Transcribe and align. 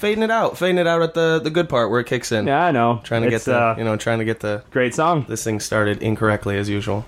Boy. 0.00 0.06
Fading 0.08 0.22
it 0.24 0.30
out. 0.30 0.56
Fading 0.58 0.78
it 0.78 0.86
out 0.86 1.02
at 1.02 1.14
the, 1.14 1.40
the 1.42 1.50
good 1.50 1.68
part 1.68 1.90
where 1.90 2.00
it 2.00 2.06
kicks 2.06 2.32
in. 2.32 2.46
yeah, 2.46 2.64
I 2.64 2.70
know. 2.72 3.00
Trying 3.04 3.22
to 3.22 3.28
It's, 3.28 3.44
get 3.44 3.52
the 3.52 3.58
uh, 3.58 3.74
you 3.78 3.84
know, 3.84 3.96
trying 3.96 4.18
to 4.18 4.24
get 4.24 4.40
the 4.40 4.62
great 4.70 4.94
song. 4.94 5.26
this 5.28 5.44
thing 5.44 5.60
started 5.60 6.02
incorrectly 6.02 6.56
as 6.58 6.68
usual. 6.68 7.04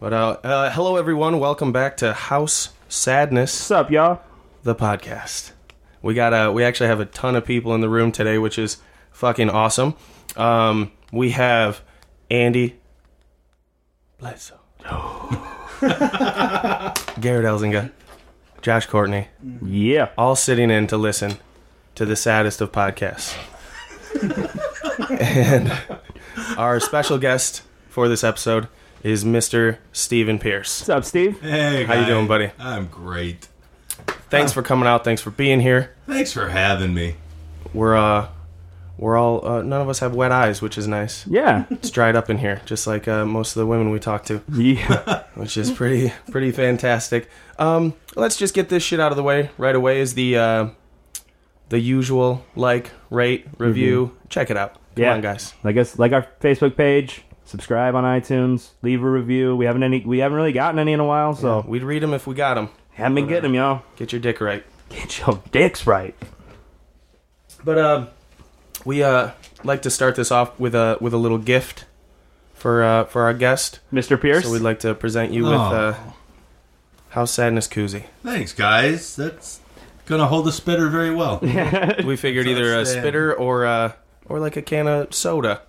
But 0.00 0.12
uh, 0.12 0.36
uh 0.42 0.70
hello 0.70 0.96
everyone, 0.96 1.38
welcome 1.38 1.72
back 1.72 1.96
to 1.98 2.12
House 2.12 2.70
Sadness, 2.88 3.52
What's 3.54 3.70
up, 3.70 3.90
y'all? 3.90 4.20
the 4.62 4.74
podcast. 4.74 5.52
We 6.02 6.14
got 6.14 6.32
a 6.32 6.50
we 6.52 6.64
actually 6.64 6.86
have 6.88 7.00
a 7.00 7.04
ton 7.04 7.36
of 7.36 7.44
people 7.44 7.74
in 7.74 7.80
the 7.82 7.88
room 7.88 8.10
today, 8.12 8.38
which 8.38 8.58
is 8.58 8.78
fucking 9.12 9.50
awesome. 9.50 9.94
Um 10.36 10.90
we 11.12 11.30
have 11.32 11.82
Andy 12.30 12.76
Bledsoe. 14.18 14.58
Garrett 17.20 17.44
Elzinga, 17.46 17.90
Josh 18.62 18.86
Courtney, 18.86 19.28
Yeah. 19.62 20.08
all 20.16 20.34
sitting 20.36 20.70
in 20.70 20.86
to 20.88 20.96
listen 20.96 21.36
to 22.00 22.06
the 22.06 22.16
saddest 22.16 22.62
of 22.62 22.72
podcasts. 22.72 23.36
and 25.10 25.70
our 26.56 26.80
special 26.80 27.18
guest 27.18 27.60
for 27.90 28.08
this 28.08 28.24
episode 28.24 28.68
is 29.02 29.22
Mr. 29.22 29.76
Stephen 29.92 30.38
Pierce. 30.38 30.80
What's 30.80 30.88
up, 30.88 31.04
Steve? 31.04 31.38
Hey, 31.42 31.84
How 31.84 32.00
you 32.00 32.06
doing, 32.06 32.26
buddy? 32.26 32.52
I'm 32.58 32.86
great. 32.86 33.48
Thanks 34.30 34.50
for 34.50 34.62
coming 34.62 34.86
out. 34.88 35.04
Thanks 35.04 35.20
for 35.20 35.30
being 35.30 35.60
here. 35.60 35.94
Thanks 36.06 36.32
for 36.32 36.48
having 36.48 36.94
me. 36.94 37.16
We're 37.74 37.98
uh 37.98 38.28
we're 38.96 39.18
all 39.18 39.46
uh, 39.46 39.60
none 39.60 39.82
of 39.82 39.90
us 39.90 39.98
have 39.98 40.14
wet 40.14 40.32
eyes, 40.32 40.62
which 40.62 40.78
is 40.78 40.86
nice. 40.88 41.26
Yeah. 41.26 41.66
It's 41.68 41.90
dried 41.90 42.16
up 42.16 42.30
in 42.30 42.38
here, 42.38 42.62
just 42.64 42.86
like 42.86 43.08
uh, 43.08 43.26
most 43.26 43.56
of 43.56 43.60
the 43.60 43.66
women 43.66 43.90
we 43.90 44.00
talk 44.00 44.24
to, 44.26 44.40
Yeah. 44.50 45.24
which 45.34 45.58
is 45.58 45.70
pretty 45.70 46.14
pretty 46.30 46.50
fantastic. 46.50 47.28
Um, 47.58 47.92
let's 48.16 48.36
just 48.38 48.54
get 48.54 48.70
this 48.70 48.82
shit 48.82 49.00
out 49.00 49.12
of 49.12 49.16
the 49.18 49.22
way 49.22 49.50
right 49.58 49.74
away. 49.74 50.00
Is 50.00 50.14
the 50.14 50.38
uh, 50.38 50.68
the 51.70 51.78
usual 51.80 52.44
like, 52.54 52.90
rate, 53.08 53.46
review. 53.58 54.14
Check 54.28 54.50
it 54.50 54.56
out. 54.56 54.74
Come 54.74 54.80
Mm-hmm. 54.90 55.02
Yeah. 55.02 55.12
on, 55.14 55.20
guys. 55.22 55.54
like 55.64 55.76
us, 55.76 55.98
like 55.98 56.12
our 56.12 56.26
Facebook 56.40 56.76
page. 56.76 57.22
Subscribe 57.46 57.94
on 57.94 58.04
iTunes. 58.04 58.70
Leave 58.82 59.02
a 59.02 59.08
review. 59.10 59.56
We 59.56 59.64
haven't 59.64 59.82
any. 59.82 60.00
We 60.04 60.18
haven't 60.18 60.36
really 60.36 60.52
gotten 60.52 60.78
any 60.78 60.92
in 60.92 61.00
a 61.00 61.04
while, 61.04 61.34
so 61.34 61.64
We'd 61.66 61.82
read 61.82 62.02
them 62.02 62.12
if 62.12 62.26
we 62.26 62.34
got 62.34 62.54
them. 62.54 62.68
haven't 62.92 63.14
been 63.14 63.26
getting 63.26 63.44
them, 63.44 63.54
y'all. 63.54 63.82
Get 63.96 64.12
your 64.12 64.20
dick 64.20 64.40
right. 64.40 64.64
Get 64.90 65.18
your 65.20 65.42
dicks 65.50 65.86
right. 65.86 66.14
But 67.64 67.78
uh, 67.78 68.06
we 68.84 69.02
uh 69.02 69.30
like 69.64 69.82
to 69.82 69.90
start 69.90 70.16
this 70.16 70.30
off 70.30 70.58
with 70.60 70.74
a 70.74 70.98
with 71.00 71.12
a 71.14 71.16
little 71.18 71.38
gift 71.38 71.84
for 72.54 72.82
uh 72.82 73.04
for 73.04 73.22
our 73.22 73.34
guest. 73.34 73.80
Mr. 73.92 74.20
Pierce. 74.20 74.44
So 74.44 74.52
we'd 74.52 74.60
like 74.62 74.80
to 74.80 74.94
present 74.94 75.32
you 75.32 75.44
with 75.44 75.52
Oh. 75.52 75.56
uh, 75.56 75.94
House 77.10 77.32
Sadness 77.32 77.66
Koozie. 77.68 78.04
Thanks, 78.22 78.52
guys. 78.52 79.16
That's 79.16 79.59
gonna 80.10 80.26
hold 80.26 80.44
the 80.44 80.52
spitter 80.52 80.88
very 80.90 81.14
well. 81.14 81.38
We 82.04 82.16
figured 82.16 82.46
That's 82.46 82.58
either 82.58 82.74
a 82.74 82.80
outstanding. 82.80 83.02
spitter 83.04 83.34
or 83.34 83.64
uh 83.64 83.92
or 84.26 84.38
like 84.40 84.56
a 84.56 84.62
can 84.62 84.86
of 84.88 85.14
soda. 85.14 85.62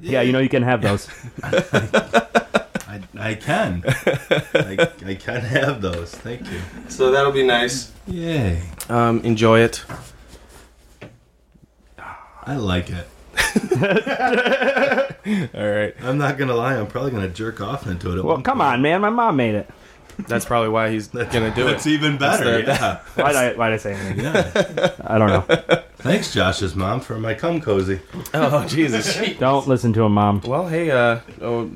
yeah, 0.00 0.20
you 0.20 0.30
know 0.32 0.38
you 0.38 0.48
can 0.48 0.62
have 0.62 0.80
those. 0.82 1.08
I, 1.42 3.00
I 3.18 3.34
can. 3.34 3.82
I, 3.86 4.88
I 5.04 5.14
can 5.14 5.40
have 5.40 5.82
those. 5.82 6.10
Thank 6.12 6.50
you. 6.50 6.60
So 6.88 7.10
that'll 7.10 7.32
be 7.32 7.42
nice. 7.42 7.92
Yay. 8.06 8.62
Um, 8.88 9.20
enjoy 9.24 9.60
it. 9.60 9.84
I 11.98 12.56
like 12.56 12.88
it. 12.90 13.06
All 15.54 15.70
right. 15.70 15.94
I'm 16.02 16.16
not 16.18 16.38
gonna 16.38 16.54
lie. 16.54 16.76
I'm 16.78 16.86
probably 16.86 17.10
gonna 17.10 17.28
jerk 17.28 17.60
off 17.60 17.86
into 17.86 18.10
it. 18.12 18.18
At 18.18 18.24
well, 18.24 18.34
one 18.36 18.42
come 18.42 18.58
point. 18.58 18.68
on, 18.72 18.82
man. 18.82 19.00
My 19.02 19.10
mom 19.10 19.36
made 19.36 19.54
it. 19.54 19.68
That's 20.26 20.44
probably 20.44 20.68
why 20.70 20.90
he's 20.90 21.08
gonna 21.08 21.54
do 21.54 21.64
That's 21.64 21.86
it. 21.86 21.90
even 21.90 22.18
better. 22.18 22.62
That's 22.62 22.80
yeah. 22.80 23.00
Why 23.22 23.28
did 23.32 23.36
I? 23.36 23.52
Why 23.54 23.68
did 23.70 23.74
I 23.74 23.78
say 23.78 23.94
anything? 23.94 24.24
yeah. 24.24 24.92
I 25.04 25.16
don't 25.18 25.28
know. 25.28 25.82
Thanks, 25.98 26.32
Josh's 26.32 26.74
mom, 26.74 27.00
for 27.00 27.18
my 27.18 27.34
cum 27.34 27.60
cozy. 27.60 28.00
Oh 28.34 28.66
Jesus. 28.66 29.16
Don't 29.38 29.68
listen 29.68 29.92
to 29.94 30.02
him, 30.02 30.12
mom. 30.12 30.40
well, 30.44 30.66
hey, 30.68 30.90
uh, 30.90 31.20
oh, 31.40 31.70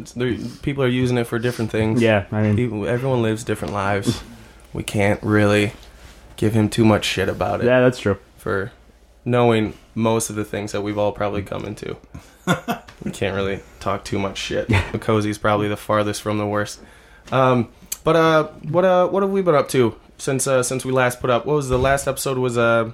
people 0.63 0.83
are 0.85 0.89
using 0.89 1.19
it 1.19 1.25
for 1.25 1.39
different 1.39 1.71
things. 1.71 2.01
Yeah, 2.03 2.27
I 2.33 2.43
mean, 2.43 2.57
People, 2.57 2.87
everyone 2.87 3.23
lives 3.23 3.45
different 3.45 3.75
lives. 3.75 4.23
We 4.73 4.83
can't 4.83 5.23
really 5.23 5.73
give 6.37 6.55
him 6.55 6.69
too 6.69 6.85
much 6.85 7.05
shit 7.05 7.29
about 7.29 7.61
it 7.61 7.67
yeah, 7.67 7.81
that's 7.81 7.99
true. 7.99 8.19
for 8.39 8.73
knowing 9.25 9.75
most 9.95 10.31
of 10.31 10.37
the 10.37 10.45
things 10.45 10.73
that 10.73 10.81
we've 10.81 10.99
all 10.99 11.13
probably 11.13 11.43
come 11.43 11.65
into. 11.65 11.97
we 13.05 13.11
can't 13.13 13.37
really 13.37 13.61
talk 13.81 14.05
too 14.05 14.19
much 14.19 14.39
shit. 14.39 14.69
Cozy's 15.01 15.39
probably 15.39 15.69
the 15.69 15.77
farthest 15.77 16.23
from 16.23 16.39
the 16.39 16.47
worst. 16.47 16.81
Um, 17.31 17.69
but 18.05 18.17
uh, 18.17 18.45
what 18.69 18.85
uh, 18.85 19.09
what 19.09 19.23
have 19.23 19.31
we 19.33 19.43
been 19.43 19.55
up 19.55 19.69
to 19.71 19.95
since 20.19 20.47
uh, 20.47 20.63
since 20.63 20.85
we 20.85 20.93
last 20.93 21.21
put 21.21 21.31
up? 21.31 21.47
What 21.47 21.57
was 21.57 21.69
the 21.69 21.79
last 21.79 22.07
episode? 22.09 22.39
Was 22.39 22.57
uh, 22.59 22.93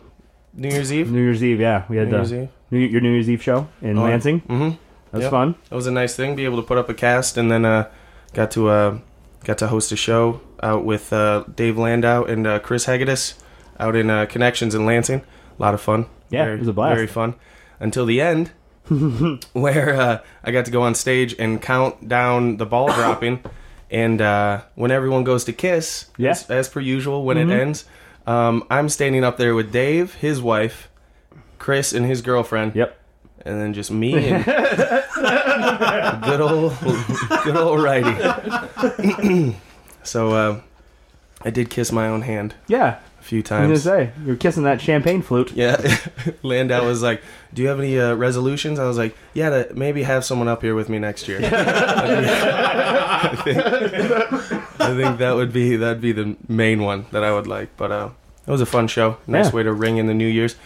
New 0.54 0.68
Year's 0.68 0.92
Eve. 0.92 1.10
New 1.10 1.22
Year's 1.22 1.42
Eve, 1.42 1.60
yeah, 1.60 1.84
we 1.88 1.96
had 1.96 2.08
New 2.08 2.16
Year's 2.16 2.30
the, 2.30 2.42
Eve. 2.42 2.48
New, 2.70 2.78
your 2.80 3.00
New 3.00 3.12
Year's 3.12 3.30
Eve 3.30 3.42
show 3.42 3.68
in 3.82 3.96
Oh, 3.98 4.02
Lansing. 4.04 4.40
Mm-hmm. 4.42 4.68
That 5.10 5.12
was 5.12 5.22
Yep. 5.22 5.30
fun. 5.30 5.54
That 5.70 5.76
was 5.76 5.86
a 5.86 5.90
nice 5.90 6.14
thing. 6.16 6.36
Be 6.36 6.44
able 6.44 6.56
to 6.60 6.62
put 6.66 6.76
up 6.78 6.88
a 6.88 6.94
cast, 6.94 7.36
and 7.38 7.50
then 7.50 7.64
uh, 7.64 7.88
got 8.34 8.50
to 8.52 8.68
uh, 8.68 8.98
got 9.44 9.58
to 9.58 9.68
host 9.68 9.90
a 9.92 9.96
show 9.96 10.40
out 10.62 10.84
with 10.84 11.12
uh, 11.12 11.44
Dave 11.54 11.78
Landau 11.78 12.24
and 12.24 12.46
uh, 12.46 12.58
Chris 12.58 12.86
Hagedis 12.86 13.34
out 13.80 13.94
in 13.96 14.10
uh, 14.10 14.26
Connections 14.26 14.74
in 14.74 14.84
Lansing. 14.84 15.20
A 15.58 15.62
lot 15.62 15.72
of 15.74 15.80
fun. 15.80 16.06
Yeah, 16.30 16.44
very, 16.44 16.56
it 16.56 16.60
was 16.60 16.68
a 16.68 16.72
blast. 16.72 16.94
Very 16.94 17.06
fun. 17.06 17.34
Until 17.80 18.04
the 18.04 18.20
end, 18.20 18.50
where 19.52 19.94
uh, 20.00 20.18
I 20.44 20.50
got 20.50 20.64
to 20.66 20.70
go 20.70 20.82
on 20.82 20.94
stage 20.94 21.34
and 21.38 21.60
count 21.62 22.08
down 22.08 22.56
the 22.56 22.66
ball 22.66 22.88
dropping, 22.92 23.42
and 23.90 24.20
uh, 24.20 24.60
when 24.74 24.90
everyone 24.90 25.24
goes 25.24 25.44
to 25.44 25.52
kiss, 25.52 26.06
Yeah. 26.16 26.30
as, 26.30 26.48
as 26.50 26.68
per 26.68 26.80
usual, 26.80 27.24
when 27.24 27.36
Mhm. 27.36 27.50
it 27.50 27.60
ends, 27.60 27.84
um, 28.26 28.64
I'm 28.70 28.88
standing 28.88 29.24
up 29.24 29.36
there 29.38 29.54
with 29.54 29.72
Dave, 29.72 30.14
his 30.14 30.40
wife, 30.42 30.88
Chris, 31.58 31.92
and 31.92 32.04
his 32.06 32.20
girlfriend 32.22 32.74
Yep. 32.74 32.98
and 33.44 33.60
then 33.60 33.72
just 33.72 33.90
me 33.90 34.28
and 34.28 34.44
good 36.24 36.40
old 36.40 36.74
good 37.44 37.56
old 37.56 37.80
righty. 37.82 38.14
so 40.02 40.30
uh, 40.32 40.60
I 41.44 41.50
did 41.50 41.70
kiss 41.70 41.90
my 41.92 42.08
own 42.08 42.22
hand 42.22 42.54
Yeah, 42.66 42.96
few 43.28 43.42
I 43.50 43.66
was 43.66 43.84
gonna 43.84 44.06
say 44.08 44.10
you're 44.24 44.36
kissing 44.36 44.62
that 44.62 44.80
champagne 44.80 45.20
flute. 45.20 45.52
Yeah, 45.52 45.76
Landau 46.42 46.86
was 46.86 47.02
like, 47.02 47.22
"Do 47.52 47.60
you 47.60 47.68
have 47.68 47.78
any 47.78 47.98
uh, 48.00 48.14
resolutions?" 48.14 48.78
I 48.78 48.86
was 48.86 48.96
like, 48.96 49.14
"Yeah, 49.34 49.50
to 49.50 49.74
maybe 49.74 50.02
have 50.02 50.24
someone 50.24 50.48
up 50.48 50.62
here 50.62 50.74
with 50.74 50.88
me 50.88 50.98
next 50.98 51.28
year." 51.28 51.38
I, 51.42 53.36
think, 53.44 53.58
I 54.80 54.96
think 54.96 55.18
that 55.18 55.32
would 55.36 55.52
be 55.52 55.76
that'd 55.76 56.00
be 56.00 56.12
the 56.12 56.36
main 56.48 56.82
one 56.82 57.04
that 57.12 57.22
I 57.22 57.30
would 57.32 57.46
like. 57.46 57.76
But 57.76 57.92
uh, 57.92 58.10
it 58.46 58.50
was 58.50 58.62
a 58.62 58.66
fun 58.66 58.88
show. 58.88 59.18
Nice 59.26 59.46
Yeah. 59.46 59.52
way 59.52 59.62
to 59.62 59.72
ring 59.72 59.98
in 59.98 60.06
the 60.06 60.14
New 60.14 60.26
Year's. 60.26 60.56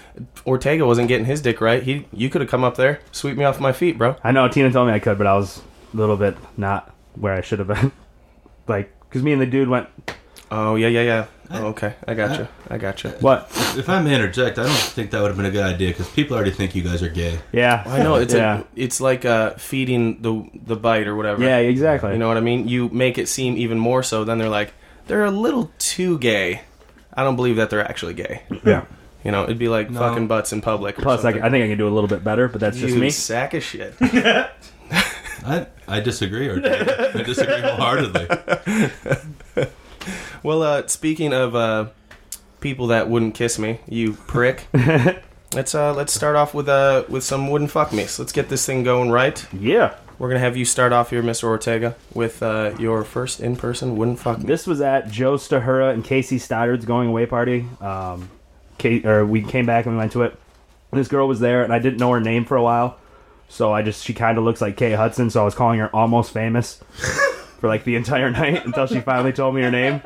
Ortega 0.47 0.87
wasn't 0.87 1.09
getting 1.09 1.27
his 1.27 1.41
dick 1.41 1.61
right. 1.61 1.83
He, 1.83 2.07
you 2.13 2.31
could 2.31 2.41
have 2.43 2.51
come 2.51 2.63
up 2.63 2.77
there, 2.77 3.01
sweep 3.11 3.37
me 3.37 3.45
off 3.45 3.59
my 3.59 3.73
feet, 3.73 3.99
bro. 3.99 4.17
I 4.23 4.31
know 4.31 4.47
Tina 4.49 4.71
told 4.71 4.87
me 4.89 4.95
I 4.95 5.01
could, 5.01 5.19
but 5.19 5.27
I 5.27 5.35
was 5.35 5.61
a 5.93 5.97
little 5.97 6.17
bit 6.17 6.37
not 6.57 6.95
where 7.17 7.33
I 7.33 7.41
should 7.41 7.59
have 7.59 7.69
been. 7.69 7.91
like, 8.69 8.93
because 9.01 9.23
me 9.23 9.33
and 9.33 9.43
the 9.43 9.47
dude 9.47 9.69
went, 9.69 9.89
Oh 10.51 10.77
yeah, 10.77 10.89
yeah, 10.89 11.03
yeah. 11.03 11.27
Oh, 11.55 11.67
okay, 11.69 11.95
I 12.09 12.15
got 12.15 12.39
you. 12.39 12.49
I 12.71 12.79
got 12.79 13.05
you. 13.05 13.11
what? 13.21 13.49
If 13.77 13.89
I 13.89 14.01
may 14.01 14.15
interject, 14.15 14.59
I 14.59 14.63
don't 14.65 14.73
think 14.73 15.11
that 15.11 15.21
would 15.21 15.29
have 15.29 15.37
been 15.37 15.47
a 15.47 15.51
good 15.51 15.65
idea 15.65 15.89
because 15.89 16.09
people 16.11 16.37
already 16.37 16.51
think 16.51 16.75
you 16.75 16.83
guys 16.83 17.03
are 17.03 17.09
gay. 17.09 17.39
Yeah. 17.53 17.83
I 17.87 18.03
know 18.03 18.15
it's 18.17 18.35
yeah. 18.35 18.61
a, 18.61 18.65
it's 18.75 19.01
like 19.01 19.25
uh, 19.25 19.51
feeding 19.55 20.23
the 20.23 20.49
the 20.55 20.77
bite 20.77 21.07
or 21.07 21.15
whatever. 21.17 21.43
yeah, 21.43 21.59
exactly. 21.59 22.13
You 22.13 22.19
know 22.19 22.29
what 22.29 22.37
I 22.37 22.41
mean? 22.41 22.69
You 22.69 22.89
make 22.89 23.19
it 23.19 23.29
seem 23.29 23.57
even 23.57 23.79
more 23.79 24.03
so. 24.03 24.25
Then 24.25 24.39
they're 24.39 24.49
like, 24.49 24.73
they're 25.07 25.25
a 25.25 25.31
little 25.31 25.71
too 25.79 26.19
gay. 26.19 26.63
I 27.15 27.23
don't 27.25 27.37
believe 27.37 27.57
that 27.57 27.69
they're 27.71 27.87
actually 27.87 28.15
gay. 28.15 28.43
yeah. 28.65 28.85
You 29.25 29.31
know, 29.31 29.45
it'd 29.45 29.57
be 29.57 29.69
like 29.69 29.89
No. 29.89 30.01
fucking 30.01 30.27
butts 30.27 30.53
in 30.53 30.63
public. 30.63 30.99
Or 30.99 31.03
Plus, 31.03 31.21
I, 31.21 31.23
something. 31.31 31.43
I 31.45 31.51
think 31.51 31.65
I 31.65 31.69
can 31.69 31.79
do 31.79 31.87
a 31.87 31.95
little 31.95 32.09
bit 32.09 32.25
better, 32.25 32.49
but 32.49 32.61
that's 32.61 32.77
just 32.77 32.93
you 32.93 33.01
me. 33.01 33.11
sack 33.11 33.55
of 33.55 33.63
shit. 33.63 33.95
I 34.01 35.67
I 35.87 36.01
disagree, 36.01 36.49
or 36.49 36.57
I 36.57 37.23
disagree 37.23 37.61
wholeheartedly. 37.61 38.27
well, 40.43 40.63
uh, 40.63 40.87
speaking 40.87 41.33
of 41.33 41.55
uh, 41.55 41.89
people 42.61 42.89
that 42.89 43.09
wouldn't 43.09 43.35
kiss 43.35 43.59
me, 43.59 43.81
you 43.89 44.15
prick. 44.15 44.67
let's 45.55 45.75
uh, 45.75 45.95
let's 45.95 46.13
start 46.13 46.37
off 46.37 46.55
with 46.55 46.69
uh, 46.69 47.05
with 47.09 47.25
some 47.25 47.51
wouldn't 47.51 47.71
fuck 47.71 47.93
me. 47.93 48.03
Let's 48.19 48.33
get 48.33 48.49
this 48.49 48.65
thing 48.65 48.83
going 48.83 49.11
right. 49.11 49.45
Yeah. 49.53 49.97
We're 50.19 50.29
gonna 50.29 50.41
have 50.41 50.57
you 50.57 50.65
start 50.65 50.93
off 50.93 51.11
here, 51.11 51.23
Mr. 51.23 51.45
Ortega, 51.45 51.97
with 52.15 52.43
uh, 52.43 52.75
your 52.79 53.03
first 53.03 53.41
in 53.41 53.57
person 53.57 53.97
wouldn't 53.97 54.21
fuck 54.21 54.39
me. 54.39 54.45
This 54.45 54.67
was 54.67 54.81
at 54.81 55.11
Joe 55.11 55.35
Stahura 55.35 55.93
and 55.93 56.05
Casey 56.05 56.39
Stoddard's 56.39 56.85
going 56.85 57.09
away 57.09 57.27
party. 57.27 57.67
Um, 57.81 58.31
Kate, 58.79 59.05
or 59.05 59.27
we 59.27 59.43
came 59.43 59.67
back 59.67 59.87
and 59.87 59.95
we 59.95 59.99
went 59.99 60.13
to 60.13 60.23
it. 60.23 60.39
This 60.93 61.09
girl 61.09 61.27
was 61.27 61.41
there, 61.41 61.65
and 61.65 61.73
I 61.73 61.79
didn't 61.79 61.99
know 61.99 62.13
her 62.13 62.21
name 62.21 62.45
for 62.45 62.57
a 62.57 62.63
while, 62.63 62.99
so 63.49 63.73
I 63.73 63.83
just 63.83 64.05
she 64.05 64.15
kind 64.15 64.39
of 64.39 64.45
looks 64.45 64.61
like 64.61 64.77
Kate 64.77 64.93
Hudson, 64.93 65.31
so 65.31 65.41
I 65.41 65.45
was 65.45 65.55
calling 65.55 65.81
her 65.81 65.89
almost 65.95 66.33
famous 66.33 66.81
for 67.63 67.69
like 67.69 67.85
the 67.85 67.95
entire 67.95 68.29
night 68.29 68.67
until 68.67 68.89
she 68.89 68.99
finally 69.01 69.33
told 69.33 69.55
me 69.55 69.63
her 69.63 69.71
name. 69.71 70.03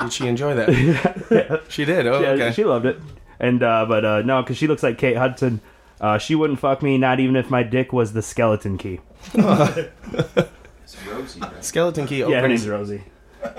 Did 0.00 0.12
she 0.14 0.26
enjoy 0.26 0.54
that? 0.54 0.70
yeah. 1.30 1.58
She 1.68 1.84
did. 1.84 2.06
Oh, 2.06 2.20
Yeah, 2.20 2.28
okay. 2.30 2.52
she 2.52 2.64
loved 2.64 2.86
it. 2.86 2.98
And 3.38 3.62
uh, 3.62 3.84
but 3.86 4.02
uh, 4.04 4.22
no, 4.22 4.40
because 4.42 4.56
she 4.56 4.66
looks 4.66 4.82
like 4.82 4.96
Kate 4.96 5.16
Hudson. 5.18 5.60
Uh, 6.00 6.16
she 6.16 6.34
wouldn't 6.34 6.58
fuck 6.58 6.82
me, 6.82 6.96
not 6.96 7.20
even 7.20 7.36
if 7.36 7.50
my 7.50 7.62
dick 7.62 7.92
was 7.92 8.14
the 8.14 8.22
skeleton 8.22 8.78
key. 8.78 9.00
It's 9.34 10.96
Rosie, 11.06 11.40
right? 11.40 11.62
Skeleton 11.64 12.06
key 12.06 12.20
Yeah, 12.20 12.26
her 12.28 12.36
opens. 12.46 12.48
name's 12.62 12.68
Rosie. 12.68 13.04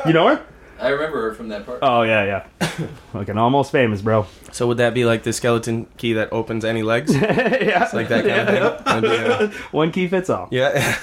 You 0.08 0.14
know 0.14 0.28
her? 0.30 0.44
I 0.80 0.90
remember 0.90 1.22
her 1.22 1.34
from 1.36 1.50
that 1.50 1.66
part. 1.66 1.80
Oh 1.84 2.02
yeah, 2.04 2.24
yeah. 2.60 2.88
Looking 3.14 3.38
almost 3.38 3.72
famous, 3.72 4.02
bro. 4.02 4.26
So 4.52 4.66
would 4.68 4.78
that 4.78 4.94
be 4.96 5.06
like 5.06 5.22
the 5.24 5.34
skeleton 5.34 5.86
key 5.98 6.14
that 6.14 6.32
opens 6.34 6.66
any 6.66 6.82
legs? 6.84 7.12
It's 7.16 7.64
yeah. 7.64 7.90
like 7.94 8.08
that 8.10 8.26
kind 8.26 8.50
of 8.50 8.78
thing. 8.78 9.02
That'd 9.02 9.50
be, 9.50 9.56
uh, 9.58 9.62
One 9.72 9.92
key 9.92 10.08
fits 10.08 10.30
all. 10.32 10.48
yeah. 10.52 10.98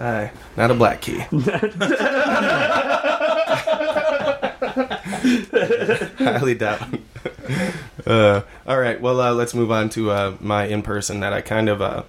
Aye, 0.00 0.30
not 0.56 0.70
a 0.70 0.74
black 0.74 1.00
key. 1.00 1.18
Highly 5.18 6.54
doubt. 6.54 6.82
Uh, 8.06 8.42
all 8.66 8.78
right, 8.78 9.00
well, 9.00 9.20
uh, 9.20 9.32
let's 9.32 9.54
move 9.54 9.70
on 9.70 9.88
to 9.90 10.10
uh, 10.10 10.36
my 10.40 10.64
in 10.66 10.82
person 10.82 11.20
that 11.20 11.32
I 11.32 11.40
kind 11.40 11.68
of 11.68 11.80
uh, 11.82 12.02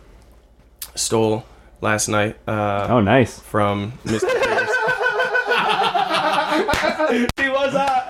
stole 0.96 1.46
last 1.82 2.08
night 2.08 2.38
uh, 2.48 2.88
Oh, 2.90 3.00
nice. 3.00 3.40
from 3.40 3.94
Mr. 4.06 4.22
Pierce. 4.22 4.76
He 7.38 7.50
was 7.50 7.74
hot. 7.74 8.06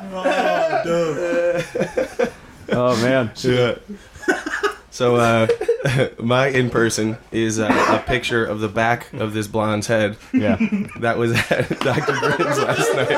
Oh 2.72 2.96
man. 3.02 3.32
Yeah. 3.38 3.76
So 5.00 5.16
uh, 5.16 5.48
my 6.20 6.48
in 6.48 6.70
person 6.70 7.18
is 7.32 7.58
uh, 7.58 7.70
a 7.88 8.06
picture 8.06 8.44
of 8.46 8.60
the 8.60 8.68
back 8.68 9.14
of 9.14 9.32
this 9.34 9.48
blonde's 9.48 9.88
head 9.88 10.18
Yeah. 10.34 10.58
that 11.00 11.18
was 11.18 11.32
at 11.52 11.70
Dr. 11.80 12.12
Grins 12.20 12.60
last 12.60 12.94
night. 12.96 13.10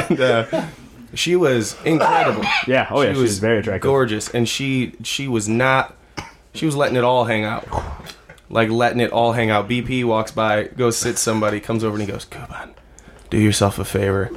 and 0.10 0.20
uh, 0.20 0.66
she 1.14 1.34
was 1.34 1.76
incredible, 1.84 2.44
Yeah. 2.68 2.86
Oh 2.88 3.02
yeah. 3.02 3.14
She 3.14 3.18
was 3.18 3.40
very 3.40 3.58
attractive. 3.58 3.82
gorgeous, 3.82 4.28
and 4.28 4.48
she 4.48 4.94
she 5.02 5.26
was 5.26 5.48
not. 5.48 5.96
She 6.54 6.66
was 6.66 6.76
letting 6.76 6.94
it 6.96 7.02
all 7.02 7.24
hang 7.24 7.42
out, 7.42 7.66
like 8.48 8.70
letting 8.70 9.00
it 9.00 9.10
all 9.10 9.32
hang 9.32 9.50
out. 9.50 9.68
BP 9.68 10.04
walks 10.04 10.30
by, 10.30 10.68
goes 10.68 10.96
sit 10.96 11.18
somebody, 11.18 11.58
comes 11.58 11.82
over 11.82 11.96
and 11.98 12.06
he 12.06 12.12
goes, 12.12 12.24
"Kuban, 12.24 12.74
do 13.28 13.38
yourself 13.38 13.80
a 13.80 13.84
favor, 13.84 14.30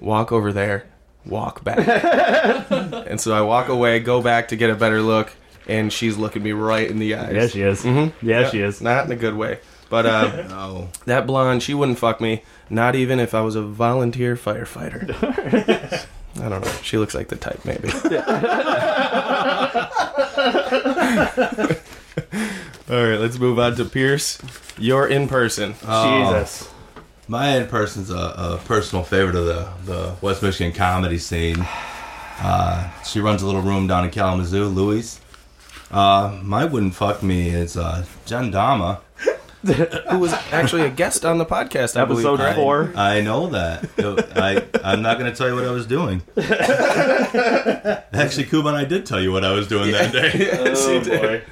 walk 0.00 0.32
over 0.32 0.54
there, 0.54 0.86
walk 1.26 1.62
back." 1.64 1.78
and 3.08 3.20
so 3.20 3.34
I 3.34 3.42
walk 3.42 3.68
away, 3.68 4.00
go 4.00 4.22
back 4.22 4.48
to 4.48 4.56
get 4.56 4.70
a 4.70 4.74
better 4.74 5.02
look, 5.02 5.32
and 5.68 5.92
she's 5.92 6.16
looking 6.16 6.42
me 6.42 6.52
right 6.52 6.88
in 6.90 6.98
the 6.98 7.14
eyes. 7.14 7.34
Yeah, 7.34 7.46
she 7.48 7.62
is. 7.62 7.82
Mm-hmm. 7.82 8.26
Yeah, 8.28 8.48
she 8.50 8.60
is. 8.60 8.80
Not 8.80 9.06
in 9.06 9.12
a 9.12 9.16
good 9.16 9.34
way. 9.36 9.58
But 9.88 10.06
uh, 10.06 10.42
No. 10.48 10.88
that 11.04 11.26
blonde, 11.26 11.62
she 11.62 11.74
wouldn't 11.74 11.98
fuck 11.98 12.20
me. 12.20 12.42
Not 12.70 12.94
even 12.94 13.20
if 13.20 13.34
I 13.34 13.42
was 13.42 13.56
a 13.56 13.62
volunteer 13.62 14.36
firefighter. 14.36 15.10
I 16.42 16.48
don't 16.48 16.64
know. 16.64 16.72
She 16.82 16.96
looks 16.96 17.14
like 17.14 17.28
the 17.28 17.36
type, 17.36 17.62
maybe. 17.66 17.90
All 22.90 23.02
right, 23.08 23.18
let's 23.20 23.38
move 23.38 23.58
on 23.58 23.76
to 23.76 23.84
Pierce. 23.84 24.38
You're 24.78 25.06
in 25.06 25.28
person. 25.28 25.74
Jesus. 25.74 26.71
My 27.32 27.56
in 27.56 27.66
person's 27.66 28.10
a, 28.10 28.14
a 28.14 28.60
personal 28.66 29.02
favorite 29.02 29.36
of 29.36 29.46
the, 29.46 29.66
the 29.90 30.14
West 30.20 30.42
Michigan 30.42 30.74
comedy 30.74 31.16
scene. 31.16 31.66
Uh, 32.38 32.90
she 33.04 33.20
runs 33.20 33.40
a 33.40 33.46
little 33.46 33.62
room 33.62 33.86
down 33.86 34.04
in 34.04 34.10
Kalamazoo, 34.10 34.66
Louise. 34.66 35.18
Uh, 35.90 36.38
my 36.42 36.66
wouldn't 36.66 36.94
fuck 36.94 37.22
me 37.22 37.48
is 37.48 37.74
uh, 37.78 38.04
Jen 38.26 38.50
Dama. 38.50 39.00
Who 39.64 40.18
was 40.18 40.34
actually 40.52 40.82
a 40.82 40.90
guest 40.90 41.24
on 41.24 41.38
the 41.38 41.46
podcast, 41.46 41.98
I 41.98 42.04
believe. 42.04 42.26
Episode 42.26 42.36
correct? 42.36 42.56
four. 42.56 42.92
I 42.94 43.22
know 43.22 43.46
that. 43.46 43.88
I, 44.36 44.66
I'm 44.84 45.00
not 45.00 45.18
going 45.18 45.30
to 45.30 45.34
tell 45.34 45.48
you 45.48 45.54
what 45.54 45.64
I 45.64 45.70
was 45.70 45.86
doing. 45.86 46.20
Actually, 48.12 48.44
Kuban, 48.44 48.74
I 48.74 48.84
did 48.84 49.06
tell 49.06 49.22
you 49.22 49.32
what 49.32 49.42
I 49.42 49.52
was 49.52 49.66
doing 49.68 49.92
that 49.92 50.12
day. 50.12 50.32
Yes, 50.38 50.86
you 50.86 51.00
did. 51.00 51.44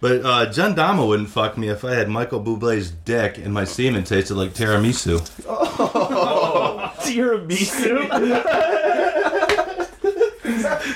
But 0.00 0.24
uh, 0.24 0.46
Jen 0.52 0.74
Dama 0.74 1.04
wouldn't 1.04 1.28
fuck 1.28 1.58
me 1.58 1.68
if 1.68 1.84
I 1.84 1.94
had 1.94 2.08
Michael 2.08 2.40
Bublé's 2.42 2.90
dick 2.90 3.36
and 3.38 3.52
my 3.52 3.64
semen 3.64 4.04
tasted 4.04 4.36
like 4.36 4.54
tiramisu. 4.54 5.28
Oh, 5.48 6.92
tiramisu. 7.00 8.08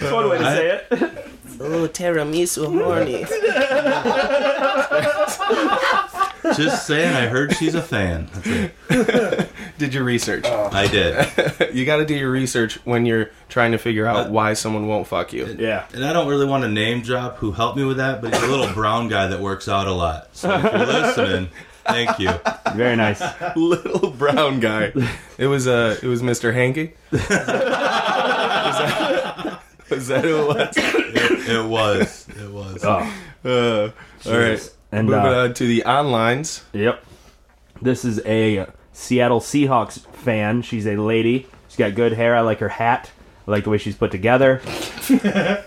That's 0.01 0.13
one 0.13 0.29
way 0.29 0.39
to 0.39 0.45
say 0.45 0.71
it. 0.71 0.87
Oh, 1.61 1.89
tiramisu 1.89 2.67
horny. 2.81 3.25
Just 6.57 6.87
saying, 6.87 7.15
I 7.15 7.27
heard 7.29 7.55
she's 7.57 7.75
a 7.75 7.83
fan. 7.83 8.29
That's 8.35 8.47
it. 8.91 9.49
Did 9.79 9.95
your 9.95 10.05
research. 10.05 10.45
I 10.47 10.87
did. 10.87 11.27
You 11.73 11.87
got 11.87 11.97
to 11.97 12.05
do 12.05 12.15
your 12.15 12.31
research 12.31 12.75
when 12.85 13.07
you're 13.07 13.31
trying 13.49 13.73
to 13.73 13.79
figure 13.79 14.07
out 14.07 14.27
Uh, 14.27 14.31
why 14.31 14.53
someone 14.53 14.87
won't 14.89 15.07
fuck 15.07 15.33
you. 15.33 15.57
Yeah. 15.59 15.87
And 15.95 16.05
I 16.05 16.13
don't 16.13 16.29
really 16.29 16.45
want 16.45 16.65
to 16.65 16.69
name 16.69 17.01
drop 17.01 17.39
who 17.39 17.53
helped 17.53 17.79
me 17.79 17.85
with 17.85 17.97
that, 17.97 18.21
but 18.21 18.35
he's 18.35 18.43
a 18.43 18.47
little 18.47 18.73
brown 18.75 19.09
guy 19.09 19.29
that 19.29 19.41
works 19.41 19.69
out 19.69 19.87
a 19.87 19.93
lot. 19.93 20.29
So 20.37 20.53
if 20.55 20.63
you're 20.63 20.87
listening, 20.87 21.49
thank 21.85 22.19
you. 22.19 22.31
Very 22.75 22.97
nice. 22.97 23.23
Little 23.57 24.11
brown 24.11 24.61
guy. 24.61 24.93
It 25.39 25.47
was 25.47 25.67
uh, 25.67 25.97
it 26.03 26.07
was 26.07 26.21
Mr. 26.23 26.53
Hanky. 26.53 26.93
was, 27.11 27.27
that, 27.29 29.61
was 29.91 30.09
that 30.09 30.25
who 30.25 30.43
it 30.43 30.47
was? 30.49 30.77
It, 30.77 31.49
it 31.57 31.67
was. 31.69 32.29
It 32.29 32.51
was. 32.51 32.85
Oh. 32.85 33.15
Uh, 33.45 33.91
all 34.31 34.39
right. 34.39 34.75
And 34.93 35.09
Moving 35.09 35.33
uh, 35.33 35.45
on 35.45 35.55
to 35.55 35.67
the 35.67 35.83
onlines. 35.87 36.63
Yep. 36.75 37.03
This 37.81 38.05
is 38.05 38.21
a 38.27 38.67
Seattle 38.93 39.41
Seahawks 39.41 40.07
fan. 40.17 40.63
She's 40.63 40.87
a 40.87 40.97
lady. 40.97 41.47
She's 41.69 41.79
got 41.79 41.95
good 41.95 42.13
hair. 42.13 42.37
I 42.37 42.43
like 42.43 42.59
her 42.59 42.69
hat. 42.69 43.11
I 43.49 43.51
like 43.51 43.65
the 43.65 43.71
way 43.71 43.79
she's 43.79 43.97
put 43.97 44.11
together. 44.11 44.61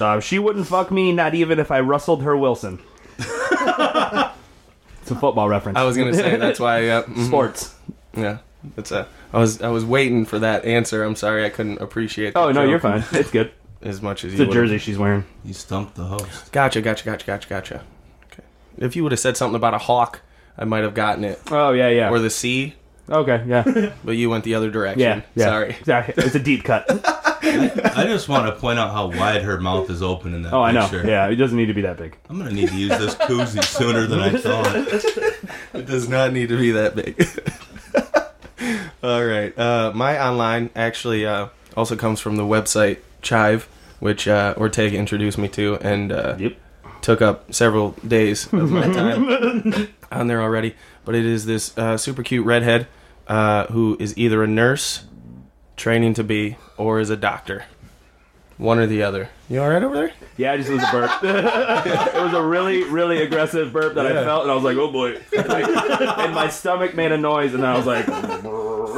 uh, 0.00 0.20
she 0.20 0.38
wouldn't 0.38 0.68
fuck 0.68 0.90
me, 0.90 1.12
not 1.12 1.34
even 1.34 1.58
if 1.58 1.70
I 1.70 1.80
rustled 1.80 2.22
her 2.22 2.36
Wilson. 2.36 2.78
it's 3.18 5.10
a 5.10 5.14
football 5.18 5.48
reference. 5.48 5.76
I 5.76 5.82
was 5.84 5.96
gonna 5.96 6.14
say 6.14 6.36
that's 6.36 6.60
why. 6.60 6.88
Uh, 6.88 7.02
mhm. 7.06 7.26
sports. 7.26 7.74
Yeah, 8.16 8.38
that's 8.76 8.92
a. 8.92 9.08
I 9.32 9.38
was 9.38 9.60
I 9.60 9.68
was 9.68 9.84
waiting 9.84 10.24
for 10.24 10.38
that 10.38 10.64
answer. 10.64 11.02
I'm 11.02 11.16
sorry 11.16 11.44
I 11.44 11.50
couldn't 11.50 11.82
appreciate. 11.82 12.34
Oh 12.36 12.46
that 12.46 12.54
no, 12.54 12.62
joke 12.62 12.70
you're 12.70 12.80
fine. 12.80 13.04
It's 13.12 13.30
good. 13.30 13.50
As 13.82 14.00
much 14.00 14.24
as 14.24 14.32
It's 14.32 14.38
you. 14.38 14.44
a 14.44 14.48
would've. 14.48 14.62
jersey 14.64 14.78
she's 14.78 14.98
wearing. 14.98 15.24
You 15.44 15.54
stumped 15.54 15.94
the 15.96 16.04
host. 16.04 16.52
Gotcha, 16.52 16.80
gotcha, 16.80 17.04
gotcha, 17.04 17.26
gotcha, 17.26 17.48
gotcha. 17.48 17.84
Okay. 18.78 18.86
If 18.86 18.96
you 18.96 19.02
would 19.02 19.12
have 19.12 19.18
said 19.20 19.36
something 19.36 19.56
about 19.56 19.74
a 19.74 19.78
hawk, 19.78 20.20
I 20.56 20.64
might 20.64 20.82
have 20.84 20.94
gotten 20.94 21.24
it. 21.24 21.40
Oh 21.50 21.72
yeah, 21.72 21.88
yeah. 21.88 22.10
Or 22.10 22.18
the 22.18 22.30
sea, 22.30 22.74
okay, 23.08 23.44
yeah, 23.46 23.92
but 24.04 24.12
you 24.12 24.30
went 24.30 24.44
the 24.44 24.54
other 24.54 24.70
direction. 24.70 25.00
yeah, 25.00 25.22
yeah. 25.34 25.44
Sorry. 25.44 25.76
Yeah, 25.86 26.10
It's 26.16 26.34
a 26.34 26.40
deep 26.40 26.64
cut. 26.64 26.86
I 27.40 28.04
just 28.04 28.28
want 28.28 28.46
to 28.46 28.60
point 28.60 28.78
out 28.78 28.90
how 28.92 29.06
wide 29.06 29.42
her 29.42 29.58
mouth 29.60 29.88
is 29.90 30.02
open 30.02 30.34
in 30.34 30.42
that 30.42 30.52
Oh, 30.52 30.62
I 30.62 30.72
know. 30.72 30.88
Yeah, 30.92 31.28
it 31.28 31.36
doesn't 31.36 31.56
need 31.56 31.66
to 31.66 31.74
be 31.74 31.82
that 31.82 31.96
big. 31.96 32.16
I'm 32.28 32.36
going 32.38 32.48
to 32.50 32.54
need 32.54 32.68
to 32.68 32.76
use 32.76 32.98
this 32.98 33.14
koozie 33.14 33.64
sooner 33.64 34.06
than 34.06 34.18
I 34.20 34.30
thought. 34.36 34.74
It 35.74 35.86
does 35.86 36.08
not 36.08 36.32
need 36.32 36.48
to 36.48 36.58
be 36.58 36.72
that 36.72 36.94
big. 36.96 37.16
All 39.02 39.24
right. 39.24 39.56
Uh, 39.56 39.92
my 39.94 40.20
online 40.20 40.70
actually 40.74 41.24
uh, 41.24 41.48
also 41.76 41.94
comes 41.96 42.20
from 42.20 42.36
the 42.36 42.42
website 42.42 42.98
Chive, 43.22 43.68
which 44.00 44.26
uh, 44.26 44.54
Ortega 44.56 44.96
introduced 44.98 45.38
me 45.38 45.48
to, 45.48 45.76
and 45.80 46.10
uh, 46.12 46.34
Yep. 46.38 46.56
Took 47.00 47.22
up 47.22 47.52
several 47.52 47.92
days 48.06 48.52
of 48.52 48.70
my 48.70 48.82
time 48.92 49.88
on 50.10 50.26
there 50.26 50.42
already. 50.42 50.74
But 51.04 51.14
it 51.14 51.24
is 51.24 51.46
this 51.46 51.76
uh, 51.78 51.96
super 51.96 52.22
cute 52.22 52.44
redhead 52.44 52.86
uh, 53.26 53.66
who 53.66 53.96
is 54.00 54.16
either 54.16 54.42
a 54.42 54.46
nurse, 54.46 55.04
training 55.76 56.14
to 56.14 56.24
be, 56.24 56.56
or 56.76 57.00
is 57.00 57.10
a 57.10 57.16
doctor. 57.16 57.64
One 58.58 58.80
or 58.80 58.86
the 58.86 59.04
other. 59.04 59.28
You 59.48 59.62
all 59.62 59.68
right 59.70 59.82
over 59.82 59.94
there? 59.94 60.12
Yeah, 60.36 60.52
I 60.52 60.56
just 60.56 60.68
was 60.68 60.82
a 60.82 60.90
burp. 60.90 61.10
it 61.22 62.20
was 62.22 62.34
a 62.34 62.42
really, 62.42 62.82
really 62.84 63.22
aggressive 63.22 63.72
burp 63.72 63.94
that 63.94 64.04
I 64.06 64.12
felt, 64.24 64.42
and 64.42 64.50
I 64.50 64.54
was 64.56 64.64
like, 64.64 64.76
"Oh 64.76 64.90
boy!" 64.90 65.20
and 65.36 66.34
my 66.34 66.48
stomach 66.48 66.94
made 66.96 67.12
a 67.12 67.16
noise, 67.16 67.54
and 67.54 67.64
I 67.64 67.76
was 67.76 67.86
like, 67.86 68.06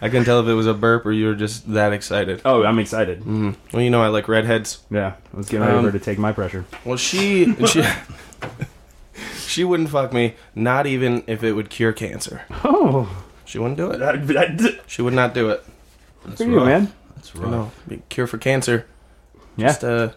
I 0.00 0.08
can 0.08 0.24
tell 0.24 0.40
if 0.40 0.46
it 0.48 0.54
was 0.54 0.66
a 0.66 0.74
burp 0.74 1.04
or 1.06 1.12
you 1.12 1.26
were 1.26 1.34
just 1.34 1.72
that 1.72 1.92
excited. 1.92 2.40
"Oh, 2.44 2.64
I'm 2.64 2.78
excited." 2.78 3.22
Mm. 3.22 3.56
Well, 3.72 3.82
you 3.82 3.90
know 3.90 4.02
I 4.02 4.08
like 4.08 4.28
redheads. 4.28 4.80
Yeah, 4.90 5.14
I 5.32 5.36
was 5.36 5.48
getting 5.48 5.66
ready 5.66 5.78
Um, 5.78 5.84
for 5.84 5.90
her 5.92 5.98
to 5.98 6.04
take 6.04 6.18
my 6.18 6.32
pressure. 6.32 6.64
Well, 6.84 6.96
she 6.96 7.54
she 7.66 7.82
she 9.36 9.64
wouldn't 9.64 9.90
fuck 9.90 10.12
me, 10.12 10.34
not 10.54 10.86
even 10.86 11.24
if 11.26 11.42
it 11.42 11.52
would 11.52 11.70
cure 11.70 11.92
cancer. 11.92 12.42
Oh, 12.64 13.08
She 13.44 13.58
wouldn't 13.58 13.78
do 13.78 13.90
it. 13.90 13.98
that, 13.98 14.26
that, 14.26 14.80
She 14.86 15.02
would 15.02 15.14
not 15.14 15.34
do 15.34 15.50
it. 15.50 15.64
That's 16.26 16.42
for 16.42 16.48
you, 16.48 16.56
rough. 16.58 16.66
man. 16.66 16.92
That's 17.32 17.44
You 17.44 17.50
know, 17.50 17.70
be- 17.86 18.02
cure 18.08 18.26
for 18.26 18.38
cancer. 18.38 18.86
Yeah. 19.56 19.66
Just 19.68 19.84
uh, 19.84 20.10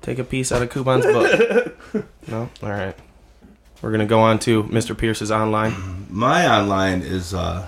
take 0.00 0.18
a 0.18 0.24
piece 0.24 0.50
out 0.52 0.62
of 0.62 0.70
Kuban's 0.70 1.04
book. 1.06 2.06
no, 2.28 2.48
all 2.62 2.68
right. 2.70 2.96
We're 3.80 3.90
gonna 3.92 4.06
go 4.06 4.20
on 4.20 4.38
to 4.40 4.62
Mr. 4.64 4.96
Pierce's 4.96 5.30
online. 5.30 6.06
My 6.10 6.46
online 6.48 7.02
is 7.02 7.34
uh, 7.34 7.66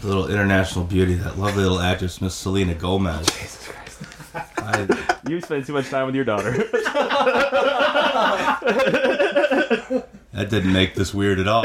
the 0.00 0.06
little 0.08 0.28
international 0.30 0.84
beauty, 0.84 1.14
that 1.14 1.38
lovely 1.38 1.62
little 1.62 1.80
actress, 1.80 2.20
Miss 2.20 2.34
Selena 2.34 2.74
Gomez. 2.74 3.26
Jesus 3.26 3.68
Christ! 3.68 4.02
I, 4.58 5.16
You 5.28 5.40
spend 5.40 5.64
too 5.64 5.72
much 5.72 5.88
time 5.88 6.04
with 6.06 6.14
your 6.14 6.24
daughter. 6.26 6.52
that 10.32 10.50
didn't 10.50 10.72
make 10.72 10.94
this 10.94 11.14
weird 11.14 11.38
at 11.38 11.48
all. 11.48 11.64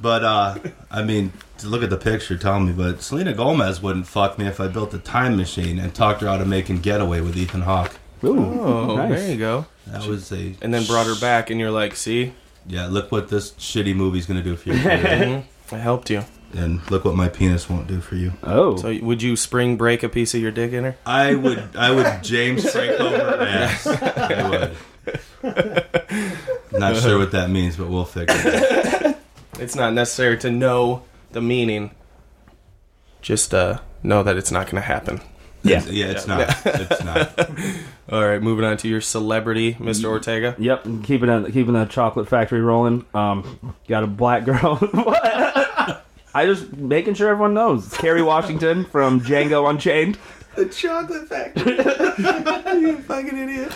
But 0.00 0.24
uh, 0.24 0.58
I 0.90 1.02
mean, 1.02 1.32
to 1.58 1.66
look 1.68 1.82
at 1.82 1.90
the 1.90 1.96
picture, 1.96 2.36
tell 2.36 2.60
me. 2.60 2.72
But 2.72 3.00
Selena 3.02 3.32
Gomez 3.32 3.80
wouldn't 3.82 4.06
fuck 4.06 4.38
me 4.38 4.46
if 4.46 4.60
I 4.60 4.68
built 4.68 4.92
a 4.94 4.98
time 4.98 5.36
machine 5.36 5.78
and 5.78 5.94
talked 5.94 6.20
her 6.20 6.28
out 6.28 6.40
of 6.40 6.48
making 6.48 6.80
Getaway 6.80 7.20
with 7.20 7.36
Ethan 7.36 7.62
Hawke. 7.62 7.92
Ooh, 8.24 8.38
Oh, 8.38 8.96
nice. 8.96 9.20
there 9.20 9.30
you 9.32 9.38
go. 9.38 9.66
That 9.86 10.06
was 10.06 10.32
a 10.32 10.54
And 10.60 10.72
then 10.74 10.84
brought 10.84 11.06
her 11.06 11.14
back, 11.20 11.48
and 11.50 11.58
you're 11.60 11.70
like, 11.70 11.94
see, 11.96 12.32
Yeah, 12.66 12.86
look 12.88 13.10
what 13.12 13.28
this 13.28 13.52
shitty 13.52 13.94
movie's 13.94 14.26
gonna 14.26 14.42
do 14.42 14.56
for 14.56 14.70
you, 14.70 14.74
Peter. 14.82 15.44
I 15.72 15.76
helped 15.78 16.10
you. 16.10 16.24
and 16.54 16.80
look 16.90 17.04
what 17.04 17.14
my 17.16 17.28
penis 17.28 17.68
won't 17.70 17.86
do 17.86 18.00
for 18.00 18.14
you. 18.16 18.32
Oh, 18.42 18.76
So 18.76 18.96
would 19.02 19.22
you 19.22 19.36
spring 19.36 19.76
break 19.76 20.02
a 20.02 20.08
piece 20.08 20.34
of 20.34 20.40
your 20.40 20.50
dick 20.50 20.72
in 20.72 20.84
her? 20.84 20.96
I 21.06 21.34
would, 21.34 21.76
I 21.76 21.90
would 21.90 22.22
James 22.22 22.70
Franco 22.70 23.08
her 23.10 23.42
ass. 23.42 23.86
I 23.86 24.48
would. 24.50 24.76
Not 26.72 26.96
sure 26.96 27.18
what 27.18 27.32
that 27.32 27.50
means, 27.50 27.76
but 27.76 27.88
we'll 27.88 28.04
figure 28.04 28.34
it. 28.38 29.04
out. 29.06 29.15
It's 29.58 29.74
not 29.74 29.92
necessary 29.94 30.36
to 30.38 30.50
know 30.50 31.02
the 31.32 31.40
meaning. 31.40 31.90
Just 33.22 33.54
uh, 33.54 33.80
know 34.02 34.22
that 34.22 34.36
it's 34.36 34.50
not 34.50 34.66
going 34.66 34.76
to 34.76 34.86
happen. 34.86 35.20
yeah. 35.62 35.84
Yeah, 35.86 36.06
it's 36.06 36.26
not. 36.26 36.48
It's 36.64 37.02
not. 37.04 37.50
All 38.12 38.24
right, 38.24 38.40
moving 38.40 38.64
on 38.64 38.76
to 38.78 38.88
your 38.88 39.00
celebrity, 39.00 39.74
Mr. 39.74 40.04
Ortega. 40.04 40.54
Yep, 40.58 40.86
keeping 41.02 41.28
a, 41.28 41.50
keeping 41.50 41.72
the 41.72 41.86
chocolate 41.86 42.28
factory 42.28 42.60
rolling. 42.60 43.04
Um, 43.14 43.74
got 43.88 44.04
a 44.04 44.06
black 44.06 44.44
girl. 44.44 44.78
I 46.34 46.44
just 46.44 46.72
making 46.76 47.14
sure 47.14 47.28
everyone 47.28 47.54
knows. 47.54 47.86
It's 47.86 47.96
Kerry 47.96 48.22
Washington 48.22 48.84
from 48.84 49.20
Django 49.22 49.68
Unchained. 49.68 50.18
The 50.54 50.66
chocolate 50.66 51.28
factory. 51.28 51.72
you 52.80 52.98
fucking 52.98 53.36
idiot. 53.36 53.72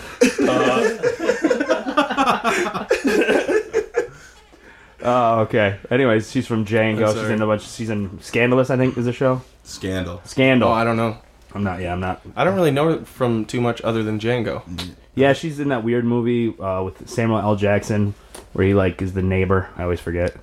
Oh, 5.02 5.40
okay. 5.40 5.78
Anyways, 5.90 6.30
she's 6.30 6.46
from 6.46 6.64
Django. 6.64 7.12
She's 7.14 7.28
in 7.30 7.40
a 7.42 7.46
bunch. 7.46 7.62
She's 7.68 7.90
in 7.90 8.20
Scandalous, 8.20 8.70
I 8.70 8.76
think, 8.76 8.96
is 8.98 9.04
the 9.06 9.12
show. 9.12 9.42
Scandal. 9.64 10.20
Scandal. 10.24 10.68
Oh, 10.68 10.72
I 10.72 10.84
don't 10.84 10.96
know. 10.96 11.16
I'm 11.54 11.62
not. 11.64 11.80
Yeah, 11.80 11.92
I'm 11.92 12.00
not. 12.00 12.20
I 12.36 12.44
don't 12.44 12.54
really 12.54 12.70
know 12.70 12.90
it 12.90 13.06
from 13.06 13.44
too 13.44 13.60
much 13.60 13.80
other 13.82 14.02
than 14.02 14.18
Django. 14.20 14.62
Yeah, 15.14 15.32
she's 15.32 15.58
in 15.58 15.68
that 15.68 15.82
weird 15.84 16.04
movie 16.04 16.56
uh, 16.60 16.82
with 16.82 17.08
Samuel 17.08 17.38
L. 17.40 17.56
Jackson 17.56 18.14
where 18.52 18.66
he 18.66 18.74
like 18.74 19.00
is 19.02 19.12
the 19.14 19.22
neighbor. 19.22 19.68
I 19.76 19.82
always 19.84 20.00
forget. 20.00 20.34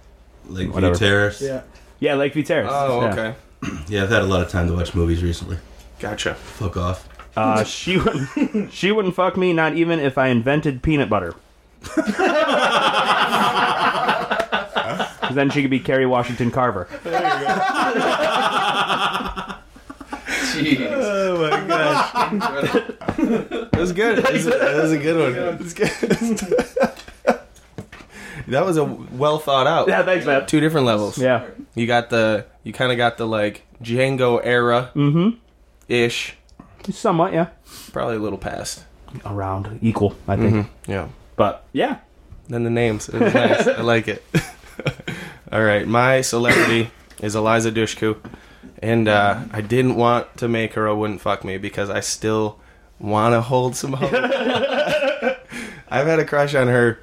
Lakeview 0.47 0.73
Whatever. 0.73 0.95
Terrace. 0.95 1.41
Yeah. 1.41 1.61
Yeah, 1.99 2.15
Lakeview 2.15 2.43
Terrace. 2.43 2.69
Oh, 2.71 3.01
Yeah. 3.01 3.11
okay. 3.13 3.35
Yeah, 3.87 4.03
I've 4.03 4.09
had 4.09 4.21
a 4.21 4.25
lot 4.25 4.41
of 4.41 4.49
time 4.49 4.67
to 4.67 4.73
watch 4.73 4.93
movies 4.93 5.23
recently. 5.23 5.57
Gotcha. 5.99 6.35
Fuck 6.35 6.77
off. 6.77 7.09
Uh, 7.35 7.63
she 7.63 7.97
wouldn't. 7.97 8.71
she 8.73 8.91
wouldn't 8.91 9.15
fuck 9.15 9.35
me, 9.37 9.51
not 9.53 9.75
even 9.75 9.99
if 9.99 10.17
I 10.17 10.27
invented 10.27 10.81
peanut 10.83 11.09
butter. 11.09 11.33
'Cause 15.38 15.44
then 15.46 15.50
she 15.51 15.62
could 15.62 15.70
be 15.70 15.79
Kerry 15.79 16.08
Washington 16.08 16.50
Carver. 16.50 16.88
Jeez. 20.53 20.88
Oh 20.89 21.38
my 21.50 21.67
gosh. 21.67 22.12
that 23.17 23.77
was 23.77 23.91
good. 23.91 24.24
That 24.24 24.34
was, 24.34 24.46
that 24.46 24.75
was 24.82 24.91
a 24.91 24.98
good 24.98 25.17
one. 25.20 25.34
That 25.34 25.60
was 25.60 25.74
good. 25.75 25.89
that 28.48 28.65
was 28.65 28.77
a 28.77 28.84
well 28.86 29.38
thought 29.38 29.67
out. 29.67 29.88
Yeah, 29.88 30.01
thanks, 30.03 30.25
man. 30.25 30.48
Two 30.48 30.60
different 30.60 30.88
levels. 30.88 31.20
Yeah. 31.20 31.46
You 31.75 31.86
got 31.86 32.10
the 32.10 32.46
you 32.63 32.74
kind 32.74 32.91
of 32.91 32.98
got 32.98 33.17
the 33.17 33.27
like 33.27 33.63
Django 33.84 34.41
era 34.44 34.89
Mm-hmm. 34.96 35.38
ish, 35.88 36.36
Somewhat, 36.89 37.34
yeah. 37.34 37.48
probably 37.91 38.15
a 38.15 38.20
little 38.20 38.39
past. 38.39 38.86
Around 39.25 39.79
equal, 39.84 40.15
I 40.27 40.36
think. 40.36 40.67
Yeah. 40.88 41.10
But 41.36 41.63
yeah, 41.74 41.98
Then 42.50 42.63
the 42.63 42.70
names. 42.72 43.08
It 43.10 43.20
was 43.22 43.34
nice. 43.36 43.67
I 43.67 43.82
like 43.82 44.08
it. 44.08 44.24
All 45.51 45.63
right, 45.63 45.88
my 45.88 46.22
celebrity 46.22 46.92
is 47.22 47.36
Eliza 47.36 47.72
Dushku, 47.72 48.18
and 48.82 49.08
uh, 49.08 49.46
I 49.51 49.62
didn't 49.62 49.96
want 49.96 50.38
to 50.38 50.48
make 50.48 50.74
her 50.74 50.86
a 50.86 50.96
wouldn't 50.96 51.22
fuck 51.22 51.46
me 51.46 51.58
because 51.58 51.89
I 51.89 52.01
still 52.01 52.60
want 53.00 53.34
to 53.34 53.42
hold 53.42 53.75
some 53.75 53.94
hope. 53.94 54.12
I've 55.89 56.08
had 56.08 56.20
a 56.20 56.25
crush 56.25 56.54
on 56.54 56.68
her 56.68 57.00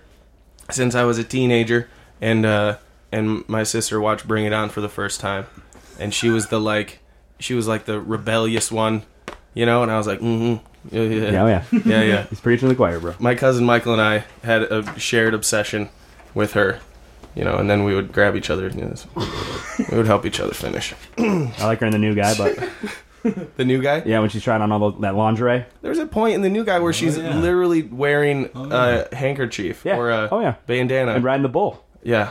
since 0.71 0.95
I 0.95 1.05
was 1.05 1.17
a 1.19 1.25
teenager, 1.25 1.89
and 2.21 2.45
uh, 2.45 2.77
and 3.11 3.49
my 3.49 3.63
sister 3.63 3.99
watched 3.99 4.29
Bring 4.29 4.45
It 4.45 4.53
On 4.53 4.69
for 4.69 4.83
the 4.83 4.91
first 4.91 5.21
time, 5.21 5.47
and 5.99 6.13
she 6.13 6.29
was 6.29 6.49
the 6.49 6.61
like, 6.61 6.99
she 7.39 7.55
was 7.55 7.67
like 7.67 7.87
the 7.87 7.99
rebellious 7.99 8.71
one, 8.71 9.05
you 9.55 9.65
know, 9.65 9.83
and 9.83 9.91
I 9.91 9.97
was 9.97 10.07
like, 10.07 10.21
mm-hmm, 10.21 10.95
yeah, 10.95 11.03
yeah, 11.03 11.31
yeah, 11.31 11.43
oh, 11.43 11.47
yeah. 11.47 11.65
yeah, 11.87 12.03
yeah 12.03 12.23
He's 12.31 12.41
preaching 12.41 12.69
to 12.69 12.75
the 12.75 12.77
choir, 12.77 13.01
bro. 13.01 13.15
my 13.19 13.35
cousin 13.35 13.65
Michael 13.65 13.95
and 13.95 14.03
I 14.03 14.25
had 14.43 14.63
a 14.65 14.99
shared 14.99 15.33
obsession 15.33 15.89
with 16.35 16.53
her, 16.53 16.81
you 17.35 17.45
know, 17.45 17.57
and 17.57 17.69
then 17.69 17.85
we 17.85 17.95
would 17.95 18.13
grab 18.13 18.37
each 18.37 18.51
other. 18.51 18.69
You 18.69 18.83
know, 18.83 18.95
we 19.91 19.97
would 19.97 20.07
help 20.07 20.25
each 20.27 20.41
other 20.41 20.55
finish. 20.55 20.95
I 21.19 21.53
like 21.65 21.81
her 21.81 21.87
in 21.87 21.93
the 21.93 21.99
new 21.99 22.15
guy, 22.15 22.35
but 22.37 22.59
The 23.57 23.65
new 23.65 23.81
guy. 23.81 24.03
yeah, 24.05 24.21
when 24.21 24.29
she's 24.29 24.43
trying 24.43 24.61
on 24.61 24.71
all 24.71 24.91
the, 24.91 25.01
that 25.01 25.15
lingerie. 25.15 25.65
There's 25.81 25.99
a 25.99 26.05
point 26.07 26.35
in 26.35 26.43
the 26.43 26.51
new 26.51 26.63
guy 26.63 26.79
where 26.81 26.93
she's 26.93 27.17
yeah. 27.17 27.35
literally 27.35 27.83
wearing 27.83 28.51
Oh, 28.55 28.69
a 28.71 29.15
handkerchief 29.17 29.83
Yeah. 29.85 29.97
or 29.97 30.11
a 30.11 30.29
oh 30.31 30.41
yeah, 30.41 30.57
bandana. 30.67 31.13
and 31.15 31.25
riding 31.25 31.43
the 31.43 31.49
bull. 31.49 31.83
yeah. 32.03 32.31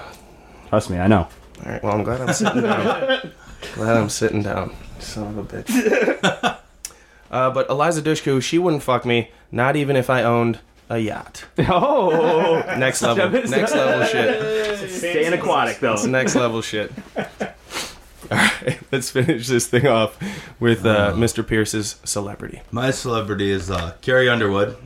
Trust 0.69 0.89
me, 0.91 0.99
I 0.99 1.07
know. 1.07 1.27
All 1.65 1.71
right. 1.71 1.83
Well, 1.83 1.93
I'm 1.93 2.03
glad 2.03 2.21
I'm 2.21 2.33
sitting 2.33 2.61
down. 2.61 3.31
glad 3.75 3.97
I'm 3.97 4.09
sitting 4.09 4.41
down. 4.43 4.75
Son 4.99 5.37
of 5.37 5.53
a 5.53 5.63
bitch. 5.63 6.57
uh, 7.31 7.51
but 7.51 7.69
Eliza 7.69 8.01
Dushku, 8.01 8.41
she 8.41 8.57
wouldn't 8.59 8.83
fuck 8.83 9.05
me, 9.05 9.31
not 9.51 9.75
even 9.75 9.95
if 9.95 10.09
I 10.09 10.23
owned 10.23 10.59
a 10.93 10.99
yacht. 10.99 11.45
Oh, 11.57 12.63
Next 12.77 13.01
level. 13.01 13.29
next 13.49 13.73
level 13.73 14.05
shit. 14.05 14.89
staying 14.89 15.33
aquatic 15.33 15.79
though. 15.79 15.93
It's 15.93 16.05
next 16.05 16.35
level 16.35 16.61
shit. 16.61 16.91
All 17.17 18.37
right, 18.37 18.79
let's 18.91 19.11
finish 19.11 19.47
this 19.47 19.67
thing 19.67 19.85
off 19.85 20.17
with 20.59 20.85
uh, 20.85 21.13
Mr. 21.13 21.45
Pierce's 21.45 21.97
celebrity. 22.03 22.61
My 22.71 22.89
celebrity 22.91 23.51
is 23.51 23.69
uh, 23.69 23.95
Carrie 24.01 24.29
Underwood. 24.29 24.77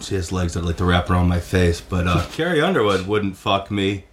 She 0.00 0.14
has 0.14 0.32
legs 0.32 0.54
that 0.54 0.64
like 0.64 0.76
to 0.78 0.84
wrap 0.84 1.10
around 1.10 1.28
my 1.28 1.40
face, 1.40 1.80
but 1.80 2.06
uh, 2.06 2.24
Carrie 2.32 2.60
Underwood 2.62 3.06
wouldn't 3.06 3.36
fuck 3.36 3.70
me, 3.70 4.04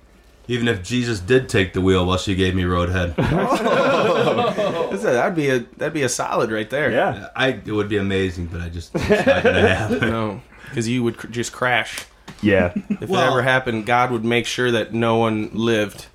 even 0.47 0.67
if 0.67 0.83
Jesus 0.83 1.19
did 1.19 1.47
take 1.47 1.73
the 1.73 1.81
wheel 1.81 2.05
while 2.05 2.17
she 2.17 2.35
gave 2.35 2.53
me 2.55 2.63
roadhead. 2.63 3.15
That's 3.15 5.03
a- 5.03 5.07
that'd 5.07 5.35
be 5.35 5.49
a 5.49 5.59
that'd 5.77 5.93
be 5.93 6.03
a 6.03 6.09
solid 6.09 6.51
right 6.51 6.69
there. 6.69 6.91
Yeah. 6.91 7.29
I 7.35 7.49
it 7.49 7.71
would 7.71 7.89
be 7.89 7.97
amazing, 7.97 8.47
but 8.47 8.61
I 8.61 8.69
just 8.69 8.91
it's 8.95 9.09
not 9.25 9.43
gonna 9.43 9.75
happen. 9.75 9.99
No, 9.99 10.41
because 10.69 10.87
you 10.87 11.03
would 11.03 11.17
cr- 11.17 11.27
just 11.27 11.51
crash. 11.53 12.05
Yeah. 12.41 12.73
If 12.89 13.09
Well- 13.09 13.23
it 13.23 13.27
ever 13.31 13.41
happened, 13.41 13.85
God 13.85 14.11
would 14.11 14.25
make 14.25 14.45
sure 14.45 14.71
that 14.71 14.93
no 14.93 15.17
one 15.17 15.49
lived 15.53 16.07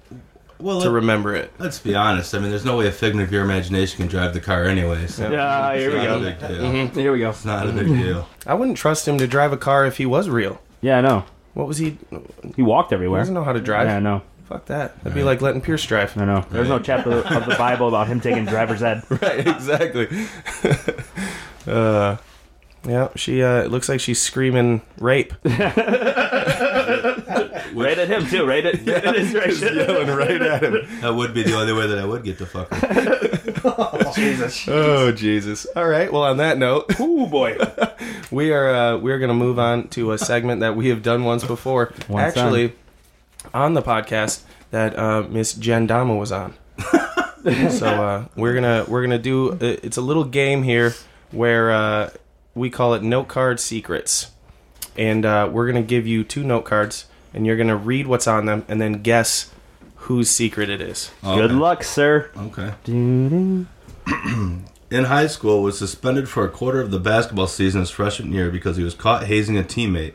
Well, 0.59 0.81
to 0.81 0.89
let, 0.89 0.95
remember 0.95 1.35
it. 1.35 1.53
let's 1.59 1.79
be 1.79 1.95
honest. 1.95 2.35
I 2.35 2.39
mean, 2.39 2.51
there's 2.51 2.65
no 2.65 2.77
way 2.77 2.87
a 2.87 2.93
figment 2.93 3.27
of 3.27 3.33
your 3.33 3.43
imagination 3.45 3.99
can 3.99 4.07
drive 4.09 4.35
the 4.35 4.41
car 4.41 4.65
anyway. 4.65 5.07
So 5.07 5.31
Yeah, 5.31 5.75
here 5.75 5.91
it's 5.91 5.99
we 5.99 6.07
not 6.07 6.17
a 6.17 6.19
go. 6.21 6.25
big 6.25 6.39
deal. 6.39 6.49
Mm-hmm. 6.73 6.99
Here 7.01 7.13
we 7.13 7.19
go. 7.21 7.31
It's 7.31 7.45
not 7.45 7.69
a 7.69 7.73
big 7.73 7.87
deal. 7.89 8.29
I 8.47 8.55
wouldn't 8.55 8.77
trust 8.77 9.09
him 9.09 9.19
to 9.19 9.27
drive 9.27 9.53
a 9.53 9.57
car 9.57 9.87
if 9.87 9.97
he 9.97 10.07
was 10.07 10.29
real. 10.29 10.61
Yeah, 10.83 10.99
I 10.99 11.01
know. 11.01 11.25
What 11.55 11.67
was 11.67 11.79
he? 11.79 11.97
He 12.55 12.63
walked 12.63 12.93
everywhere. 12.93 13.19
He 13.19 13.21
everywhere. 13.21 13.21
doesn't 13.23 13.35
know 13.35 13.45
how 13.45 13.53
to 13.53 13.61
drive. 13.61 13.87
Yeah, 13.89 13.97
I 13.97 14.01
know. 14.01 14.23
Fuck 14.49 14.67
that. 14.67 14.97
That'd 15.03 15.15
be 15.15 15.23
like 15.23 15.41
letting 15.41 15.61
Pierce 15.61 15.85
drive. 15.87 16.17
I 16.19 16.25
know. 16.25 16.45
There's 16.51 16.69
no 16.69 16.79
chapter 16.79 17.11
of 17.13 17.47
the 17.47 17.55
Bible 17.59 17.89
about 17.89 18.07
him 18.09 18.21
taking 18.21 18.45
driver's 18.45 18.83
ed. 18.83 19.03
right, 19.09 19.47
exactly. 19.47 20.09
uh, 21.67 22.17
yeah, 22.87 23.09
she. 23.17 23.43
Uh, 23.43 23.63
it 23.63 23.71
looks 23.71 23.89
like 23.89 24.01
she's 24.01 24.21
screaming 24.21 24.83
rape. 24.99 25.33
Right 27.75 27.99
at 27.99 28.09
him 28.09 28.27
too. 28.27 28.47
Right 28.47 28.65
at, 28.65 28.89
at 28.89 29.15
his 29.17 29.33
direction. 29.33 29.77
yelling 29.77 30.09
right 30.09 30.43
at 30.43 30.63
him. 30.63 31.01
That 31.01 31.15
would 31.15 31.35
be 31.35 31.43
the 31.43 31.55
only 31.55 31.73
way 31.73 31.87
that 31.87 31.99
I 31.99 32.05
would 32.05 32.25
get 32.25 32.39
to 32.39 32.47
fuck 32.47 32.69
her. 32.73 34.13
Jesus. 34.15 34.67
Oh 34.69 35.13
Jesus! 35.13 35.67
All 35.77 35.87
right. 35.87 36.13
Well, 36.13 36.25
on 36.25 36.39
that 36.39 36.59
note, 36.59 36.87
oh 36.99 37.27
boy. 37.27 37.57
we 38.31 38.53
are 38.53 38.75
uh, 38.75 38.97
we're 38.99 39.19
gonna 39.19 39.35
move 39.35 39.59
on 39.59 39.89
to 39.89 40.13
a 40.13 40.19
segment 40.19 40.61
that 40.61 40.77
we 40.77 40.89
have 40.89 41.03
done 41.03 41.25
once 41.25 41.45
before. 41.45 41.93
Once 42.09 42.37
Actually, 42.37 42.75
on 43.55 43.75
the 43.75 43.83
podcast 43.83 44.43
that 44.71 44.99
uh, 44.99 45.23
Miss 45.29 45.53
Jen 45.55 45.87
Dama 45.87 46.17
was 46.17 46.33
on. 46.33 46.55
so 47.71 47.87
uh, 47.87 48.25
we're 48.37 48.55
gonna 48.55 48.85
we're 48.89 49.03
gonna 49.03 49.19
do 49.19 49.53
uh, 49.53 49.57
it's 49.61 49.97
a 49.97 50.03
little 50.03 50.25
game 50.25 50.63
here 50.63 50.95
where 51.31 51.71
uh, 51.71 52.11
we 52.55 52.71
call 52.71 52.95
it 52.95 53.03
note 53.03 53.29
card 53.29 53.61
secrets, 53.61 54.33
and 54.97 55.25
uh, 55.25 55.49
we're 55.51 55.67
gonna 55.67 55.83
give 55.83 56.07
you 56.07 56.25
two 56.25 56.43
note 56.43 56.65
cards, 56.65 57.07
and 57.33 57.47
you're 57.47 57.57
gonna 57.57 57.77
read 57.77 58.07
what's 58.07 58.27
on 58.27 58.47
them, 58.47 58.65
and 58.69 58.81
then 58.81 59.03
guess 59.03 59.53
whose 59.97 60.31
secret 60.31 60.69
it 60.71 60.81
is. 60.81 61.11
Good 61.23 61.53
luck, 61.53 61.85
sir. 61.85 62.31
Okay. 62.37 62.73
Doo-doo. 62.85 63.67
In 64.91 65.05
high 65.05 65.29
school, 65.29 65.63
was 65.63 65.79
suspended 65.79 66.29
for 66.29 66.45
a 66.45 66.49
quarter 66.49 66.81
of 66.81 66.91
the 66.91 66.99
basketball 66.99 67.47
season 67.47 67.81
his 67.81 67.91
freshman 67.91 68.33
year 68.33 68.51
because 68.51 68.77
he 68.77 68.83
was 68.83 68.95
caught 68.95 69.27
hazing 69.27 69.57
a 69.57 69.63
teammate. 69.63 70.15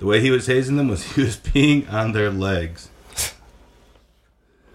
The 0.00 0.06
way 0.06 0.20
he 0.20 0.30
was 0.32 0.46
hazing 0.46 0.76
them 0.76 0.88
was 0.88 1.12
he 1.14 1.22
was 1.22 1.36
peeing 1.36 1.90
on 1.92 2.12
their 2.12 2.30
legs. 2.30 2.88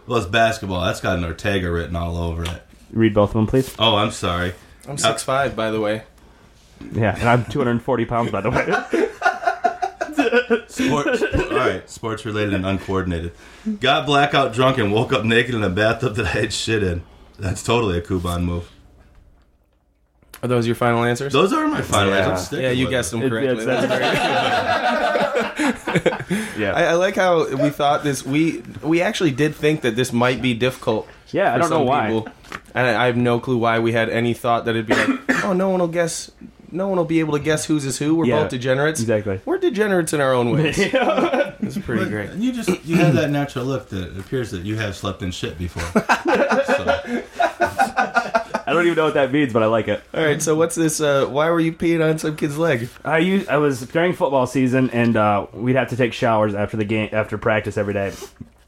Well, 0.05 0.17
it's 0.19 0.27
basketball. 0.27 0.81
That's 0.81 1.01
got 1.01 1.17
an 1.17 1.25
Ortega 1.25 1.71
written 1.71 1.95
all 1.95 2.17
over 2.17 2.43
it. 2.43 2.63
Read 2.91 3.13
both 3.13 3.29
of 3.29 3.33
them, 3.33 3.47
please. 3.47 3.73
Oh, 3.79 3.95
I'm 3.95 4.11
sorry. 4.11 4.53
I'm 4.87 4.97
six 4.97 5.23
five, 5.23 5.55
by 5.55 5.71
the 5.71 5.79
way. 5.79 6.03
Yeah, 6.91 7.15
and 7.17 7.29
I'm 7.29 7.45
240 7.45 8.05
pounds, 8.05 8.31
by 8.31 8.41
the 8.41 8.49
way. 8.51 8.65
Sports, 10.67 11.21
all 11.21 11.55
right, 11.57 11.87
sports 11.89 12.25
related 12.25 12.53
and 12.55 12.65
uncoordinated. 12.65 13.31
Got 13.79 14.05
blackout 14.05 14.53
drunk 14.53 14.77
and 14.77 14.91
woke 14.91 15.13
up 15.13 15.23
naked 15.25 15.55
in 15.55 15.63
a 15.63 15.69
bathtub 15.69 16.15
that 16.15 16.25
I 16.25 16.29
had 16.29 16.53
shit 16.53 16.83
in. 16.83 17.03
That's 17.37 17.63
totally 17.63 17.97
a 17.97 18.01
Kuban 18.01 18.43
move. 18.43 18.69
Are 20.41 20.47
those 20.47 20.65
your 20.65 20.75
final 20.75 21.03
answers? 21.03 21.31
Those 21.33 21.53
are 21.53 21.67
my 21.67 21.81
final 21.81 22.09
Yeah. 22.11 22.17
answers. 22.19 22.39
I'm 22.39 22.45
sticking 22.45 22.63
yeah, 22.65 22.71
you 22.71 22.85
with 22.85 22.91
guessed 22.91 23.11
them 23.11 23.21
It- 23.21 23.29
correctly. 23.29 23.63
it's- 23.63 23.87
That's 23.87 23.95
very 26.27 26.41
Yeah, 26.63 26.73
I, 26.73 26.83
I 26.85 26.93
like 26.93 27.15
how 27.15 27.47
we 27.55 27.69
thought 27.69 28.03
this. 28.03 28.25
We 28.25 28.63
we 28.81 29.01
actually 29.01 29.31
did 29.31 29.55
think 29.55 29.81
that 29.81 29.95
this 29.95 30.11
might 30.11 30.41
be 30.41 30.53
difficult. 30.53 31.07
yeah. 31.31 31.51
I 31.51 31.55
for 31.55 31.59
don't 31.61 31.69
know 31.69 31.77
some 31.79 31.85
why. 31.87 32.07
people. 32.07 32.27
and 32.73 32.87
I 32.87 33.03
I 33.03 33.05
have 33.05 33.17
no 33.17 33.39
clue 33.39 33.57
why 33.57 33.79
we 33.79 33.91
had 33.93 34.09
any 34.09 34.33
thought 34.33 34.65
that 34.65 34.71
it'd 34.75 34.87
be 34.87 34.95
like, 34.95 35.19
oh, 35.45 35.53
no 35.53 35.69
one 35.69 35.79
will 35.79 35.87
guess. 35.87 36.31
No 36.73 36.87
one 36.87 36.97
will 36.97 37.05
be 37.05 37.19
able 37.19 37.33
to 37.33 37.39
guess 37.39 37.65
whose 37.65 37.85
is 37.85 37.99
who. 37.99 38.15
We're 38.15 38.25
Yeah, 38.25 38.41
both 38.41 38.49
degenerates. 38.49 38.99
Exactly. 38.99 39.39
We're 39.45 39.59
degenerates 39.59 40.11
in 40.13 40.19
our 40.21 40.33
own 40.33 40.51
ways. 40.55 40.75
It's 40.77 41.77
pretty 41.77 42.03
But 42.03 42.09
great. 42.09 42.31
You 42.33 42.51
just 42.51 42.83
you 42.85 42.95
have 42.97 43.13
that 43.15 43.29
natural 43.29 43.65
look 43.65 43.89
that 43.89 44.11
it 44.11 44.19
appears 44.19 44.51
that 44.51 44.63
you 44.63 44.75
have 44.77 44.95
slept 44.95 45.21
in 45.21 45.31
shit 45.31 45.57
before. 45.57 45.83
so, 45.83 46.03
I 48.65 48.71
don't 48.73 48.85
even 48.85 48.95
know 48.95 49.05
what 49.05 49.13
that 49.13 49.31
means, 49.31 49.53
but 49.53 49.61
I 49.61 49.67
like 49.67 49.87
it. 49.87 50.01
All 50.13 50.23
right, 50.23 50.41
so 50.41 50.55
what's 50.55 50.75
this? 50.75 50.99
Uh, 50.99 51.25
why 51.27 51.49
were 51.49 51.59
you 51.59 51.73
peeing 51.73 52.03
on 52.07 52.17
some 52.17 52.35
kid's 52.35 52.57
leg? 52.57 52.89
I 53.05 53.19
used, 53.19 53.47
I 53.49 53.57
was 53.57 53.81
during 53.81 54.13
football 54.13 54.47
season, 54.47 54.89
and 54.91 55.15
uh, 55.15 55.45
we'd 55.53 55.75
have 55.75 55.89
to 55.89 55.95
take 55.97 56.13
showers 56.13 56.55
after 56.55 56.77
the 56.77 56.85
game, 56.85 57.09
after 57.11 57.37
practice 57.37 57.77
every 57.77 57.93
day. 57.93 58.13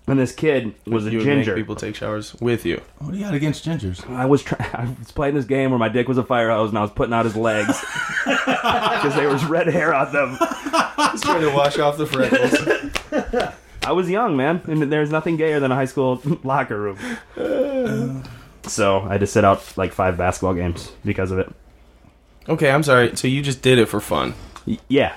And 0.07 0.19
this 0.19 0.31
kid 0.31 0.75
was 0.85 1.07
a 1.07 1.11
you 1.11 1.17
would 1.17 1.25
make 1.25 1.35
ginger. 1.37 1.55
people 1.55 1.75
take 1.75 1.95
showers 1.95 2.35
with 2.35 2.63
you. 2.63 2.79
what 2.99 3.11
do 3.11 3.17
you 3.17 3.23
got 3.23 3.33
against 3.33 3.65
gingers? 3.65 4.07
I 4.09 4.25
was 4.27 4.43
try- 4.43 4.69
I 4.73 4.93
was 4.99 5.11
playing 5.11 5.33
this 5.33 5.45
game 5.45 5.71
where 5.71 5.79
my 5.79 5.89
dick 5.89 6.07
was 6.07 6.19
a 6.19 6.23
fire 6.23 6.51
hose, 6.51 6.69
and 6.69 6.77
I 6.77 6.81
was 6.83 6.91
putting 6.91 7.13
out 7.13 7.25
his 7.25 7.35
legs 7.35 7.83
because 8.25 9.15
there 9.15 9.29
was 9.29 9.43
red 9.45 9.65
hair 9.67 9.93
on 9.95 10.11
them. 10.13 10.37
Just 11.11 11.23
trying 11.23 11.41
to 11.41 11.49
wash 11.55 11.79
off 11.79 11.97
the 11.97 12.05
freckles. 12.05 13.51
I 13.83 13.91
was 13.93 14.09
young, 14.09 14.35
man, 14.37 14.61
and 14.67 14.91
there's 14.91 15.09
nothing 15.11 15.37
gayer 15.37 15.59
than 15.59 15.71
a 15.71 15.75
high 15.75 15.85
school 15.85 16.21
locker 16.43 16.79
room. 16.79 18.23
So 18.67 19.01
I 19.01 19.13
had 19.13 19.19
to 19.21 19.27
sit 19.27 19.45
out 19.45 19.75
like 19.77 19.91
five 19.93 20.17
basketball 20.17 20.53
games 20.55 20.91
because 21.03 21.31
of 21.31 21.39
it. 21.39 21.51
Okay, 22.49 22.69
I'm 22.69 22.83
sorry. 22.83 23.15
So 23.15 23.27
you 23.27 23.41
just 23.41 23.61
did 23.61 23.77
it 23.79 23.87
for 23.87 23.99
fun. 23.99 24.33
Y- 24.65 24.79
yeah, 24.87 25.15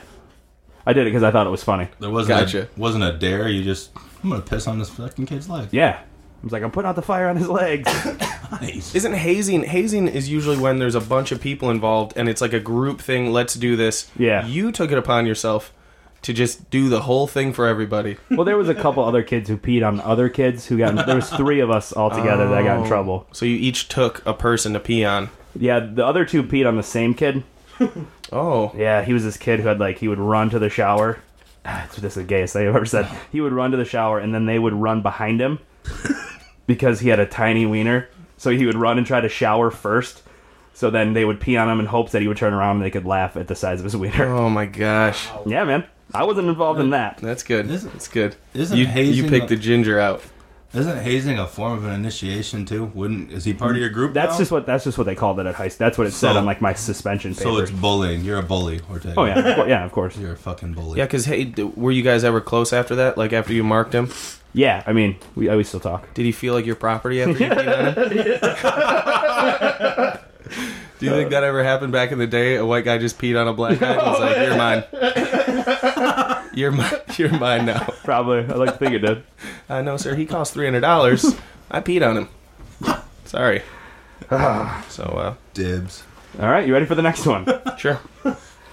I 0.86 0.92
did 0.92 1.02
it 1.06 1.10
because 1.10 1.22
I 1.22 1.30
thought 1.30 1.46
it 1.46 1.50
was 1.50 1.62
funny. 1.64 1.88
There 1.98 2.10
wasn't 2.10 2.40
Gotcha. 2.40 2.62
a, 2.64 2.68
wasn't 2.80 3.04
a 3.04 3.12
dare. 3.12 3.48
You 3.48 3.64
just 3.64 3.90
I'm 4.22 4.30
gonna 4.30 4.42
piss 4.42 4.66
on 4.66 4.78
this 4.78 4.90
fucking 4.90 5.26
kid's 5.26 5.48
leg. 5.48 5.68
Yeah, 5.72 6.00
I 6.00 6.04
was 6.42 6.52
like, 6.52 6.62
I'm 6.62 6.70
putting 6.70 6.88
out 6.88 6.96
the 6.96 7.02
fire 7.02 7.28
on 7.28 7.36
his 7.36 7.48
legs. 7.48 7.90
Nice. 8.50 8.94
Isn't 8.94 9.12
hazing 9.12 9.64
hazing 9.64 10.08
is 10.08 10.30
usually 10.30 10.56
when 10.56 10.78
there's 10.78 10.94
a 10.94 11.02
bunch 11.02 11.32
of 11.32 11.40
people 11.40 11.68
involved 11.68 12.14
and 12.16 12.30
it's 12.30 12.40
like 12.40 12.54
a 12.54 12.58
group 12.60 12.98
thing. 12.98 13.30
Let's 13.30 13.52
do 13.52 13.76
this. 13.76 14.10
Yeah. 14.18 14.46
You 14.46 14.72
took 14.72 14.90
it 14.90 14.96
upon 14.96 15.26
yourself 15.26 15.70
to 16.22 16.32
just 16.32 16.70
do 16.70 16.88
the 16.88 17.02
whole 17.02 17.26
thing 17.26 17.52
for 17.52 17.66
everybody. 17.66 18.16
well, 18.30 18.44
there 18.46 18.56
was 18.56 18.70
a 18.70 18.74
couple 18.74 19.04
other 19.04 19.22
kids 19.22 19.50
who 19.50 19.58
peed 19.58 19.86
on 19.86 20.00
other 20.00 20.30
kids 20.30 20.64
who 20.64 20.78
got. 20.78 21.04
There 21.06 21.14
was 21.16 21.28
three 21.28 21.60
of 21.60 21.70
us 21.70 21.92
all 21.92 22.08
together 22.08 22.48
that 22.48 22.64
got 22.64 22.78
in 22.78 22.84
Oh. 22.84 22.88
trouble. 22.88 23.26
So 23.32 23.44
you 23.44 23.54
each 23.56 23.86
took 23.88 24.24
a 24.26 24.32
person 24.32 24.72
to 24.72 24.80
pee 24.80 25.04
on. 25.04 25.28
Yeah, 25.54 25.80
the 25.80 26.06
other 26.06 26.24
two 26.24 26.42
peed 26.42 26.66
on 26.66 26.76
the 26.78 26.82
same 26.82 27.12
kid. 27.12 27.44
Oh. 28.32 28.72
Yeah, 28.76 29.02
he 29.04 29.12
was 29.14 29.24
this 29.24 29.36
kid 29.36 29.60
who 29.60 29.68
had 29.68 29.78
like 29.80 29.98
he 29.98 30.08
would 30.08 30.18
run 30.18 30.50
to 30.50 30.58
the 30.58 30.68
shower. 30.70 31.18
Ah, 31.64 31.84
It's 31.84 31.96
this 31.96 32.12
is 32.16 32.22
the 32.22 32.24
gayest 32.24 32.52
thing 32.54 32.68
I've 32.68 32.74
ever 32.76 32.86
said. 32.86 33.06
He 33.32 33.40
would 33.40 33.52
run 33.52 33.70
to 33.72 33.76
the 33.76 33.84
shower 33.84 34.18
and 34.18 34.34
then 34.34 34.46
they 34.46 34.58
would 34.58 34.72
run 34.74 35.02
behind 35.02 35.40
him 35.40 35.58
because 36.66 37.00
he 37.00 37.08
had 37.08 37.20
a 37.20 37.26
tiny 37.26 37.66
wiener. 37.66 38.08
So 38.36 38.50
he 38.50 38.66
would 38.66 38.76
run 38.76 38.98
and 38.98 39.06
try 39.06 39.20
to 39.20 39.28
shower 39.28 39.70
first. 39.70 40.22
So 40.72 40.90
then 40.90 41.12
they 41.12 41.24
would 41.24 41.40
pee 41.40 41.56
on 41.56 41.68
him 41.68 41.80
in 41.80 41.86
hopes 41.86 42.12
that 42.12 42.22
he 42.22 42.28
would 42.28 42.36
turn 42.36 42.54
around 42.54 42.76
and 42.76 42.84
they 42.84 42.90
could 42.90 43.04
laugh 43.04 43.36
at 43.36 43.48
the 43.48 43.56
size 43.56 43.80
of 43.80 43.84
his 43.84 43.96
wiener. 43.96 44.26
Oh 44.32 44.48
my 44.48 44.66
gosh. 44.66 45.28
Yeah, 45.44 45.64
man. 45.64 45.84
I 46.14 46.24
wasn't 46.24 46.48
involved 46.48 46.80
in 46.80 46.90
that. 46.90 47.18
That's 47.18 47.42
good. 47.42 47.68
Isn't- 47.70 47.92
That's 47.92 48.08
good. 48.08 48.36
isn't 48.54 48.78
you, 48.78 48.86
hazing 48.86 49.24
you 49.24 49.30
picked 49.30 49.48
the 49.48 49.56
ginger 49.56 49.98
out. 50.00 50.22
Isn't 50.74 50.98
hazing 50.98 51.38
a 51.38 51.46
form 51.46 51.78
of 51.78 51.86
an 51.86 51.94
initiation 51.94 52.66
too? 52.66 52.84
Wouldn't 52.94 53.32
is 53.32 53.44
he 53.46 53.54
part 53.54 53.74
of 53.76 53.80
your 53.80 53.88
group? 53.88 54.12
That's 54.12 54.32
now? 54.32 54.38
just 54.38 54.50
what 54.52 54.66
that's 54.66 54.84
just 54.84 54.98
what 54.98 55.04
they 55.04 55.14
called 55.14 55.40
it 55.40 55.46
at 55.46 55.54
high. 55.54 55.68
That's 55.68 55.96
what 55.96 56.06
it 56.06 56.10
said 56.10 56.34
So- 56.34 56.38
on 56.38 56.44
like 56.44 56.60
my 56.60 56.74
suspension 56.74 57.32
papers. 57.34 57.42
So 57.42 57.56
it's 57.58 57.70
bullying. 57.70 58.22
You're 58.22 58.38
a 58.38 58.42
bully, 58.42 58.80
Ortega. 58.90 59.14
oh 59.16 59.24
yeah, 59.24 59.38
of 59.38 59.54
cour- 59.56 59.68
yeah, 59.68 59.84
of 59.84 59.92
course. 59.92 60.18
You're 60.18 60.32
a 60.32 60.36
fucking 60.36 60.74
bully. 60.74 60.98
Yeah, 60.98 61.06
because 61.06 61.24
hey, 61.24 61.44
d- 61.44 61.62
were 61.62 61.90
you 61.90 62.02
guys 62.02 62.22
ever 62.22 62.42
close 62.42 62.74
after 62.74 62.94
that? 62.96 63.16
Like 63.16 63.32
after 63.32 63.54
you 63.54 63.64
marked 63.64 63.94
him, 63.94 64.10
Yeah, 64.52 64.82
I 64.86 64.92
mean, 64.92 65.16
we 65.34 65.48
oh, 65.48 65.52
always 65.52 65.68
still 65.68 65.80
talk. 65.80 66.12
did 66.12 66.26
he 66.26 66.32
feel 66.32 66.52
like 66.52 66.66
your 66.66 66.76
property 66.76 67.22
after 67.22 67.32
you 67.44 67.50
peed 67.50 67.78
on 67.78 67.94
him? 67.94 70.18
Do 70.98 71.06
you 71.06 71.12
think 71.12 71.30
that 71.30 71.44
ever 71.44 71.62
happened 71.62 71.92
back 71.92 72.10
in 72.12 72.18
the 72.18 72.26
day? 72.26 72.56
A 72.56 72.66
white 72.66 72.84
guy 72.84 72.98
just 72.98 73.18
peed 73.18 73.40
on 73.40 73.46
a 73.46 73.52
black 73.54 73.78
guy 73.78 73.92
and 73.94 74.02
was 74.02 74.18
like, 74.20 74.36
"You're 74.36 74.56
mine. 74.56 74.84
You're 76.58 76.72
mine. 76.72 76.92
You're 77.16 77.38
mine 77.38 77.66
now." 77.66 77.84
Probably, 78.04 78.38
I 78.40 78.56
like 78.56 78.72
to 78.72 78.76
think 78.78 78.94
it 78.94 78.98
did. 79.00 79.22
Uh, 79.70 79.82
no, 79.82 79.98
sir. 79.98 80.14
He 80.14 80.24
cost 80.24 80.54
three 80.54 80.64
hundred 80.64 80.80
dollars. 80.80 81.36
I 81.70 81.80
peed 81.82 82.06
on 82.06 82.16
him. 82.16 82.28
Sorry. 83.26 83.60
so, 84.30 85.02
uh, 85.04 85.34
Dibs. 85.52 86.02
All 86.40 86.48
right, 86.48 86.66
you 86.66 86.72
ready 86.72 86.86
for 86.86 86.94
the 86.94 87.02
next 87.02 87.26
one? 87.26 87.46
sure. 87.76 88.00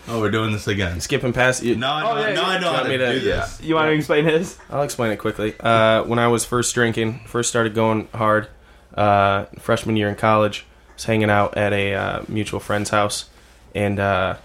Oh, 0.08 0.20
we're 0.22 0.32
doing 0.32 0.54
this 0.54 0.68
again. 0.70 1.02
Skipping 1.02 1.34
past 1.34 1.64
you. 1.64 1.76
No, 1.76 1.90
I 1.92 2.02
know, 2.04 2.12
Oh, 2.12 2.20
yeah, 2.28 2.34
no, 2.34 2.44
I 2.44 2.60
know 2.60 2.60
you 2.60 2.66
how 2.68 2.72
want 2.74 2.84
to 2.86 2.90
me 2.90 2.98
to- 2.98 3.14
do 3.14 3.20
this. 3.20 3.62
You 3.62 3.76
want 3.76 3.90
to 3.90 3.94
explain 3.94 4.24
his? 4.26 4.58
I'll 4.70 4.84
explain 4.84 5.12
it 5.12 5.18
quickly. 5.18 5.54
Uh, 5.60 6.04
when 6.04 6.18
I 6.20 6.28
was 6.30 6.46
first 6.46 6.74
drinking, 6.74 7.22
first 7.28 7.50
started 7.50 7.74
going 7.76 8.08
hard, 8.14 8.48
uh, 8.94 9.46
freshman 9.60 9.98
year 9.98 10.08
in 10.08 10.16
college, 10.16 10.66
I 10.90 10.94
was 10.94 11.04
hanging 11.06 11.30
out 11.30 11.58
at 11.58 11.74
a 11.74 11.94
uh, 11.94 12.22
mutual 12.30 12.60
friend's 12.62 12.92
house, 12.92 13.30
and 13.74 14.00
uh, 14.00 14.38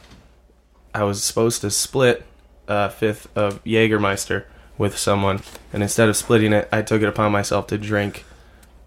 I 0.95 1.05
was 1.05 1.23
supposed 1.23 1.61
to 1.61 1.71
split 1.71 2.25
a 2.71 2.89
fifth 2.89 3.29
of 3.37 3.63
Jägermeister 3.65 4.45
with 4.79 4.97
someone, 4.97 5.43
and 5.73 5.83
instead 5.83 6.09
of 6.09 6.17
splitting 6.17 6.53
it, 6.55 6.69
I 6.73 6.83
took 6.83 7.03
it 7.03 7.09
upon 7.09 7.33
myself 7.33 7.67
to 7.67 7.77
drink 7.79 8.25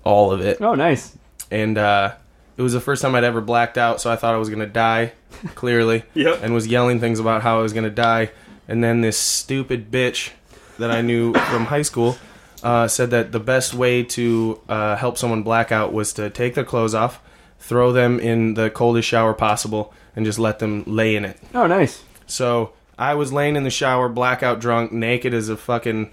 all 0.03 0.31
of 0.31 0.41
it, 0.41 0.59
Oh, 0.61 0.73
nice. 0.75 1.15
and 1.51 1.77
uh, 1.77 2.13
it 2.57 2.61
was 2.61 2.73
the 2.73 2.81
first 2.81 3.01
time 3.01 3.13
I'd 3.15 3.23
ever 3.23 3.41
blacked 3.41 3.77
out, 3.77 4.01
so 4.01 4.11
I 4.11 4.15
thought 4.15 4.33
I 4.33 4.37
was 4.37 4.49
gonna 4.49 4.65
die, 4.65 5.11
clearly, 5.55 6.03
Yep. 6.15 6.39
and 6.41 6.53
was 6.53 6.65
yelling 6.67 6.99
things 6.99 7.19
about 7.19 7.41
how 7.43 7.59
I 7.59 7.61
was 7.61 7.73
gonna 7.73 7.89
die, 7.91 8.31
and 8.67 8.83
then 8.83 9.01
this 9.01 9.17
stupid 9.17 9.91
bitch 9.91 10.31
that 10.79 10.89
I 10.89 11.01
knew 11.01 11.33
from 11.51 11.65
high 11.65 11.81
school 11.83 12.17
uh, 12.63 12.87
said 12.87 13.11
that 13.11 13.31
the 13.31 13.39
best 13.39 13.73
way 13.73 14.03
to 14.03 14.59
uh, 14.69 14.95
help 14.95 15.17
someone 15.17 15.43
black 15.43 15.71
out 15.71 15.91
was 15.93 16.13
to 16.13 16.29
take 16.29 16.55
their 16.55 16.63
clothes 16.63 16.95
off, 16.95 17.21
throw 17.59 17.91
them 17.91 18.19
in 18.19 18.53
the 18.55 18.69
coldest 18.69 19.07
shower 19.07 19.33
possible, 19.33 19.93
and 20.15 20.25
just 20.25 20.39
let 20.39 20.59
them 20.59 20.83
lay 20.87 21.15
in 21.15 21.25
it. 21.25 21.37
Oh, 21.53 21.67
nice. 21.67 22.03
So 22.25 22.71
I 22.97 23.15
was 23.15 23.33
laying 23.33 23.55
in 23.55 23.63
the 23.63 23.69
shower, 23.69 24.07
blackout 24.09 24.59
drunk, 24.59 24.91
naked 24.91 25.33
as 25.33 25.49
a 25.49 25.57
fucking 25.57 26.11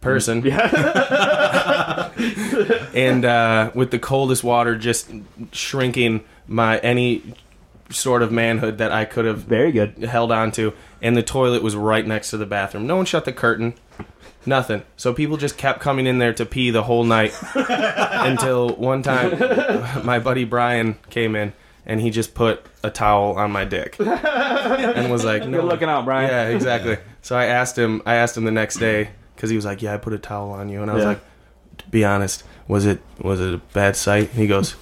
person, 0.00 0.42
Yeah. 0.44 2.10
and 2.94 3.24
uh, 3.24 3.70
with 3.74 3.90
the 3.90 3.98
coldest 3.98 4.44
water 4.44 4.76
just 4.76 5.10
shrinking 5.52 6.24
my 6.46 6.78
any 6.78 7.22
sort 7.90 8.22
of 8.22 8.32
manhood 8.32 8.78
that 8.78 8.92
I 8.92 9.04
could 9.04 9.24
have 9.24 9.38
Very 9.40 9.72
good. 9.72 9.98
held 9.98 10.32
on 10.32 10.52
to, 10.52 10.72
and 11.02 11.16
the 11.16 11.22
toilet 11.22 11.62
was 11.62 11.76
right 11.76 12.06
next 12.06 12.30
to 12.30 12.36
the 12.36 12.46
bathroom. 12.46 12.86
No 12.86 12.96
one 12.96 13.04
shut 13.06 13.24
the 13.24 13.32
curtain. 13.32 13.74
Nothing. 14.46 14.82
So 14.96 15.14
people 15.14 15.36
just 15.38 15.56
kept 15.56 15.80
coming 15.80 16.06
in 16.06 16.18
there 16.18 16.34
to 16.34 16.44
pee 16.44 16.70
the 16.70 16.82
whole 16.82 17.04
night 17.04 17.32
until 17.54 18.68
one 18.76 19.02
time 19.02 19.38
my 20.04 20.18
buddy 20.18 20.44
Brian 20.44 20.96
came 21.08 21.34
in 21.34 21.54
and 21.86 22.00
he 22.00 22.10
just 22.10 22.34
put 22.34 22.62
a 22.84 22.90
towel 22.90 23.32
on 23.36 23.50
my 23.50 23.64
dick 23.64 23.96
and 23.98 25.10
was 25.10 25.24
like, 25.24 25.46
"No, 25.48 25.62
Good 25.62 25.68
looking 25.70 25.88
out, 25.88 26.04
Brian. 26.04 26.30
yeah, 26.30 26.48
exactly." 26.54 26.98
So 27.22 27.36
I 27.36 27.46
asked 27.46 27.76
him. 27.76 28.02
I 28.06 28.14
asked 28.16 28.36
him 28.36 28.44
the 28.44 28.50
next 28.52 28.76
day 28.76 29.08
because 29.34 29.50
he 29.50 29.56
was 29.56 29.64
like, 29.64 29.82
"Yeah, 29.82 29.94
I 29.94 29.96
put 29.96 30.12
a 30.12 30.18
towel 30.18 30.50
on 30.52 30.68
you," 30.68 30.82
and 30.82 30.90
I 30.90 30.94
was 30.94 31.02
Yeah. 31.02 31.08
like, 31.08 31.20
"To 31.78 31.88
be 31.88 32.04
honest, 32.04 32.44
was 32.68 32.86
it 32.86 33.00
was 33.18 33.40
it 33.40 33.54
a 33.54 33.58
bad 33.72 33.96
sight?" 33.96 34.30
And 34.30 34.38
he 34.38 34.46
goes, 34.46 34.76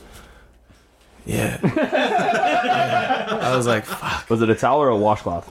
"Yeah." 1.25 1.59
I 1.63 3.57
was 3.57 3.67
like, 3.67 3.85
"Fuck." 3.85 4.29
Was 4.31 4.43
it 4.43 4.51
a 4.51 4.55
towel 4.55 4.81
or 4.81 4.89
a 4.89 4.97
washcloth? 4.97 5.51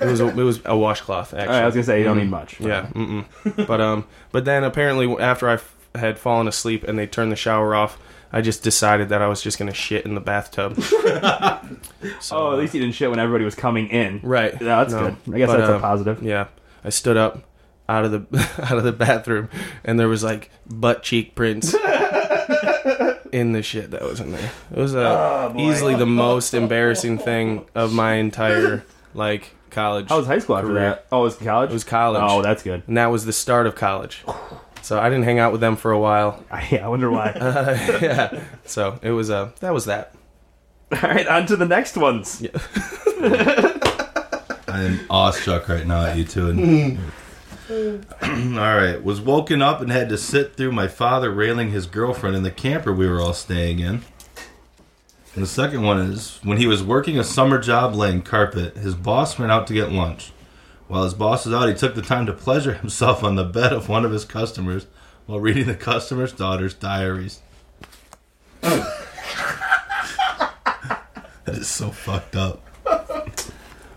It 0.00 0.06
was 0.06 0.20
a, 0.20 0.26
it 0.28 0.34
was 0.34 0.60
a 0.64 0.76
washcloth 0.76 1.32
actually. 1.32 1.46
All 1.48 1.52
right, 1.54 1.62
I 1.62 1.66
was 1.66 1.74
gonna 1.74 1.84
say 1.84 1.98
you 1.98 2.04
don't 2.04 2.18
need 2.18 2.28
much. 2.30 2.60
Yeah, 2.60 2.86
mm-mm. 2.92 3.66
but 3.66 3.80
um, 3.80 4.04
but 4.32 4.44
then 4.44 4.64
apparently 4.64 5.06
after 5.18 5.48
I 5.48 5.54
f- 5.54 5.74
had 5.94 6.18
fallen 6.18 6.48
asleep 6.48 6.82
and 6.84 6.98
they 6.98 7.06
turned 7.06 7.30
the 7.30 7.36
shower 7.36 7.74
off, 7.74 7.96
I 8.32 8.40
just 8.40 8.62
decided 8.62 9.08
that 9.10 9.22
I 9.22 9.28
was 9.28 9.40
just 9.42 9.58
gonna 9.58 9.72
shit 9.74 10.04
in 10.04 10.14
the 10.14 10.20
bathtub. 10.20 10.80
so, 12.20 12.36
Oh, 12.36 12.52
at 12.52 12.58
least 12.58 12.74
you 12.74 12.80
didn't 12.80 12.94
shit 12.94 13.08
when 13.10 13.18
everybody 13.18 13.44
was 13.44 13.54
coming 13.54 13.88
in. 13.88 14.20
right. 14.22 14.52
Yeah, 14.52 14.58
that's 14.84 14.92
No, 14.92 15.00
good. 15.24 15.34
I 15.34 15.38
guess 15.38 15.48
but, 15.48 15.56
that's 15.58 15.70
uh, 15.70 15.74
a 15.76 15.80
positive. 15.80 16.22
Yeah, 16.22 16.48
I 16.84 16.90
stood 16.90 17.16
up 17.16 17.42
out 17.88 18.04
of 18.04 18.10
the 18.10 18.50
out 18.70 18.78
of 18.78 18.84
the 18.84 18.92
bathroom, 18.92 19.48
and 19.84 19.98
there 19.98 20.08
was 20.08 20.22
like 20.24 20.50
butt 20.68 21.02
cheek 21.02 21.34
prints 21.34 21.72
in 23.32 23.52
the 23.52 23.62
shit 23.62 23.90
that 23.92 24.02
was 24.02 24.20
in 24.20 24.32
there. 24.32 24.50
It 24.72 24.78
was 24.78 24.94
uh, 24.94 25.52
Oh, 25.54 25.58
easily 25.58 25.94
the 25.94 26.06
most 26.06 26.54
embarrassing 26.54 27.18
thing 27.18 27.66
of 27.74 27.92
my 27.92 28.14
entire 28.14 28.84
like 29.14 29.52
college. 29.70 30.08
How 30.08 30.18
was 30.18 30.26
high 30.26 30.38
school 30.40 30.56
after 30.56 30.68
career. 30.68 30.80
that? 30.90 31.06
Oh, 31.12 31.20
it 31.20 31.24
was 31.24 31.36
college. 31.36 31.70
It 31.70 31.74
was 31.74 31.84
college. 31.84 32.22
Oh, 32.24 32.42
that's 32.42 32.62
good. 32.62 32.82
and 32.86 32.96
that 32.96 33.06
was 33.06 33.24
the 33.24 33.32
start 33.32 33.66
of 33.66 33.74
college. 33.74 34.24
So 34.86 35.00
I 35.00 35.08
didn't 35.08 35.24
hang 35.24 35.40
out 35.40 35.50
with 35.50 35.60
them 35.60 35.74
for 35.74 35.90
a 35.90 35.98
while. 35.98 36.44
I, 36.50 36.78
I 36.80 36.86
wonder 36.86 37.10
why. 37.10 37.32
yeah. 38.00 38.44
So 38.66 39.00
it 39.02 39.10
was 39.10 39.30
uh 39.30 39.50
that 39.58 39.74
was 39.74 39.86
that. 39.86 40.14
All 40.92 41.00
right, 41.00 41.26
on 41.26 41.44
to 41.46 41.56
the 41.56 41.66
next 41.66 41.96
ones. 41.96 42.40
I 43.20 44.82
am 44.84 45.00
awestruck 45.10 45.68
right 45.68 45.84
now 45.84 46.04
at 46.04 46.16
you 46.16 46.22
two. 46.22 46.50
And... 46.50 47.00
all 48.56 48.76
right, 48.76 49.02
was 49.02 49.20
woken 49.20 49.60
up 49.60 49.80
and 49.80 49.90
had 49.90 50.08
to 50.10 50.16
sit 50.16 50.54
through 50.54 50.70
my 50.70 50.86
father 50.86 51.32
railing 51.32 51.72
his 51.72 51.86
girlfriend 51.88 52.36
in 52.36 52.44
the 52.44 52.52
camper 52.52 52.92
we 52.92 53.08
were 53.08 53.20
all 53.20 53.32
staying 53.32 53.80
in. 53.80 54.02
And 55.34 55.42
the 55.42 55.48
second 55.48 55.82
one 55.82 55.98
is 55.98 56.38
when 56.44 56.58
he 56.58 56.68
was 56.68 56.84
working 56.84 57.18
a 57.18 57.24
summer 57.24 57.58
job 57.58 57.96
laying 57.96 58.22
carpet, 58.22 58.76
his 58.76 58.94
boss 58.94 59.36
went 59.36 59.50
out 59.50 59.66
to 59.66 59.74
get 59.74 59.90
lunch. 59.90 60.30
While 60.88 61.04
his 61.04 61.14
boss 61.14 61.46
was 61.46 61.54
out, 61.54 61.68
he 61.68 61.74
took 61.74 61.94
the 61.94 62.02
time 62.02 62.26
to 62.26 62.32
pleasure 62.32 62.74
himself 62.74 63.24
on 63.24 63.34
the 63.34 63.44
bed 63.44 63.72
of 63.72 63.88
one 63.88 64.04
of 64.04 64.12
his 64.12 64.24
customers 64.24 64.86
while 65.26 65.40
reading 65.40 65.66
the 65.66 65.74
customer's 65.74 66.32
daughter's 66.32 66.74
diaries. 66.74 67.40
that 68.60 68.86
is 71.48 71.68
so 71.68 71.90
fucked 71.90 72.36
up. 72.36 72.62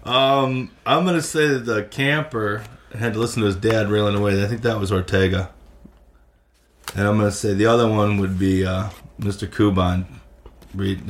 Um, 0.03 0.71
I'm 0.85 1.05
gonna 1.05 1.21
say 1.21 1.47
that 1.47 1.65
the 1.65 1.83
camper 1.83 2.63
had 2.97 3.13
to 3.13 3.19
listen 3.19 3.41
to 3.41 3.45
his 3.45 3.55
dad 3.55 3.89
railing 3.89 4.15
away. 4.15 4.43
I 4.43 4.47
think 4.47 4.63
that 4.63 4.79
was 4.79 4.91
Ortega. 4.91 5.51
And 6.95 7.07
I'm 7.07 7.17
gonna 7.17 7.31
say 7.31 7.53
the 7.53 7.67
other 7.67 7.87
one 7.87 8.17
would 8.17 8.39
be 8.39 8.65
uh, 8.65 8.89
Mr. 9.19 9.47
Kuban. 9.47 10.05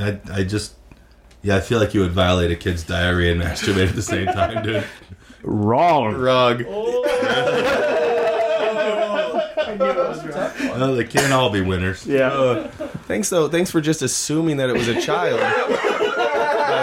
I, 0.02 0.20
I 0.34 0.44
just, 0.44 0.74
yeah, 1.42 1.56
I 1.56 1.62
feel 1.62 1.80
like 1.80 1.94
you 1.94 2.02
would 2.02 2.12
violate 2.12 2.52
a 2.52 2.56
kid's 2.58 2.84
diary 2.84 3.32
and 3.32 3.42
masturbate 3.42 3.88
at 3.90 3.96
the 3.96 4.02
same 4.02 4.26
time, 4.26 4.64
dude. 4.64 4.84
Wrong. 5.44 6.16
Rug. 6.16 6.64
Well, 10.80 10.96
they 10.96 11.06
can't 11.06 11.34
all 11.34 11.50
be 11.50 11.62
winners. 11.62 12.06
Yeah. 12.06 12.68
Thanks 13.08 13.30
though. 13.30 13.48
Thanks 13.50 13.72
for 13.72 13.82
just 13.82 14.02
assuming 14.02 14.58
that 14.58 14.70
it 14.70 14.74
was 14.74 14.88
a 14.88 15.02
child. 15.02 15.40
By 15.40 15.52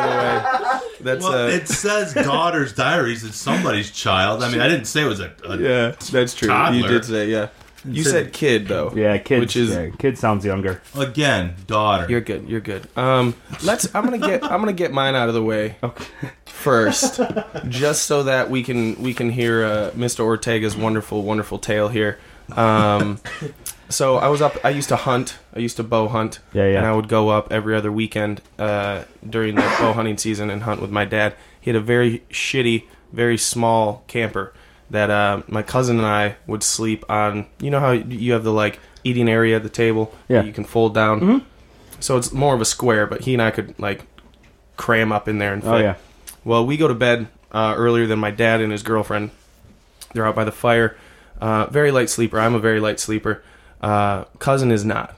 the 0.02 0.16
way, 0.18 0.80
that's 1.00 1.24
Well, 1.24 1.46
uh, 1.46 1.48
it 1.48 1.68
says 1.68 2.14
daughter's 2.14 2.72
diaries. 2.72 3.24
It's 3.24 3.36
somebody's 3.36 3.90
child. 3.90 4.42
I 4.42 4.50
mean, 4.50 4.60
I 4.60 4.68
didn't 4.68 4.86
say 4.86 5.02
it 5.02 5.08
was 5.08 5.20
a. 5.20 5.32
a 5.44 5.56
yeah, 5.58 5.94
that's 6.10 6.34
true. 6.34 6.52
You 6.72 6.86
did 6.86 7.04
say 7.04 7.28
yeah. 7.30 7.48
You 7.88 8.02
said 8.04 8.32
kid 8.32 8.68
though. 8.68 8.92
Yeah, 8.94 9.18
kid. 9.18 9.40
Which 9.40 9.56
is- 9.56 9.70
yeah, 9.70 9.90
kid 9.98 10.18
sounds 10.18 10.44
younger. 10.44 10.80
Again, 10.96 11.54
daughter. 11.66 12.06
You're 12.08 12.20
good. 12.20 12.48
You're 12.48 12.60
good. 12.60 12.88
Um, 12.96 13.34
let's. 13.64 13.92
I'm 13.94 14.04
gonna 14.04 14.18
get. 14.18 14.42
I'm 14.44 14.60
gonna 14.60 14.72
get 14.72 14.92
mine 14.92 15.14
out 15.14 15.28
of 15.28 15.34
the 15.34 15.42
way 15.42 15.76
Okay. 15.82 16.04
first, 16.46 17.20
just 17.68 18.04
so 18.06 18.22
that 18.24 18.50
we 18.50 18.62
can 18.62 19.00
we 19.02 19.14
can 19.14 19.30
hear 19.30 19.64
uh, 19.64 19.90
Mr. 19.94 20.24
Ortega's 20.24 20.76
wonderful 20.76 21.22
wonderful 21.22 21.58
tale 21.58 21.88
here. 21.88 22.18
Um, 22.52 23.18
so 23.88 24.16
I 24.16 24.28
was 24.28 24.40
up. 24.42 24.56
I 24.64 24.70
used 24.70 24.88
to 24.90 24.96
hunt. 24.96 25.38
I 25.54 25.58
used 25.58 25.76
to 25.78 25.82
bow 25.82 26.08
hunt. 26.08 26.40
Yeah, 26.52 26.66
yeah. 26.68 26.78
And 26.78 26.86
I 26.86 26.92
would 26.94 27.08
go 27.08 27.28
up 27.28 27.52
every 27.52 27.74
other 27.76 27.90
weekend 27.92 28.40
uh, 28.58 29.04
during 29.28 29.54
the 29.56 29.62
bow 29.80 29.92
hunting 29.92 30.16
season 30.18 30.50
and 30.50 30.62
hunt 30.62 30.80
with 30.80 30.90
my 30.90 31.04
dad. 31.04 31.34
He 31.60 31.70
had 31.70 31.76
a 31.76 31.80
very 31.84 32.20
shitty, 32.30 32.84
very 33.12 33.36
small 33.36 34.04
camper 34.06 34.52
that 34.90 35.10
uh, 35.10 35.42
my 35.48 35.62
cousin 35.62 35.98
and 35.98 36.06
I 36.06 36.36
would 36.46 36.62
sleep 36.62 37.04
on. 37.10 37.46
You 37.60 37.70
know 37.70 37.80
how 37.80 37.92
you 37.92 38.32
have 38.32 38.44
the 38.44 38.52
like 38.52 38.78
eating 39.04 39.28
area 39.28 39.56
at 39.56 39.62
the 39.62 39.68
table 39.68 40.14
Yeah. 40.28 40.40
that 40.42 40.46
you 40.46 40.52
can 40.52 40.64
fold 40.64 40.94
down. 40.94 41.18
Hmm. 41.20 41.38
So 42.00 42.16
it's 42.16 42.32
more 42.32 42.54
of 42.54 42.60
a 42.60 42.64
square, 42.64 43.06
but 43.06 43.22
he 43.22 43.32
and 43.32 43.42
I 43.42 43.50
could 43.50 43.78
like 43.78 44.04
cram 44.76 45.12
up 45.12 45.28
in 45.28 45.38
there 45.38 45.52
and 45.52 45.62
fit. 45.62 45.70
Oh 45.70 45.78
yeah. 45.78 45.94
Well, 46.44 46.64
we 46.66 46.76
go 46.76 46.88
to 46.88 46.94
bed 46.94 47.28
uh, 47.52 47.74
earlier 47.76 48.06
than 48.06 48.18
my 48.18 48.30
dad 48.30 48.60
and 48.60 48.70
his 48.72 48.82
girlfriend. 48.82 49.30
They're 50.12 50.26
out 50.26 50.34
by 50.36 50.44
the 50.44 50.52
fire. 50.52 50.96
Uh, 51.40 51.66
very 51.66 51.90
light 51.90 52.08
sleeper. 52.10 52.38
I'm 52.38 52.54
a 52.54 52.58
very 52.58 52.80
light 52.80 53.00
sleeper. 53.00 53.42
Uh, 53.80 54.24
cousin 54.38 54.70
is 54.70 54.84
not. 54.84 55.16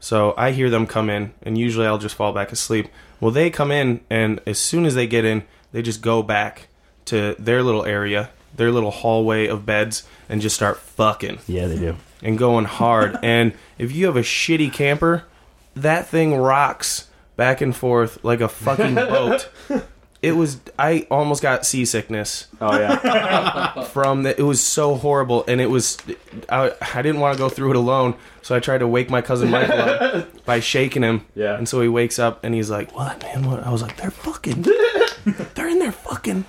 So 0.00 0.34
I 0.36 0.50
hear 0.52 0.68
them 0.70 0.86
come 0.86 1.08
in, 1.10 1.32
and 1.42 1.56
usually 1.58 1.86
I'll 1.86 1.98
just 1.98 2.14
fall 2.14 2.32
back 2.32 2.50
asleep. 2.52 2.88
Well, 3.20 3.30
they 3.30 3.50
come 3.50 3.70
in, 3.70 4.00
and 4.10 4.40
as 4.46 4.58
soon 4.58 4.84
as 4.86 4.94
they 4.94 5.06
get 5.06 5.24
in, 5.24 5.44
they 5.72 5.80
just 5.82 6.02
go 6.02 6.22
back 6.22 6.68
to 7.06 7.36
their 7.38 7.62
little 7.62 7.84
area, 7.84 8.30
their 8.54 8.70
little 8.70 8.90
hallway 8.90 9.46
of 9.46 9.64
beds, 9.66 10.04
and 10.28 10.40
just 10.40 10.54
start 10.56 10.78
fucking 10.78 11.38
Yeah, 11.46 11.66
they 11.66 11.78
do. 11.78 11.96
and 12.22 12.36
going 12.38 12.64
hard. 12.66 13.18
and 13.22 13.52
if 13.78 13.92
you 13.92 14.06
have 14.06 14.16
a 14.16 14.22
shitty 14.22 14.72
camper, 14.72 15.24
that 15.74 16.06
thing 16.08 16.36
rocks 16.36 17.08
back 17.36 17.60
and 17.60 17.74
forth 17.74 18.22
like 18.24 18.40
a 18.40 18.48
fucking 18.48 18.94
boat. 18.94 19.48
It 20.20 20.36
was 20.36 20.60
I 20.78 21.04
almost 21.10 21.42
got 21.42 21.66
seasickness 21.66 22.46
Oh 22.60 22.78
yeah. 22.78 23.82
from 23.86 24.22
that. 24.22 24.38
It 24.38 24.42
was 24.44 24.60
so 24.62 24.94
horrible, 24.94 25.44
and 25.48 25.60
it 25.60 25.68
was 25.68 25.98
I, 26.48 26.72
I 26.94 27.02
didn't 27.02 27.20
want 27.20 27.36
to 27.36 27.42
go 27.42 27.48
through 27.48 27.70
it 27.70 27.76
alone, 27.76 28.14
so 28.40 28.54
I 28.54 28.60
tried 28.60 28.78
to 28.78 28.86
wake 28.86 29.10
my 29.10 29.20
cousin 29.20 29.50
Michael 29.50 29.80
up 29.80 30.44
by 30.44 30.60
shaking 30.60 31.02
him. 31.02 31.26
Yeah. 31.34 31.56
And 31.56 31.68
so 31.68 31.80
he 31.80 31.88
wakes 31.88 32.20
up 32.20 32.44
and 32.44 32.54
he's 32.54 32.70
like, 32.70 32.94
"What, 32.94 33.20
man? 33.20 33.50
What?" 33.50 33.66
I 33.66 33.70
was 33.70 33.82
like, 33.82 33.96
"They're 33.96 34.12
fucking. 34.12 34.62
They're 35.54 35.68
in 35.68 35.80
there 35.80 35.90
fucking." 35.90 36.44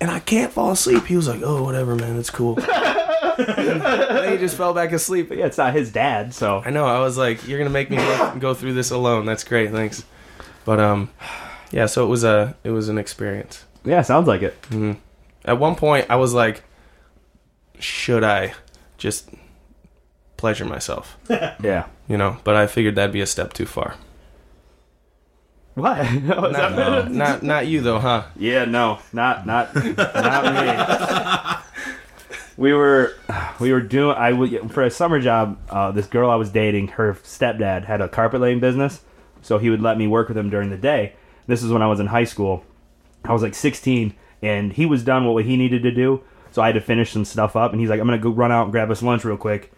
And 0.00 0.10
I 0.10 0.20
can't 0.20 0.52
fall 0.52 0.70
asleep. 0.70 1.06
He 1.06 1.16
was 1.16 1.26
like, 1.26 1.40
"Oh, 1.42 1.62
whatever, 1.64 1.96
man. 1.96 2.16
It's 2.18 2.30
cool." 2.30 2.54
he 3.36 4.36
just 4.38 4.56
fell 4.56 4.72
back 4.74 4.92
asleep. 4.92 5.28
But 5.28 5.38
yeah, 5.38 5.46
it's 5.46 5.58
not 5.58 5.74
his 5.74 5.90
dad, 5.92 6.32
so 6.34 6.62
I 6.64 6.70
know. 6.70 6.86
I 6.86 7.00
was 7.00 7.16
like, 7.18 7.46
"You're 7.48 7.58
gonna 7.58 7.70
make 7.70 7.90
me 7.90 7.96
go, 7.96 8.36
go 8.38 8.54
through 8.54 8.74
this 8.74 8.90
alone." 8.90 9.26
That's 9.26 9.44
great, 9.44 9.70
thanks. 9.72 10.04
But 10.64 10.78
um, 10.80 11.10
yeah. 11.72 11.86
So 11.86 12.04
it 12.04 12.08
was 12.08 12.24
a 12.24 12.56
it 12.64 12.70
was 12.70 12.88
an 12.88 12.98
experience. 12.98 13.64
yeah, 13.84 14.02
sounds 14.02 14.28
like 14.28 14.42
it. 14.42 14.56
At 15.44 15.58
one 15.58 15.74
point, 15.74 16.06
I 16.10 16.16
was 16.16 16.32
like, 16.34 16.62
"Should 17.80 18.22
I 18.22 18.54
just 18.98 19.30
pleasure 20.36 20.64
myself?" 20.64 21.16
Yeah. 21.28 21.86
You 22.08 22.16
know, 22.16 22.38
but 22.44 22.54
I 22.56 22.66
figured 22.66 22.94
that'd 22.94 23.12
be 23.12 23.20
a 23.20 23.26
step 23.26 23.52
too 23.52 23.66
far. 23.66 23.96
What? 25.78 25.98
Was 26.42 26.52
that- 26.56 26.76
Not, 26.76 27.10
not, 27.12 27.42
not 27.42 27.66
you 27.66 27.80
though, 27.80 27.98
huh? 27.98 28.24
Yeah, 28.36 28.64
no, 28.64 28.98
not 29.12 29.46
not 29.46 29.74
not 29.74 30.44
me. 30.54 31.64
We 32.56 32.72
were 32.72 33.14
we 33.60 33.72
were 33.72 33.80
doing 33.80 34.16
I 34.16 34.32
would 34.32 34.72
for 34.72 34.82
a 34.82 34.90
summer 34.90 35.20
job. 35.20 35.58
Uh, 35.70 35.92
this 35.92 36.06
girl 36.06 36.28
I 36.30 36.34
was 36.34 36.50
dating, 36.50 36.88
her 36.88 37.14
stepdad 37.22 37.84
had 37.84 38.00
a 38.00 38.08
carpet 38.08 38.40
laying 38.40 38.58
business, 38.58 39.02
so 39.42 39.58
he 39.58 39.70
would 39.70 39.80
let 39.80 39.96
me 39.96 40.06
work 40.08 40.26
with 40.28 40.36
him 40.36 40.50
during 40.50 40.70
the 40.70 40.76
day. 40.76 41.12
This 41.46 41.62
is 41.62 41.70
when 41.70 41.82
I 41.82 41.86
was 41.86 42.00
in 42.00 42.06
high 42.08 42.24
school. 42.24 42.64
I 43.24 43.32
was 43.32 43.42
like 43.42 43.54
16, 43.54 44.12
and 44.42 44.72
he 44.72 44.86
was 44.86 45.04
done 45.04 45.24
with 45.24 45.34
what 45.34 45.44
he 45.44 45.56
needed 45.56 45.82
to 45.84 45.90
do, 45.92 46.22
so 46.50 46.60
I 46.60 46.66
had 46.66 46.74
to 46.74 46.80
finish 46.80 47.12
some 47.12 47.24
stuff 47.24 47.54
up. 47.56 47.70
And 47.72 47.80
he's 47.80 47.90
like, 47.90 48.00
"I'm 48.00 48.06
gonna 48.06 48.18
go 48.18 48.30
run 48.30 48.50
out 48.50 48.64
and 48.64 48.72
grab 48.72 48.90
us 48.90 49.02
lunch 49.02 49.24
real 49.24 49.36
quick, 49.36 49.70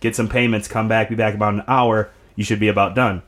get 0.00 0.16
some 0.16 0.28
payments, 0.28 0.68
come 0.68 0.88
back, 0.88 1.10
be 1.10 1.14
back 1.14 1.34
about 1.34 1.52
an 1.54 1.64
hour. 1.68 2.10
You 2.34 2.44
should 2.44 2.60
be 2.60 2.68
about 2.68 2.94
done." 2.94 3.20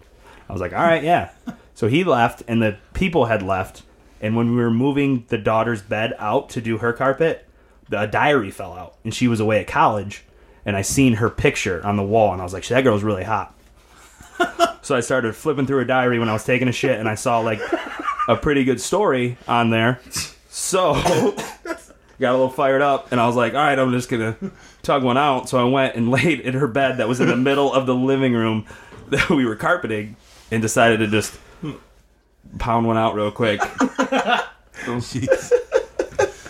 I 0.49 0.53
was 0.53 0.63
like, 0.63 0.73
"All 0.73 0.83
right, 0.83 1.03
yeah." 1.05 1.31
So 1.75 1.89
he 1.89 2.05
left, 2.05 2.43
and 2.47 2.63
the 2.63 2.79
people 2.93 3.27
had 3.27 3.43
left. 3.43 3.83
And 4.21 4.37
when 4.37 4.51
we 4.51 4.57
were 4.57 4.71
moving 4.71 5.25
the 5.29 5.39
daughter's 5.39 5.83
bed 5.83 6.15
out 6.19 6.49
to 6.51 6.61
do 6.61 6.79
her 6.79 6.93
carpet, 6.93 7.47
the 7.89 8.07
diary 8.07 8.51
fell 8.51 8.73
out, 8.73 8.97
and 9.05 9.13
she 9.13 9.29
was 9.29 9.41
away 9.41 9.61
at 9.61 9.67
college. 9.67 10.25
And 10.65 10.77
I 10.77 10.83
seen 10.83 11.15
her 11.15 11.29
picture 11.29 11.85
on 11.85 11.97
the 11.97 12.03
wall, 12.03 12.33
and 12.33 12.41
I 12.41 12.45
was 12.45 12.55
like, 12.55 12.67
"That 12.69 12.83
girl's 12.83 13.03
really 13.03 13.25
hot." 13.25 13.55
so 14.83 14.97
I 14.97 15.01
started 15.01 15.37
flipping 15.37 15.67
through 15.67 15.79
her 15.79 15.85
diary 15.85 16.19
when 16.19 16.29
I 16.29 16.33
was 16.33 16.45
taking 16.45 16.69
a 16.69 16.73
shit, 16.73 16.99
and 16.99 17.09
I 17.09 17.17
saw 17.17 17.41
like 17.41 17.61
a 18.29 18.37
pretty 18.37 18.65
good 18.65 18.81
story 18.81 19.37
on 19.47 19.71
there. 19.71 20.01
So 20.49 20.95
got 22.21 22.31
a 22.31 22.39
little 22.39 22.49
fired 22.49 22.81
up, 22.81 23.13
and 23.13 23.21
I 23.21 23.27
was 23.27 23.37
like, 23.37 23.53
"All 23.53 23.61
right, 23.61 23.79
I'm 23.79 23.93
just 23.93 24.09
gonna 24.09 24.37
tug 24.83 25.03
one 25.03 25.19
out." 25.19 25.49
So 25.49 25.59
I 25.59 25.69
went 25.69 25.97
and 25.97 26.11
laid 26.11 26.41
in 26.41 26.55
her 26.55 26.69
bed 26.69 26.97
that 26.97 27.09
was 27.09 27.21
in 27.21 27.29
the 27.29 27.37
middle 27.37 27.73
of 27.73 27.87
the 27.87 27.95
living 27.95 28.33
room 28.33 28.65
that 29.09 29.29
we 29.29 29.45
were 29.45 29.57
carpeting, 29.57 30.17
and 30.51 30.63
decided 30.63 31.01
to 31.01 31.09
just 31.09 31.39
pound 32.59 32.87
one 32.87 32.97
out 32.97 33.15
real 33.15 33.31
quick 33.31 33.61
Jeez. 34.85 35.53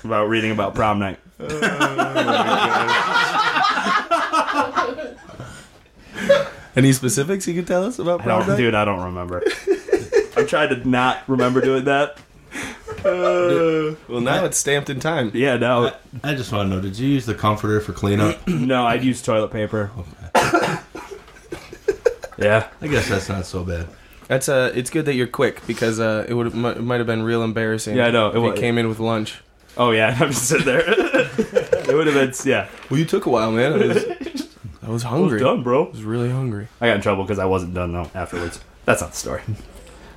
about 0.04 0.28
reading 0.28 0.50
about 0.50 0.74
prom 0.74 0.98
night. 0.98 1.18
Oh, 1.40 1.46
Any 6.76 6.92
specifics 6.92 7.46
you 7.46 7.54
can 7.54 7.64
tell 7.64 7.84
us 7.84 7.98
about 8.00 8.20
I 8.22 8.24
prom 8.24 8.40
don't, 8.40 8.48
night? 8.50 8.56
dude, 8.56 8.74
I 8.74 8.84
don't 8.84 9.04
remember. 9.04 9.42
I'm 10.36 10.46
trying 10.46 10.70
to 10.70 10.88
not 10.88 11.22
remember 11.28 11.60
doing 11.60 11.84
that. 11.84 12.18
Uh, 13.04 13.94
well, 14.08 14.20
now 14.20 14.44
it's 14.44 14.56
stamped 14.56 14.90
in 14.90 14.98
time. 14.98 15.30
Yeah, 15.34 15.56
no, 15.56 15.92
I 16.24 16.34
just 16.34 16.50
want 16.52 16.68
to 16.70 16.76
know: 16.76 16.82
Did 16.82 16.98
you 16.98 17.08
use 17.08 17.26
the 17.26 17.34
comforter 17.34 17.80
for 17.80 17.92
cleanup? 17.92 18.46
no, 18.48 18.86
I'd 18.86 19.04
use 19.04 19.22
toilet 19.22 19.52
paper. 19.52 19.90
yeah, 22.38 22.68
I 22.80 22.88
guess 22.88 23.08
that's 23.08 23.28
not 23.28 23.46
so 23.46 23.62
bad. 23.62 23.86
That's 24.34 24.48
uh, 24.48 24.72
it's 24.74 24.90
good 24.90 25.04
that 25.06 25.14
you're 25.14 25.26
quick 25.28 25.64
because 25.66 26.00
uh, 26.00 26.26
it 26.28 26.34
would 26.34 26.48
it 26.48 26.54
might 26.54 26.98
have 26.98 27.06
been 27.06 27.22
real 27.22 27.42
embarrassing. 27.44 27.96
Yeah, 27.96 28.06
I 28.06 28.10
know. 28.10 28.28
If 28.30 28.34
It 28.34 28.38
you 28.40 28.44
wa- 28.46 28.52
came 28.56 28.78
in 28.78 28.88
with 28.88 28.98
lunch. 28.98 29.40
Oh 29.76 29.90
yeah, 29.92 30.08
I'm 30.20 30.30
just 30.30 30.48
sitting 30.48 30.66
there. 30.66 30.80
it 30.86 31.94
would 31.94 32.06
have 32.08 32.14
been 32.16 32.32
yeah. 32.50 32.68
Well, 32.90 32.98
you 32.98 33.04
took 33.06 33.26
a 33.26 33.30
while, 33.30 33.52
man. 33.52 33.72
I 33.74 33.86
was, 33.86 34.04
I 34.82 34.90
was 34.90 35.04
I 35.04 35.08
hungry. 35.08 35.34
was 35.34 35.42
done, 35.42 35.62
bro. 35.62 35.86
I 35.86 35.90
was 35.90 36.02
really 36.02 36.30
hungry. 36.30 36.66
I 36.80 36.88
got 36.88 36.96
in 36.96 37.02
trouble 37.02 37.22
because 37.24 37.38
I 37.38 37.44
wasn't 37.44 37.74
done 37.74 37.92
though 37.92 38.10
afterwards. 38.14 38.60
That's 38.84 39.00
not 39.00 39.12
the 39.12 39.16
story. 39.16 39.42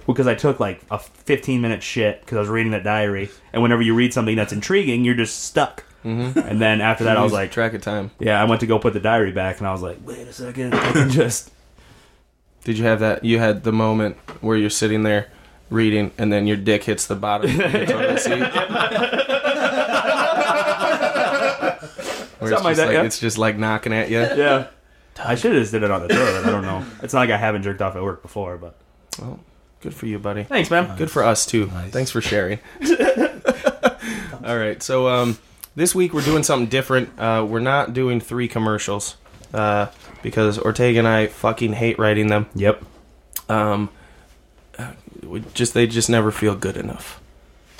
Because 0.07 0.25
I 0.25 0.35
took 0.35 0.61
like 0.61 0.79
a 0.89 0.99
15 0.99 1.59
minute 1.59 1.83
shit 1.83 2.21
because 2.21 2.37
I 2.37 2.39
was 2.39 2.47
reading 2.47 2.71
that 2.71 2.85
diary, 2.85 3.29
and 3.51 3.61
whenever 3.61 3.81
you 3.81 3.93
read 3.93 4.13
something 4.13 4.37
that's 4.37 4.53
intriguing, 4.53 5.03
you're 5.03 5.15
just 5.15 5.43
stuck. 5.43 5.83
Mm-hmm. 6.05 6.39
And 6.39 6.61
then 6.61 6.79
after 6.79 7.03
that, 7.03 7.17
I 7.17 7.23
was 7.23 7.33
Lose 7.33 7.39
like, 7.41 7.51
track 7.51 7.73
of 7.73 7.81
time. 7.81 8.11
yeah, 8.17 8.41
I 8.41 8.45
went 8.45 8.61
to 8.61 8.67
go 8.67 8.79
put 8.79 8.93
the 8.93 9.01
diary 9.01 9.33
back, 9.33 9.57
and 9.57 9.67
I 9.67 9.73
was 9.73 9.81
like, 9.81 9.97
wait 10.05 10.25
a 10.25 10.31
second, 10.31 10.73
I 10.75 10.91
can 10.93 11.09
just 11.09 11.51
Did 12.67 12.77
you 12.77 12.83
have 12.83 12.99
that? 12.99 13.23
You 13.23 13.39
had 13.39 13.63
the 13.63 13.71
moment 13.71 14.17
where 14.41 14.57
you're 14.57 14.69
sitting 14.69 15.03
there 15.03 15.29
reading, 15.69 16.11
and 16.17 16.33
then 16.33 16.47
your 16.47 16.57
dick 16.57 16.83
hits 16.83 17.07
the 17.07 17.15
bottom 17.15 17.49
of 17.49 17.71
the 17.71 17.85
toilet 17.85 18.19
seat. 18.19 18.41
Where 22.39 22.51
it's 22.51 22.61
Something 22.61 22.63
like 22.63 22.75
just 22.75 22.77
that, 22.77 22.91
yeah. 22.91 23.03
It's 23.03 23.19
just 23.19 23.37
like 23.37 23.57
knocking 23.57 23.93
at 23.93 24.09
you. 24.09 24.19
yeah. 24.19 24.67
I 25.23 25.35
should 25.35 25.53
have 25.53 25.61
just 25.61 25.71
did 25.71 25.83
it 25.83 25.89
on 25.91 26.01
the 26.01 26.09
toilet. 26.09 26.45
I 26.45 26.49
don't 26.51 26.61
know. 26.63 26.85
It's 27.01 27.13
not 27.13 27.21
like 27.21 27.29
I 27.29 27.37
haven't 27.37 27.63
jerked 27.63 27.81
off 27.81 27.95
at 27.95 28.03
work 28.03 28.21
before, 28.21 28.57
but 28.57 28.75
Well, 29.17 29.39
good 29.79 29.93
for 29.93 30.05
you, 30.05 30.19
buddy. 30.19 30.43
thanks, 30.43 30.69
man. 30.69 30.95
Good 30.97 31.09
for 31.09 31.23
us 31.23 31.45
too. 31.45 31.67
Nice. 31.67 31.91
Thanks 31.93 32.11
for 32.11 32.19
sharing. 32.19 32.59
All 34.45 34.57
right, 34.57 34.83
so 34.83 35.07
um, 35.07 35.37
this 35.75 35.95
week 35.95 36.13
we're 36.13 36.21
doing 36.21 36.43
something 36.43 36.67
different. 36.69 37.17
Uh, 37.17 37.45
we're 37.49 37.59
not 37.61 37.93
doing 37.93 38.19
three 38.19 38.49
commercials 38.49 39.15
uh, 39.53 39.87
because 40.21 40.59
Ortega 40.59 40.99
and 40.99 41.07
I 41.07 41.27
fucking 41.27 41.73
hate 41.73 41.97
writing 41.99 42.27
them. 42.27 42.47
Yep. 42.55 42.83
Um, 43.49 43.89
we 45.23 45.43
just 45.53 45.73
they 45.73 45.87
just 45.87 46.09
never 46.09 46.31
feel 46.31 46.55
good 46.55 46.77
enough. 46.77 47.21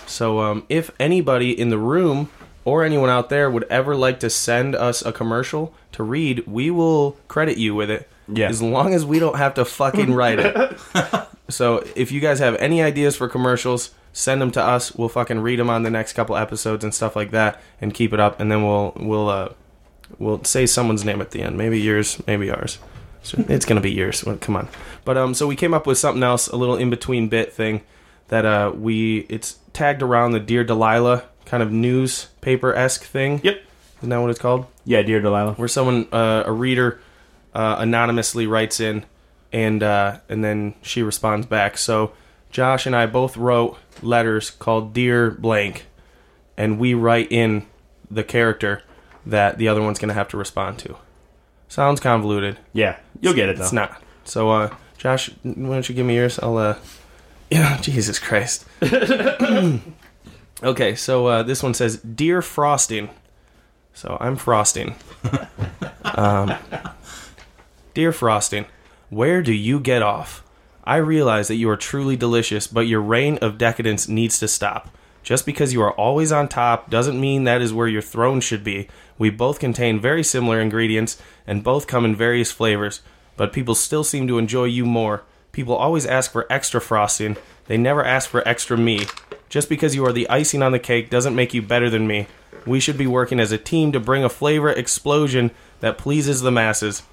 So 0.06 0.40
um, 0.40 0.66
if 0.70 0.92
anybody 1.00 1.58
in 1.58 1.70
the 1.70 1.78
room 1.78 2.30
or 2.66 2.84
anyone 2.84 3.10
out 3.10 3.30
there 3.30 3.50
would 3.50 3.66
ever 3.66 3.96
like 3.96 4.20
to 4.22 4.30
send 4.30 4.76
us 4.76 5.06
a 5.06 5.12
commercial 5.12 5.74
to 5.94 6.04
read, 6.04 6.46
we 6.48 6.72
will 6.72 7.18
credit 7.28 7.58
you 7.58 7.76
with 7.76 7.90
it. 7.90 8.10
Yeah. 8.28 8.50
As 8.50 8.62
long 8.62 8.94
as 8.94 9.06
we 9.06 9.20
don't 9.20 9.38
have 9.38 9.54
to 9.56 9.66
fucking 9.66 10.14
write 10.14 10.40
it. 10.40 10.80
so 11.50 11.86
if 11.96 12.12
you 12.12 12.20
guys 12.20 12.40
have 12.40 12.56
any 12.56 12.82
ideas 12.82 13.16
for 13.16 13.30
commercials, 13.30 13.92
send 14.12 14.42
them 14.42 14.52
to 14.52 14.62
us. 14.62 14.94
We'll 14.94 15.10
fucking 15.10 15.40
read 15.40 15.60
them 15.60 15.70
on 15.70 15.84
the 15.84 15.90
next 15.90 16.14
couple 16.14 16.36
episodes 16.36 16.84
and 16.84 16.94
stuff 16.94 17.16
like 17.16 17.32
that, 17.32 17.62
and 17.80 17.94
keep 17.94 18.14
it 18.14 18.20
up. 18.20 18.40
And 18.40 18.52
then 18.52 18.64
we'll 18.66 18.94
we'll 18.98 19.30
uh 19.30 19.50
we'll 20.20 20.44
say 20.44 20.66
someone's 20.66 21.06
name 21.06 21.22
at 21.22 21.32
the 21.32 21.42
end. 21.42 21.58
Maybe 21.58 21.80
yours, 21.80 22.22
maybe 22.28 22.50
ours. 22.50 22.80
So 23.24 23.44
it's 23.50 23.66
gonna 23.66 23.82
be 23.82 23.92
yours. 23.92 24.24
Well, 24.24 24.38
come 24.38 24.56
on. 24.56 24.68
But 25.06 25.18
um, 25.18 25.34
so 25.34 25.48
we 25.48 25.56
came 25.56 25.74
up 25.74 25.88
with 25.88 25.98
something 25.98 26.24
else, 26.24 26.48
a 26.48 26.56
little 26.56 26.76
in 26.76 26.90
between 26.90 27.30
bit 27.30 27.54
thing 27.54 27.82
that 28.30 28.46
uh 28.46 28.72
we 28.76 29.20
it's 29.30 29.60
tagged 29.74 30.02
around 30.02 30.32
the 30.32 30.40
Dear 30.40 30.64
Delilah 30.64 31.24
kind 31.46 31.64
of 31.64 31.72
newspaper 31.72 32.74
esque 32.74 33.04
thing. 33.04 33.40
Yep. 33.44 33.62
Isn't 34.00 34.10
that 34.10 34.18
what 34.20 34.30
it's 34.30 34.40
called? 34.40 34.66
Yeah, 34.86 35.02
dear 35.02 35.20
Delilah. 35.22 35.54
where 35.54 35.68
someone 35.68 36.08
uh, 36.12 36.44
a 36.46 36.52
reader 36.52 37.00
uh, 37.56 37.78
anonymously 37.80 38.46
writes 38.48 38.80
in 38.80 39.06
and 39.52 39.82
uh, 39.82 40.20
and 40.30 40.44
then 40.44 40.76
she 40.82 41.02
responds 41.02 41.46
back 41.46 41.78
so 41.78 42.12
josh 42.52 42.86
and 42.86 42.96
i 42.96 43.06
both 43.06 43.36
wrote 43.38 43.78
letters 44.02 44.50
called 44.52 44.94
dear 44.94 45.32
blank 45.32 45.86
and 46.56 46.80
we 46.80 46.94
write 46.94 47.32
in 47.32 47.66
the 48.12 48.24
character 48.24 48.84
that 49.28 49.58
the 49.58 49.68
other 49.68 49.82
one's 49.82 50.00
going 50.00 50.10
to 50.10 50.14
have 50.16 50.28
to 50.30 50.38
respond 50.38 50.80
to. 50.80 50.96
Sounds 51.68 52.00
convoluted. 52.00 52.58
Yeah, 52.74 52.98
you'll 53.22 53.34
get 53.34 53.50
it 53.50 53.58
though. 53.58 53.64
it's 53.64 53.74
not. 53.74 54.02
So 54.24 54.50
uh, 54.52 54.76
josh 54.98 55.30
why 55.44 55.54
don't 55.54 55.88
you 55.90 55.96
give 55.96 56.06
me 56.06 56.16
yours? 56.16 56.40
I'll 56.40 56.58
uh 56.58 56.76
yeah 57.52 57.78
jesus 57.82 58.20
christ. 58.20 58.66
Okay 60.64 60.96
so 60.96 61.28
uh, 61.28 61.44
this 61.44 61.62
one 61.62 61.74
says 61.76 61.98
dear 61.98 62.42
frosting. 62.42 63.10
So 63.94 64.18
i'm 64.20 64.36
frosting. 64.36 64.96
Um, 66.16 66.56
dear 67.94 68.12
frosting 68.12 68.66
where 69.10 69.44
do 69.44 69.54
you 69.54 69.80
get 69.80 70.02
off? 70.02 70.44
I 70.84 70.96
realize 70.98 71.48
that 71.50 71.56
you 71.56 71.70
are 71.70 71.78
truly 71.78 72.16
delicious 72.16 72.66
but 72.66 72.88
your 72.88 73.02
reign 73.02 73.38
of 73.40 73.58
decadence 73.60 74.08
needs 74.08 74.40
to 74.40 74.48
stop. 74.48 74.90
Just 75.22 75.46
because 75.46 75.74
you 75.74 75.82
are 75.82 75.92
always 75.92 76.32
on 76.32 76.48
top 76.48 76.90
doesn't 76.90 77.20
mean 77.20 77.44
that 77.44 77.62
is 77.62 77.72
where 77.74 77.88
your 77.88 78.02
throne 78.02 78.40
should 78.40 78.64
be 78.64 78.88
we 79.18 79.30
both 79.30 79.60
contain 79.60 80.00
very 80.00 80.24
similar 80.24 80.60
ingredients 80.60 81.22
and 81.46 81.64
both 81.64 81.88
come 81.88 82.06
in 82.06 82.16
various 82.16 82.52
flavors 82.52 83.02
but 83.36 83.54
people 83.54 83.76
still 83.76 84.04
seem 84.04 84.28
to 84.28 84.38
enjoy 84.38 84.66
you 84.66 84.86
more 84.86 85.24
people 85.52 85.76
always 85.76 86.06
ask 86.06 86.32
for 86.32 86.52
extra 86.52 86.82
frosting 86.82 87.36
they 87.68 87.78
never 87.78 88.04
ask 88.04 88.30
for 88.30 88.48
extra 88.48 88.78
me 88.78 89.06
just 89.50 89.70
because 89.70 89.96
you 89.96 90.06
are 90.06 90.14
the 90.14 90.30
icing 90.30 90.62
on 90.62 90.72
the 90.72 90.80
cake 90.80 91.10
doesn't 91.10 91.36
make 91.36 91.54
you 91.54 91.62
better 91.62 91.90
than 91.90 92.08
me 92.08 92.28
we 92.66 92.80
should 92.80 92.98
be 92.98 93.08
working 93.08 93.40
as 93.40 93.52
a 93.52 93.58
team 93.58 93.92
to 93.92 94.00
bring 94.00 94.24
a 94.24 94.30
flavor 94.30 94.70
explosion 94.70 95.52
that 95.80 95.98
pleases 95.98 96.42
the 96.42 96.52
masses 96.52 97.04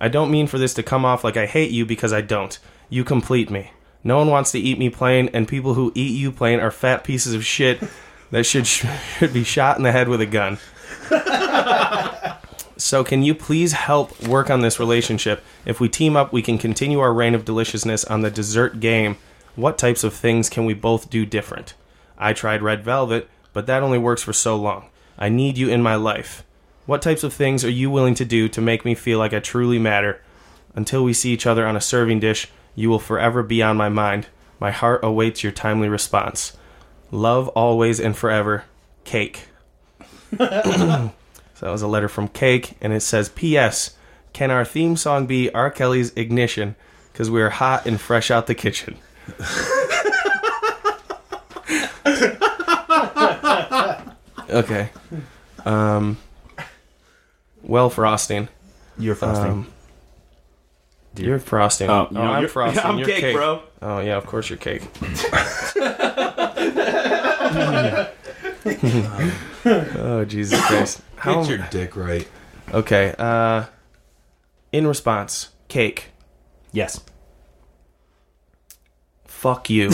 I 0.00 0.08
don't 0.08 0.30
mean 0.30 0.46
for 0.46 0.58
this 0.58 0.72
to 0.74 0.82
come 0.82 1.04
off 1.04 1.22
like 1.22 1.36
I 1.36 1.44
hate 1.44 1.70
you 1.70 1.84
because 1.84 2.12
I 2.12 2.22
don't. 2.22 2.58
You 2.88 3.04
complete 3.04 3.50
me. 3.50 3.72
No 4.02 4.16
one 4.16 4.28
wants 4.28 4.50
to 4.52 4.58
eat 4.58 4.78
me 4.78 4.88
plain, 4.88 5.28
and 5.34 5.46
people 5.46 5.74
who 5.74 5.92
eat 5.94 6.16
you 6.16 6.32
plain 6.32 6.58
are 6.58 6.70
fat 6.70 7.04
pieces 7.04 7.34
of 7.34 7.44
shit 7.44 7.82
that 8.30 8.44
should 8.44 8.66
should 9.18 9.34
be 9.34 9.44
shot 9.44 9.76
in 9.76 9.82
the 9.82 9.92
head 9.92 10.08
with 10.08 10.22
a 10.22 10.26
gun. 10.26 10.58
So 12.76 13.04
can 13.04 13.22
you 13.22 13.34
please 13.34 13.72
help 13.72 14.20
work 14.26 14.50
on 14.50 14.60
this 14.60 14.80
relationship? 14.80 15.42
If 15.64 15.80
we 15.80 15.88
team 15.88 16.16
up, 16.16 16.32
we 16.32 16.42
can 16.42 16.58
continue 16.58 17.00
our 17.00 17.12
reign 17.12 17.34
of 17.34 17.44
deliciousness 17.44 18.04
on 18.04 18.22
the 18.22 18.30
dessert 18.30 18.80
game. 18.80 19.16
What 19.56 19.78
types 19.78 20.04
of 20.04 20.14
things 20.14 20.48
can 20.48 20.64
we 20.64 20.74
both 20.74 21.10
do 21.10 21.26
different? 21.26 21.74
I 22.18 22.32
tried 22.32 22.62
red 22.62 22.84
velvet, 22.84 23.28
but 23.52 23.66
that 23.66 23.82
only 23.82 23.98
works 23.98 24.22
for 24.22 24.32
so 24.32 24.56
long. 24.56 24.86
I 25.18 25.28
need 25.28 25.58
you 25.58 25.68
in 25.68 25.82
my 25.82 25.96
life. 25.96 26.44
What 26.86 27.02
types 27.02 27.22
of 27.22 27.32
things 27.32 27.64
are 27.64 27.70
you 27.70 27.90
willing 27.90 28.14
to 28.14 28.24
do 28.24 28.48
to 28.48 28.60
make 28.60 28.84
me 28.84 28.94
feel 28.94 29.18
like 29.18 29.32
I 29.32 29.40
truly 29.40 29.78
matter? 29.78 30.20
Until 30.74 31.04
we 31.04 31.12
see 31.12 31.32
each 31.32 31.46
other 31.46 31.66
on 31.66 31.76
a 31.76 31.80
serving 31.80 32.20
dish, 32.20 32.48
you 32.74 32.88
will 32.88 32.98
forever 32.98 33.42
be 33.42 33.62
on 33.62 33.76
my 33.76 33.88
mind. 33.88 34.28
My 34.58 34.70
heart 34.70 35.00
awaits 35.02 35.42
your 35.42 35.52
timely 35.52 35.88
response. 35.88 36.56
Love 37.10 37.48
always 37.48 38.00
and 38.00 38.16
forever, 38.16 38.64
Cake. 39.04 39.49
so 40.38 41.12
that 41.60 41.70
was 41.70 41.82
a 41.82 41.88
letter 41.88 42.08
from 42.08 42.28
Cake, 42.28 42.76
and 42.80 42.92
it 42.92 43.00
says, 43.00 43.28
P.S. 43.30 43.96
Can 44.32 44.50
our 44.50 44.64
theme 44.64 44.96
song 44.96 45.26
be 45.26 45.50
R. 45.52 45.70
Kelly's 45.70 46.12
Ignition? 46.16 46.76
Because 47.12 47.30
we 47.30 47.42
are 47.42 47.50
hot 47.50 47.86
and 47.86 48.00
fresh 48.00 48.30
out 48.30 48.46
the 48.46 48.54
kitchen. 48.54 48.96
okay. 54.48 54.90
Um, 55.64 56.16
well, 57.62 57.90
frosting. 57.90 58.48
You're 58.98 59.14
frosting. 59.14 59.50
Um, 59.50 59.66
you're 61.16 61.38
frosting. 61.38 61.90
Oh, 61.90 62.08
Oh, 62.10 62.14
no, 62.14 62.20
I'm 62.22 62.40
you're- 62.42 62.48
frosting. 62.52 62.84
I'm 62.84 62.98
you're 62.98 63.08
cake, 63.08 63.34
bro. 63.34 63.62
Oh 63.82 64.00
yeah, 64.00 64.16
of 64.16 64.26
course 64.26 64.48
you're 64.50 64.58
cake. 64.58 64.82
oh 69.96 70.24
Jesus 70.24 70.64
Christ! 70.66 71.02
How? 71.16 71.42
Get 71.42 71.48
your 71.50 71.68
dick 71.70 71.96
right. 71.96 72.26
Okay. 72.72 73.14
Uh, 73.18 73.66
in 74.72 74.86
response, 74.86 75.50
cake. 75.68 76.08
yes. 76.72 77.00
Fuck 79.26 79.70
you. 79.70 79.90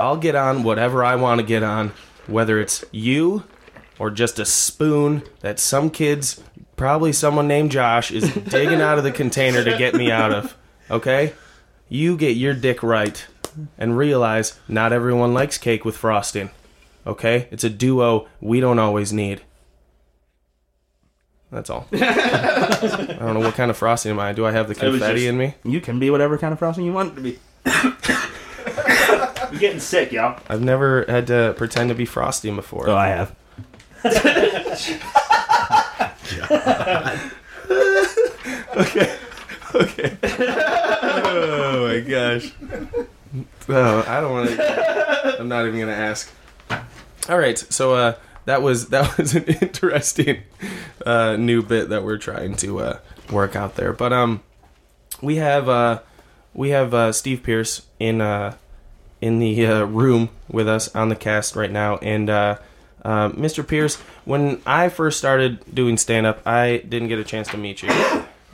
I'll 0.00 0.16
get 0.16 0.34
on 0.34 0.62
whatever 0.62 1.04
I 1.04 1.16
want 1.16 1.40
to 1.40 1.46
get 1.46 1.62
on, 1.62 1.92
whether 2.26 2.60
it's 2.60 2.84
you 2.92 3.44
or 3.98 4.10
just 4.10 4.38
a 4.38 4.44
spoon 4.44 5.22
that 5.40 5.58
some 5.58 5.90
kids, 5.90 6.40
probably 6.76 7.12
someone 7.12 7.48
named 7.48 7.72
Josh, 7.72 8.10
is 8.12 8.32
digging 8.32 8.80
out 8.80 8.98
of 8.98 9.04
the 9.04 9.10
container 9.10 9.64
to 9.64 9.76
get 9.76 9.94
me 9.94 10.10
out 10.10 10.32
of. 10.32 10.56
Okay? 10.90 11.34
You 11.88 12.16
get 12.16 12.36
your 12.36 12.54
dick 12.54 12.82
right 12.82 13.26
and 13.78 13.96
realize 13.96 14.58
not 14.68 14.92
everyone 14.92 15.34
likes 15.34 15.58
cake 15.58 15.84
with 15.84 15.96
frosting. 15.96 16.50
Okay? 17.06 17.48
It's 17.50 17.64
a 17.64 17.70
duo 17.70 18.28
we 18.40 18.60
don't 18.60 18.78
always 18.78 19.12
need. 19.12 19.42
That's 21.50 21.70
all. 21.70 21.86
I 21.92 23.16
don't 23.18 23.34
know 23.34 23.40
what 23.40 23.54
kind 23.54 23.70
of 23.70 23.76
frosting 23.76 24.12
am 24.12 24.20
I. 24.20 24.32
Do 24.34 24.44
I 24.44 24.52
have 24.52 24.68
the 24.68 24.74
confetti 24.74 25.14
just- 25.20 25.26
in 25.28 25.38
me? 25.38 25.54
You 25.64 25.80
can 25.80 25.98
be 25.98 26.10
whatever 26.10 26.36
kind 26.36 26.52
of 26.52 26.58
frosting 26.58 26.84
you 26.84 26.92
want 26.92 27.14
to 27.16 27.22
be. 27.22 27.38
You're 29.50 29.60
getting 29.60 29.80
sick, 29.80 30.12
y'all. 30.12 30.38
I've 30.48 30.60
never 30.60 31.06
had 31.08 31.26
to 31.28 31.54
pretend 31.56 31.88
to 31.88 31.94
be 31.94 32.04
frosting 32.04 32.54
before. 32.54 32.88
Oh, 32.90 32.96
I 32.96 33.08
have. 33.08 33.34
Okay. 38.76 39.16
Okay. 39.74 40.16
oh 40.22 41.88
my 41.88 42.00
gosh. 42.00 42.52
Oh, 43.68 44.04
I 44.06 44.20
don't 44.20 44.32
want 44.32 44.50
to. 44.50 45.36
I'm 45.40 45.48
not 45.48 45.66
even 45.66 45.80
gonna 45.80 45.92
ask. 45.92 46.32
All 47.28 47.38
right, 47.38 47.58
so 47.58 47.94
uh, 47.94 48.14
that 48.46 48.62
was 48.62 48.88
that 48.88 49.18
was 49.18 49.34
an 49.34 49.44
interesting 49.44 50.42
uh, 51.04 51.36
new 51.36 51.62
bit 51.62 51.90
that 51.90 52.04
we're 52.04 52.18
trying 52.18 52.56
to 52.56 52.80
uh, 52.80 52.98
work 53.30 53.54
out 53.56 53.76
there. 53.76 53.92
But 53.92 54.12
um, 54.12 54.42
we 55.20 55.36
have 55.36 55.68
uh, 55.68 56.00
we 56.54 56.70
have 56.70 56.94
uh, 56.94 57.12
Steve 57.12 57.42
Pierce 57.42 57.86
in 57.98 58.20
uh, 58.20 58.56
in 59.20 59.38
the 59.38 59.66
uh, 59.66 59.84
room 59.84 60.30
with 60.50 60.68
us 60.68 60.94
on 60.94 61.08
the 61.08 61.16
cast 61.16 61.56
right 61.56 61.70
now, 61.70 61.96
and 61.98 62.30
uh, 62.30 62.58
uh, 63.04 63.30
Mr. 63.30 63.66
Pierce. 63.66 63.96
When 64.24 64.60
I 64.66 64.88
first 64.88 65.18
started 65.18 65.74
doing 65.74 65.96
stand 65.96 66.26
up, 66.26 66.46
I 66.46 66.78
didn't 66.88 67.08
get 67.08 67.18
a 67.18 67.24
chance 67.24 67.48
to 67.48 67.56
meet 67.56 67.82
you. 67.82 67.88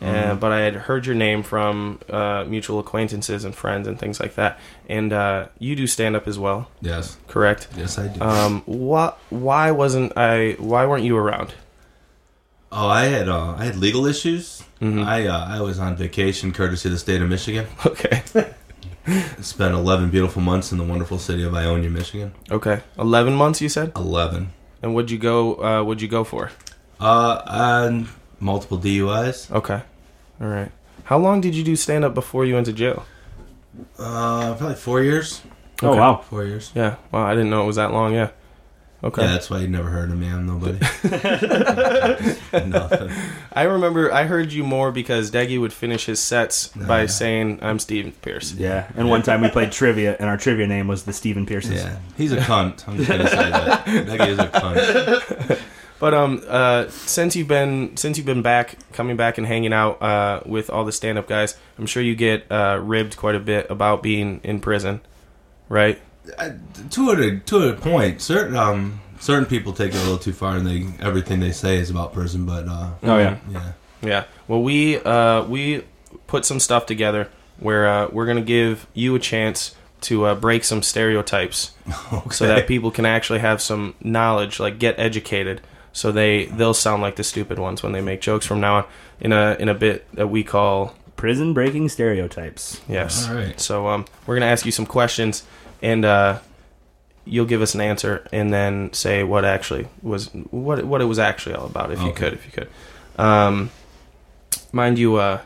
Uh, 0.02 0.34
but 0.34 0.52
I 0.52 0.60
had 0.60 0.74
heard 0.74 1.06
your 1.06 1.14
name 1.14 1.42
from 1.42 1.98
uh, 2.10 2.44
mutual 2.46 2.78
acquaintances 2.78 3.44
and 3.44 3.54
friends 3.54 3.88
and 3.88 3.98
things 3.98 4.20
like 4.20 4.34
that. 4.34 4.58
And 4.88 5.12
uh, 5.14 5.46
you 5.58 5.74
do 5.76 5.86
stand 5.86 6.14
up 6.14 6.28
as 6.28 6.38
well, 6.38 6.68
Yes. 6.82 7.16
correct? 7.26 7.68
Yes, 7.76 7.96
I 7.98 8.08
do. 8.08 8.20
Um, 8.20 8.62
what? 8.66 9.18
Why 9.30 9.70
wasn't 9.70 10.12
I? 10.16 10.56
Why 10.58 10.84
weren't 10.86 11.04
you 11.04 11.16
around? 11.16 11.54
oh, 12.76 12.88
I 12.88 13.04
had 13.04 13.28
uh, 13.28 13.54
I 13.56 13.64
had 13.64 13.76
legal 13.76 14.04
issues. 14.04 14.62
Mm-hmm. 14.80 15.04
I 15.04 15.26
uh, 15.26 15.46
I 15.48 15.60
was 15.62 15.78
on 15.78 15.96
vacation, 15.96 16.52
courtesy 16.52 16.88
of 16.88 16.92
the 16.92 16.98
state 16.98 17.22
of 17.22 17.28
Michigan. 17.28 17.66
Okay, 17.86 18.22
Spent 19.40 19.74
11 19.74 20.10
beautiful 20.10 20.40
months 20.42 20.72
in 20.72 20.78
the 20.78 20.84
wonderful 20.84 21.18
city 21.18 21.44
of 21.44 21.54
Ionia, 21.54 21.90
Michigan. 21.90 22.32
okay. 22.50 22.80
Eleven 22.98 23.34
months, 23.34 23.60
you 23.60 23.68
said. 23.68 23.92
11. 23.96 24.50
And 24.82 24.94
would 24.94 25.10
you 25.10 25.18
go? 25.18 25.62
Uh, 25.62 25.82
would 25.84 26.02
you 26.02 26.08
go 26.08 26.24
for? 26.24 26.50
Uh, 26.98 27.40
and 27.46 28.08
multiple 28.44 28.78
DUIs. 28.78 29.50
Okay, 29.50 29.82
all 30.40 30.46
right. 30.46 30.70
How 31.04 31.18
long 31.18 31.40
did 31.40 31.54
you 31.54 31.64
do 31.64 31.74
stand 31.76 32.04
up 32.04 32.14
before 32.14 32.44
you 32.44 32.54
went 32.54 32.66
to 32.66 32.72
jail? 32.72 33.04
Uh, 33.98 34.54
probably 34.54 34.76
four 34.76 35.02
years. 35.02 35.42
Oh 35.82 35.88
Okay. 35.90 35.98
wow. 35.98 36.16
Four 36.18 36.44
years. 36.44 36.70
Yeah. 36.74 36.96
Wow, 37.10 37.26
I 37.26 37.34
didn't 37.34 37.50
know 37.50 37.62
it 37.62 37.66
was 37.66 37.76
that 37.76 37.92
long. 37.92 38.14
Yeah. 38.14 38.30
Okay. 39.02 39.20
Yeah, 39.22 39.32
that's 39.32 39.50
why 39.50 39.58
you 39.58 39.68
never 39.68 39.90
heard 39.90 40.10
of 40.10 40.16
me. 40.18 40.28
I'm 40.28 40.46
nobody. 40.46 40.78
Nothing. 42.68 43.10
I 43.52 43.64
remember 43.64 44.10
I 44.10 44.24
heard 44.24 44.50
you 44.52 44.64
more 44.64 44.92
because 44.92 45.30
Deggy 45.30 45.60
would 45.60 45.74
finish 45.74 46.06
his 46.06 46.20
sets 46.20 46.68
by 46.68 47.00
yeah. 47.02 47.06
saying, 47.06 47.58
"I'm 47.60 47.78
Steven 47.78 48.12
Pierce." 48.12 48.54
Yeah. 48.54 48.88
And 48.96 49.10
one 49.10 49.22
time 49.22 49.42
we 49.42 49.50
played 49.50 49.72
trivia, 49.80 50.16
and 50.18 50.30
our 50.30 50.38
trivia 50.38 50.66
name 50.66 50.86
was 50.88 51.02
the 51.04 51.12
Stephen 51.12 51.44
Pearsons. 51.44 51.82
Yeah, 51.82 51.98
he's 52.16 52.32
a 52.32 52.38
cunt. 52.38 52.88
I'm 52.88 52.96
just 52.96 53.10
gonna 53.10 53.28
say 53.28 53.50
that. 53.50 53.84
That 53.84 54.18
guy 54.18 54.28
is 54.28 54.38
a 54.38 54.46
cunt. 54.48 55.60
But 56.00 56.12
um, 56.12 56.42
uh, 56.48 56.88
since 56.88 57.36
you've 57.36 57.48
been 57.48 57.96
since 57.96 58.16
you've 58.16 58.26
been 58.26 58.42
back, 58.42 58.76
coming 58.92 59.16
back 59.16 59.38
and 59.38 59.46
hanging 59.46 59.72
out 59.72 60.02
uh, 60.02 60.40
with 60.44 60.68
all 60.68 60.84
the 60.84 60.92
stand 60.92 61.18
up 61.18 61.28
guys, 61.28 61.56
I'm 61.78 61.86
sure 61.86 62.02
you 62.02 62.14
get 62.14 62.50
uh, 62.50 62.80
ribbed 62.82 63.16
quite 63.16 63.34
a 63.34 63.40
bit 63.40 63.70
about 63.70 64.02
being 64.02 64.40
in 64.42 64.60
prison, 64.60 65.00
right? 65.68 66.00
Uh, 66.38 66.50
to 66.90 67.10
a 67.10 67.38
to 67.40 67.68
a 67.68 67.72
point, 67.74 68.20
certain 68.20 68.56
um 68.56 69.00
certain 69.20 69.46
people 69.46 69.72
take 69.72 69.94
it 69.94 69.96
a 69.96 70.00
little 70.00 70.18
too 70.18 70.32
far, 70.32 70.56
and 70.56 70.66
they 70.66 70.86
everything 71.04 71.40
they 71.40 71.52
say 71.52 71.76
is 71.78 71.90
about 71.90 72.12
prison. 72.12 72.44
But 72.44 72.66
uh, 72.68 72.90
Oh 73.02 73.18
yeah. 73.18 73.38
yeah, 73.50 73.72
Yeah. 74.02 74.24
Well, 74.48 74.62
we 74.62 74.98
uh, 74.98 75.44
we 75.44 75.84
put 76.26 76.44
some 76.44 76.60
stuff 76.60 76.86
together 76.86 77.28
where 77.58 77.86
uh, 77.86 78.08
we're 78.10 78.26
gonna 78.26 78.42
give 78.42 78.86
you 78.94 79.14
a 79.14 79.20
chance 79.20 79.74
to 80.02 80.26
uh, 80.26 80.34
break 80.34 80.64
some 80.64 80.82
stereotypes, 80.82 81.72
so 82.30 82.46
that 82.46 82.66
people 82.66 82.90
can 82.90 83.06
actually 83.06 83.38
have 83.38 83.62
some 83.62 83.94
knowledge, 84.02 84.60
like 84.60 84.78
get 84.78 84.98
educated, 84.98 85.62
so 85.94 86.12
they 86.12 86.44
they'll 86.46 86.74
sound 86.74 87.00
like 87.00 87.16
the 87.16 87.24
stupid 87.24 87.58
ones 87.58 87.82
when 87.82 87.92
they 87.92 88.02
make 88.02 88.20
jokes 88.20 88.44
from 88.44 88.60
now 88.60 88.74
on 88.74 88.84
in 89.20 89.32
a 89.32 89.56
in 89.58 89.70
a 89.70 89.74
bit 89.74 90.06
that 90.14 90.26
we 90.28 90.44
call 90.44 90.94
Prison 91.16 91.54
breaking 91.54 91.88
stereotypes. 91.88 92.82
yes. 92.88 93.28
All 93.28 93.36
right. 93.36 93.58
So 93.58 93.86
um, 93.86 94.04
we're 94.26 94.34
gonna 94.34 94.50
ask 94.50 94.66
you 94.66 94.72
some 94.72 94.84
questions, 94.84 95.44
and 95.80 96.04
uh, 96.04 96.40
you'll 97.24 97.46
give 97.46 97.62
us 97.62 97.74
an 97.74 97.80
answer, 97.80 98.26
and 98.32 98.52
then 98.52 98.92
say 98.92 99.22
what 99.22 99.44
actually 99.44 99.86
was 100.02 100.26
what 100.50 100.84
what 100.84 101.00
it 101.00 101.04
was 101.04 101.18
actually 101.20 101.54
all 101.54 101.66
about, 101.66 101.92
if 101.92 102.02
you 102.02 102.12
could, 102.12 102.32
if 102.34 102.44
you 102.44 102.52
could. 102.52 102.68
Um, 103.16 103.70
mind 104.72 104.98
you, 104.98 105.16
uh, 105.16 105.40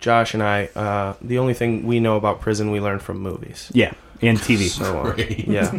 Josh 0.00 0.34
and 0.34 0.42
I, 0.42 0.66
uh, 0.74 1.14
the 1.22 1.38
only 1.38 1.54
thing 1.54 1.86
we 1.86 2.00
know 2.00 2.16
about 2.16 2.40
prison 2.40 2.72
we 2.72 2.80
learned 2.80 3.00
from 3.00 3.18
movies. 3.18 3.70
Yeah. 3.72 3.92
And 4.20 4.36
TV. 4.38 4.68
So 4.68 5.00
uh, 5.00 5.14
yeah. 5.46 5.72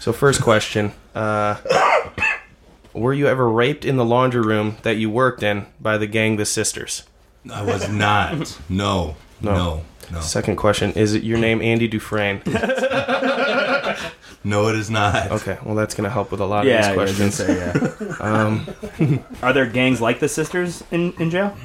So 0.00 0.12
first 0.12 0.42
question: 0.42 0.92
uh, 1.14 1.56
Were 2.92 3.12
you 3.12 3.26
ever 3.28 3.48
raped 3.48 3.84
in 3.84 3.96
the 3.96 4.04
laundry 4.04 4.42
room 4.42 4.76
that 4.82 4.96
you 4.96 5.10
worked 5.10 5.42
in 5.42 5.66
by 5.80 5.98
the 5.98 6.06
gang, 6.06 6.36
the 6.36 6.46
Sisters? 6.46 7.04
I 7.52 7.62
was 7.62 7.88
not. 7.88 8.58
No, 8.68 9.16
No. 9.40 9.54
no, 9.54 9.84
no, 10.12 10.20
Second 10.20 10.56
question: 10.56 10.92
Is 10.92 11.14
it 11.14 11.22
your 11.22 11.38
name 11.38 11.62
Andy 11.62 11.88
Dufresne? 11.88 12.42
no. 14.44 14.68
It 14.68 14.76
is 14.76 14.90
not. 14.90 15.30
Okay, 15.30 15.58
well 15.64 15.74
that's 15.74 15.94
gonna 15.94 16.10
help 16.10 16.30
with 16.30 16.40
a 16.40 16.46
lot 16.46 16.60
of 16.60 16.64
these 16.66 16.72
yeah, 16.86 16.92
I 16.92 16.96
was 16.96 17.18
gonna 17.18 17.30
questions. 17.30 17.34
say, 17.34 17.56
yeah. 17.56 18.16
Um, 18.20 18.66
Are 19.42 19.52
there 19.52 19.66
gangs 19.66 20.00
like 20.00 20.20
the 20.20 20.28
sisters 20.28 20.82
in, 20.90 21.12
in 21.18 21.30
jail? 21.30 21.56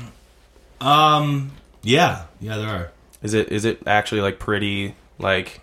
Um. 0.79 1.51
Yeah. 1.81 2.25
Yeah. 2.39 2.57
There 2.57 2.69
are. 2.69 2.91
is 3.23 3.33
it 3.33 3.51
is 3.51 3.65
it 3.65 3.81
actually 3.87 4.21
like 4.21 4.39
pretty 4.39 4.95
like? 5.19 5.61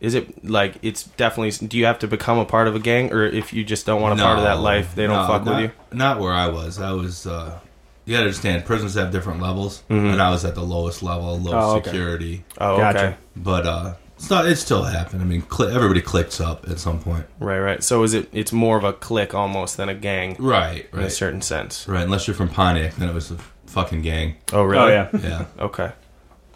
Is 0.00 0.14
it 0.14 0.44
like 0.44 0.76
it's 0.82 1.02
definitely? 1.04 1.66
Do 1.66 1.76
you 1.76 1.86
have 1.86 1.98
to 2.00 2.06
become 2.08 2.38
a 2.38 2.44
part 2.44 2.68
of 2.68 2.76
a 2.76 2.78
gang, 2.78 3.12
or 3.12 3.24
if 3.26 3.52
you 3.52 3.64
just 3.64 3.84
don't 3.86 4.00
want 4.00 4.18
a 4.18 4.22
part 4.22 4.38
of 4.38 4.44
that 4.44 4.60
life, 4.60 4.94
they 4.94 5.06
don't 5.06 5.16
no, 5.16 5.26
fuck 5.26 5.44
not, 5.44 5.56
with 5.60 5.64
you? 5.64 5.96
Not 5.96 6.20
where 6.20 6.32
I 6.32 6.48
was. 6.48 6.80
I 6.80 6.92
was. 6.92 7.26
uh 7.26 7.58
You 8.04 8.14
gotta 8.14 8.24
understand, 8.26 8.64
prisons 8.64 8.94
have 8.94 9.10
different 9.12 9.42
levels, 9.42 9.82
Mhm. 9.90 10.12
and 10.12 10.22
I 10.22 10.30
was 10.30 10.44
at 10.44 10.54
the 10.54 10.62
lowest 10.62 11.02
level, 11.02 11.38
low 11.38 11.52
Oh, 11.52 11.76
okay. 11.76 11.90
security. 11.90 12.44
Oh, 12.58 12.76
Gotcha. 12.78 12.98
okay, 12.98 13.16
But 13.36 13.66
uh 13.66 13.92
it's 14.16 14.30
not. 14.30 14.46
It 14.46 14.56
still 14.56 14.82
happened. 14.84 15.20
I 15.20 15.24
mean, 15.24 15.42
cli 15.42 15.72
everybody 15.74 16.00
clicks 16.00 16.40
up 16.40 16.68
at 16.70 16.78
some 16.78 17.00
point. 17.00 17.26
right, 17.40 17.58
right. 17.58 17.82
So 17.84 18.02
is 18.04 18.14
it? 18.14 18.28
It's 18.32 18.52
more 18.52 18.78
of 18.78 18.84
a 18.84 18.92
clique 18.92 19.34
almost 19.34 19.76
than 19.76 19.88
a 19.88 19.94
gang 19.94 20.36
Right. 20.38 20.86
Right. 20.92 21.00
In 21.00 21.06
a 21.06 21.10
certain 21.10 21.42
sense. 21.42 21.86
Right. 21.88 22.02
Unless 22.04 22.26
you're 22.28 22.34
from 22.36 22.48
Pontiac, 22.48 22.94
then 22.96 23.08
it 23.08 23.14
was 23.14 23.30
a 23.30 23.36
fucking 23.66 24.02
gang. 24.02 24.36
Oh, 24.52 24.62
really? 24.62 24.84
Oh 24.84 24.88
yeah. 24.88 25.08
Yeah. 25.22 25.44
Okay. 25.60 25.82
All 25.84 25.92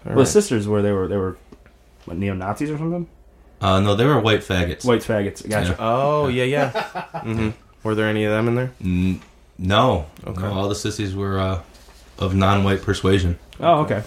Well, 0.04 0.14
right. 0.14 0.16
the 0.16 0.26
sisters 0.26 0.66
were 0.66 0.80
they 0.80 0.92
were 0.92 1.06
they 1.08 1.16
were 1.18 1.36
what, 2.06 2.16
neo 2.16 2.34
Nazis 2.34 2.70
or 2.70 2.78
something? 2.78 3.06
Uh, 3.62 3.80
no, 3.80 3.94
they 3.94 4.04
were 4.04 4.18
white 4.20 4.40
faggots. 4.40 4.84
White 4.84 5.00
faggots. 5.02 5.48
Gotcha. 5.48 5.76
Oh, 5.78 6.26
yeah, 6.28 6.44
yeah. 6.44 6.70
hmm 7.22 7.50
Were 7.84 7.94
there 7.94 8.08
any 8.08 8.24
of 8.24 8.32
them 8.32 8.48
in 8.48 8.54
there? 8.56 8.72
N- 8.82 9.20
no. 9.58 10.06
Okay. 10.26 10.42
No, 10.42 10.52
all 10.52 10.68
the 10.68 10.74
sissies 10.74 11.14
were 11.14 11.38
uh, 11.38 11.62
of 12.18 12.34
non-white 12.34 12.82
persuasion. 12.82 13.38
Oh 13.60 13.80
okay. 13.82 14.02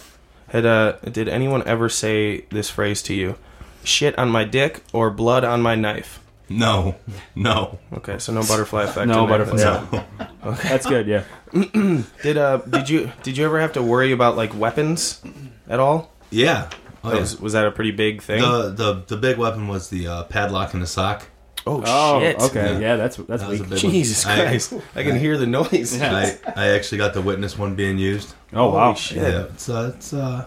Had 0.50 0.66
uh, 0.66 0.94
did 1.10 1.28
anyone 1.30 1.64
ever 1.66 1.88
say 1.90 2.42
this 2.52 2.70
phrase 2.70 3.02
to 3.04 3.14
you? 3.14 3.36
Shit 3.84 4.18
on 4.20 4.30
my 4.30 4.44
dick 4.44 4.84
or 4.94 5.10
blood 5.12 5.44
on 5.44 5.62
my 5.62 5.76
knife? 5.76 6.20
No. 6.50 6.96
No. 7.36 7.80
Okay, 7.94 8.20
so 8.20 8.34
no 8.34 8.42
butterfly 8.42 8.84
effect. 8.84 9.08
No 9.08 9.24
in 9.24 9.30
there. 9.30 9.46
butterfly. 9.46 9.58
That's- 9.58 10.06
Yeah. 10.46 10.52
That's 10.70 10.86
good. 10.86 11.08
Yeah. 11.08 11.24
Did 12.22 12.38
uh 12.38 12.58
did 12.58 12.88
you 12.90 13.12
did 13.24 13.36
you 13.38 13.46
ever 13.46 13.60
have 13.60 13.74
to 13.74 13.82
worry 13.82 14.12
about 14.12 14.36
like 14.38 14.54
weapons 14.58 15.22
at 15.68 15.80
all? 15.80 16.12
Yeah. 16.30 16.70
Oh, 17.06 17.14
yeah. 17.14 17.20
was, 17.22 17.40
was 17.40 17.54
that 17.54 17.66
a 17.66 17.72
pretty 17.72 17.92
big 17.92 18.22
thing? 18.22 18.42
The, 18.42 18.70
the 18.70 19.04
the 19.08 19.18
big 19.18 19.38
weapon 19.38 19.68
was 19.68 19.90
the 19.90 20.08
uh, 20.08 20.24
padlock 20.26 20.74
in 20.74 20.80
the 20.80 20.88
sock. 20.88 21.28
oh, 21.68 21.82
Oh 21.86 22.20
shit! 22.20 22.40
okay. 22.40 22.74
Yeah. 22.74 22.80
Yeah. 22.80 22.96
that's 22.98 23.18
that's 23.18 23.42
That 23.44 23.50
was 23.50 23.60
weak. 23.60 23.68
a 23.68 23.74
big 23.76 23.84
one. 23.84 23.92
Jesus 23.92 24.26
I- 24.26 24.36
Christ! 24.42 24.74
I, 24.96 25.04
can 25.04 25.18
hear 25.20 25.38
the 25.38 25.48
noise. 25.48 25.98
Yeah. 25.98 26.36
I, 26.56 26.66
I 26.66 26.68
actually 26.70 27.00
got 27.00 27.14
to 27.14 27.22
witness 27.22 27.58
one 27.58 27.76
being 27.76 27.98
used. 27.98 28.34
Oh 28.54 28.72
wow. 28.72 28.86
Holy 28.88 28.96
shit. 28.98 29.18
Yeah, 29.18 29.44
it's 29.46 29.68
uh, 29.70 29.94
it's 29.96 30.14
uh, 30.14 30.46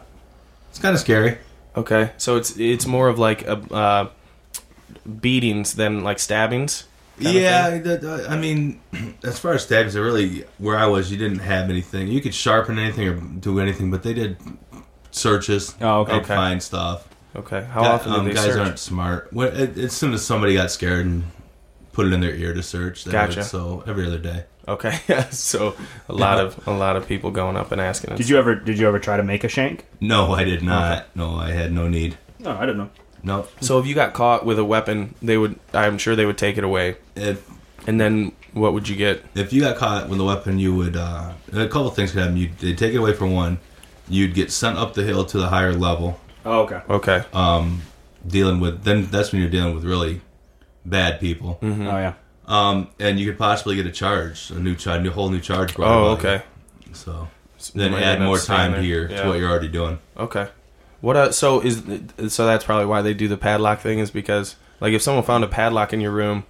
it's 0.71 0.79
kind 0.79 0.95
of 0.95 1.01
scary. 1.01 1.39
Okay, 1.77 2.13
so 2.19 2.37
it's 2.37 2.57
it's 2.59 2.87
more 2.87 3.09
of 3.09 3.19
like 3.19 3.43
a, 3.47 3.53
uh, 3.73 4.09
beatings 5.21 5.75
than 5.75 6.03
like 6.03 6.19
stabbings. 6.19 6.85
yeah, 7.19 7.79
the- 7.79 7.97
the- 7.97 8.27
I 8.29 8.37
mean, 8.37 8.81
as 9.25 9.39
far 9.39 9.53
as 9.55 9.63
stabs, 9.65 9.97
it 9.97 10.01
really 10.01 10.45
where 10.59 10.77
I 10.77 10.87
was, 10.87 11.11
you 11.11 11.19
didn't 11.19 11.41
have 11.41 11.69
anything. 11.71 12.09
You 12.09 12.21
could 12.21 12.35
sharpen 12.35 12.79
anything 12.79 13.09
or 13.09 13.15
do 13.15 13.59
anything, 13.61 13.91
but 13.91 14.03
they 14.03 14.15
did 14.15 14.37
searches. 15.11 15.75
Oh 15.81 16.01
okay. 16.01 16.13
They'd 16.13 16.19
Okay. 16.19 16.35
find 16.35 16.63
stuff. 16.63 17.09
Okay, 17.37 17.63
how 17.71 17.83
Guy- 17.83 17.89
often 17.93 18.13
um, 18.13 18.25
do 18.25 18.29
they 18.31 18.35
guys 18.35 18.45
search? 18.47 18.59
aren't 18.59 18.79
smart. 18.79 19.33
When, 19.33 19.49
it, 19.55 19.77
as 19.79 19.93
soon 19.93 20.13
as 20.15 20.25
somebody 20.25 20.55
got 20.55 20.71
scared 20.71 21.07
and 21.07 21.25
put 21.93 22.07
it 22.07 22.13
in 22.13 22.21
their 22.21 22.35
ear 22.35 22.55
to 22.55 22.63
search, 22.63 23.05
they 23.05 23.13
Gotcha. 23.13 23.41
would, 23.41 23.45
so 23.47 23.85
every 23.87 24.07
other 24.07 24.19
day. 24.19 24.45
Okay, 24.67 24.99
yeah. 25.09 25.29
So 25.31 25.75
a 26.09 26.13
lot 26.15 26.41
of 26.41 26.67
a 26.67 26.73
lot 26.73 26.97
of 26.97 27.07
people 27.07 27.31
going 27.31 27.57
up 27.57 27.71
and 27.71 27.81
asking. 27.81 28.11
us. 28.13 28.19
Did 28.19 28.29
you 28.29 28.39
ever 28.39 28.55
did 28.55 28.79
you 28.79 28.89
ever 28.89 28.99
try 28.99 29.17
to 29.17 29.23
make 29.23 29.45
a 29.45 29.49
shank? 29.49 29.87
No, 30.01 30.33
I 30.33 30.45
did 30.45 30.63
not. 30.63 31.07
No, 31.15 31.37
I 31.37 31.51
had 31.53 31.73
no 31.73 31.89
need. 31.89 32.17
No, 32.39 32.51
I 32.53 32.67
don't 32.67 32.77
know. 32.79 32.91
No, 33.23 33.47
So 33.61 33.79
if 33.81 33.87
you 33.87 33.95
got 33.97 34.15
caught 34.15 34.47
with 34.47 34.59
a 34.61 34.65
weapon, 34.65 35.15
they 35.21 35.37
would. 35.37 35.59
I'm 35.75 35.99
sure 35.99 36.15
they 36.15 36.25
would 36.27 36.39
take 36.39 36.57
it 36.57 36.63
away. 36.65 36.97
if 37.17 37.45
And 37.87 38.01
then 38.01 38.31
what 38.53 38.73
would 38.75 38.89
you 38.89 38.95
get? 38.97 39.25
if 39.35 39.53
you 39.53 39.61
got 39.61 39.77
caught 39.77 40.09
with 40.09 40.21
a 40.21 40.25
weapon, 40.25 40.59
you 40.59 40.75
would. 40.75 40.97
Uh, 40.97 41.33
a 41.53 41.67
couple 41.67 41.91
things 41.91 42.13
could 42.13 42.21
happen. 42.21 42.37
You 42.37 42.51
they 42.61 42.75
take 42.75 42.95
it 42.95 42.99
away 42.99 43.13
for 43.13 43.27
one. 43.27 43.59
You'd 44.09 44.35
get 44.35 44.51
sent 44.51 44.79
up 44.79 44.95
the 44.95 45.03
hill 45.05 45.25
to 45.27 45.39
the 45.39 45.49
higher 45.49 45.73
level, 45.75 46.19
Oh 46.45 46.61
okay. 46.63 46.81
Okay. 46.89 47.25
um, 47.33 47.83
dealing 48.27 48.61
with. 48.61 48.85
Then 48.85 49.07
that's 49.07 49.33
when 49.33 49.41
you're 49.41 49.51
dealing 49.51 49.75
with 49.75 49.85
really 49.85 50.21
bad 50.87 51.21
people. 51.21 51.59
Mm-hmm. 51.63 51.87
Oh 51.87 51.99
yeah. 51.99 52.15
Um, 52.47 52.89
and 52.99 53.21
you 53.21 53.27
could 53.31 53.39
possibly 53.39 53.77
get 53.77 53.85
a 53.87 53.91
charge, 53.93 54.51
a 54.51 54.59
new 54.59 54.75
charge, 54.75 55.07
a 55.07 55.11
whole 55.11 55.29
new 55.29 55.41
charge. 55.41 55.75
brought 55.75 55.91
Oh, 55.91 56.13
about 56.13 56.23
you. 56.23 56.29
okay. 56.31 56.45
So 56.93 57.29
then 57.75 57.91
Might 57.93 58.03
add 58.03 58.21
more 58.23 58.39
time 58.39 58.73
there. 58.73 58.81
here 58.83 59.09
Yeah. 59.11 59.23
to 59.23 59.29
what 59.29 59.39
you're 59.39 59.51
already 59.51 59.69
doing. 59.69 59.99
Okay. 60.17 60.49
What? 61.03 61.17
Uh, 61.17 61.31
so 61.33 61.61
is 61.61 61.83
so 62.29 62.47
that's 62.47 62.65
probably 62.65 62.87
why 62.87 63.03
they 63.03 63.13
do 63.15 63.29
the 63.29 63.37
padlock 63.37 63.81
thing 63.81 63.99
is 63.99 64.11
because 64.11 64.57
like 64.81 64.93
if 64.95 65.03
someone 65.03 65.25
found 65.25 65.45
a 65.45 65.49
padlock 65.49 65.93
in 65.93 66.01
your 66.01 66.11
room, 66.13 66.45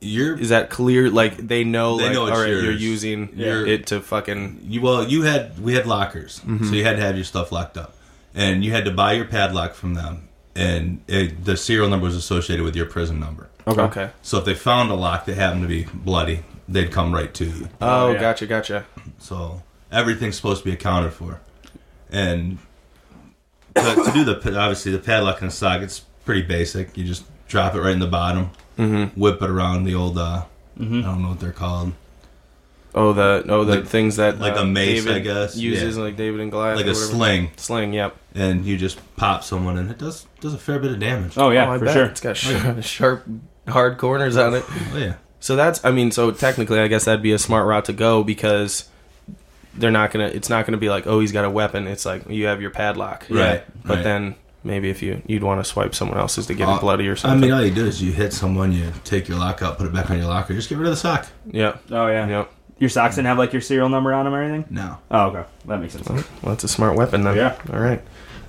You're 0.00 0.38
is 0.38 0.50
that 0.50 0.68
clear? 0.70 1.10
Like 1.10 1.36
they 1.38 1.64
know, 1.64 1.96
They 1.96 2.04
like 2.04 2.12
know 2.12 2.26
it's 2.26 2.36
all 2.36 2.42
right, 2.42 2.50
you're 2.50 2.70
using 2.72 3.30
You're- 3.34 3.70
it 3.72 3.86
to 3.88 4.00
fucking. 4.00 4.60
You 4.62 4.80
well, 4.82 5.04
you 5.08 5.22
had 5.22 5.58
we 5.58 5.74
had 5.74 5.86
lockers, 5.86 6.40
Mm-hmm. 6.40 6.66
so 6.66 6.74
you 6.74 6.84
had 6.84 6.96
to 6.96 7.02
have 7.02 7.14
your 7.16 7.24
stuff 7.24 7.50
locked 7.50 7.76
up, 7.78 7.94
and 8.34 8.64
you 8.64 8.72
had 8.72 8.84
to 8.84 8.90
buy 8.90 9.14
your 9.14 9.24
padlock 9.24 9.74
from 9.74 9.94
them, 9.94 10.28
and 10.54 11.00
it, 11.08 11.44
the 11.44 11.56
serial 11.56 11.88
number 11.88 12.04
was 12.04 12.14
associated 12.16 12.62
with 12.64 12.76
your 12.76 12.86
prison 12.86 13.18
number. 13.18 13.48
Okay. 13.66 13.80
Okay. 13.82 14.10
So 14.22 14.38
if 14.38 14.44
they 14.44 14.54
found 14.54 14.90
a 14.90 14.94
lock 14.94 15.24
that 15.26 15.34
happened 15.36 15.62
to 15.62 15.68
be 15.68 15.84
bloody, 15.92 16.42
they'd 16.68 16.92
come 16.92 17.12
right 17.12 17.32
to 17.34 17.44
you. 17.46 17.68
Oh, 17.80 18.08
Oh, 18.08 18.12
yeah. 18.12 18.20
gotcha, 18.20 18.46
gotcha. 18.46 18.84
So 19.18 19.62
everything's 19.90 20.36
supposed 20.36 20.60
to 20.62 20.64
be 20.66 20.72
accounted 20.72 21.14
for, 21.14 21.40
and 22.10 22.58
to, 23.74 23.82
to 23.82 24.10
do 24.14 24.24
the 24.24 24.36
obviously 24.58 24.92
the 24.92 24.98
padlock 24.98 25.40
and 25.40 25.50
the 25.50 25.54
sock, 25.54 25.80
it's 25.82 26.00
pretty 26.26 26.42
basic. 26.42 26.96
You 26.96 27.04
just 27.04 27.24
drop 27.48 27.74
it 27.74 27.80
right 27.80 27.92
in 27.92 27.98
the 28.00 28.06
bottom, 28.06 28.50
Mm-hmm. 28.78 29.18
whip 29.20 29.40
it 29.42 29.50
around 29.50 29.84
the 29.84 29.94
old. 29.94 30.18
Uh, 30.18 30.42
Mhm. 30.78 31.00
I 31.00 31.06
don't 31.06 31.22
know 31.22 31.28
what 31.30 31.40
they're 31.40 31.52
called, 31.52 31.92
Oh, 32.94 33.12
the 33.12 33.44
oh 33.48 33.64
the 33.64 33.76
Like- 33.76 33.86
things 33.86 34.16
that 34.16 34.38
like 34.38 34.56
uh, 34.56 34.60
a 34.60 34.64
mace, 34.66 35.04
David 35.04 35.16
I 35.16 35.24
guess. 35.24 35.56
uses 35.56 35.96
Yeah. 35.96 36.02
like 36.02 36.16
David 36.16 36.40
and 36.40 36.50
Goliath, 36.50 36.76
like 36.76 36.86
or 36.86 36.90
a 36.90 36.92
whatever. 36.92 37.10
sling, 37.12 37.50
Sling, 37.56 37.92
yep. 37.92 38.16
and 38.34 38.64
you 38.64 38.76
just 38.78 38.98
pop 39.16 39.42
someone, 39.44 39.76
and 39.78 39.90
it 39.90 39.98
does 39.98 40.26
does 40.40 40.54
a 40.54 40.58
fair 40.58 40.78
bit 40.78 40.92
of 40.92 40.98
damage. 40.98 41.34
Oh 41.36 41.50
yeah, 41.50 41.70
oh, 41.72 41.78
for 41.78 41.84
bet. 41.86 41.94
sure. 41.94 42.04
It's 42.06 42.20
got 42.20 42.36
sharp, 42.36 42.82
sharp, 42.82 43.26
hard 43.68 43.98
corners 43.98 44.36
on 44.36 44.54
it. 44.54 44.64
Oh, 44.94 44.98
yeah. 44.98 45.14
So 45.40 45.54
that's, 45.56 45.84
I 45.84 45.90
mean, 45.92 46.10
so 46.10 46.30
technically, 46.30 46.80
I 46.80 46.88
guess 46.88 47.04
that'd 47.04 47.22
be 47.22 47.32
a 47.32 47.38
smart 47.38 47.66
route 47.66 47.84
to 47.86 47.92
go 47.92 48.24
because 48.24 48.88
they're 49.74 49.90
not 49.90 50.10
gonna. 50.10 50.28
It's 50.28 50.48
not 50.48 50.64
gonna 50.66 50.78
be 50.78 50.88
like, 50.88 51.06
oh, 51.06 51.20
he's 51.20 51.32
got 51.32 51.44
a 51.44 51.50
weapon. 51.50 51.86
It's 51.86 52.04
like 52.06 52.28
you 52.30 52.46
have 52.46 52.60
your 52.62 52.70
padlock, 52.70 53.26
Right, 53.28 53.62
But 53.84 53.94
right. 53.96 54.04
then 54.04 54.34
maybe 54.66 54.90
if 54.90 55.02
you 55.02 55.22
you'd 55.26 55.42
want 55.42 55.60
to 55.60 55.64
swipe 55.64 55.94
someone 55.94 56.18
else's 56.18 56.46
to 56.46 56.54
get 56.54 56.68
Uh, 56.68 56.74
it 56.74 56.80
bloody 56.80 57.08
or 57.08 57.16
something. 57.16 57.38
I 57.38 57.40
mean, 57.40 57.52
all 57.52 57.64
you 57.64 57.72
do 57.74 57.86
is 57.86 58.02
you 58.02 58.12
hit 58.12 58.32
someone, 58.32 58.72
you 58.72 58.92
take 59.04 59.28
your 59.28 59.38
lock 59.38 59.62
out, 59.62 59.78
put 59.78 59.86
it 59.86 59.92
back 59.94 60.10
on 60.10 60.18
your 60.18 60.26
locker, 60.26 60.52
just 60.54 60.68
get 60.68 60.76
rid 60.78 60.86
of 60.88 60.92
the 60.92 60.96
sock. 60.96 61.26
yeah, 61.50 61.76
Oh 61.90 62.06
yeah. 62.08 62.26
Yep. 62.28 62.52
Your 62.78 62.90
socks 62.90 63.14
didn't 63.16 63.28
have 63.28 63.38
like 63.38 63.52
your 63.54 63.62
serial 63.62 63.88
number 63.88 64.12
on 64.12 64.26
them 64.26 64.34
or 64.34 64.42
anything. 64.42 64.66
No. 64.68 64.98
Oh 65.10 65.26
okay, 65.28 65.44
that 65.64 65.80
makes 65.80 65.94
sense. 65.94 66.08
Well, 66.08 66.22
that's 66.42 66.64
a 66.64 66.68
smart 66.68 66.96
weapon 66.96 67.22
then. 67.22 67.36
Yeah. 67.36 67.56
All 67.72 67.78
right. 67.80 68.02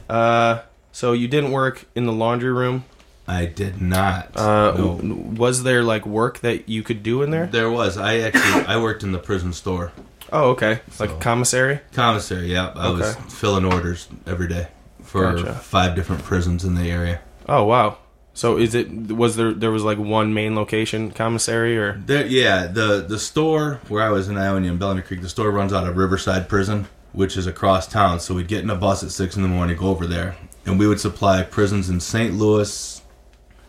Uh, 0.10 0.62
so 0.92 1.14
you 1.14 1.28
didn't 1.28 1.52
work 1.52 1.86
in 1.96 2.06
the 2.06 2.12
laundry 2.14 2.52
room. 2.52 2.84
I 3.28 3.46
did 3.46 3.82
not. 3.82 4.36
Uh, 4.38 4.74
no. 4.78 5.00
was 5.36 5.64
there 5.64 5.84
like 5.84 6.06
work 6.06 6.40
that 6.40 6.70
you 6.70 6.82
could 6.84 7.04
do 7.04 7.22
in 7.24 7.30
there? 7.32 7.46
There 7.48 7.70
was. 7.70 7.98
I 7.98 8.20
actually 8.20 8.66
I 8.66 8.78
worked 8.82 9.04
in 9.04 9.12
the 9.12 9.18
prison 9.20 9.54
store. 9.54 9.92
Oh, 10.32 10.50
okay. 10.52 10.80
Like 11.00 11.10
So- 11.10 11.16
a 11.16 11.20
commissary. 11.20 11.80
Commissary, 11.94 12.48
yeah. 12.52 12.72
I 12.76 12.90
was 12.90 13.02
Okay. 13.02 13.12
filling 13.30 13.62
filling 13.62 13.66
orders 13.74 14.08
every 14.26 14.48
day 14.50 14.68
for 15.08 15.34
Gotcha. 15.34 15.54
five 15.56 15.96
different 15.96 16.24
prisons 16.24 16.64
in 16.66 16.76
the 16.76 16.90
area. 16.92 17.22
Oh 17.48 17.64
wow. 17.64 17.98
So 18.34 18.58
is 18.58 18.76
it 18.76 18.90
was 18.92 19.36
there 19.36 19.52
there 19.54 19.72
was 19.72 19.84
like 19.84 19.98
one 19.98 20.34
main 20.34 20.56
location 20.56 21.10
commissary 21.12 21.78
or 21.78 21.94
There, 22.06 22.26
yeah, 22.28 22.68
the 22.68 23.04
the 23.08 23.18
store 23.18 23.80
where 23.88 24.04
I 24.04 24.10
was 24.10 24.30
in 24.30 24.38
Ionia 24.38 24.70
and 24.70 24.80
Bellamy 24.80 25.02
Creek, 25.02 25.22
the 25.22 25.30
store 25.30 25.50
runs 25.50 25.74
out 25.74 25.88
of 25.88 25.98
Riverside 25.98 26.48
Prison, 26.48 26.88
which 27.14 27.36
is 27.38 27.48
across 27.48 27.88
town. 27.88 28.20
So 28.20 28.36
we'd 28.36 28.48
get 28.48 28.62
in 28.64 28.70
a 28.70 28.76
bus 28.76 29.02
at 29.04 29.10
six 29.12 29.36
in 29.36 29.42
the 29.42 29.48
morning, 29.48 29.76
go 29.78 29.88
over 29.88 30.06
there, 30.06 30.36
and 30.66 30.78
we 30.78 30.86
would 30.88 31.00
supply 31.00 31.42
prisons 31.42 31.90
in 31.90 32.00
St. 32.00 32.36
Louis, 32.36 33.02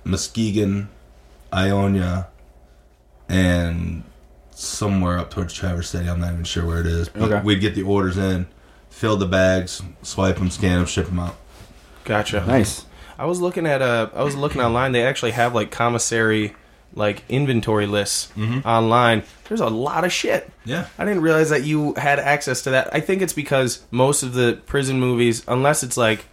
Muskegon, 0.04 0.88
Ionia, 1.54 2.26
and 3.28 4.02
somewhere 4.50 5.18
up 5.18 5.30
towards 5.30 5.54
Traverse 5.54 5.88
City. 5.90 6.08
I'm 6.10 6.20
not 6.20 6.32
even 6.32 6.44
sure 6.44 6.66
where 6.66 6.80
it 6.80 6.86
is. 6.86 7.08
But 7.08 7.22
Okay. 7.32 7.40
We'd 7.44 7.60
get 7.60 7.74
the 7.74 7.84
orders 7.84 8.18
in, 8.18 8.48
fill 8.98 9.16
the 9.16 9.26
bags, 9.26 9.80
swipe 10.02 10.36
them, 10.36 10.50
scan 10.50 10.78
them, 10.78 10.86
ship 10.86 11.06
them 11.06 11.20
out. 11.20 11.36
gotcha. 12.04 12.44
Nice. 12.46 12.84
I 13.18 13.26
was 13.26 13.40
looking 13.40 13.66
at 13.66 13.80
uh 13.82 14.08
I 14.14 14.22
was 14.24 14.34
looking 14.36 14.60
online. 14.60 14.92
They 14.92 15.04
actually 15.04 15.32
have 15.32 15.54
like 15.54 15.70
commissary 15.70 16.54
like 16.94 17.22
inventory 17.28 17.86
lists 17.86 18.32
online. 18.64 19.22
There's 19.48 19.60
a 19.60 19.68
lot 19.68 20.04
of 20.04 20.12
shit. 20.12 20.50
Yeah. 20.64 20.86
I 20.98 21.04
didn't 21.04 21.22
realize 21.22 21.50
that 21.50 21.62
you 21.64 21.94
had 21.94 22.18
access 22.18 22.62
to 22.62 22.70
that. 22.70 22.92
I 22.94 23.00
think 23.00 23.22
it's 23.22 23.32
because 23.32 23.84
most 23.90 24.22
of 24.22 24.34
the 24.34 24.60
prison 24.66 24.98
movies, 24.98 25.42
unless 25.46 25.82
it's 25.82 25.96
like 25.96 26.24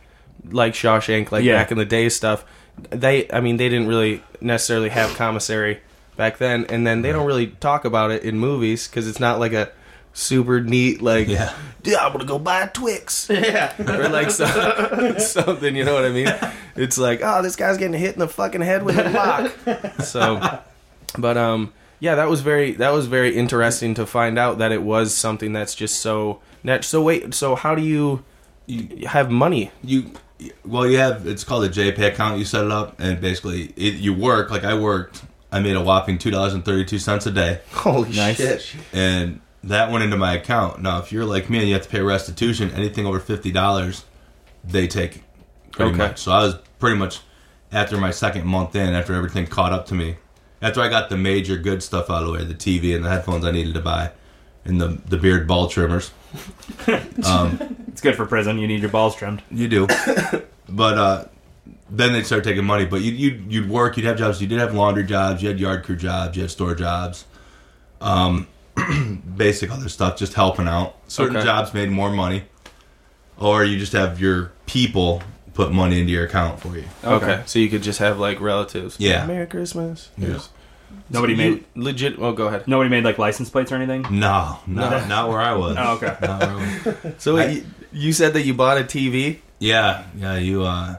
like 0.49 0.73
Shawshank, 0.73 1.31
like 1.31 1.43
Yeah. 1.43 1.57
back 1.61 1.71
in 1.71 1.77
the 1.77 1.85
day 1.85 2.09
stuff, 2.09 2.45
they 2.89 3.29
I 3.31 3.41
mean 3.41 3.57
they 3.57 3.69
didn't 3.69 3.87
really 3.87 4.23
necessarily 4.41 4.89
have 4.89 5.13
commissary 5.15 5.81
back 6.17 6.37
then, 6.37 6.65
and 6.69 6.85
then 6.87 7.01
they 7.01 7.11
don't 7.11 7.25
really 7.27 7.47
talk 7.47 7.83
about 7.85 8.09
it 8.11 8.23
in 8.23 8.39
movies 8.39 8.87
because 8.87 9.07
it's 9.07 9.19
not 9.19 9.39
like 9.39 9.53
a 9.53 9.69
super 10.17 10.61
neat 10.61 11.01
like 11.01 11.27
Yeah. 11.27 11.53
yeah 11.83 12.05
I'm 12.05 12.13
gonna 12.13 12.25
go 12.25 12.39
buy 12.39 12.61
a 12.61 12.69
Twix. 12.69 13.29
Yeah. 13.29 13.73
Or 13.79 14.09
like 14.09 14.31
so, 14.31 14.45
something 15.19 15.75
you 15.75 15.83
know 15.83 15.93
what 15.93 16.05
I 16.05 16.09
mean? 16.09 16.33
It's 16.75 16.97
like 16.97 17.19
oh 17.23 17.41
this 17.43 17.55
guy's 17.55 17.77
getting 17.77 17.99
hit 17.99 18.13
in 18.13 18.19
the 18.19 18.27
fucking 18.27 18.61
head 18.61 18.83
with 18.83 18.97
a 18.97 19.09
lock. 19.09 19.51
So 20.03 20.59
but 21.17 21.37
um 21.37 21.73
yeah 21.99 22.15
that 22.15 22.29
was 22.29 22.41
very 22.41 22.71
that 22.73 22.91
was 22.91 23.07
very 23.07 23.35
interesting 23.35 23.93
to 23.95 24.05
find 24.05 24.39
out 24.39 24.57
that 24.59 24.71
it 24.71 24.81
was 24.81 25.13
something 25.13 25.53
that's 25.53 25.75
just 25.75 25.99
so 25.99 26.39
net 26.63 26.83
so 26.83 27.01
wait 27.03 27.33
so 27.33 27.55
how 27.55 27.75
do 27.75 27.81
you, 27.81 28.23
you 28.67 29.07
have 29.07 29.29
money? 29.29 29.71
You 29.83 30.11
well 30.65 30.87
you 30.87 30.97
have 30.97 31.27
it's 31.27 31.43
called 31.45 31.63
a 31.65 31.69
jpay 31.69 32.07
account 32.07 32.37
you 32.39 32.43
set 32.45 32.65
it 32.65 32.71
up 32.71 32.99
and 32.99 33.21
basically 33.21 33.73
it, 33.77 33.95
you 33.95 34.13
work 34.13 34.49
like 34.51 34.65
i 34.65 34.73
worked 34.77 35.23
i 35.51 35.59
made 35.61 35.75
a 35.77 35.81
whopping 35.81 36.17
$2.32 36.17 37.27
a 37.27 37.31
day. 37.31 37.61
Holy 37.71 38.09
Nice. 38.11 38.37
shit. 38.37 38.75
And 38.91 39.39
that 39.65 39.91
went 39.91 40.03
into 40.03 40.15
my 40.17 40.33
account 40.33 40.81
now 40.81 40.99
if 40.99 41.11
you're 41.11 41.25
like 41.25 41.49
me 41.49 41.59
and 41.59 41.67
you 41.67 41.73
have 41.73 41.83
to 41.83 41.89
pay 41.89 42.01
restitution 42.01 42.71
anything 42.71 43.05
over 43.05 43.19
$50 43.19 44.03
they 44.63 44.87
take 44.87 45.23
pretty 45.71 45.91
Okay. 45.91 45.97
much 45.97 46.19
so 46.19 46.31
i 46.31 46.43
was 46.43 46.55
pretty 46.79 46.97
much 46.97 47.19
after 47.71 47.97
my 47.97 48.11
second 48.11 48.45
month 48.45 48.75
in 48.75 48.93
after 48.93 49.13
everything 49.13 49.45
caught 49.47 49.73
up 49.73 49.85
to 49.87 49.93
me 49.95 50.15
after 50.61 50.81
i 50.81 50.87
got 50.89 51.09
the 51.09 51.17
major 51.17 51.57
good 51.57 51.81
stuff 51.83 52.09
out 52.09 52.21
of 52.23 52.27
the 52.27 52.31
way 52.33 52.43
the 52.43 52.53
tv 52.53 52.95
and 52.95 53.03
the 53.03 53.09
headphones 53.09 53.43
i 53.45 53.51
needed 53.51 53.73
to 53.73 53.81
buy 53.81 54.11
and 54.63 54.79
the, 54.81 54.87
the 55.07 55.17
beard 55.17 55.47
ball 55.47 55.67
trimmers 55.67 56.11
It's 56.87 58.01
good 58.01 58.15
for 58.17 58.25
prison. 58.25 58.57
You 58.59 58.67
need 58.67 58.81
your 58.81 58.89
balls 58.89 59.15
trimmed. 59.15 59.41
You 59.49 59.69
do, 59.69 59.87
but 60.67 60.97
uh, 60.97 61.25
then 61.89 62.11
they 62.11 62.23
start 62.23 62.43
taking 62.43 62.65
money. 62.65 62.83
But 62.85 62.99
you 63.01 63.13
you 63.13 63.43
you'd 63.47 63.69
work, 63.69 63.95
you'd 63.95 64.05
have 64.05 64.17
jobs. 64.17 64.41
You 64.41 64.47
did 64.47 64.59
have 64.59 64.73
laundry 64.75 65.05
jobs, 65.05 65.41
you 65.41 65.47
had 65.47 65.61
yard 65.61 65.85
crew 65.85 65.95
jobs, 65.95 66.35
you 66.35 66.41
had 66.43 66.51
store 66.51 66.75
jobs, 66.75 67.23
um, 68.01 68.47
basic 69.37 69.71
other 69.71 69.89
stuff, 69.89 70.17
just 70.17 70.33
helping 70.33 70.67
out. 70.67 70.95
Certain 71.07 71.37
Okay. 71.37 71.45
jobs 71.45 71.73
made 71.73 71.89
more 71.89 72.09
money, 72.11 72.43
or 73.39 73.63
you 73.63 73.77
just 73.77 73.93
have 73.93 74.19
your 74.19 74.51
people 74.65 75.21
put 75.53 75.71
money 75.71 75.99
into 76.01 76.11
your 76.11 76.25
account 76.25 76.59
for 76.59 76.75
you. 76.75 76.83
okay. 77.03 77.41
so 77.45 77.59
you 77.59 77.69
could 77.69 77.81
just 77.83 77.99
have 77.99 78.19
like 78.19 78.41
relatives 78.41 78.97
Yeah. 78.99 79.25
Merry 79.25 79.45
Christmas 79.47 80.09
Yeah. 80.17 80.39
Nobody 81.09 81.33
You 81.33 81.37
made 81.37 81.65
legit 81.75 82.19
oh 82.19 82.31
go 82.33 82.47
ahead 82.47 82.67
nobody 82.67 82.89
made 82.89 83.03
like 83.03 83.17
license 83.17 83.49
plates 83.49 83.71
or 83.71 83.75
anything. 83.75 84.05
No, 84.11 84.59
not 84.67 85.07
not 85.07 85.29
where 85.29 85.39
I 85.41 85.53
was. 85.53 85.75
Oh, 85.79 85.93
okay. 85.95 86.15
Not 86.21 86.39
where 86.41 86.49
I 86.49 87.09
was. 87.09 87.13
so 87.17 87.37
I- 87.37 87.45
you, 87.47 87.65
you 87.91 88.13
said 88.13 88.33
that 88.33 88.43
you 88.43 88.53
bought 88.53 88.77
a 88.77 88.83
TV 88.83 89.39
Yeah, 89.59 90.03
yeah. 90.17 90.35
You 90.37 90.63
uh, 90.63 90.97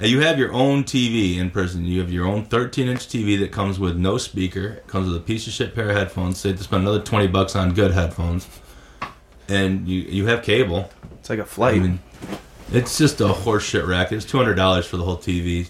you 0.00 0.20
have 0.20 0.38
your 0.38 0.52
own 0.52 0.84
TV 0.84 1.38
in 1.38 1.50
prison. 1.50 1.84
You 1.84 2.00
have 2.00 2.12
your 2.12 2.26
own 2.26 2.44
13 2.44 2.88
inch 2.88 3.08
TV 3.08 3.38
that 3.40 3.50
comes 3.50 3.78
with 3.78 3.96
no 3.96 4.18
speaker. 4.18 4.66
It 4.66 4.86
comes 4.86 5.08
with 5.08 5.16
a 5.16 5.24
piece 5.24 5.46
of 5.46 5.52
shit 5.52 5.74
pair 5.74 5.90
of 5.90 5.96
headphones. 5.96 6.38
So 6.38 6.48
you 6.48 6.52
have 6.52 6.58
to 6.58 6.64
spend 6.64 6.82
another 6.82 7.02
20 7.02 7.26
bucks 7.28 7.56
on 7.56 7.74
good 7.74 7.92
headphones, 7.92 8.48
and 9.48 9.88
you 9.88 10.00
you 10.02 10.26
have 10.26 10.42
cable. 10.42 10.90
it's 11.18 11.30
like 11.30 11.40
a 11.40 11.44
flight 11.44 11.76
I 11.76 11.78
mean, 11.80 11.98
it's 12.72 12.96
just 12.98 13.20
a 13.20 13.28
horseshit 13.28 13.86
racket. 13.86 14.18
It's 14.18 14.26
200 14.26 14.54
dollars 14.54 14.86
for 14.86 14.96
the 14.96 15.04
whole 15.04 15.18
TV 15.18 15.68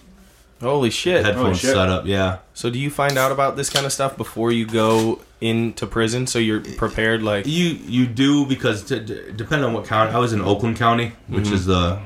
holy 0.61 0.91
shit 0.91 1.25
headphone 1.25 1.55
shit. 1.55 1.73
setup. 1.73 2.07
Yeah, 2.07 2.39
So 2.55 2.71
do 2.71 2.79
you 2.79 2.91
find 2.91 3.17
out 3.17 3.33
about 3.33 3.57
this 3.57 3.71
kind 3.71 3.87
of 3.87 3.93
stuff 3.93 4.17
before 4.17 4.51
you 4.53 4.67
go 4.67 5.21
into 5.41 5.87
prison 5.87 6.27
so 6.27 6.39
you're 6.39 6.61
prepared 6.61 7.23
like 7.23 7.47
you 7.47 7.67
you 7.87 8.07
do 8.07 8.45
because 8.45 8.83
t- 8.83 8.99
d- 8.99 9.23
depending 9.37 9.65
on 9.65 9.73
what 9.73 9.85
county. 9.85 10.13
I 10.13 10.19
was 10.19 10.33
in 10.33 10.41
Oakland 10.41 10.77
County, 10.77 11.13
which 11.29 11.45
mm-hmm. 11.45 11.55
is 11.55 11.67
the 11.67 12.01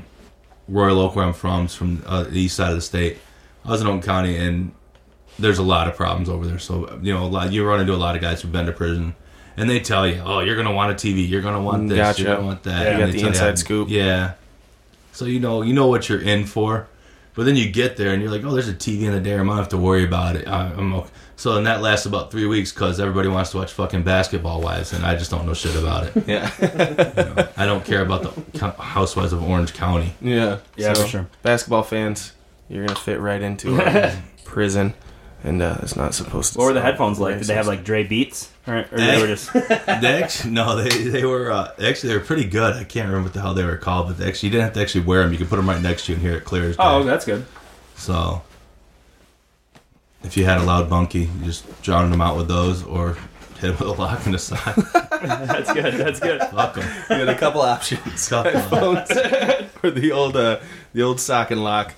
Royal 0.69 1.01
Oak 1.01 1.17
where 1.17 1.25
I'm 1.25 1.33
from. 1.33 1.65
It's 1.65 1.75
from 1.75 2.03
uh, 2.07 2.25
the 2.25 2.41
east 2.41 2.57
side 2.57 2.71
of 2.71 2.77
the 2.77 2.83
state. 2.83 3.19
I 3.65 3.71
was 3.71 3.81
in 3.81 3.87
Oakland 3.87 4.05
County, 4.05 4.37
and 4.37 4.73
there's 5.39 5.59
a 5.59 5.63
lot 5.63 5.89
of 5.89 5.97
problems 5.97 6.29
over 6.29 6.47
there. 6.47 6.59
So 6.59 6.99
you 7.03 7.13
know, 7.13 7.25
a 7.25 7.27
lot, 7.27 7.53
you 7.53 7.65
run 7.65 7.81
into 7.81 7.95
a 7.95 7.97
lot 7.97 8.15
of 8.17 8.23
guys 8.23 8.43
who've 8.43 8.53
been 8.53 8.67
to 8.67 8.73
prison, 8.73 9.15
and 9.57 9.69
they 9.69 9.81
tell 9.81 10.07
you, 10.07 10.23
"Oh, 10.25 10.41
you're 10.41 10.57
gonna 10.57 10.73
want 10.73 10.93
a 10.93 10.95
TV. 10.95 11.29
You're 11.29 11.43
gonna 11.43 11.63
want 11.63 11.89
this. 11.89 11.99
Gotcha. 11.99 12.23
You're 12.23 12.35
gonna 12.37 12.47
want 12.47 12.63
that." 12.65 12.83
Yeah, 12.85 12.99
you 12.99 13.07
got 13.07 13.13
the 13.13 13.27
inside 13.27 13.59
scoop. 13.59 13.89
Yeah. 13.91 14.35
So 15.13 15.27
you 15.27 15.41
know, 15.41 15.63
you 15.63 15.75
know 15.75 15.87
what 15.89 16.09
you're 16.09 16.23
in 16.23 16.45
for. 16.45 16.89
But 17.35 17.47
then 17.47 17.57
you 17.57 17.71
get 17.71 17.97
there 17.97 18.13
and 18.13 18.21
you're 18.23 18.31
like, 18.31 18.45
oh, 18.45 18.51
there's 18.53 18.69
a 18.69 18.75
TV 18.75 19.05
in 19.05 19.13
the 19.13 19.21
day. 19.21 19.33
I 19.33 19.39
don't 19.39 19.49
have 19.49 19.71
to 19.71 19.79
worry 19.79 20.05
about 20.05 20.37
it. 20.37 20.47
I, 20.47 20.67
I'm 20.67 20.93
okay. 20.93 21.09
So 21.43 21.55
then 21.55 21.65
that 21.65 21.83
lasts 21.83 22.07
about 22.07 22.31
three 22.31 22.47
weeks 22.47 22.71
because 22.71 23.01
everybody 23.01 23.27
wants 23.27 23.51
to 23.51 23.57
watch 23.57 23.73
fucking 23.73 24.05
Basketball 24.05 24.61
Wives, 24.61 24.93
and 24.93 25.05
I 25.05 25.17
just 25.17 25.29
don't 25.33 25.45
know 25.45 25.55
shit 25.55 25.75
about 25.75 26.05
it. 26.07 26.25
yeah 26.29 26.49
You 26.61 27.35
know, 27.35 27.49
I 27.57 27.67
don't 27.67 27.85
care 27.85 28.01
about 28.03 28.23
the 28.23 28.59
Co- 28.61 28.71
Housewives 28.81 29.33
of 29.33 29.43
Orange 29.43 29.75
County. 29.75 30.15
yeah 30.21 30.59
Yeah, 30.77 30.95
So, 30.95 31.03
for 31.03 31.09
sure. 31.09 31.27
basketball 31.43 31.83
fans 31.83 32.35
you're 32.69 32.87
gonna 32.87 32.97
fit 32.97 33.19
right 33.19 33.43
into 33.43 33.77
uh, 33.83 34.15
prison 34.45 34.95
and 35.43 35.61
uh, 35.61 35.79
it's 35.83 35.97
not 35.97 36.15
supposed 36.15 36.53
to 36.53 36.59
What 36.61 36.67
were 36.67 36.73
the 36.75 36.81
headphones 36.81 37.19
like? 37.19 37.39
Did 37.39 37.49
they 37.49 37.55
have 37.55 37.67
like 37.67 37.83
Dre 37.83 38.05
Beats, 38.05 38.49
or, 38.69 38.87
or 38.93 38.97
they 38.97 39.21
were 39.21 39.27
just? 39.27 39.53
They 39.53 40.23
actually, 40.23 40.53
no, 40.53 40.77
they 40.77 40.91
they 41.09 41.25
were 41.25 41.51
uh, 41.51 41.73
actually 41.83 42.11
they 42.11 42.19
were 42.19 42.25
pretty 42.25 42.45
good. 42.45 42.77
I 42.77 42.85
can't 42.85 43.09
remember 43.09 43.25
what 43.25 43.33
the 43.35 43.41
hell 43.41 43.53
they 43.53 43.65
were 43.65 43.77
called, 43.77 44.07
but 44.07 44.19
they 44.19 44.29
actually 44.29 44.51
you 44.51 44.53
didn't 44.53 44.67
have 44.67 44.75
to 44.75 44.81
actually 44.81 45.07
wear 45.07 45.25
them. 45.25 45.33
You 45.33 45.39
could 45.39 45.49
put 45.49 45.57
them 45.57 45.69
right 45.69 45.83
next 45.83 46.07
to 46.07 46.13
you 46.13 46.17
and 46.19 46.25
hear 46.25 46.37
it 46.37 46.45
clear 46.45 46.69
as 46.71 46.77
day. 46.77 46.83
Oh, 46.87 47.03
that's 47.03 47.25
good. 47.25 47.45
So 47.97 48.43
if 50.25 50.37
you 50.37 50.45
had 50.45 50.59
a 50.59 50.63
loud 50.65 50.89
bunkie, 50.91 51.21
you 51.21 51.45
just 51.45 51.83
drown 51.83 52.11
them 52.11 52.21
out 52.21 52.37
with 52.37 52.49
those 52.49 52.83
or 52.85 53.17
hit 53.61 53.77
them 53.77 53.89
with 53.89 53.99
a 53.99 54.01
lock 54.01 54.25
in 54.27 54.33
the 54.33 54.39
side. 54.39 54.75
That's 55.23 55.73
good. 55.73 55.95
That's 55.95 56.21
good. 56.21 56.41
Fuck 56.41 56.79
'em. 56.79 56.85
you 57.11 57.17
had 57.27 57.29
a 57.29 57.39
couple 57.39 57.61
options 57.63 58.29
Couple 58.29 58.57
of- 58.57 59.09
headphones 59.09 59.71
or 59.83 59.91
the 59.91 60.11
old 60.13 60.37
uh, 60.37 60.59
the 60.95 61.03
old 61.03 61.21
sock 61.21 61.51
and 61.51 61.63
lock 61.63 61.95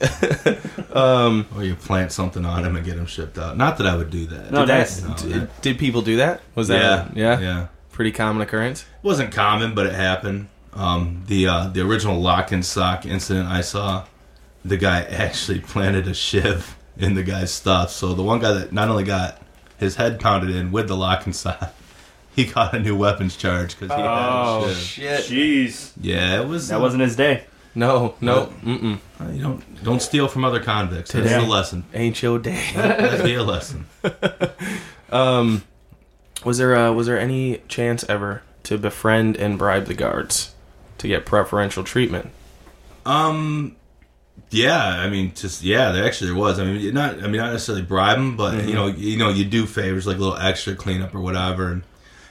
um 0.92 1.46
Or 1.56 1.64
you 1.64 1.74
plant 1.74 2.12
something 2.12 2.44
on 2.44 2.62
them 2.62 2.76
and 2.76 2.84
get 2.84 2.96
them 2.96 3.06
shipped 3.06 3.38
out. 3.38 3.56
Not 3.56 3.78
that 3.78 3.86
I 3.86 3.96
would 3.96 4.10
do 4.10 4.26
that. 4.26 4.50
No, 4.52 4.60
did, 4.64 4.68
that- 4.68 5.02
No, 5.08 5.14
d- 5.14 5.32
that- 5.38 5.62
did 5.62 5.78
people 5.78 6.02
do 6.02 6.16
that 6.16 6.40
was 6.54 6.68
that 6.68 6.80
yeah, 7.16 7.34
a- 7.34 7.38
yeah 7.38 7.40
yeah. 7.40 7.66
pretty 7.92 8.12
common 8.12 8.42
occurrence 8.42 8.82
It 8.82 8.86
wasn't 9.06 9.32
common, 9.32 9.74
but 9.74 9.86
it 9.86 9.94
happened. 9.94 10.48
Um, 10.74 11.24
the 11.26 11.48
uh, 11.48 11.68
the 11.68 11.80
original 11.80 12.20
lock 12.20 12.52
and 12.52 12.64
sock 12.64 13.04
incident 13.06 13.48
I 13.48 13.62
saw, 13.62 14.04
the 14.64 14.76
guy 14.76 15.02
actually 15.10 15.58
planted 15.60 16.06
a 16.06 16.14
shiv 16.14 16.76
in 16.98 17.14
the 17.14 17.22
guy's 17.22 17.52
stuff. 17.52 17.90
So 17.90 18.12
the 18.14 18.22
one 18.22 18.40
guy 18.40 18.52
that 18.52 18.72
not 18.72 18.88
only 18.88 19.04
got 19.04 19.40
his 19.78 19.96
head 19.96 20.20
pounded 20.20 20.54
in 20.54 20.72
with 20.72 20.88
the 20.88 20.96
lock 20.96 21.24
and 21.26 21.34
sock, 21.44 21.72
he 22.34 22.44
got 22.44 22.74
a 22.74 22.78
new 22.80 22.96
weapons 22.96 23.36
charge 23.36 23.78
because 23.78 23.96
he 23.96 24.02
Oh, 24.02 24.60
had 24.62 24.70
a 24.70 24.74
shiv. 24.74 25.20
shit 25.24 25.38
Jeez, 25.38 25.92
Yeah, 26.00 26.40
it 26.40 26.46
was. 26.48 26.68
that 26.68 26.80
wasn't 26.80 27.02
his 27.02 27.16
day. 27.16 27.44
no 27.74 28.14
no. 28.20 28.52
Uh, 29.20 29.28
you 29.30 29.42
don't 29.42 29.84
don't 29.84 30.02
steal 30.02 30.26
from 30.28 30.44
other 30.44 30.60
convicts. 30.60 31.12
That's 31.12 31.28
Today. 31.28 31.40
the 31.44 31.48
lesson. 31.50 31.84
ain't 31.94 32.20
your 32.22 32.38
day 32.38 32.64
That'd 32.74 33.24
be 33.24 33.34
a 33.34 33.42
lesson. 33.42 33.86
Um, 35.10 35.62
was 36.44 36.58
there 36.58 36.76
uh, 36.76 36.92
was 36.92 37.06
there 37.06 37.18
any 37.18 37.62
chance 37.68 38.04
ever 38.08 38.42
to 38.64 38.76
befriend 38.76 39.36
and 39.36 39.56
bribe 39.58 39.86
the 39.86 39.94
guards 39.94 40.54
to 40.98 41.08
get 41.08 41.24
preferential 41.24 41.82
treatment? 41.82 42.30
Um, 43.06 43.76
Yeah, 44.50 44.82
I 44.82 45.08
mean, 45.10 45.32
just 45.34 45.62
yeah, 45.62 45.92
there 45.92 46.04
actually 46.06 46.28
there 46.30 46.36
was. 46.40 46.58
I 46.58 46.64
mean, 46.64 46.94
not 46.94 47.16
I 47.22 47.26
mean 47.28 47.36
not 47.40 47.52
necessarily 47.52 47.82
bribe 47.82 48.16
them, 48.16 48.36
but 48.36 48.54
Mm-hmm. 48.54 48.68
you 48.68 48.74
know, 48.74 48.86
you 48.86 49.16
know, 49.18 49.28
you 49.28 49.44
do 49.44 49.66
favors 49.66 50.06
like 50.06 50.16
a 50.16 50.20
little 50.20 50.36
extra 50.38 50.74
cleanup 50.74 51.14
or 51.14 51.20
whatever, 51.20 51.70
and 51.72 51.82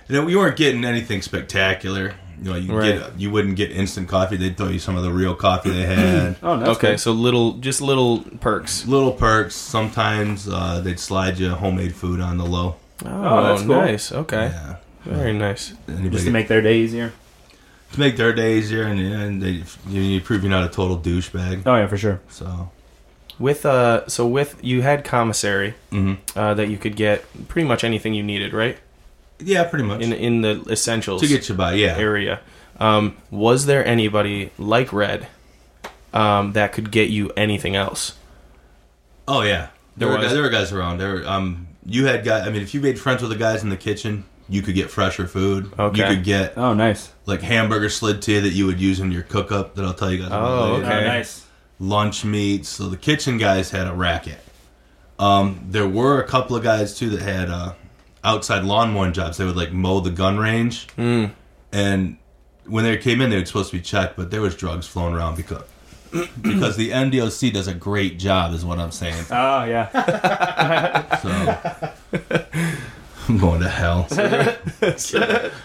you 0.08 0.16
know, 0.16 0.26
we 0.26 0.36
weren't 0.36 0.58
getting 0.58 0.84
anything 0.84 1.22
spectacular. 1.22 2.16
You 2.42 2.52
know, 2.52 2.56
you 2.58 2.74
Right. 2.74 3.00
get 3.00 3.20
you 3.20 3.30
wouldn't 3.32 3.56
get 3.56 3.72
instant 3.72 4.08
coffee. 4.10 4.38
They'd 4.38 4.56
throw 4.58 4.68
you 4.70 4.80
some 4.80 4.96
of 4.96 5.04
the 5.04 5.12
real 5.12 5.36
coffee 5.36 5.70
they 5.72 5.86
had. 5.86 6.38
Oh, 6.44 6.58
that's 6.58 6.70
okay, 6.78 6.92
good. 6.92 7.00
so 7.00 7.12
little, 7.12 7.54
just 7.54 7.82
little 7.82 8.20
perks. 8.40 8.86
little 8.86 9.12
perks. 9.12 9.56
Sometimes 9.56 10.48
uh, 10.48 10.82
they'd 10.82 11.00
slide 11.00 11.38
you 11.40 11.50
homemade 11.50 11.96
food 11.96 12.20
on 12.20 12.38
the 12.38 12.46
low. 12.46 12.76
Oh, 13.06 13.44
that's 13.44 13.62
cool. 13.64 13.76
nice. 13.76 14.12
Okay, 14.12 14.52
Yeah, 14.54 14.76
very 15.06 15.34
nice. 15.34 15.74
Anybody 15.88 16.10
just 16.10 16.26
to 16.26 16.32
make 16.32 16.48
their 16.48 16.62
day 16.62 16.80
easier. 16.80 17.12
To 17.94 18.00
make 18.00 18.18
their 18.18 18.34
day 18.34 18.58
easier, 18.58 18.84
and, 18.84 19.00
yeah, 19.00 19.20
and 19.22 19.42
they 19.42 19.64
you, 19.88 20.02
you 20.02 20.22
prove 20.22 20.44
you're 20.44 20.50
not 20.50 20.64
a 20.66 20.70
total 20.70 20.98
douchebag. 20.98 21.64
Oh 21.66 21.76
yeah, 21.76 21.88
for 21.88 21.98
sure. 21.98 22.20
So, 22.30 22.70
With 23.40 23.66
uh, 23.66 24.08
so 24.08 24.28
with 24.28 24.58
you 24.64 24.82
had 24.82 25.04
commissary 25.06 25.76
mhm. 25.92 26.18
uh, 26.36 26.54
that 26.56 26.68
you 26.70 26.78
could 26.78 26.96
get 26.96 27.24
pretty 27.48 27.68
much 27.68 27.84
anything 27.84 28.14
you 28.14 28.24
needed, 28.24 28.54
right? 28.54 28.78
yeah, 29.40 29.64
pretty 29.66 29.86
much 29.86 30.02
In 30.02 30.12
in 30.14 30.42
the 30.42 30.64
essentials 30.70 31.22
to 31.22 31.28
get 31.28 31.48
you 31.48 31.56
by. 31.56 31.74
Yeah, 31.74 31.96
area. 31.98 32.40
Um, 32.80 33.16
was 33.32 33.66
there 33.66 33.86
anybody 33.86 34.52
like 34.58 34.92
Red 34.94 35.28
um, 36.14 36.54
that 36.54 36.74
could 36.74 36.92
get 36.92 37.10
you 37.10 37.32
anything 37.38 37.76
else? 37.76 38.18
Oh 39.28 39.42
yeah, 39.42 39.68
there, 39.68 39.70
There 39.98 40.08
were 40.10 40.14
was? 40.18 40.26
guys, 40.26 40.34
there 40.34 40.42
were 40.44 40.50
guys 40.50 40.72
around. 40.72 40.98
There, 41.00 41.14
were, 41.16 41.28
um, 41.28 41.68
you 41.86 42.06
had 42.06 42.24
guys. 42.26 42.48
I 42.48 42.52
mean, 42.52 42.62
if 42.62 42.74
you 42.74 42.82
made 42.82 43.00
friends 43.00 43.22
with 43.22 43.32
the 43.32 43.38
guys 43.38 43.62
in 43.64 43.70
the 43.70 43.78
kitchen, 43.78 44.26
you 44.50 44.62
could 44.62 44.76
get 44.76 44.90
fresher 44.90 45.28
food. 45.28 45.72
Okay. 45.78 46.02
You 46.10 46.16
could 46.16 46.24
get 46.26 46.58
Oh, 46.58 46.74
nice. 46.74 47.12
like 47.26 47.42
hamburger 47.42 47.90
slid 47.90 48.22
to 48.24 48.32
you 48.32 48.42
that 48.42 48.54
you 48.54 48.66
would 48.66 48.80
use 48.80 49.00
in 49.00 49.12
your 49.12 49.24
cook 49.24 49.52
up. 49.52 49.76
That 49.76 49.86
I'll 49.86 49.94
tell 49.94 50.12
you 50.12 50.20
guys. 50.20 50.28
about 50.28 50.44
Oh, 50.50 50.74
later. 50.76 50.86
okay. 50.86 51.04
Oh, 51.04 51.08
nice. 51.08 51.46
Lunch 51.80 52.24
meats. 52.26 52.70
So 52.70 52.88
the 52.90 52.98
kitchen 52.98 53.38
guys 53.38 53.72
had 53.72 53.88
a 53.88 53.94
racket. 53.94 54.40
Um, 55.20 55.60
there 55.70 55.88
were 55.88 56.22
a 56.22 56.28
couple 56.28 56.56
of 56.56 56.64
guys 56.64 56.98
too 56.98 57.10
that 57.12 57.22
had 57.22 57.50
uh, 57.50 57.74
outside 58.24 58.64
lawn 58.64 58.94
mowing 58.94 59.14
jobs. 59.14 59.38
They 59.38 59.46
would 59.46 59.56
like 59.58 59.72
mow 59.72 60.00
the 60.00 60.12
gun 60.12 60.38
range, 60.38 60.88
Mm. 60.98 61.32
and 61.72 62.18
when 62.68 62.84
they 62.84 62.98
came 62.98 63.22
in, 63.22 63.30
they 63.30 63.38
were 63.40 63.46
supposed 63.46 63.72
to 63.72 63.78
be 63.78 63.82
checked, 63.82 64.16
but 64.18 64.30
there 64.30 64.42
was 64.42 64.56
drugs 64.56 64.86
flowing 64.88 65.14
around 65.16 65.36
because 65.38 65.64
because 66.42 66.78
the 66.78 66.92
MDOC 66.92 67.52
does 67.54 67.68
a 67.68 67.74
great 67.74 68.20
job, 68.20 68.54
is 68.54 68.64
what 68.64 68.78
I'm 68.80 68.92
saying. 68.92 69.26
Oh 69.32 69.64
yeah. 69.64 69.88
So 71.22 71.30
I'm 73.30 73.38
going 73.38 73.62
to 73.62 73.70
hell. 73.70 74.08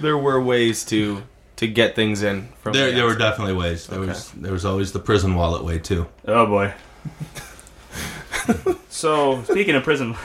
There 0.01 0.19
were 0.19 0.41
ways 0.41 0.85
to 0.87 1.23
to 1.57 1.67
get 1.69 1.95
things 1.95 2.23
in 2.23 2.49
from 2.61 2.73
There, 2.73 2.91
the 2.91 2.97
there 2.97 3.05
were 3.07 3.15
definitely 3.17 3.55
ways. 3.55 3.87
There 3.87 4.01
Okay. 4.01 4.09
was 4.09 4.31
there 4.33 4.53
was 4.53 4.65
always 4.65 4.93
the 4.93 4.99
prison 4.99 5.35
wallet 5.37 5.63
way 5.65 5.79
too. 5.79 6.07
Oh 6.27 6.47
boy. 6.47 6.75
so 8.89 9.43
speaking 9.45 9.75
of 9.77 9.85
prison, 9.85 10.17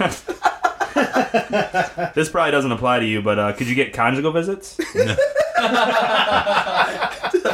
this 2.16 2.30
probably 2.30 2.52
doesn't 2.52 2.72
apply 2.72 3.00
to 3.00 3.06
you, 3.06 3.22
but 3.22 3.38
uh, 3.40 3.54
could 3.54 3.68
you 3.68 3.76
get 3.76 3.94
conjugal 3.94 4.32
visits? 4.32 4.78
No, 4.96 5.16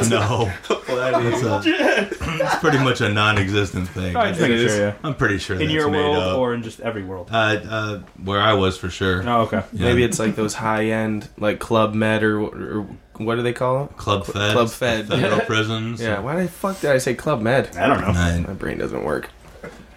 it's, 0.00 1.42
a, 1.42 1.62
it's 2.44 2.56
pretty 2.56 2.78
much 2.78 3.00
a 3.00 3.08
non-existent 3.08 3.88
thing. 3.88 4.14
Alright, 4.16 4.30
just 4.34 4.40
making 4.40 4.56
is. 4.58 4.72
sure, 4.72 4.80
yeah. 4.88 4.94
I'm 5.02 5.14
pretty 5.14 5.38
sure 5.38 5.56
In 5.56 5.62
that's 5.62 5.72
your 5.72 5.90
made 5.90 5.98
world 5.98 6.16
up. 6.18 6.38
or 6.38 6.54
in 6.54 6.62
just 6.62 6.80
every 6.80 7.02
world? 7.04 7.28
uh, 7.32 7.34
uh, 7.36 7.98
where 8.22 8.40
I 8.40 8.54
was 8.54 8.76
for 8.76 8.90
sure. 8.90 9.22
Oh, 9.28 9.42
okay. 9.42 9.62
Yeah. 9.72 9.86
Maybe 9.86 10.02
it's 10.04 10.18
like 10.18 10.36
those 10.36 10.54
high 10.54 10.86
end 10.86 11.28
like 11.38 11.58
Club 11.58 11.94
Med 11.94 12.22
or, 12.22 12.40
or 12.40 12.86
what 13.18 13.36
do 13.36 13.42
they 13.42 13.52
call 13.52 13.78
them? 13.86 13.94
Club 13.96 14.26
Fed, 14.26 14.52
Club 14.52 14.70
Fed. 14.70 15.08
federal 15.08 15.40
prisons. 15.46 16.00
Yeah. 16.00 16.20
Why 16.20 16.42
the 16.42 16.48
fuck 16.48 16.80
did 16.80 16.90
I 16.90 16.98
say 16.98 17.14
Club 17.14 17.40
Med? 17.40 17.76
I 17.76 17.86
don't 17.86 18.00
know. 18.00 18.12
Nine. 18.12 18.42
My 18.42 18.52
brain 18.54 18.78
doesn't 18.78 19.04
work. 19.04 19.28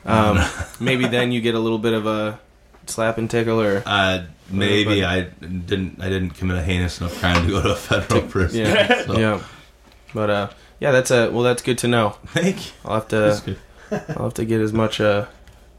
Um, 0.06 0.40
maybe 0.80 1.08
then 1.08 1.32
you 1.32 1.42
get 1.42 1.54
a 1.56 1.60
little 1.60 1.80
bit 1.80 1.94
of 1.94 2.06
a 2.06 2.40
slap 2.86 3.18
and 3.18 3.30
tickle 3.30 3.60
or 3.60 3.84
Uh, 3.86 4.24
maybe 4.50 5.04
I 5.04 5.24
didn't. 5.42 5.98
I 6.02 6.08
didn't 6.08 6.30
commit 6.32 6.58
a 6.58 6.62
heinous 6.64 7.02
enough 7.02 7.20
crime 7.20 7.46
to 7.46 7.52
go 7.52 7.62
to 7.62 7.72
a 7.72 7.76
federal 7.76 8.22
prison. 8.22 8.62
yeah, 8.66 9.06
So, 9.06 9.18
yeah. 9.20 9.42
But 10.14 10.30
uh, 10.30 10.50
yeah, 10.80 10.92
that's 10.92 11.12
a 11.12 11.30
well. 11.32 11.44
That's 11.44 11.62
good 11.62 11.78
to 11.80 11.88
know. 11.88 12.10
Thank 12.28 12.66
you. 12.68 12.72
I'll 12.86 12.96
have 13.02 13.08
That's 13.10 13.42
to 13.42 13.58
good. 13.90 14.04
I'll 14.18 14.24
have 14.26 14.34
to 14.36 14.46
get 14.46 14.62
as 14.62 14.74
much 14.74 15.00
uh 15.02 15.26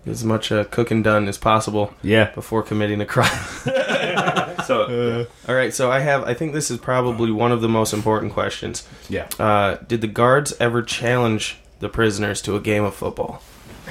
as 0.07 0.24
much 0.24 0.51
uh, 0.51 0.64
cooking 0.64 1.03
done 1.03 1.29
as 1.29 1.37
possible 1.37 1.93
Yeah. 2.03 2.31
before 2.35 2.62
committing 2.62 3.01
a 3.01 3.07
crime. 3.07 3.31
So 4.66 5.26
All 5.49 5.55
right, 5.55 5.72
so 5.72 5.91
I 5.91 6.01
have. 6.01 6.24
I 6.24 6.35
think 6.35 6.53
this 6.53 6.70
is 6.70 6.79
probably 6.79 7.31
one 7.31 7.53
of 7.53 7.61
the 7.62 7.68
most 7.68 7.95
important 7.95 8.33
questions. 8.35 8.87
yeah. 9.09 9.26
Uh, 9.39 9.76
did 9.87 10.03
the 10.03 10.07
guards 10.07 10.53
ever 10.61 10.83
challenge 10.83 11.57
the 11.81 11.89
prisoners 11.89 12.43
to 12.43 12.55
a 12.57 12.61
game 12.61 12.85
of 12.85 12.95
football? 12.95 13.43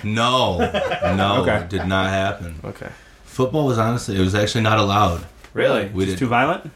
No, 0.03 0.59
no, 1.15 1.41
Okay. 1.41 1.57
it 1.61 1.69
did 1.69 1.87
not 1.87 2.09
happen. 2.09 2.59
Okay. 2.63 2.89
Football 3.25 3.65
was 3.65 3.79
honestly, 3.79 4.15
it 4.17 4.19
was 4.19 4.35
actually 4.35 4.61
not 4.61 4.77
allowed. 4.77 5.25
Really? 5.53 5.87
We 5.87 6.05
Just 6.05 6.17
did. 6.17 6.25
too 6.25 6.27
violent? 6.27 6.69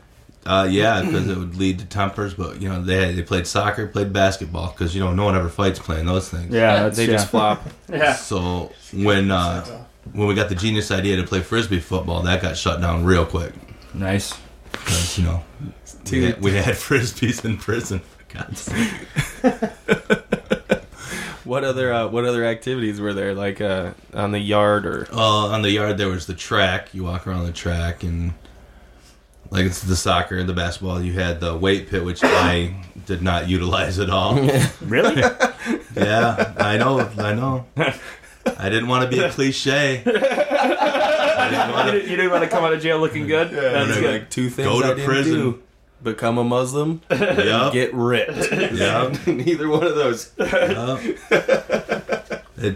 Uh, 0.46 0.68
yeah, 0.70 1.02
because 1.04 1.28
it 1.28 1.38
would 1.38 1.56
lead 1.56 1.80
to 1.80 1.86
tempers. 1.86 2.34
But 2.34 2.62
you 2.62 2.68
know, 2.68 2.82
they 2.82 3.08
had, 3.08 3.16
they 3.16 3.22
played 3.22 3.46
soccer, 3.46 3.88
played 3.88 4.12
basketball, 4.12 4.72
because 4.72 4.96
you 4.96 5.02
know 5.02 5.14
no 5.14 5.26
one 5.26 5.36
ever 5.36 5.50
fights 5.50 5.78
playing 5.80 6.06
those 6.08 6.30
things. 6.30 6.52
Yeah, 6.54 6.84
that's 6.84 6.98
they 6.98 7.06
yeah. 7.06 7.12
just 7.12 7.30
flop. 7.30 7.64
Yeah. 7.92 8.14
So 8.14 8.72
when 8.94 9.32
uh, 9.32 9.66
when 10.14 10.28
we 10.28 10.34
got 10.34 10.50
the 10.50 10.56
genius 10.56 10.92
idea 10.92 11.18
to 11.18 11.24
play 11.24 11.42
frisbee 11.42 11.80
football, 11.80 12.22
that 12.24 12.42
got 12.42 12.58
shut 12.58 12.80
down 12.82 13.04
real 13.04 13.26
quick 13.26 13.54
Nice. 13.94 14.34
because 14.72 15.18
you 15.18 15.26
know 15.26 15.44
we 16.10 16.24
had, 16.24 16.42
we 16.42 16.52
had 16.54 16.76
frisbees 16.76 17.44
in 17.46 17.58
prison. 17.58 18.02
God. 18.30 18.58
What 21.44 21.66
other 21.66 21.92
uh, 21.92 22.08
What 22.08 22.24
other 22.24 22.46
activities 22.46 23.02
were 23.02 23.14
there? 23.14 23.34
Like 23.34 23.60
uh, 23.60 23.92
on 24.14 24.32
the 24.32 24.40
yard 24.40 24.86
or? 24.86 25.08
Uh, 25.12 25.48
on 25.48 25.64
the 25.64 25.72
yard 25.72 25.98
there 25.98 26.08
was 26.08 26.26
the 26.26 26.34
track. 26.34 26.94
You 26.94 27.04
walk 27.04 27.28
around 27.28 27.46
the 27.46 27.52
track 27.52 28.04
and 28.04 28.34
like 29.52 29.66
it's 29.66 29.82
the 29.82 29.96
soccer 29.96 30.38
and 30.38 30.50
the 30.50 30.54
basketball. 30.54 31.02
You 31.02 31.14
had 31.14 31.40
the 31.40 31.56
weight 31.56 31.90
pit, 31.90 32.04
which 32.04 32.24
I 32.24 32.74
did 33.06 33.22
not 33.22 33.48
utilize 33.48 34.00
at 34.00 34.10
all. 34.10 34.36
Really? 34.82 35.22
Yeah, 35.96 36.54
I 36.58 36.78
know, 36.78 37.00
I 37.20 37.34
know. 37.36 37.66
I 37.76 38.70
didn't 38.70 38.88
want 38.88 39.04
to 39.04 39.10
be 39.16 39.22
a 39.22 39.30
cliche. 39.30 40.02
I 40.06 41.50
didn't 41.50 41.68
you, 41.68 41.74
want 41.74 41.86
to 41.88 41.92
didn't, 41.92 42.10
you 42.10 42.16
didn't 42.16 42.32
want 42.32 42.44
to 42.46 42.50
come 42.50 42.64
out 42.64 42.74
of 42.74 42.82
jail 42.82 42.98
looking 43.00 43.28
good? 43.28 43.52
That's 43.52 44.00
good. 44.00 44.22
Like 44.22 44.30
two 44.30 44.50
things 44.50 44.68
Go 44.68 44.80
to 44.82 44.88
I 44.88 44.90
didn't 44.96 45.06
prison. 45.06 45.34
do: 45.34 45.64
become 46.02 46.38
a 46.38 46.44
Muslim, 46.44 47.02
Yep. 47.12 47.74
get 47.74 47.94
ripped. 47.94 48.52
Yep. 48.52 49.28
Neither 49.28 49.68
one 49.70 49.84
of 49.86 49.96
those. 49.96 50.32
Yep. 50.40 51.18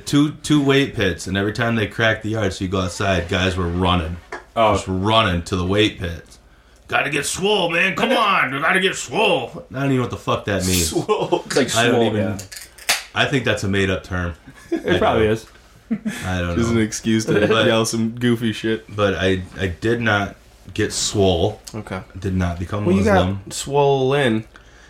Two 0.06 0.32
two 0.44 0.64
weight 0.64 0.94
pits, 0.96 1.26
and 1.28 1.38
every 1.38 1.54
time 1.54 1.76
they 1.76 1.88
cracked 1.88 2.24
the 2.24 2.30
yard, 2.30 2.54
so 2.54 2.64
you 2.66 2.70
go 2.70 2.82
outside, 2.82 3.30
guys 3.30 3.56
were 3.56 3.68
running, 3.68 4.18
oh. 4.56 4.74
just 4.74 4.90
Oh, 4.90 4.94
running 4.94 5.42
to 5.44 5.56
the 5.56 5.66
weight 5.66 6.00
pits. 6.00 6.35
Got 6.88 7.04
to 7.04 7.10
get 7.10 7.26
swole, 7.26 7.72
man! 7.72 7.96
Come 7.96 8.12
on, 8.12 8.54
you 8.54 8.60
got 8.60 8.74
to 8.74 8.80
get 8.80 8.96
swole. 8.96 9.66
I 9.72 9.74
don't 9.74 9.86
even 9.86 9.96
know 9.96 10.02
what 10.04 10.12
the 10.12 10.18
fuck 10.18 10.46
that 10.46 10.64
means. 10.66 10.94
it's 10.94 11.56
like 11.56 11.76
I 11.76 11.86
don't 11.88 11.96
swole, 11.96 12.04
even. 12.06 12.22
yeah. 12.22 12.38
I 13.16 13.26
think 13.26 13.44
that's 13.46 13.64
a 13.64 13.68
made 13.68 13.90
up 13.90 14.04
term. 14.04 14.36
It 14.72 15.00
probably 15.00 15.28
is. 15.28 15.46
I 16.26 16.40
don't 16.42 16.56
Just 16.58 16.70
an 16.70 16.76
know, 16.76 16.82
excuse 16.82 17.26
to 17.26 17.48
But- 17.48 17.66
yell 17.68 17.86
some 17.86 18.12
goofy 18.12 18.52
shit. 18.54 18.86
but 18.94 19.16
I 19.16 19.44
I 19.60 19.68
did 19.68 20.02
not 20.02 20.36
get 20.74 20.92
swole. 20.94 21.62
Okay. 21.74 22.02
Did 22.20 22.36
not 22.36 22.60
become 22.60 22.86
Well, 22.86 22.96
you 22.96 23.04
Muslim. 23.04 23.42
got 23.46 23.54
swollen. 23.54 24.46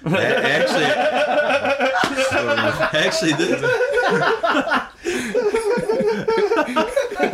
A- 0.05 0.17
actually, 0.17 0.85
actually, 2.99 3.33
this, 3.33 3.61
in 3.61 4.87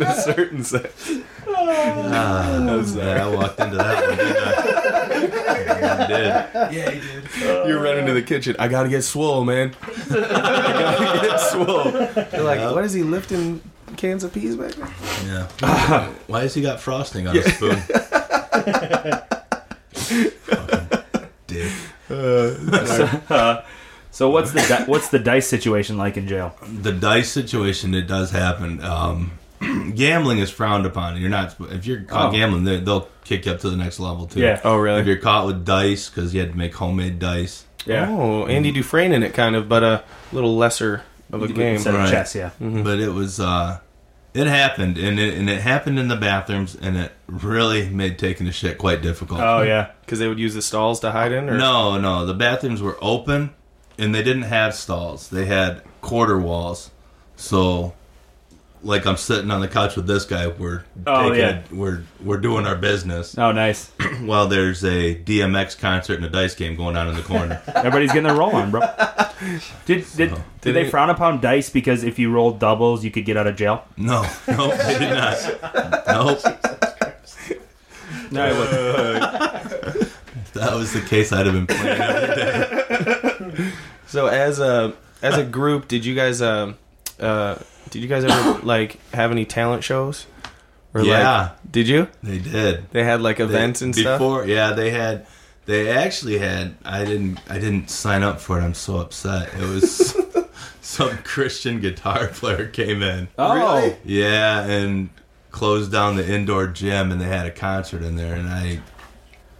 a 0.00 0.14
certain 0.14 0.62
sense. 0.64 1.10
ah, 1.48 2.54
I 2.56 3.28
walked 3.34 3.60
into 3.60 3.76
that 3.76 4.06
one. 4.06 4.16
Didn't 4.16 4.36
I? 4.36 6.02
I 6.02 6.06
did. 6.06 6.72
Yeah, 6.74 6.90
you 6.90 7.00
did. 7.00 7.68
you 7.68 7.78
run 7.78 7.98
into 7.98 8.12
the 8.12 8.22
kitchen. 8.22 8.56
I 8.58 8.68
gotta 8.68 8.88
get 8.88 9.02
swole, 9.04 9.44
man. 9.44 9.74
I 10.10 10.14
gotta 10.14 11.26
get 11.28 11.40
swole. 11.40 11.84
You're 12.32 12.44
like, 12.44 12.60
Yeah. 12.60 12.72
what 12.72 12.84
is 12.84 12.92
he 12.92 13.02
lifting 13.02 13.60
cans 13.96 14.24
of 14.24 14.32
peas 14.32 14.56
back 14.56 14.72
there? 14.72 14.88
Yeah. 15.26 16.08
Why 16.26 16.40
has 16.42 16.54
he 16.54 16.62
got 16.62 16.80
frosting 16.80 17.26
on 17.28 17.34
his 17.34 17.54
spoon? 17.54 17.76
Fucking 19.92 21.28
dick. 21.46 21.72
Uh, 22.10 23.62
so 24.10 24.28
what's 24.30 24.52
the 24.52 24.60
di- 24.68 24.84
what's 24.84 25.08
the 25.08 25.18
dice 25.18 25.46
situation 25.46 25.96
like 25.96 26.16
in 26.16 26.28
jail? 26.28 26.54
The 26.82 26.92
dice 26.92 27.30
situation, 27.30 27.94
it 27.94 28.02
does 28.06 28.30
happen. 28.30 28.82
Um, 28.82 29.32
gambling 29.94 30.38
is 30.38 30.50
frowned 30.50 30.86
upon. 30.86 31.20
You're 31.20 31.30
not 31.30 31.56
if 31.70 31.86
you're 31.86 32.02
caught 32.02 32.28
Oh. 32.30 32.32
gambling, 32.32 32.64
they, 32.64 32.80
they'll 32.80 33.08
kick 33.24 33.46
you 33.46 33.52
up 33.52 33.60
to 33.60 33.70
the 33.70 33.76
next 33.76 34.00
level 34.00 34.26
too. 34.26 34.40
Yeah. 34.40 34.60
Oh, 34.64 34.76
really? 34.76 35.00
If 35.00 35.06
you're 35.06 35.16
caught 35.18 35.46
with 35.46 35.64
dice 35.64 36.08
because 36.08 36.34
you 36.34 36.40
had 36.40 36.52
to 36.52 36.58
make 36.58 36.74
homemade 36.74 37.18
dice. 37.18 37.64
Yeah. 37.86 38.06
Oh, 38.10 38.46
Andy 38.46 38.70
Dufresne 38.72 39.12
in 39.12 39.22
it, 39.22 39.34
kind 39.34 39.56
of, 39.56 39.68
but 39.68 39.82
a 39.82 40.04
little 40.32 40.56
lesser 40.56 41.02
of 41.32 41.42
a 41.42 41.48
game. 41.48 41.74
Instead 41.74 41.94
of 41.94 42.08
chess, 42.10 42.34
yeah. 42.34 42.50
But 42.60 43.00
it 43.00 43.08
was 43.12 43.40
uh, 43.40 43.80
it 44.34 44.46
happened, 44.46 44.98
and 44.98 45.18
it 45.18 45.34
and 45.36 45.50
it 45.50 45.60
happened 45.60 45.98
in 45.98 46.08
the 46.08 46.16
bathrooms, 46.16 46.76
and 46.76 46.96
it 46.96 47.12
really 47.26 47.88
made 47.88 48.18
taking 48.18 48.46
a 48.46 48.52
shit 48.52 48.78
quite 48.78 49.02
difficult. 49.02 49.40
Oh 49.40 49.62
yeah. 49.62 49.90
Because 50.02 50.18
they 50.20 50.28
would 50.28 50.38
use 50.38 50.54
the 50.54 50.62
stalls 50.62 51.00
to 51.00 51.10
hide 51.10 51.32
in? 51.32 51.48
Or? 51.48 51.56
No, 51.58 51.98
no. 51.98 52.24
The 52.26 52.34
bathrooms 52.34 52.80
were 52.82 52.96
open, 53.00 53.50
and 53.98 54.14
they 54.14 54.22
didn't 54.22 54.42
have 54.42 54.74
stalls. 54.74 55.28
They 55.30 55.46
had 55.46 55.82
quarter 56.02 56.38
walls. 56.38 56.90
So, 57.36 57.94
like 58.84 59.06
I'm 59.06 59.16
sitting 59.16 59.50
on 59.50 59.60
the 59.60 59.68
couch 59.68 59.94
with 59.96 60.06
this 60.06 60.24
guy. 60.24 60.48
We're 60.48 60.82
Oh, 61.06 61.28
taking 61.30 61.38
yeah. 61.40 61.62
a- 61.70 61.74
we're 61.74 62.02
we're 62.22 62.38
doing 62.38 62.66
our 62.66 62.74
business 62.76 63.36
Oh, 63.38 63.52
nice. 63.52 63.90
while 64.22 64.46
there's 64.48 64.82
a 64.84 65.14
DMX 65.14 65.78
concert 65.78 66.16
and 66.16 66.24
a 66.24 66.28
dice 66.28 66.54
game 66.54 66.74
going 66.76 66.96
on 66.96 67.08
in 67.08 67.14
the 67.14 67.22
corner. 67.22 67.62
Everybody's 67.74 68.08
getting 68.10 68.24
their 68.24 68.34
roll 68.36 68.54
on, 68.56 68.70
bro. 68.70 68.80
Did 69.86 70.04
did, 70.16 70.30
did 70.30 70.34
Did 70.60 70.74
they 70.74 70.82
it- 70.86 70.90
frown 70.90 71.10
upon 71.10 71.40
dice 71.40 71.70
because 71.70 72.02
if 72.04 72.18
you 72.18 72.30
rolled 72.32 72.58
doubles, 72.58 73.04
you 73.04 73.10
could 73.10 73.24
get 73.24 73.36
out 73.36 73.46
of 73.46 73.56
jail? 73.56 73.84
no, 73.96 74.22
no, 74.48 74.68
they 74.76 74.98
did 74.98 75.10
not. 75.10 75.38
Nope. 76.06 76.40
No, 78.30 78.46
it. 78.46 80.02
If 80.36 80.52
that 80.54 80.74
was 80.74 80.92
the 80.92 81.00
case, 81.02 81.32
I'd 81.32 81.46
have 81.46 81.54
been 81.54 81.66
playing 81.66 82.00
every 82.00 83.52
day. 83.56 83.72
So 84.06 84.26
as 84.26 84.58
a 84.58 84.94
as 85.22 85.36
a 85.38 85.44
group, 85.44 85.88
did 85.88 86.04
you 86.04 86.14
guys 86.14 86.40
um 86.42 86.76
uh 87.20 87.56
did 87.90 88.02
you 88.02 88.08
guys 88.08 88.24
ever 88.24 88.60
like 88.64 88.98
have 89.12 89.30
any 89.30 89.44
talent 89.44 89.84
shows? 89.84 90.26
Or 90.94 91.02
Yeah. 91.02 91.40
like 91.42 91.72
did 91.72 91.88
you? 91.88 92.08
They 92.22 92.38
did. 92.38 92.90
They 92.90 93.02
had 93.04 93.20
like 93.22 93.38
They- 93.38 93.44
events 93.44 93.82
and 93.82 93.94
stuff. 93.94 94.18
before. 94.18 94.46
Yeah, 94.46 94.72
they 94.72 94.90
had. 94.90 95.26
They 95.64 95.88
actually 95.90 96.38
had. 96.38 96.74
I 96.84 97.04
didn't. 97.04 97.38
I 97.48 97.58
didn't 97.58 97.88
sign 97.88 98.22
up 98.22 98.40
for 98.40 98.58
it. 98.58 98.62
I'm 98.64 98.74
so 98.74 98.98
upset. 98.98 99.48
It 99.54 99.60
was 99.68 100.16
some 100.80 101.16
Christian 101.18 101.80
guitar 101.80 102.26
player 102.28 102.66
came 102.66 103.00
in. 103.02 103.28
Oh, 103.38 103.94
Yeah, 104.04 104.64
and 104.64 105.10
closed 105.52 105.92
down 105.92 106.16
the 106.16 106.28
indoor 106.28 106.66
gym, 106.66 107.12
and 107.12 107.20
they 107.20 107.26
had 107.28 107.46
a 107.46 107.50
concert 107.52 108.02
in 108.02 108.16
there, 108.16 108.34
and 108.34 108.48
I 108.48 108.80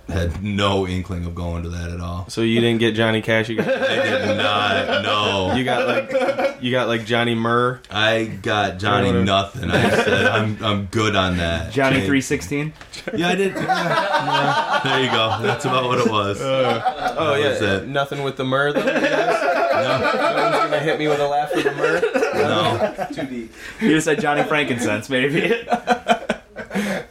had 0.09 0.43
no 0.43 0.87
inkling 0.87 1.25
of 1.25 1.35
going 1.35 1.63
to 1.63 1.69
that 1.71 1.91
at 1.91 2.01
all. 2.01 2.27
So 2.29 2.41
you 2.43 2.61
didn't 2.61 2.81
get 2.81 2.95
Johnny 2.95 3.23
Cash. 3.23 3.49
You 3.49 3.57
got, 3.63 3.69
I 3.69 3.95
did 4.03 4.37
not. 4.37 5.03
No, 5.03 5.55
you 5.55 5.65
got 5.65 5.87
like 5.87 6.63
you 6.63 6.71
got 6.71 6.89
like 6.89 7.05
Johnny 7.07 7.35
Myrrh. 7.35 7.81
I 7.91 8.25
got 8.25 8.79
Johnny 8.79 9.07
Whatever. 9.09 9.25
nothing. 9.25 9.71
I 9.71 9.91
said 9.91 10.27
I'm 10.27 10.63
I'm 10.65 10.87
good 10.87 11.15
on 11.17 11.37
that. 11.39 11.73
Johnny 11.73 11.97
Change- 11.97 12.07
three 12.07 12.21
sixteen. 12.21 12.73
Yeah, 13.15 13.29
I 13.29 13.35
did. 13.37 13.55
Yeah, 13.55 13.63
yeah. 13.65 14.81
There 14.85 15.05
you 15.05 15.11
go. 15.11 15.39
That's 15.43 15.65
about 15.65 15.85
what 15.87 15.99
it 15.99 16.11
was. 16.11 16.41
Oh 16.43 17.35
yeah, 17.37 17.49
was 17.51 17.63
it. 17.63 17.89
nothing 17.89 18.23
with 18.23 18.37
the 18.37 18.45
Myrrh 18.45 18.73
though. 18.73 18.81
you 18.81 18.87
guys? 18.87 19.43
No, 19.73 19.99
No 19.99 20.51
one's 20.51 20.65
gonna 20.65 20.79
hit 20.81 20.99
me 20.99 21.09
with 21.09 21.21
a 21.21 21.27
laugh 21.27 21.55
with 21.55 21.65
the 21.65 21.73
Myrrh. 21.73 22.01
no. 22.35 23.07
Too 23.15 23.27
deep. 23.31 23.53
You 23.81 23.89
just 23.91 24.05
said 24.05 24.21
Johnny 24.21 24.43
Frankincense, 24.45 25.09
maybe. 25.09 25.65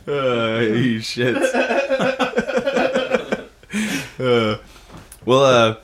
Uh, 0.07 0.59
you 0.59 0.99
shits. 0.99 2.17
Uh, 4.21 4.57
well, 5.25 5.43
uh, 5.43 5.75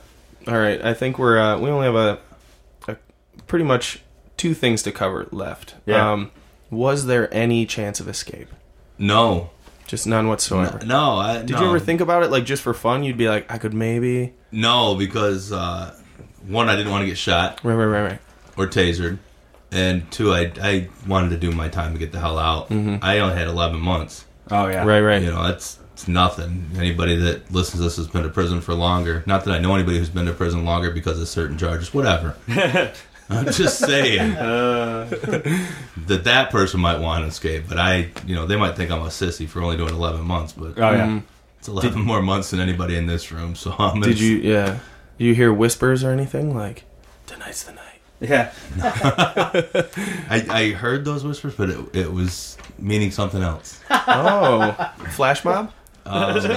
all 0.50 0.58
right. 0.58 0.82
I 0.84 0.94
think 0.94 1.18
we're 1.18 1.38
uh, 1.38 1.58
we 1.58 1.70
only 1.70 1.86
have 1.86 1.94
a, 1.94 2.18
a 2.88 2.96
pretty 3.46 3.64
much 3.64 4.00
two 4.36 4.54
things 4.54 4.82
to 4.84 4.92
cover 4.92 5.28
left. 5.30 5.74
Yeah. 5.86 6.12
Um, 6.12 6.30
was 6.70 7.06
there 7.06 7.32
any 7.34 7.66
chance 7.66 8.00
of 8.00 8.08
escape? 8.08 8.48
No. 8.98 9.50
Just 9.86 10.06
none 10.06 10.28
whatsoever. 10.28 10.80
No, 10.84 11.16
I, 11.16 11.38
Did 11.38 11.50
no. 11.52 11.60
you 11.62 11.66
ever 11.68 11.80
think 11.80 12.02
about 12.02 12.22
it, 12.22 12.30
like 12.30 12.44
just 12.44 12.62
for 12.62 12.74
fun? 12.74 13.04
You'd 13.04 13.16
be 13.16 13.26
like, 13.28 13.50
I 13.50 13.56
could 13.56 13.72
maybe. 13.72 14.34
No, 14.52 14.94
because 14.94 15.50
uh, 15.50 15.94
one, 16.46 16.68
I 16.68 16.76
didn't 16.76 16.92
want 16.92 17.02
to 17.02 17.06
get 17.06 17.16
shot 17.16 17.60
Right, 17.64 17.74
right, 17.74 17.86
right, 17.86 18.02
right. 18.02 18.20
or 18.58 18.66
tasered, 18.66 19.18
and 19.72 20.10
two, 20.10 20.30
I 20.32 20.52
I 20.60 20.88
wanted 21.06 21.30
to 21.30 21.38
do 21.38 21.52
my 21.52 21.68
time 21.68 21.94
to 21.94 21.98
get 21.98 22.12
the 22.12 22.20
hell 22.20 22.38
out. 22.38 22.70
I 22.70 23.18
only 23.20 23.34
had 23.36 23.48
11 23.48 23.80
months. 23.80 24.26
Oh 24.50 24.66
yeah. 24.68 24.84
Right, 24.84 25.00
right. 25.00 25.22
You 25.22 25.30
know, 25.30 25.42
that's 25.42 25.78
it's 25.98 26.06
nothing. 26.06 26.70
Anybody 26.76 27.16
that 27.16 27.52
listens 27.52 27.80
to 27.80 27.82
this 27.82 27.96
has 27.96 28.06
been 28.06 28.22
to 28.22 28.28
prison 28.28 28.60
for 28.60 28.72
longer. 28.72 29.24
Not 29.26 29.44
that 29.44 29.52
I 29.52 29.58
know 29.58 29.74
anybody 29.74 29.98
who's 29.98 30.08
been 30.08 30.26
to 30.26 30.32
prison 30.32 30.64
longer 30.64 30.92
because 30.92 31.20
of 31.20 31.26
certain 31.26 31.58
charges. 31.58 31.92
Whatever. 31.92 32.36
I'm 33.28 33.46
just 33.46 33.80
saying 33.80 34.20
uh. 34.36 35.06
that 36.06 36.22
that 36.22 36.50
person 36.50 36.78
might 36.78 37.00
want 37.00 37.24
to 37.24 37.28
escape, 37.28 37.64
but 37.68 37.78
I, 37.78 38.10
you 38.24 38.36
know, 38.36 38.46
they 38.46 38.54
might 38.54 38.76
think 38.76 38.92
I'm 38.92 39.02
a 39.02 39.06
sissy 39.06 39.48
for 39.48 39.60
only 39.60 39.76
doing 39.76 39.92
11 39.92 40.24
months, 40.24 40.52
but 40.52 40.78
Oh 40.78 40.92
yeah. 40.92 41.20
It's 41.58 41.66
11 41.66 42.00
more 42.00 42.22
months 42.22 42.50
than 42.52 42.60
anybody 42.60 42.96
in 42.96 43.06
this 43.06 43.32
room. 43.32 43.56
So 43.56 43.74
I'm. 43.76 44.00
Did 44.00 44.20
you? 44.20 44.36
Yeah. 44.36 44.78
You 45.16 45.34
hear 45.34 45.52
whispers 45.52 46.04
or 46.04 46.12
anything 46.12 46.54
like? 46.54 46.84
Tonight's 47.26 47.64
the 47.64 47.72
night. 47.72 48.00
Yeah. 48.20 48.52
I, 50.30 50.46
I 50.48 50.70
heard 50.70 51.04
those 51.04 51.24
whispers, 51.24 51.56
but 51.56 51.70
it, 51.70 51.78
it 51.92 52.12
was 52.12 52.56
meaning 52.78 53.10
something 53.10 53.42
else. 53.42 53.80
Oh, 53.90 54.92
flash 55.10 55.44
mob. 55.44 55.72
Um, 56.08 56.36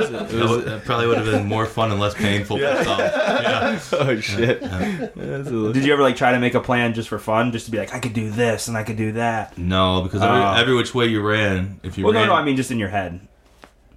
It 0.00 0.28
that, 0.28 0.32
was- 0.32 0.50
would- 0.50 0.64
that 0.64 0.84
probably 0.84 1.06
would 1.06 1.18
have 1.18 1.26
been 1.26 1.46
more 1.46 1.66
fun 1.66 1.90
and 1.90 2.00
less 2.00 2.14
painful. 2.14 2.58
for 2.58 2.84
some. 2.84 2.98
Yeah. 3.40 3.80
oh 3.92 4.20
shit. 4.20 4.60
Yeah. 4.62 5.08
That's 5.16 5.48
a 5.48 5.52
little- 5.52 5.72
Did 5.72 5.84
you 5.84 5.92
ever 5.92 6.02
like 6.02 6.16
try 6.16 6.32
to 6.32 6.38
make 6.38 6.54
a 6.54 6.60
plan 6.60 6.94
just 6.94 7.08
for 7.08 7.18
fun, 7.18 7.52
just 7.52 7.66
to 7.66 7.70
be 7.72 7.78
like, 7.78 7.94
I 7.94 7.98
could 8.00 8.12
do 8.12 8.30
this 8.30 8.68
and 8.68 8.76
I 8.76 8.82
could 8.82 8.96
do 8.96 9.12
that? 9.12 9.56
No, 9.58 10.02
because 10.02 10.22
every, 10.22 10.38
Oh. 10.40 10.54
every 10.54 10.74
which 10.74 10.94
way 10.94 11.06
you 11.06 11.20
ran, 11.20 11.80
if 11.82 11.96
you 11.98 12.04
Well, 12.04 12.14
ran, 12.14 12.26
no, 12.28 12.34
no. 12.34 12.38
I 12.40 12.44
mean, 12.44 12.56
just 12.56 12.70
in 12.70 12.78
your 12.78 12.88
head. 12.88 13.20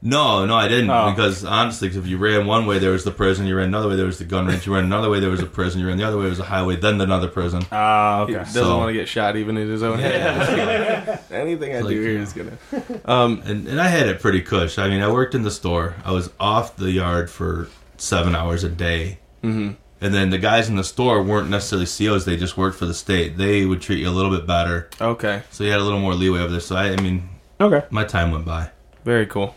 No, 0.05 0.45
no, 0.45 0.53
I 0.55 0.67
didn't. 0.67 0.89
Oh. 0.89 1.11
Because 1.15 1.45
honestly, 1.45 1.87
'cause 1.87 1.97
if 1.97 2.05
you 2.07 2.17
ran 2.17 2.45
one 2.45 2.65
way, 2.65 2.77
there 2.77 2.91
was 2.91 3.05
the 3.05 3.11
prison. 3.11 3.47
You 3.47 3.55
ran 3.55 3.67
another 3.69 3.87
way, 3.87 3.95
there 3.95 4.05
was 4.05 4.17
the 4.19 4.25
gun 4.25 4.45
range. 4.47 4.65
You 4.67 4.75
ran 4.75 4.83
another 4.83 5.09
way, 5.09 5.19
there 5.21 5.29
was 5.29 5.39
a 5.41 5.45
prison. 5.45 5.79
You 5.79 5.87
ran 5.87 5.97
the 5.97 6.03
other 6.03 6.17
way, 6.17 6.23
there 6.23 6.29
was 6.29 6.39
a 6.39 6.43
highway, 6.43 6.75
then 6.75 6.99
another 6.99 7.29
prison. 7.29 7.65
Oh, 7.71 8.25
He 8.27 8.33
okay. 8.35 8.43
doesn't 8.43 8.53
So- 8.53 8.77
want 8.77 8.89
to 8.89 8.93
get 8.93 9.07
shot 9.07 9.37
even 9.37 9.55
in 9.57 9.69
his 9.69 9.81
own 9.81 9.97
head. 9.99 11.19
Anything 11.31 11.75
I 11.75 11.79
Like, 11.79 11.89
do 11.95 12.01
here 12.01 12.11
you 12.11 12.19
is 12.21 12.33
gonna. 12.33 12.51
Um, 13.05 13.41
And, 13.45 13.67
and 13.67 13.79
I 13.81 13.87
had 13.87 14.07
it 14.07 14.19
pretty 14.21 14.41
cush. 14.41 14.77
I 14.77 14.89
mean, 14.89 15.01
I 15.01 15.09
worked 15.09 15.35
in 15.35 15.43
the 15.43 15.51
store. 15.51 15.95
I 16.05 16.11
was 16.11 16.29
off 16.39 16.75
the 16.75 16.91
yard 16.91 17.29
for 17.29 17.67
seven 17.97 18.35
hours 18.35 18.63
a 18.63 18.69
day. 18.69 19.19
mhm. 19.43 19.75
And 20.01 20.13
then 20.13 20.31
the 20.31 20.37
guys 20.37 20.67
in 20.67 20.75
the 20.75 20.83
store 20.83 21.23
weren't 21.23 21.49
necessarily 21.49 21.85
COs; 21.85 22.25
they 22.25 22.35
just 22.35 22.57
worked 22.57 22.77
for 22.77 22.85
the 22.85 22.93
state. 22.93 23.37
They 23.37 23.65
would 23.65 23.79
treat 23.81 23.99
you 23.99 24.09
a 24.09 24.11
little 24.11 24.31
bit 24.31 24.45
better, 24.45 24.89
Okay, 24.99 25.43
so 25.49 25.63
you 25.63 25.71
had 25.71 25.79
a 25.79 25.83
little 25.83 25.99
more 26.01 26.13
leeway 26.13 26.39
over 26.41 26.51
there. 26.51 26.59
So 26.59 26.75
I, 26.75 26.91
I 26.91 26.97
mean, 26.97 27.29
Okay. 27.61 27.83
my 27.89 28.03
time 28.03 28.31
went 28.31 28.43
by. 28.43 28.71
very 29.05 29.25
cool. 29.25 29.55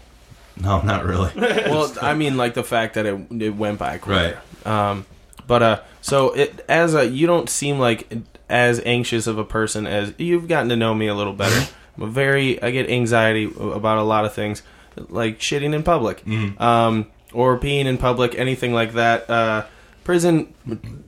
No, 0.61 0.81
not 0.83 1.05
really. 1.05 1.31
Well, 1.37 1.93
I 2.01 2.15
mean, 2.15 2.37
like 2.37 2.55
the 2.55 2.65
fact 2.65 2.95
that 2.95 3.07
it 3.07 3.19
it 3.43 3.51
went 3.57 3.79
by 3.79 3.99
right. 4.07 4.37
Um, 4.65 5.05
but 5.47 5.63
uh, 5.63 5.81
so 6.01 6.33
it 6.33 6.65
as 6.69 6.95
a 6.95 7.07
you 7.07 7.27
don't 7.27 7.49
seem 7.49 7.79
like 7.79 8.11
as 8.49 8.81
anxious 8.87 9.27
of 9.27 9.39
a 9.39 9.45
person 9.45 9.87
as 9.87 10.13
you've 10.19 10.49
gotten 10.49 10.69
to 10.71 10.77
know 10.77 10.95
me 10.95 11.07
a 11.09 11.15
little 11.15 11.33
better. 11.33 11.69
I'm 11.97 12.03
a 12.05 12.07
very 12.09 12.61
I 12.63 12.71
get 12.71 12.89
anxiety 12.91 13.45
about 13.45 13.99
a 13.99 14.03
lot 14.03 14.25
of 14.25 14.33
things, 14.35 14.63
like 15.09 15.39
shitting 15.41 15.75
in 15.75 15.83
public, 15.83 16.25
Mhm. 16.25 16.61
um, 16.61 17.07
or 17.33 17.59
peeing 17.59 17.87
in 17.87 17.99
public, 17.99 18.35
anything 18.39 18.73
like 18.73 18.93
that. 18.95 19.29
Uh, 19.31 19.65
prison. 20.05 20.55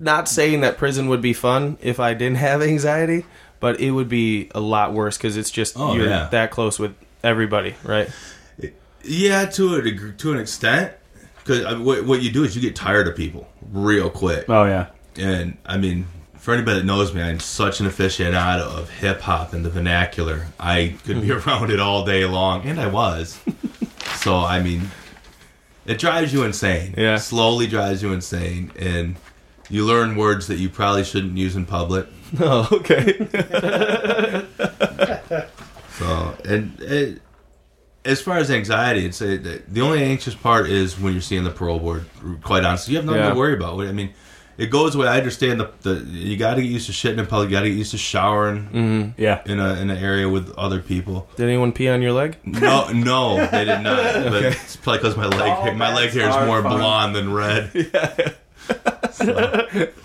Not 0.01 0.29
saying 0.29 0.61
that 0.63 0.77
prison 0.79 1.09
would 1.09 1.23
be 1.23 1.33
fun 1.33 1.79
if 1.81 2.01
I 2.01 2.15
didn't 2.15 2.39
have 2.39 2.63
anxiety, 2.63 3.25
but 3.61 3.81
it 3.81 3.93
would 3.93 4.09
be 4.09 4.51
a 4.55 4.61
lot 4.61 4.93
worse 4.93 5.17
because 5.17 5.37
it's 5.37 5.51
just 5.51 5.75
Oh, 5.79 5.95
you're 5.95 6.09
yeah. 6.09 6.29
that 6.33 6.51
close 6.51 6.79
with 6.79 6.95
everybody, 7.23 7.75
right? 7.85 8.09
Yeah, 9.09 9.47
to 9.47 9.77
a 9.77 10.13
to 10.13 10.33
an 10.33 10.39
extent, 10.39 10.93
because 11.39 11.65
uh, 11.65 11.79
what, 11.79 12.05
what 12.05 12.23
you 12.23 12.31
do 12.31 12.45
is 12.45 12.55
you 12.55 12.63
get 12.63 12.77
tired 12.77 13.09
of 13.09 13.17
people 13.17 13.49
real 13.73 14.11
quick. 14.11 14.45
Oh 14.49 14.65
yeah. 14.65 14.89
And 15.17 15.57
I 15.65 15.79
mean, 15.79 16.07
for 16.35 16.53
anybody 16.53 16.81
that 16.81 16.87
knows 16.87 17.15
me, 17.15 17.23
I'm 17.23 17.41
such 17.41 17.81
an 17.81 17.87
aficionado 17.87 18.67
of 18.67 18.91
hip 18.91 19.21
hop 19.21 19.55
and 19.55 19.65
the 19.65 19.71
vernacular. 19.71 20.47
I 20.61 20.97
could 21.05 21.23
be 21.23 21.29
hmm. 21.29 21.49
around 21.49 21.71
it 21.71 21.81
all 21.81 22.05
day 22.05 22.27
long, 22.27 22.65
and 22.65 22.79
I 22.79 22.89
was. 22.89 23.41
so 24.17 24.37
I 24.37 24.63
mean, 24.63 24.91
it 25.87 25.99
drives 25.99 26.33
you 26.33 26.45
insane. 26.45 26.95
Yeah. 26.97 27.17
slowly 27.17 27.67
drives 27.67 28.03
you 28.03 28.13
insane, 28.13 28.73
and 28.79 29.17
you 29.71 29.87
learn 29.87 30.17
words 30.17 30.49
that 30.49 30.57
you 30.57 30.69
probably 30.69 31.05
shouldn't 31.05 31.37
use 31.37 31.57
in 31.57 31.67
public. 31.67 32.07
Oh, 32.41 32.69
okay. 32.73 33.27
So, 35.99 36.37
and 36.45 36.81
it, 36.81 37.21
as 38.05 38.21
far 38.21 38.39
as 38.39 38.51
anxiety, 38.51 39.05
it's 39.07 39.21
a, 39.21 39.37
the 39.39 39.81
only 39.81 40.03
anxious 40.03 40.35
part 40.35 40.69
is 40.69 40.99
when 40.99 41.13
you're 41.13 41.23
seeing 41.23 41.45
the 41.45 41.51
parole 41.51 41.79
board. 41.81 42.05
Quite 42.43 42.65
honestly, 42.65 42.93
you 42.93 42.99
have 42.99 43.07
nothing 43.07 43.23
Yeah. 43.23 43.31
to 43.31 43.35
worry 43.39 43.55
about. 43.55 43.81
I 43.83 43.93
mean, 43.93 44.13
it 44.57 44.71
goes 44.71 44.95
away. 44.95 45.07
I 45.09 45.19
understand 45.19 45.61
the, 45.61 45.71
the 45.83 45.95
you 46.11 46.37
got 46.37 46.55
to 46.55 46.63
get 46.63 46.71
used 46.71 46.87
to 46.87 46.93
shitting 46.93 47.19
in 47.19 47.27
public. 47.27 47.51
You 47.51 47.57
got 47.57 47.63
to 47.63 47.69
get 47.69 47.77
used 47.79 47.91
to 47.93 47.99
showering 47.99 48.65
hmm 48.67 49.09
Yeah. 49.21 49.43
in 49.47 49.61
a 49.61 49.75
in 49.75 49.91
an 49.91 49.99
area 49.99 50.29
with 50.29 50.51
other 50.59 50.81
people. 50.81 51.29
Did 51.37 51.45
anyone 51.45 51.73
pee 51.73 51.89
on 51.89 52.03
your 52.03 52.13
leg? 52.13 52.37
No, 52.45 52.89
no, 52.93 53.47
they 53.47 53.65
did 53.65 53.81
not. 53.83 54.03
But 54.31 54.43
it's 54.45 54.77
probably 54.77 54.99
because 54.99 55.17
my 55.17 55.27
leg 55.27 55.51
All 55.51 55.75
my 55.75 55.95
leg 55.95 56.11
hair 56.11 56.29
is 56.29 56.47
more 56.47 56.63
fun. 56.63 56.77
blonde 56.79 57.15
than 57.15 57.33
red. 57.33 57.71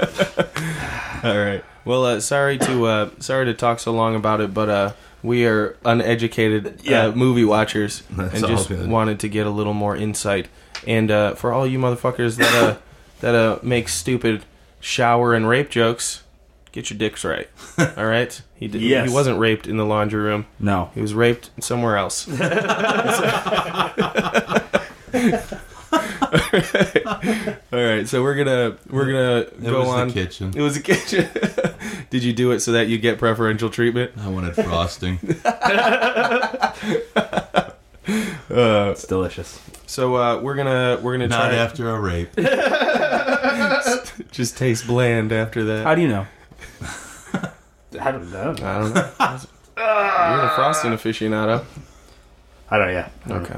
All 1.23 1.37
right. 1.37 1.63
Well, 1.85 2.05
uh, 2.05 2.19
sorry 2.19 2.57
to 2.59 2.85
uh, 2.85 3.09
sorry 3.19 3.45
to 3.45 3.53
talk 3.53 3.79
so 3.79 3.91
long 3.93 4.15
about 4.15 4.41
it, 4.41 4.53
but 4.53 4.69
uh, 4.69 4.93
we 5.23 5.45
are 5.47 5.77
uneducated 5.85 6.81
Yeah. 6.83 7.05
uh, 7.07 7.11
movie 7.13 7.45
watchers 7.45 8.03
That's 8.11 8.35
and 8.35 8.47
just 8.47 8.67
good. 8.69 8.87
wanted 8.89 9.19
to 9.21 9.29
get 9.29 9.47
a 9.47 9.49
little 9.49 9.73
more 9.73 9.95
insight. 9.95 10.47
And 10.85 11.09
uh, 11.09 11.33
for 11.35 11.51
all 11.53 11.65
you 11.65 11.79
motherfuckers 11.79 12.37
that 12.37 12.53
uh, 12.53 12.77
that 13.21 13.33
uh, 13.35 13.59
make 13.63 13.87
stupid 13.89 14.43
shower 14.81 15.33
and 15.33 15.47
rape 15.47 15.69
jokes, 15.69 16.23
get 16.73 16.89
your 16.89 16.97
dicks 16.99 17.23
right. 17.23 17.47
All 17.97 18.05
right. 18.05 18.41
He 18.55 18.67
did, 18.67 18.81
Yes. 18.81 19.07
He 19.09 19.13
wasn't 19.15 19.39
raped 19.39 19.65
in 19.65 19.77
the 19.77 19.85
laundry 19.85 20.21
room. 20.21 20.45
No. 20.59 20.91
He 20.93 20.99
was 21.01 21.13
raped 21.13 21.49
somewhere 21.61 21.95
else. 21.97 22.27
All 27.71 27.79
right, 27.79 28.07
so 28.07 28.23
we're 28.23 28.33
gonna 28.35 28.77
we're 28.89 29.05
gonna 29.05 29.39
It 29.41 29.61
go 29.61 29.79
was 29.81 29.89
on. 29.89 30.07
the 30.07 30.13
kitchen. 30.13 30.51
It 30.55 30.61
was 30.61 30.75
a 30.77 30.81
kitchen. 30.81 31.29
Did 32.09 32.23
you 32.23 32.33
do 32.33 32.51
it 32.51 32.61
so 32.61 32.71
that 32.71 32.87
you 32.87 32.97
get 32.97 33.19
preferential 33.19 33.69
treatment? 33.69 34.13
I 34.17 34.29
wanted 34.29 34.55
frosting. 34.55 35.19
It's 38.55 39.07
delicious. 39.07 39.59
So 39.87 40.15
uh, 40.15 40.39
we're 40.41 40.55
gonna 40.55 40.99
we're 41.01 41.13
gonna 41.13 41.27
Not 41.29 41.47
try 41.49 41.55
after 41.55 41.89
a 41.89 41.99
rape. 41.99 42.29
just 44.31 44.57
tastes 44.57 44.85
bland 44.85 45.31
after 45.31 45.63
that. 45.63 45.83
How 45.85 45.95
do 45.95 46.01
you 46.01 46.09
know? 46.09 46.27
I 48.01 48.11
don't 48.11 48.31
know. 48.31 48.51
I 48.61 48.79
don't 48.79 48.93
know. 48.93 49.09
You're 49.77 50.45
a 50.45 50.51
frosting 50.55 50.91
aficionado. 50.91 51.63
I 52.69 52.77
don't. 52.77 52.89
Yeah. 52.89 53.09
Okay. 53.29 53.57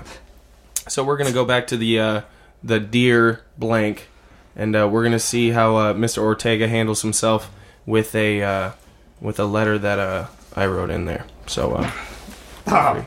So 0.88 1.03
we're 1.03 1.17
gonna 1.17 1.32
go 1.34 1.43
back 1.45 1.67
to 1.67 1.78
the 1.78 1.99
uh, 1.99 2.21
the 2.66 2.80
deer 2.80 3.41
blank, 3.57 4.07
and 4.55 4.76
uh, 4.76 4.89
we're 4.91 5.03
gonna 5.03 5.20
see 5.20 5.51
how 5.51 5.76
uh, 5.78 5.93
Mr. 5.93 6.18
Ortega 6.18 6.68
handles 6.68 7.01
himself 7.03 7.51
with 7.86 8.16
a 8.16 8.41
uh, 8.41 8.72
with 9.22 9.39
a 9.39 9.45
letter 9.45 9.78
that 9.78 9.99
uh, 9.99 10.26
I 10.55 10.66
wrote 10.66 10.89
in 10.89 11.05
there. 11.05 11.26
So 11.45 11.74
uh, 11.74 11.91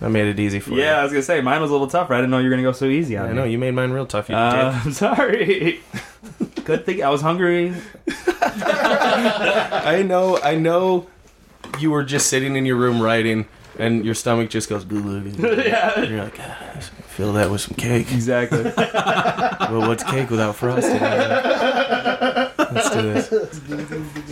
I 0.00 0.08
made 0.08 0.26
it 0.28 0.38
easy 0.40 0.60
for 0.60 0.70
you. 0.70 0.78
Yeah, 0.82 0.98
I 1.00 1.02
was 1.02 1.12
gonna 1.12 1.22
say 1.22 1.40
mine 1.40 1.60
was 1.60 1.70
a 1.70 1.74
little 1.74 1.88
tougher. 1.88 2.14
I 2.14 2.18
didn't 2.18 2.30
know 2.30 2.38
you 2.38 2.44
were 2.44 2.50
gonna 2.50 2.62
go 2.62 2.72
so 2.72 2.86
easy 2.86 3.16
on 3.16 3.26
I 3.26 3.28
me. 3.30 3.34
know 3.34 3.44
you 3.44 3.58
made 3.58 3.72
mine 3.72 3.90
real 3.90 4.06
tough. 4.06 4.28
You 4.28 4.36
Uh, 4.36 4.80
I'm 4.84 4.92
sorry. 4.92 5.80
Good 6.64 6.86
thing 6.86 7.02
I 7.02 7.08
was 7.10 7.20
hungry. 7.20 7.74
I 8.42 10.02
know. 10.06 10.38
I 10.42 10.54
know. 10.54 11.08
You 11.78 11.90
were 11.90 12.04
just 12.04 12.28
sitting 12.28 12.56
in 12.56 12.66
your 12.66 12.76
room 12.76 13.00
writing, 13.00 13.46
and 13.78 14.04
your 14.04 14.14
stomach 14.14 14.50
just 14.50 14.68
goes. 14.68 14.84
yeah. 14.90 15.92
And 16.00 16.10
you're 16.10 16.24
like, 16.24 16.38
"Ah, 16.40 16.80
fill 17.12 17.32
that 17.34 17.50
with 17.50 17.60
some 17.60 17.74
cake. 17.76 18.10
Exactly. 18.12 18.72
Well, 19.72 19.88
what's 19.88 20.02
cake 20.04 20.28
without 20.28 20.56
frosting? 20.56 21.00
Let's 21.00 22.90
do 22.90 23.02
this. 23.14 23.30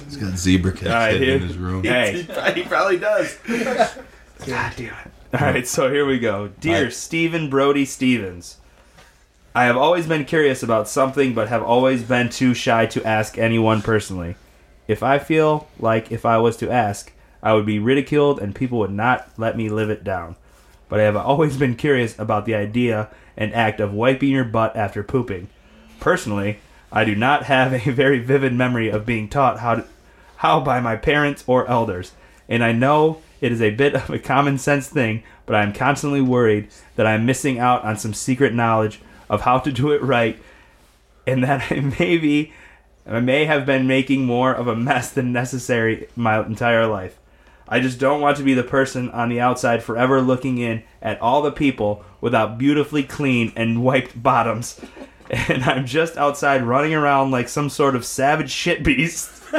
He's 0.05 0.16
got 0.16 0.37
zebra 0.37 0.72
cakes 0.72 0.87
Alright, 0.87 1.18
hidden 1.20 1.43
in 1.43 1.49
his 1.49 1.57
room. 1.57 1.83
hey. 1.85 2.26
He 2.55 2.62
probably 2.64 2.99
does. 2.99 3.37
God 3.47 4.72
damn 4.76 4.93
it. 4.95 5.11
All 5.33 5.41
right, 5.41 5.66
so 5.66 5.91
here 5.91 6.05
we 6.05 6.18
go. 6.18 6.49
Dear 6.61 6.85
Right. 6.85 6.93
Stephen 6.93 7.49
Brody 7.49 7.85
Stevens, 7.87 8.59
I 9.55 9.64
have 9.64 9.76
always 9.78 10.07
been 10.07 10.24
curious 10.26 10.62
about 10.62 10.89
something, 10.89 11.33
but 11.33 11.49
have 11.49 11.62
always 11.62 12.03
been 12.03 12.28
too 12.28 12.53
shy 12.53 12.85
to 12.87 13.03
ask 13.05 13.39
anyone 13.39 13.81
personally. 13.81 14.37
If 14.89 15.03
I 15.03 15.18
feel 15.18 15.68
like 15.78 16.11
if 16.12 16.26
I 16.26 16.37
was 16.39 16.57
to 16.59 16.70
ask, 16.70 17.12
I 17.43 17.55
would 17.55 17.64
be 17.66 17.78
ridiculed 17.78 18.41
and 18.41 18.55
people 18.55 18.78
would 18.81 18.91
not 18.91 19.31
let 19.39 19.57
me 19.57 19.68
live 19.70 19.89
it 19.89 20.05
down. 20.05 20.37
But 20.91 21.01
I 21.01 21.05
have 21.05 21.16
always 21.16 21.57
been 21.57 21.76
curious 21.76 22.18
about 22.18 22.45
the 22.45 22.55
idea 22.55 23.09
and 23.36 23.55
act 23.55 23.80
of 23.80 23.95
wiping 23.95 24.28
your 24.28 24.45
butt 24.45 24.76
after 24.76 25.03
pooping. 25.03 25.49
Personally, 26.01 26.59
I 26.93 27.05
do 27.05 27.14
not 27.14 27.45
have 27.45 27.72
a 27.72 27.91
very 27.93 28.18
vivid 28.18 28.53
memory 28.53 28.91
of 28.91 29.07
being 29.07 29.28
taught 29.28 29.61
how 29.61 29.76
to, 29.76 29.86
how 30.36 30.61
by 30.61 30.80
my 30.80 30.97
parents 30.97 31.45
or 31.47 31.66
elders, 31.68 32.12
and 32.49 32.64
I 32.64 32.72
know 32.72 33.22
it 33.41 33.53
is 33.53 33.62
a 33.62 33.70
bit 33.70 33.95
of 33.95 34.11
a 34.11 34.18
common 34.18 34.59
sense 34.59 34.88
thing, 34.88 35.22
but 35.47 35.55
I 35.55 35.62
am 35.62 35.72
constantly 35.72 36.20
worried 36.20 36.68
that 36.97 37.07
I 37.07 37.12
am 37.12 37.24
missing 37.24 37.59
out 37.59 37.84
on 37.84 37.97
some 37.97 38.12
secret 38.12 38.53
knowledge 38.53 39.01
of 39.28 39.43
how 39.43 39.61
to 39.61 39.70
do 39.70 39.93
it 39.93 40.03
right, 40.03 40.38
and 41.26 41.45
that 41.45 41.66
I 41.70 41.80
may 41.80 42.18
be, 42.18 42.53
I 43.07 43.20
may 43.20 43.45
have 43.45 43.64
been 43.64 43.86
making 43.86 44.26
more 44.26 44.53
of 44.53 44.66
a 44.66 44.74
mess 44.74 45.12
than 45.12 45.32
necessary 45.32 46.09
my 46.16 46.45
entire 46.45 46.86
life. 46.86 47.20
I 47.71 47.79
just 47.79 48.01
don't 48.01 48.21
want 48.21 48.37
to 48.39 48.43
be 48.43 48.53
the 48.53 48.64
person 48.64 49.09
on 49.11 49.29
the 49.29 49.41
outside 49.41 49.85
forever 49.85 50.21
looking 50.21 50.59
in 50.59 50.83
at 51.01 51.21
all 51.21 51.41
the 51.41 51.53
people 51.53 52.05
without 52.21 52.59
beautifully 52.59 53.05
clean 53.05 53.53
and 53.55 53.83
wiped 53.83 54.21
bottoms. 54.21 54.81
And 55.33 55.62
I'm 55.62 55.87
just 55.87 56.16
outside 56.16 56.64
running 56.64 56.93
around 56.93 57.31
like 57.31 57.49
some 57.49 57.71
sort 57.71 57.95
of 57.95 58.05
savage 58.05 58.51
shit 58.51 58.83
beast. 58.83 59.31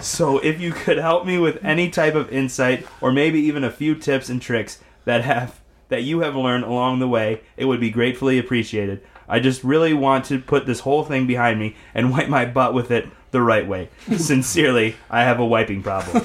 so 0.00 0.38
if 0.38 0.58
you 0.58 0.72
could 0.72 0.96
help 0.96 1.26
me 1.26 1.36
with 1.36 1.62
any 1.62 1.90
type 1.90 2.14
of 2.14 2.32
insight 2.32 2.86
or 3.02 3.12
maybe 3.12 3.38
even 3.40 3.64
a 3.64 3.70
few 3.70 3.94
tips 3.94 4.30
and 4.30 4.40
tricks 4.40 4.78
that 5.04 5.24
have 5.24 5.60
that 5.90 6.04
you 6.04 6.20
have 6.20 6.34
learned 6.34 6.64
along 6.64 7.00
the 7.00 7.06
way, 7.08 7.42
it 7.58 7.66
would 7.66 7.80
be 7.80 7.90
gratefully 7.90 8.38
appreciated. 8.38 9.02
I 9.28 9.40
just 9.40 9.62
really 9.62 9.92
want 9.92 10.24
to 10.26 10.38
put 10.38 10.64
this 10.64 10.80
whole 10.80 11.04
thing 11.04 11.26
behind 11.26 11.60
me 11.60 11.76
and 11.94 12.10
wipe 12.12 12.30
my 12.30 12.46
butt 12.46 12.72
with 12.72 12.90
it 12.90 13.06
the 13.32 13.42
right 13.42 13.66
way. 13.66 13.88
Sincerely, 14.16 14.94
I 15.10 15.24
have 15.24 15.40
a 15.40 15.44
wiping 15.46 15.82
problem. 15.82 16.22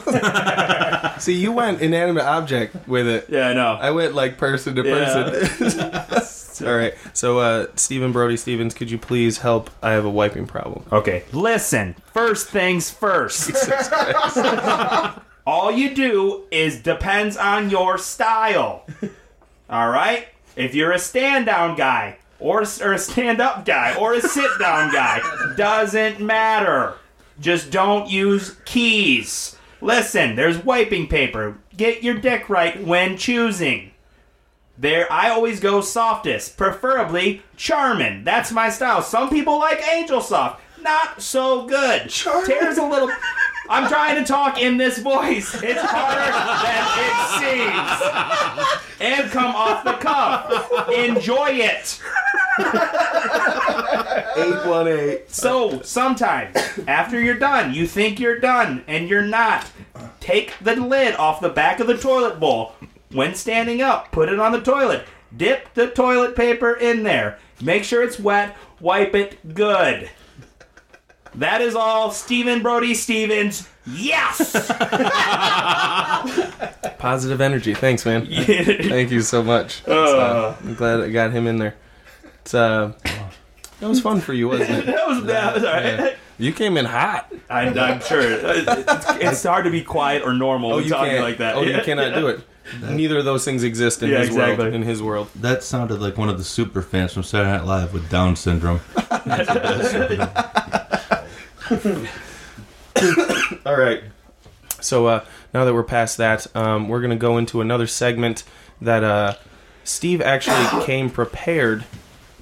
See, 1.20 1.34
you 1.34 1.52
went 1.52 1.82
inanimate 1.82 2.24
object 2.26 2.88
with 2.88 3.08
it. 3.08 3.26
Yeah, 3.30 3.48
I 3.50 3.54
know. 3.54 3.74
I 3.82 3.90
went 3.92 4.14
like 4.14 4.38
person 4.38 4.76
to 4.76 4.84
Yeah. 4.84 5.24
person. 5.30 6.68
All 6.68 6.76
right. 6.76 6.94
So, 7.14 7.40
uh, 7.40 7.68
Stephen 7.76 8.12
Brody 8.12 8.36
Stevens, 8.38 8.74
could 8.74 8.90
you 8.90 8.98
please 8.98 9.40
help? 9.40 9.70
I 9.82 9.92
have 9.92 10.06
a 10.06 10.10
wiping 10.10 10.48
problem. 10.48 10.86
Okay, 10.92 11.24
listen. 11.32 11.96
First 12.14 12.50
things 12.50 12.90
first. 12.90 13.52
All 15.46 15.72
you 15.72 15.94
do 15.96 16.44
is 16.52 16.82
depends 16.82 17.38
on 17.38 17.70
your 17.70 17.98
style. 17.98 18.86
All 19.70 19.90
right? 19.90 20.28
If 20.56 20.74
you're 20.76 20.92
a 20.92 21.00
stand 21.00 21.46
down 21.46 21.78
guy, 21.78 22.18
or, 22.40 22.64
or 22.82 22.94
a 22.94 23.00
stand 23.00 23.42
up 23.42 23.66
guy, 23.66 23.96
or 23.96 24.14
a 24.14 24.22
sit 24.22 24.52
down 24.60 24.92
guy, 24.92 25.22
doesn't 25.56 26.20
matter. 26.20 26.96
Just 27.40 27.72
don't 27.72 28.10
use 28.10 28.58
keys. 28.66 29.56
Listen, 29.82 30.36
there's 30.36 30.64
wiping 30.64 31.08
paper. 31.08 31.58
Get 31.76 32.04
your 32.04 32.16
dick 32.16 32.50
right 32.50 32.84
when 32.84 33.18
choosing. 33.18 33.92
There, 34.80 35.12
I 35.12 35.30
always 35.30 35.60
go 35.60 35.82
softest, 35.82 36.56
preferably 36.58 37.42
Charmin. 37.56 38.24
That's 38.24 38.52
my 38.52 38.70
style. 38.70 39.02
Some 39.02 39.30
people 39.30 39.58
like 39.58 39.88
Angel 39.88 40.22
Soft. 40.22 40.62
Not 40.82 41.22
so 41.22 41.66
good. 41.66 42.10
Charmin. 42.10 42.46
Tears 42.46 42.78
a 42.78 42.86
little. 42.86 43.10
I'm 43.70 43.90
trying 43.90 44.16
to 44.16 44.24
talk 44.24 44.62
in 44.62 44.78
this 44.78 45.00
voice. 45.00 45.54
It's 45.62 45.82
harder 45.82 46.32
than 46.64 46.98
it 47.04 47.18
seems. 47.42 49.22
And 49.22 49.32
come 49.32 49.56
off 49.56 49.84
the 49.84 49.94
cuff. 49.94 50.90
Enjoy 50.92 51.50
it. 51.50 52.00
818. 52.60 55.20
So 55.28 55.82
sometimes, 55.82 56.56
after 56.88 57.20
you're 57.20 57.40
done, 57.40 57.74
you 57.74 57.88
think 57.88 58.20
you're 58.20 58.40
done, 58.40 58.84
and 58.88 59.10
you're 59.10 59.22
not. 59.22 59.70
Take 60.20 60.54
the 60.62 60.76
lid 60.76 61.16
off 61.16 61.42
the 61.42 61.50
back 61.50 61.80
of 61.80 61.88
the 61.88 61.98
toilet 61.98 62.40
bowl. 62.40 62.74
When 63.12 63.36
standing 63.36 63.82
up, 63.82 64.12
put 64.12 64.30
it 64.30 64.40
on 64.40 64.52
the 64.52 64.62
toilet. 64.62 65.06
Dip 65.36 65.74
the 65.74 65.88
toilet 65.88 66.36
paper 66.36 66.74
in 66.74 67.04
there. 67.04 67.40
Make 67.62 67.84
sure 67.84 68.04
it's 68.04 68.20
wet. 68.20 68.56
Wipe 68.80 69.16
it 69.16 69.56
good. 69.56 70.10
That 71.36 71.62
is 71.62 71.76
all, 71.76 72.12
Stephen 72.12 72.62
Brody 72.62 72.94
Stevens. 72.94 73.68
Yes! 73.86 74.68
Positive 76.98 77.40
energy. 77.40 77.74
Thanks, 77.74 78.06
man. 78.06 78.26
Thank 78.26 79.12
you 79.12 79.22
so 79.22 79.44
much. 79.44 79.80
It's, 79.82 79.88
uh, 79.88 80.56
I'm 80.60 80.76
glad 80.76 81.02
I 81.02 81.10
got 81.10 81.32
him 81.32 81.48
in 81.48 81.58
there. 81.58 81.76
It's 82.48 82.54
uh, 82.54 82.94
that 83.82 83.90
was 83.90 84.00
fun 84.00 84.22
for 84.22 84.32
you, 84.32 84.48
wasn't 84.48 84.70
it? 84.70 84.86
that 84.86 85.06
was, 85.06 85.26
that 85.26 85.54
was 85.54 85.66
all 85.66 85.74
right. 85.74 85.84
Yeah. 86.00 86.16
You 86.38 86.54
came 86.54 86.78
in 86.78 86.86
hot. 86.86 87.30
I, 87.50 87.64
I'm 87.68 88.00
sure. 88.00 88.22
It's, 88.22 89.06
it's 89.22 89.44
hard 89.44 89.66
to 89.66 89.70
be 89.70 89.84
quiet 89.84 90.24
or 90.24 90.32
normal 90.32 90.70
when 90.76 90.86
you 90.86 90.90
talking 90.90 91.12
can't 91.12 91.24
like 91.26 91.40
that. 91.40 91.58
Oh, 91.58 91.62
you 91.64 91.72
Yeah. 91.72 91.84
cannot 91.84 92.16
do 92.16 92.28
it. 92.28 92.40
Neither 92.82 93.18
of 93.18 93.26
those 93.26 93.44
things 93.44 93.64
exist 93.64 94.02
in 94.02 94.12
Yeah, 94.12 94.20
his 94.20 94.30
world. 94.32 94.52
exactly. 94.52 94.76
In 94.78 94.84
his 94.84 95.04
world. 95.04 95.28
That 95.36 95.62
sounded 95.62 96.00
like 96.00 96.18
one 96.18 96.30
of 96.30 96.38
the 96.38 96.46
super 96.46 96.82
fans 96.82 97.12
from 97.14 97.24
Saturday 97.24 97.52
Night 97.52 97.66
Live 97.66 97.94
with 97.94 98.10
Down 98.10 98.38
syndrome. 98.38 98.80
All 103.66 103.76
right. 103.78 104.04
So 104.80 105.08
uh, 105.08 105.26
now 105.54 105.66
that 105.66 105.74
we're 105.74 105.84
past 105.84 106.16
that, 106.18 106.48
um, 106.56 106.88
we're 106.88 107.02
going 107.02 107.10
to 107.12 107.18
go 107.18 107.38
into 107.38 107.60
another 107.60 107.88
segment 107.88 108.46
that 108.80 109.04
uh, 109.04 109.36
Steve 109.84 110.22
actually 110.22 110.86
came 110.86 111.10
prepared 111.10 111.84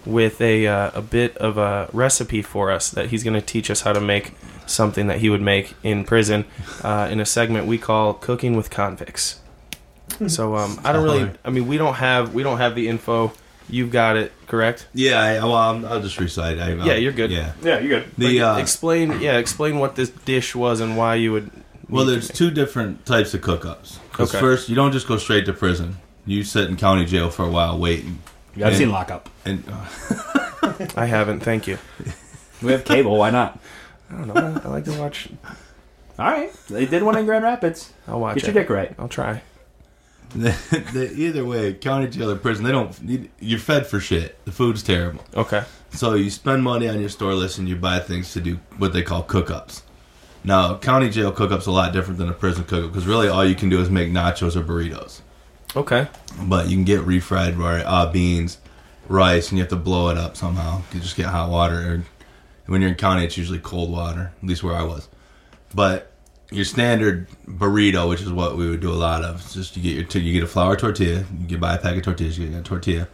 with 0.05 0.39
a 0.41 0.67
uh, 0.67 0.91
a 0.93 1.01
bit 1.01 1.35
of 1.37 1.57
a 1.57 1.89
recipe 1.93 2.41
for 2.41 2.71
us 2.71 2.89
that 2.91 3.09
he's 3.09 3.23
going 3.23 3.33
to 3.33 3.41
teach 3.41 3.69
us 3.71 3.81
how 3.81 3.93
to 3.93 4.01
make 4.01 4.33
something 4.65 5.07
that 5.07 5.19
he 5.19 5.29
would 5.29 5.41
make 5.41 5.73
in 5.83 6.03
prison 6.03 6.45
uh, 6.83 7.07
in 7.11 7.19
a 7.19 7.25
segment 7.25 7.67
we 7.67 7.77
call 7.77 8.13
cooking 8.13 8.55
with 8.55 8.69
convicts. 8.69 9.39
So 10.27 10.55
um, 10.55 10.79
I 10.83 10.91
don't 10.93 11.03
really. 11.03 11.31
I 11.43 11.49
mean, 11.49 11.67
we 11.67 11.77
don't 11.77 11.95
have 11.95 12.33
we 12.33 12.43
don't 12.43 12.57
have 12.59 12.75
the 12.75 12.87
info. 12.87 13.33
You've 13.67 13.89
got 13.91 14.15
it 14.15 14.31
correct. 14.47 14.87
Yeah, 14.93 15.19
I, 15.19 15.33
well, 15.39 15.53
I'll, 15.55 15.85
I'll 15.87 16.01
just 16.01 16.19
recite. 16.19 16.59
I, 16.59 16.73
Yeah, 16.73 16.93
you're 16.93 17.11
good. 17.11 17.31
Yeah. 17.31 17.53
Yeah, 17.63 17.79
you're 17.79 18.01
good. 18.01 18.11
The 18.15 18.41
uh, 18.41 18.57
explain, 18.57 19.19
yeah, 19.21 19.37
explain 19.39 19.79
what 19.79 19.95
this 19.95 20.09
dish 20.09 20.53
was 20.53 20.79
and 20.81 20.95
why 20.95 21.15
you 21.15 21.31
would. 21.31 21.49
well, 21.89 22.05
there's 22.05 22.27
two 22.29 22.51
different 22.51 23.07
types 23.07 23.33
of 23.33 23.41
cook-ups. 23.41 23.99
'Cause 24.11 24.29
Okay. 24.29 24.39
first, 24.39 24.69
you 24.69 24.75
don't 24.75 24.91
just 24.91 25.07
go 25.07 25.17
straight 25.17 25.47
to 25.47 25.53
prison. 25.53 25.97
You 26.27 26.43
sit 26.43 26.69
in 26.69 26.77
county 26.77 27.05
jail 27.05 27.31
for 27.31 27.43
a 27.43 27.49
while 27.49 27.77
waiting. 27.79 28.19
I've 28.57 28.63
And- 28.67 28.75
seen 28.75 28.91
Lockup. 28.91 29.29
And 29.45 29.63
uh, 29.69 30.87
I 30.95 31.05
haven't. 31.05 31.41
Thank 31.41 31.67
you. 31.67 31.77
We 32.61 32.71
have 32.71 32.85
cable. 32.85 33.17
Why 33.17 33.29
not? 33.31 33.59
I 34.09 34.13
don't 34.17 34.27
know. 34.27 34.61
I 34.63 34.67
like 34.69 34.85
to 34.85 34.97
watch. 34.99 35.29
All 36.17 36.25
right. 36.31 36.53
They 36.69 36.85
did 36.85 37.03
one 37.03 37.17
in 37.17 37.25
Grand 37.25 37.43
Rapids. 37.43 37.91
I'll 38.07 38.19
watch 38.19 38.35
Get 38.35 38.43
it. 38.49 38.53
your 38.55 38.63
dick 38.63 38.69
right. 38.69 38.95
I'll 38.97 39.07
try. 39.09 39.41
the, 40.35 41.13
either 41.15 41.45
way, 41.45 41.73
county 41.73 42.07
jail 42.07 42.29
or 42.31 42.35
prison, 42.35 42.65
they 42.65 42.71
don't. 42.71 42.97
you- 43.03 43.29
You're 43.39 43.59
fed 43.59 43.87
for 43.87 43.99
shit. 43.99 44.43
The 44.45 44.51
food's 44.51 44.83
terrible. 44.83 45.23
Okay. 45.35 45.63
So 45.91 46.13
you 46.13 46.29
spend 46.29 46.63
money 46.63 46.87
on 46.89 46.99
your 46.99 47.09
store 47.09 47.33
list 47.33 47.57
and 47.57 47.69
you 47.69 47.75
buy 47.75 47.99
things 47.99 48.33
to 48.33 48.41
do 48.41 48.59
what 48.77 48.91
they 48.93 49.01
call 49.01 49.23
cook-ups. 49.23 49.83
Now, 50.43 50.77
county 50.77 51.09
jail 51.09 51.31
cook-up's 51.31 51.65
a 51.67 51.71
lot 51.71 51.93
different 51.93 52.17
than 52.19 52.29
a 52.29 52.33
prison 52.33 52.63
cook-up 52.65 52.91
because 52.91 53.07
really 53.07 53.27
all 53.27 53.45
you 53.45 53.55
can 53.55 53.69
do 53.69 53.79
is 53.81 53.89
make 53.89 54.11
nachos 54.11 54.55
or 54.55 54.61
burritos. 54.63 55.21
Okay. 55.75 56.07
But 56.43 56.69
you 56.69 56.75
can 56.77 56.85
get 56.85 57.01
refried 57.01 57.57
ri- 57.57 57.83
uh, 57.83 58.11
beans, 58.11 58.57
rice, 59.07 59.49
and 59.49 59.57
you 59.57 59.63
have 59.63 59.69
to 59.69 59.75
blow 59.75 60.09
it 60.09 60.17
up 60.17 60.37
somehow. 60.37 60.81
You 60.93 60.99
just 60.99 61.15
get 61.15 61.27
hot 61.27 61.49
water. 61.49 61.75
Or 61.75 62.03
when 62.67 62.81
you're 62.81 62.89
in 62.91 62.95
county, 62.95 63.25
it's 63.25 63.37
usually 63.37 63.59
cold 63.59 63.91
water. 63.91 64.31
At 64.41 64.47
least 64.47 64.63
where 64.63 64.75
I 64.75 64.83
was. 64.83 65.07
But 65.73 66.11
your 66.51 66.65
standard 66.65 67.27
burrito, 67.47 68.07
which 68.09 68.21
is 68.21 68.31
what 68.31 68.55
we 68.55 68.69
would 68.69 68.79
do 68.79 68.91
a 68.91 68.93
lot 68.93 69.23
of, 69.23 69.39
is 69.45 69.53
just 69.53 69.75
you 69.77 69.83
get 69.83 69.93
your 69.95 70.03
t- 70.05 70.19
you 70.19 70.33
get 70.33 70.43
a 70.43 70.47
flour 70.47 70.75
tortilla. 70.75 71.25
You 71.39 71.47
can 71.47 71.59
buy 71.59 71.75
a 71.75 71.77
pack 71.77 71.97
of 71.97 72.03
tortillas. 72.03 72.37
You 72.37 72.47
get 72.47 72.59
a 72.59 72.63
tortilla. 72.63 73.07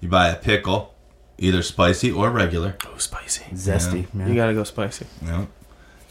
You 0.00 0.08
buy 0.08 0.28
a 0.28 0.36
pickle, 0.36 0.94
either 1.38 1.62
spicy 1.62 2.10
or 2.10 2.30
regular. 2.30 2.76
Oh, 2.86 2.98
spicy. 2.98 3.44
Zesty. 3.54 4.06
You 4.28 4.34
gotta 4.34 4.52
go 4.54 4.64
spicy. 4.64 5.06
You 5.22 5.28
know, 5.28 5.48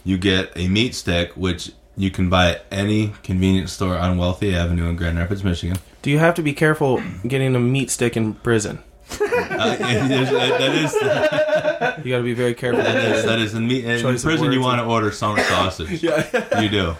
you 0.03 0.17
get 0.17 0.51
a 0.55 0.67
meat 0.67 0.95
stick, 0.95 1.33
which 1.35 1.71
you 1.97 2.09
can 2.09 2.29
buy 2.29 2.51
at 2.51 2.65
any 2.71 3.13
convenience 3.21 3.73
store 3.73 3.97
on 3.97 4.17
Wealthy 4.17 4.55
Avenue 4.55 4.87
in 4.89 4.95
Grand 4.95 5.17
Rapids, 5.19 5.43
Michigan. 5.43 5.77
Do 6.01 6.09
you 6.09 6.19
have 6.19 6.35
to 6.35 6.41
be 6.41 6.53
careful 6.53 7.01
getting 7.27 7.55
a 7.55 7.59
meat 7.59 7.89
stick 7.91 8.17
in 8.17 8.33
prison? 8.33 8.79
Uh, 9.11 9.15
and 9.79 10.09
there's- 10.09 10.29
that 10.31 10.75
is 11.95 12.05
You 12.05 12.11
gotta 12.11 12.23
be 12.23 12.33
very 12.33 12.53
careful. 12.53 12.81
That 12.81 12.97
is. 13.17 13.25
That 13.25 13.39
is 13.39 13.53
in, 13.53 13.67
meat, 13.67 13.85
in 13.85 14.01
prison. 14.01 14.51
You 14.51 14.61
want 14.61 14.79
to 14.81 14.85
order 14.85 15.11
summer 15.11 15.41
sausage. 15.43 16.01
Yeah. 16.03 16.61
You 16.61 16.69
do. 16.69 16.95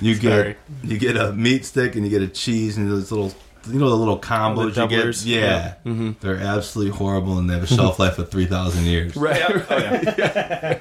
You 0.00 0.14
Sorry. 0.14 0.56
get 0.82 0.90
you 0.90 0.98
get 0.98 1.16
a 1.16 1.32
meat 1.32 1.64
stick 1.64 1.94
and 1.96 2.04
you 2.04 2.10
get 2.10 2.22
a 2.22 2.28
cheese 2.28 2.76
and 2.76 2.90
those 2.90 3.10
little 3.10 3.32
you 3.68 3.78
know 3.78 3.88
the 3.88 3.96
little 3.96 4.18
combos 4.18 4.74
the 4.74 4.82
you 4.82 4.88
get. 4.88 5.04
doublers? 5.06 5.26
Yeah, 5.26 5.40
Yeah. 5.40 5.74
Mm-hmm. 5.90 6.10
they're 6.20 6.36
absolutely 6.36 6.96
horrible 6.96 7.38
and 7.38 7.48
they 7.48 7.54
have 7.54 7.62
a 7.62 7.66
shelf 7.66 7.98
life 8.04 8.18
of 8.18 8.30
three 8.30 8.44
thousand 8.46 8.84
years. 8.84 9.16
Right. 9.16 9.38
Yeah. 9.40 10.78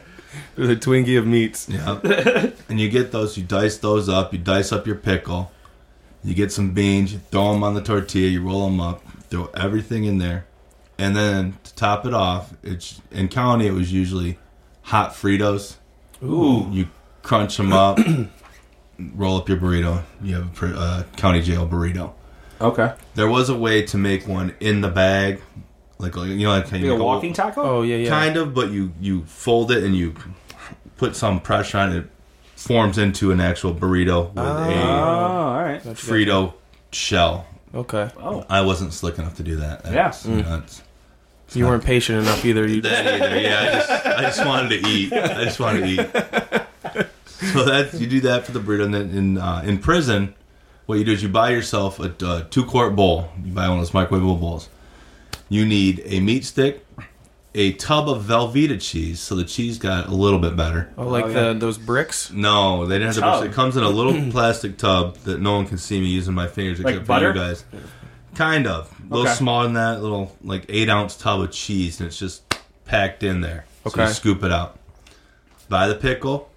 the 0.56 0.76
Twinkie 0.76 1.18
of 1.18 1.26
meats. 1.26 1.68
Yeah. 1.70 2.00
and 2.70 2.80
you 2.80 2.90
get 2.90 3.12
those, 3.12 3.38
you 3.38 3.44
dice 3.44 3.78
those 3.78 4.10
up, 4.10 4.34
you 4.34 4.40
dice 4.40 4.72
up 4.74 4.86
your 4.86 4.98
pickle, 4.98 5.52
you 6.26 6.34
get 6.34 6.52
some 6.52 6.72
beans, 6.72 7.14
you 7.14 7.20
throw 7.30 7.54
them 7.54 7.64
on 7.64 7.76
the 7.76 7.82
tortilla, 7.82 8.28
you 8.28 8.42
roll 8.42 8.66
them 8.66 8.80
up, 8.80 9.04
throw 9.30 9.46
everything 9.56 10.06
in 10.06 10.18
there. 10.18 10.48
And 10.98 11.16
then 11.16 11.58
to 11.64 11.76
top 11.76 12.06
it 12.06 12.14
off, 12.14 12.54
it's 12.64 13.00
in 13.12 13.28
county 13.28 13.68
it 13.68 13.74
was 13.74 13.94
usually 13.94 14.40
hot 14.82 15.12
Fritos. 15.12 15.76
Ooh. 16.24 16.68
You 16.72 16.88
crunch 17.22 17.58
them 17.58 17.72
up, 17.72 18.00
roll 19.14 19.38
up 19.38 19.48
your 19.48 19.60
burrito. 19.60 20.04
You 20.22 20.36
have 20.36 20.64
a 20.64 20.80
uh, 20.80 21.04
county 21.16 21.42
jail 21.42 21.68
burrito. 21.68 22.14
Okay. 22.60 22.94
There 23.14 23.28
was 23.28 23.50
a 23.50 23.56
way 23.56 23.84
to 23.84 23.98
make 23.98 24.28
one 24.28 24.56
in 24.60 24.82
the 24.82 24.90
bag, 24.90 25.42
like 26.00 26.16
you 26.16 26.36
know, 26.38 26.50
like 26.50 26.70
how 26.70 26.78
you 26.78 26.92
Like 26.92 26.96
a 26.96 26.98
make 26.98 27.06
walking 27.06 27.34
taco? 27.34 27.62
Oh 27.62 27.82
yeah, 27.84 27.98
yeah. 27.98 28.10
kind 28.10 28.38
of, 28.38 28.54
but 28.54 28.72
you 28.72 28.94
you 29.00 29.26
fold 29.26 29.72
it 29.72 29.84
and 29.84 29.96
you 29.96 30.16
put 30.98 31.16
some 31.16 31.40
pressure 31.40 31.78
on 31.78 31.92
it. 31.92 32.10
It 32.66 32.68
forms 32.68 32.98
into 32.98 33.32
an 33.32 33.40
actual 33.40 33.76
burrito 33.76 34.30
with 34.30 34.40
Oh, 34.40 34.44
Ah. 34.44 35.56
all 35.58 35.62
right. 35.64 35.86
a 35.86 35.90
Frito 35.90 36.54
shell. 36.92 37.46
Okay. 37.76 38.10
Oh. 38.18 38.44
I 38.50 38.62
wasn't 38.62 38.92
slick 38.92 39.20
enough 39.20 39.36
to 39.36 39.44
do 39.44 39.58
that. 39.58 39.82
Yeah. 39.86 39.92
That's 39.92 40.26
nuts. 40.26 40.82
You 41.54 41.68
weren't 41.68 41.84
patient 41.84 42.18
enough 42.24 42.44
either. 42.44 42.68
You 42.68 42.82
That 42.82 43.06
either. 43.22 43.40
Yeah, 43.40 43.60
I 43.62 43.72
just 43.72 43.90
I 44.08 44.22
just 44.22 44.46
wanted 44.48 44.82
to 44.82 44.90
eat. 44.90 45.14
I 45.14 45.44
just 45.46 45.60
wanted 45.60 45.82
to 45.82 45.88
eat. 45.88 47.06
So 47.54 47.66
that 47.66 47.94
you 48.00 48.08
do 48.08 48.22
that 48.22 48.46
for 48.46 48.54
the 48.54 48.60
burrito, 48.62 48.86
and 48.86 48.94
then 48.94 49.10
in 49.12 49.38
uh, 49.38 49.62
in 49.64 49.78
prison, 49.78 50.34
what 50.88 50.98
you 50.98 51.04
do 51.06 51.12
is 51.12 51.22
you 51.22 51.28
buy 51.30 51.50
yourself 51.52 52.00
a 52.00 52.14
uh, 52.26 52.46
two 52.50 52.64
quart 52.66 52.96
bowl. 52.96 53.30
You 53.44 53.52
buy 53.52 53.68
one 53.70 53.78
of 53.80 53.84
those 53.84 53.92
microwavable 53.92 54.40
bowls. 54.40 54.70
You 55.50 55.66
need 55.66 56.02
a 56.06 56.22
meat 56.22 56.46
stick, 56.46 56.84
a 57.56 57.72
tub 57.74 58.08
of 58.10 58.24
Velveeta 58.24 58.80
cheese, 58.82 59.20
so 59.20 59.34
the 59.36 59.44
cheese 59.46 59.78
got 59.80 60.08
a 60.08 60.14
little 60.14 60.40
bit 60.40 60.56
better. 60.56 60.92
oh, 60.98 61.08
like 61.08 61.26
Oh, 61.26 61.30
yeah. 61.30 61.54
the 61.54 61.60
those 61.60 61.78
bricks. 61.78 62.32
No, 62.32 62.86
they 62.86 63.00
didn't 63.00 63.16
have 63.16 63.24
Tub. 63.24 63.44
to. 63.44 63.50
It 63.50 63.54
comes 63.54 63.78
in 63.78 63.84
a 63.84 63.90
little 63.90 64.14
plastic 64.32 64.78
tub 64.78 65.16
that 65.20 65.40
no 65.42 65.56
one 65.56 65.66
can 65.66 65.78
see 65.78 66.00
me 66.00 66.08
using 66.08 66.34
my 66.34 66.48
fingers 66.48 66.80
Like 66.80 66.94
except 66.96 67.08
butter? 67.08 67.34
for 67.34 67.40
you 67.40 67.46
guys. 67.46 67.66
Kind 68.36 68.68
of, 68.68 68.94
a 69.00 69.04
little 69.14 69.28
Okay. 69.28 69.36
smaller 69.38 69.64
than 69.64 69.74
that. 69.76 70.02
Little 70.02 70.36
like 70.44 70.66
eight 70.70 70.90
ounce 70.90 71.16
tub 71.16 71.40
of 71.42 71.52
cheese, 71.52 72.00
and 72.02 72.08
it's 72.08 72.20
just 72.20 72.44
packed 72.86 73.24
in 73.24 73.42
there. 73.42 73.66
So 73.86 73.92
Okay. 73.92 74.08
you 74.08 74.14
scoop 74.14 74.44
it 74.44 74.52
out. 74.52 74.78
Buy 75.70 75.88
the 75.88 75.96
pickle. 75.96 76.50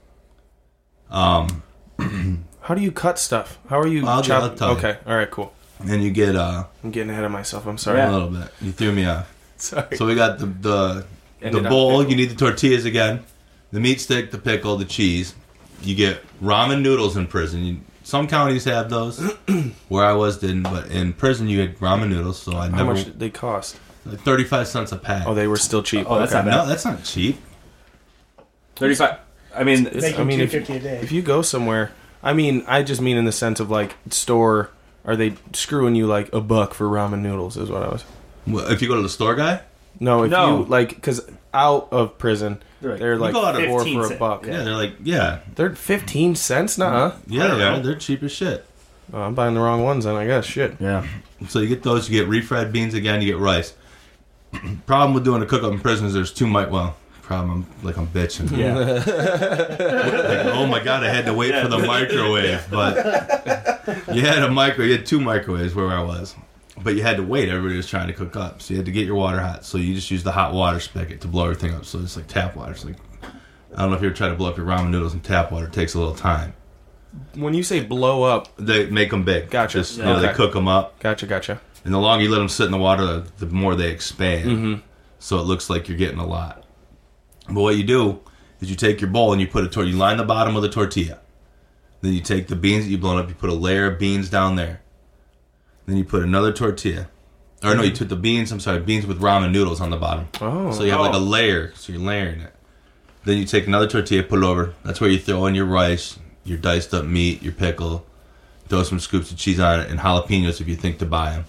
Um, 1.10 1.62
How 2.60 2.74
do 2.74 2.82
you 2.82 2.92
cut 2.92 3.18
stuff? 3.18 3.58
How 3.70 3.78
are 3.80 3.86
you? 3.86 4.06
I'll- 4.06 4.22
chop- 4.22 4.60
I'll 4.60 4.70
you. 4.72 4.76
okay. 4.78 4.98
All 5.06 5.16
right. 5.16 5.30
Cool. 5.30 5.52
and 5.86 6.02
you 6.02 6.10
get 6.10 6.34
uh 6.34 6.64
I'm 6.82 6.90
getting 6.90 7.10
ahead 7.10 7.22
of 7.24 7.30
myself. 7.30 7.66
I'm 7.66 7.78
sorry. 7.78 8.00
a 8.00 8.10
little 8.10 8.28
bit. 8.28 8.50
You 8.60 8.72
threw 8.72 8.90
me 8.92 9.06
off. 9.06 9.32
Sorry. 9.62 9.96
So 9.96 10.06
we 10.06 10.14
got 10.14 10.38
the 10.38 10.46
the 10.46 11.06
Ended 11.40 11.64
the 11.64 11.68
bowl. 11.68 12.04
You 12.08 12.16
need 12.16 12.30
the 12.30 12.34
tortillas 12.34 12.84
again, 12.84 13.22
the 13.70 13.78
meat 13.80 14.00
stick, 14.00 14.30
the 14.32 14.38
pickle, 14.38 14.76
the 14.76 14.84
cheese. 14.84 15.34
You 15.82 15.94
get 15.94 16.20
ramen 16.42 16.82
noodles 16.82 17.16
in 17.16 17.26
prison. 17.28 17.64
You, 17.64 17.80
some 18.02 18.26
counties 18.26 18.64
have 18.64 18.90
those. 18.90 19.20
Where 19.88 20.04
I 20.04 20.14
was 20.14 20.38
didn't, 20.38 20.64
but 20.64 20.88
in 20.90 21.12
prison 21.12 21.48
you 21.48 21.60
had 21.60 21.78
ramen 21.78 22.08
noodles. 22.08 22.40
So 22.42 22.52
I 22.56 22.64
never. 22.66 22.70
How 22.70 22.76
never 22.78 22.94
much 22.94 23.04
did 23.04 23.20
they 23.20 23.30
cost? 23.30 23.78
like 24.04 24.20
thirty 24.20 24.44
five 24.44 24.66
cents 24.66 24.90
a 24.92 24.96
pack. 24.96 25.26
Oh, 25.26 25.34
they 25.34 25.46
were 25.46 25.56
still 25.56 25.82
cheap. 25.82 26.06
Oh, 26.08 26.18
that's 26.18 26.32
Okay. 26.32 26.44
not 26.44 26.50
bad. 26.50 26.56
no, 26.64 26.66
that's 26.66 26.84
not 26.84 27.04
cheap. 27.04 27.38
35. 28.76 29.18
I 29.54 29.64
mean, 29.64 29.86
It's- 29.86 30.02
Making 30.02 30.20
I 30.20 30.24
mean, 30.24 30.40
if, 30.40 30.54
a 30.54 30.60
day. 30.78 31.00
if 31.02 31.10
you 31.12 31.20
go 31.22 31.42
somewhere, 31.42 31.90
I 32.22 32.32
mean, 32.32 32.64
I 32.68 32.82
just 32.82 33.00
mean 33.00 33.16
in 33.16 33.24
the 33.24 33.32
sense 33.32 33.60
of 33.60 33.70
like 33.70 33.96
store. 34.10 34.70
Are 35.04 35.16
they 35.16 35.34
screwing 35.52 35.94
you 35.94 36.06
like 36.06 36.30
a 36.34 36.40
buck 36.40 36.74
for 36.74 36.86
ramen 36.86 37.20
noodles? 37.20 37.56
Is 37.56 37.70
what 37.70 37.82
I 37.82 37.88
was. 37.88 38.04
Well, 38.52 38.68
If 38.70 38.82
you 38.82 38.88
go 38.88 38.96
to 38.96 39.02
the 39.02 39.08
store 39.08 39.34
guy, 39.34 39.60
No, 40.00 40.22
if 40.24 40.30
No. 40.30 40.58
you 40.60 40.64
like, 40.66 40.90
because 40.90 41.28
out 41.52 41.88
of 41.90 42.18
prison, 42.18 42.58
They're 42.80 42.92
like- 42.92 43.00
they're 43.00 43.14
You 43.14 43.18
like 43.20 43.32
go 43.34 43.44
out 43.44 43.60
at 43.60 43.66
four 43.68 43.80
15 43.80 43.98
for 43.98 44.04
a 44.04 44.08
cent. 44.08 44.20
buck. 44.20 44.46
yeah, 44.46 44.62
they're 44.62 44.74
like, 44.76 44.92
yeah, 45.02 45.38
They're 45.56 45.74
fifteen 45.74 46.34
cents, 46.36 46.78
nah. 46.78 47.12
yeah, 47.26 47.54
they 47.54 47.64
are. 47.64 47.80
They're 47.80 47.96
cheap 47.96 48.22
as 48.22 48.30
shit. 48.32 48.64
Oh, 49.12 49.20
I'm 49.22 49.34
buying 49.34 49.54
the 49.54 49.60
wrong 49.60 49.82
ones, 49.82 50.04
then 50.04 50.14
I 50.16 50.26
guess. 50.26 50.44
Shit. 50.44 50.76
yeah. 50.78 51.04
So 51.48 51.60
you 51.60 51.66
get 51.68 51.82
those. 51.82 52.08
You 52.10 52.20
get 52.20 52.28
refried 52.30 52.72
beans 52.72 52.94
again. 52.94 53.22
You 53.22 53.28
get 53.32 53.38
rice. 53.38 53.72
problem 54.86 55.14
with 55.14 55.24
doing 55.24 55.42
a 55.42 55.46
cook 55.46 55.62
up 55.62 55.72
in 55.72 55.80
prison 55.80 56.06
is 56.06 56.12
there's 56.14 56.32
two 56.32 56.46
mic. 56.46 56.70
Well, 56.70 56.94
problem. 57.22 57.66
I'm, 57.80 57.84
like 57.86 57.96
I'm 57.96 58.06
bitching. 58.08 58.50
Yeah. 58.56 59.02
Like, 59.78 60.46
oh 60.54 60.66
my 60.66 60.82
god, 60.82 61.04
I 61.04 61.08
had 61.08 61.24
to 61.26 61.32
wait 61.34 61.54
for 61.60 61.68
the 61.68 61.78
microwave. 61.78 62.66
But 62.70 62.96
you 64.14 64.20
had 64.22 64.42
a 64.42 64.50
micro. 64.50 64.84
You 64.84 64.92
had 64.92 65.06
two 65.06 65.20
microwaves 65.20 65.74
where 65.74 65.88
I 65.88 66.02
was. 66.02 66.34
But 66.82 66.94
you 66.94 67.02
had 67.02 67.16
to 67.16 67.22
wait. 67.22 67.48
Everybody 67.48 67.76
was 67.76 67.88
trying 67.88 68.06
to 68.08 68.12
cook 68.12 68.36
up, 68.36 68.62
so 68.62 68.72
you 68.72 68.78
had 68.78 68.86
to 68.86 68.92
get 68.92 69.06
your 69.06 69.16
water 69.16 69.40
hot. 69.40 69.64
So 69.64 69.78
you 69.78 69.94
just 69.94 70.10
use 70.10 70.22
the 70.22 70.32
hot 70.32 70.52
water 70.54 70.80
spigot 70.80 71.20
to 71.22 71.28
blow 71.28 71.44
everything 71.44 71.74
up. 71.74 71.84
So 71.84 71.98
it's 72.00 72.16
like 72.16 72.26
tap 72.28 72.54
water. 72.56 72.72
It's 72.72 72.84
like 72.84 72.96
I 73.74 73.82
don't 73.82 73.90
know 73.90 73.96
if 73.96 74.02
you 74.02 74.08
ever 74.08 74.16
tried 74.16 74.28
to 74.30 74.34
blow 74.34 74.48
up 74.50 74.56
your 74.56 74.66
ramen 74.66 74.90
noodles 74.90 75.14
in 75.14 75.20
tap 75.20 75.50
water. 75.52 75.66
It 75.66 75.72
takes 75.72 75.94
a 75.94 75.98
little 75.98 76.14
time. 76.14 76.54
When 77.34 77.54
you 77.54 77.62
say 77.62 77.80
blow 77.80 78.22
up, 78.22 78.54
They 78.58 78.86
make 78.90 79.10
them 79.10 79.24
big. 79.24 79.50
Gotcha. 79.50 79.78
Just, 79.78 79.96
you 79.98 80.04
know, 80.04 80.16
Okay. 80.16 80.26
they 80.28 80.32
cook 80.34 80.52
them 80.52 80.68
up, 80.68 80.98
gotcha, 81.00 81.26
gotcha. 81.26 81.60
and 81.84 81.92
the 81.94 81.98
longer 81.98 82.24
you 82.24 82.30
let 82.30 82.38
them 82.38 82.48
sit 82.50 82.66
in 82.66 82.70
the 82.72 82.78
water, 82.78 83.04
the, 83.04 83.46
the 83.46 83.46
more 83.46 83.74
they 83.74 83.90
expand. 83.90 84.44
Mm-hmm. 84.50 84.74
So 85.18 85.38
it 85.38 85.42
looks 85.42 85.68
like 85.70 85.88
you're 85.88 85.96
getting 85.98 86.18
a 86.20 86.26
lot. 86.26 86.64
But 87.48 87.62
what 87.62 87.76
you 87.76 87.82
do 87.84 88.20
is 88.60 88.68
you 88.70 88.76
take 88.76 89.00
your 89.00 89.10
bowl 89.10 89.32
and 89.32 89.40
you 89.40 89.46
put 89.48 89.64
a 89.64 89.68
tor- 89.68 89.84
you 89.84 89.96
line 89.96 90.18
the 90.18 90.24
bottom 90.24 90.54
with 90.54 90.64
a 90.64 90.68
tortilla. 90.68 91.18
Then 92.02 92.12
you 92.12 92.20
take 92.20 92.46
the 92.48 92.56
beans 92.56 92.84
that 92.84 92.90
you've 92.90 93.00
blown 93.00 93.18
up, 93.18 93.28
you 93.28 93.34
put 93.34 93.50
a 93.50 93.54
layer 93.54 93.86
of 93.90 93.98
beans 93.98 94.28
down 94.28 94.56
there. 94.56 94.82
Then 95.88 95.96
you 95.96 96.04
put 96.04 96.22
another 96.22 96.52
tortilla. 96.52 97.08
Or 97.64 97.74
no, 97.74 97.82
you 97.82 97.90
took 97.92 98.08
the 98.10 98.14
beans, 98.14 98.52
I'm 98.52 98.60
sorry, 98.60 98.78
beans 98.78 99.06
with 99.06 99.20
ramen 99.20 99.50
noodles 99.52 99.80
on 99.80 99.88
the 99.90 99.96
bottom. 99.96 100.28
Oh, 100.40 100.70
So 100.70 100.84
you 100.84 100.90
have 100.92 101.00
like 101.00 101.14
a 101.14 101.16
Oh. 101.16 101.20
layer, 101.20 101.72
so 101.74 101.92
you're 101.92 102.02
layering 102.02 102.40
it. 102.42 102.54
Then 103.24 103.38
you 103.38 103.46
take 103.46 103.66
another 103.66 103.86
tortilla, 103.88 104.22
put 104.22 104.38
it 104.40 104.44
over. 104.44 104.74
That's 104.84 105.00
where 105.00 105.08
you 105.10 105.18
throw 105.18 105.46
in 105.46 105.54
your 105.54 105.64
rice, 105.64 106.18
your 106.44 106.58
diced 106.58 106.92
up 106.94 107.06
meat, 107.06 107.42
your 107.42 107.52
pickle, 107.54 108.06
throw 108.68 108.82
some 108.82 109.00
scoops 109.00 109.30
of 109.32 109.38
cheese 109.38 109.58
on 109.58 109.80
it, 109.80 109.90
and 109.90 109.98
jalapenos 110.00 110.60
if 110.60 110.68
you 110.68 110.76
think 110.76 110.98
to 110.98 111.06
buy 111.06 111.30
them. 111.30 111.44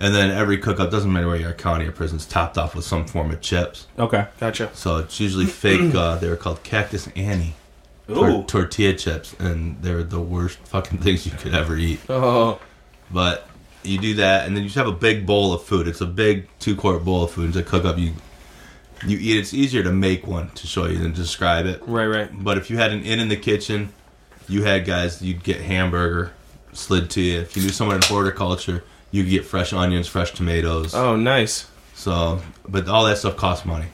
And 0.00 0.12
then 0.12 0.30
every 0.32 0.58
cook 0.58 0.80
up, 0.80 0.90
doesn't 0.90 1.10
matter 1.12 1.28
where 1.28 1.36
you 1.36 1.46
are, 1.46 1.52
county 1.52 1.86
or 1.86 1.92
prison, 1.92 2.16
is 2.18 2.26
topped 2.26 2.58
off 2.58 2.74
with 2.74 2.84
some 2.84 3.06
form 3.06 3.30
of 3.30 3.40
chips. 3.40 3.86
Okay. 3.96 4.26
gotcha. 4.40 4.68
So 4.74 4.96
it's 4.98 5.20
usually 5.20 5.46
fake, 5.62 5.94
uh, 5.94 6.16
they 6.16 6.28
were 6.28 6.36
called 6.36 6.64
Cactus 6.64 7.08
Annie 7.14 7.54
tor- 8.08 8.28
Ooh. 8.30 8.42
tortilla 8.42 8.94
chips, 8.94 9.32
and 9.38 9.80
they're 9.80 10.02
the 10.02 10.20
worst 10.20 10.58
fucking 10.64 10.98
things 10.98 11.24
you 11.24 11.32
could 11.32 11.54
ever 11.54 11.76
eat. 11.76 12.00
Oh, 12.10 12.58
But 13.10 13.46
you 13.82 13.98
do 13.98 14.14
that, 14.14 14.46
and 14.46 14.56
then 14.56 14.62
you 14.62 14.68
just 14.68 14.76
have 14.78 14.88
a 14.88 14.92
big 14.92 15.26
bowl 15.26 15.52
of 15.52 15.62
food. 15.62 15.86
It's 15.88 16.00
a 16.00 16.06
big 16.06 16.48
two 16.58 16.74
quart 16.76 17.04
bowl 17.04 17.24
of 17.24 17.30
food 17.30 17.52
to 17.54 17.62
cook 17.62 17.84
up. 17.84 17.98
You 17.98 18.12
you 19.06 19.18
eat. 19.18 19.38
It's 19.38 19.52
easier 19.52 19.82
to 19.82 19.92
make 19.92 20.26
one 20.26 20.50
to 20.50 20.66
show 20.66 20.86
you 20.86 20.98
than 20.98 21.12
describe 21.12 21.66
it. 21.66 21.82
right, 21.86 22.06
right. 22.06 22.30
But 22.32 22.58
if 22.58 22.70
you 22.70 22.76
had 22.78 22.92
an 22.92 23.02
inn 23.02 23.20
in 23.20 23.28
the 23.28 23.36
kitchen, 23.36 23.92
you 24.48 24.62
had 24.64 24.84
guys. 24.84 25.20
You'd 25.22 25.42
get 25.44 25.60
hamburger 25.60 26.32
slid 26.72 27.10
to 27.10 27.20
you. 27.20 27.40
If 27.40 27.56
you 27.56 27.62
knew 27.62 27.68
someone 27.70 27.96
in 27.96 28.02
horticulture, 28.02 28.84
you 29.10 29.22
could 29.22 29.30
get 29.30 29.44
fresh 29.44 29.72
onions, 29.72 30.08
fresh 30.08 30.32
tomatoes. 30.32 30.94
Oh, 30.94 31.16
nice. 31.16 31.68
So, 31.94 32.40
but 32.68 32.88
all 32.88 33.04
that 33.04 33.18
stuff 33.18 33.36
costs 33.36 33.64
money, 33.64 33.86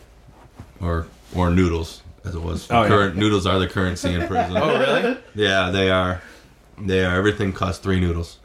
or 0.80 1.06
or 1.34 1.50
noodles 1.50 2.02
as 2.24 2.34
it 2.34 2.42
was. 2.42 2.70
Oh, 2.70 2.82
yeah. 2.82 2.88
Current 2.88 3.16
noodles 3.16 3.46
are 3.46 3.58
the 3.58 3.66
currency 3.68 4.12
in 4.14 4.26
prison. 4.26 4.56
Oh, 4.56 4.78
really? 4.78 5.18
Yeah, 5.34 5.70
they 5.70 5.90
are. 5.90 6.22
They 6.78 7.04
are. 7.04 7.14
Everything 7.16 7.52
costs 7.52 7.82
three 7.82 8.00
noodles. 8.00 8.38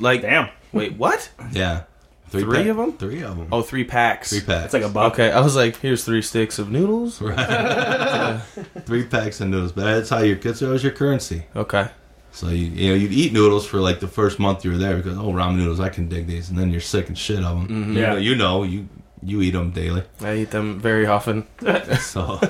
Like, 0.00 0.22
Damn. 0.22 0.48
wait, 0.72 0.94
what? 0.94 1.30
Yeah. 1.52 1.84
Three 2.30 2.68
of 2.68 2.76
them. 2.76 2.92
Three 2.92 3.22
of 3.22 3.36
them. 3.36 3.48
Oh, 3.50 3.62
three 3.62 3.82
packs. 3.82 4.30
Three 4.30 4.40
packs. 4.40 4.66
It's 4.66 4.74
like 4.74 4.84
a 4.84 4.88
buck. 4.88 5.14
Okay, 5.14 5.32
I 5.32 5.40
was 5.40 5.56
like, 5.56 5.76
here's 5.76 6.04
three 6.04 6.22
sticks 6.22 6.60
of 6.60 6.70
noodles. 6.70 7.18
three 8.86 9.04
packs 9.04 9.40
of 9.40 9.48
noodles. 9.48 9.72
But 9.72 9.84
that's 9.84 10.10
how 10.10 10.20
your 10.20 10.36
that's 10.36 10.60
that 10.60 10.68
was 10.68 10.84
your 10.84 10.92
currency. 10.92 11.44
Okay. 11.56 11.88
So 12.30 12.48
you 12.48 12.66
you 12.66 12.88
know 12.90 12.94
you'd 12.94 13.12
eat 13.12 13.32
noodles 13.32 13.66
for 13.66 13.78
like 13.78 13.98
the 13.98 14.06
first 14.06 14.38
month 14.38 14.64
you 14.64 14.70
were 14.70 14.78
there 14.78 14.96
because 14.96 15.18
oh 15.18 15.32
ramen 15.32 15.56
noodles 15.56 15.80
I 15.80 15.88
can 15.88 16.08
dig 16.08 16.28
these 16.28 16.48
and 16.48 16.56
then 16.56 16.70
you're 16.70 16.80
sick 16.80 17.08
and 17.08 17.18
shit 17.18 17.42
of 17.42 17.58
them. 17.58 17.66
Mm-hmm. 17.66 17.96
Yeah. 17.96 18.14
You 18.14 18.14
know, 18.14 18.16
you 18.16 18.36
know 18.36 18.62
you 18.62 18.88
you 19.22 19.42
eat 19.42 19.50
them 19.50 19.70
daily, 19.70 20.02
I 20.20 20.36
eat 20.36 20.50
them 20.50 20.80
very 20.80 21.06
often. 21.06 21.46
so 22.00 22.40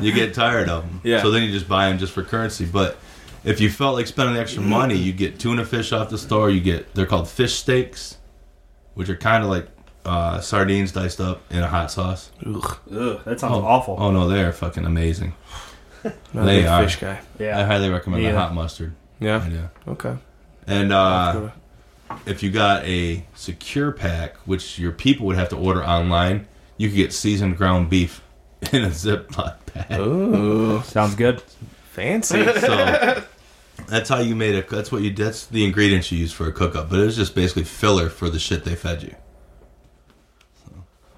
you 0.00 0.12
get 0.12 0.34
tired 0.34 0.68
of 0.68 0.82
them. 0.82 1.00
Yeah. 1.04 1.22
So 1.22 1.30
then 1.30 1.42
you 1.42 1.52
just 1.52 1.68
buy 1.68 1.88
them 1.88 1.98
just 1.98 2.12
for 2.12 2.24
currency. 2.24 2.64
But 2.64 2.96
if 3.44 3.60
you 3.60 3.70
felt 3.70 3.94
like 3.96 4.06
spending 4.06 4.36
extra 4.36 4.62
money, 4.62 4.96
you 4.96 5.12
get 5.12 5.38
tuna 5.38 5.64
fish 5.64 5.92
off 5.92 6.10
the 6.10 6.18
store. 6.18 6.50
You 6.50 6.60
get 6.60 6.94
they're 6.94 7.06
called 7.06 7.28
fish 7.28 7.54
steaks, 7.54 8.18
which 8.94 9.08
are 9.08 9.16
kind 9.16 9.44
of 9.44 9.50
like 9.50 9.68
uh, 10.04 10.40
sardines 10.40 10.92
diced 10.92 11.20
up 11.20 11.40
in 11.50 11.58
a 11.58 11.68
hot 11.68 11.90
sauce. 11.90 12.30
Ugh, 12.46 12.78
Ugh, 12.92 13.20
that 13.24 13.40
sounds 13.40 13.54
awful. 13.64 13.96
Oh 13.98 14.10
no, 14.10 14.28
they 14.28 14.42
are 14.42 14.52
fucking 14.52 14.84
amazing. 14.84 15.34
not 16.32 16.44
They 16.44 16.64
a 16.64 16.68
are. 16.70 16.84
fish 16.84 16.96
guy. 17.00 17.20
Yeah, 17.38 17.58
I 17.60 17.64
highly 17.64 17.88
recommend 17.90 18.22
Me 18.22 18.30
the 18.30 18.36
hot 18.38 18.54
mustard. 18.54 18.94
Yeah. 19.20 19.46
Yeah. 19.48 19.68
Okay. 19.88 20.16
And 20.66 20.92
uh, 20.92 21.50
if 22.26 22.42
you 22.42 22.50
got 22.50 22.84
a 22.84 23.24
secure 23.34 23.92
pack, 23.92 24.36
which 24.46 24.78
your 24.78 24.92
people 24.92 25.26
would 25.26 25.36
have 25.36 25.48
to 25.50 25.56
order 25.56 25.82
online, 25.84 26.46
you 26.76 26.88
could 26.88 26.96
get 26.96 27.12
seasoned 27.12 27.56
ground 27.56 27.88
beef 27.90 28.20
in 28.72 28.84
a 28.84 28.88
Ziploc 28.88 29.56
bag. 29.72 29.98
Ooh, 30.00 30.80
Sounds 30.82 31.14
good. 31.14 31.40
fancy. 31.92 32.44
So 32.60 33.22
that's 33.86 34.08
how 34.08 34.18
you 34.20 34.34
made 34.34 34.54
it. 34.54 34.68
That's 34.68 34.90
what 34.92 35.02
you. 35.02 35.10
That's 35.12 35.46
the 35.46 35.64
ingredients 35.64 36.10
you 36.12 36.18
use 36.18 36.32
for 36.32 36.46
a 36.46 36.52
cook 36.52 36.74
up. 36.76 36.90
But 36.90 37.00
it 37.00 37.04
was 37.04 37.16
just 37.16 37.34
basically 37.34 37.64
filler 37.64 38.08
for 38.08 38.28
the 38.30 38.38
shit 38.38 38.64
they 38.64 38.74
fed 38.74 39.02
you. 39.02 39.14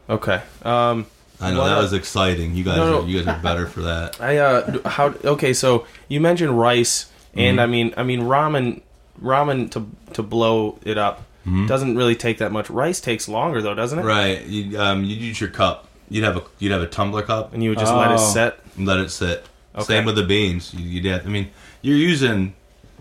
Okay. 0.08 0.40
Um, 0.62 1.06
I 1.40 1.50
know 1.52 1.58
Well, 1.60 1.66
that 1.74 1.82
was 1.82 1.92
exciting. 1.92 2.54
You 2.54 2.64
guys, 2.64 2.76
no, 2.78 2.90
no. 2.90 3.02
Are, 3.02 3.06
you 3.06 3.22
guys 3.22 3.36
are 3.36 3.42
better 3.42 3.66
for 3.66 3.82
that. 3.82 4.20
I 4.20 4.38
uh, 4.38 4.88
how? 4.88 5.08
Okay, 5.24 5.52
so 5.52 5.86
you 6.08 6.20
mentioned 6.20 6.58
rice, 6.58 7.10
and 7.34 7.58
Mhm. 7.58 7.62
I 7.62 7.66
mean, 7.66 7.94
I 7.96 8.02
mean 8.02 8.20
ramen. 8.22 8.82
Ramen 9.22 9.70
to 9.70 9.90
to 10.12 10.22
blow 10.22 10.78
it 10.84 10.98
up 10.98 11.22
doesn't 11.68 11.96
really 11.96 12.16
take 12.16 12.38
that 12.38 12.50
much. 12.52 12.68
Rice 12.68 13.00
takes 13.00 13.28
longer 13.28 13.62
though, 13.62 13.74
doesn't 13.74 14.00
it? 14.00 14.04
Right. 14.04 14.44
You 14.44 14.78
um, 14.80 15.04
you'd 15.04 15.18
use 15.20 15.40
your 15.40 15.48
cup. 15.48 15.86
You'd 16.10 16.24
have 16.24 16.36
a 16.36 16.42
you'd 16.58 16.72
have 16.72 16.82
a 16.82 16.86
tumbler 16.86 17.22
cup. 17.22 17.54
And 17.54 17.62
you 17.62 17.70
would 17.70 17.78
just 17.78 17.94
let 17.94 18.10
it 18.10 18.18
Oh. 18.20 18.32
set. 18.32 18.58
let 18.78 18.98
it 18.98 19.10
sit. 19.10 19.46
Okay. 19.74 19.84
Same 19.84 20.04
with 20.04 20.16
the 20.16 20.22
beans. 20.24 20.74
You, 20.74 20.84
you'd 20.84 21.04
have, 21.06 21.24
I 21.26 21.28
mean, 21.30 21.50
you're 21.86 21.96
using. 21.96 22.54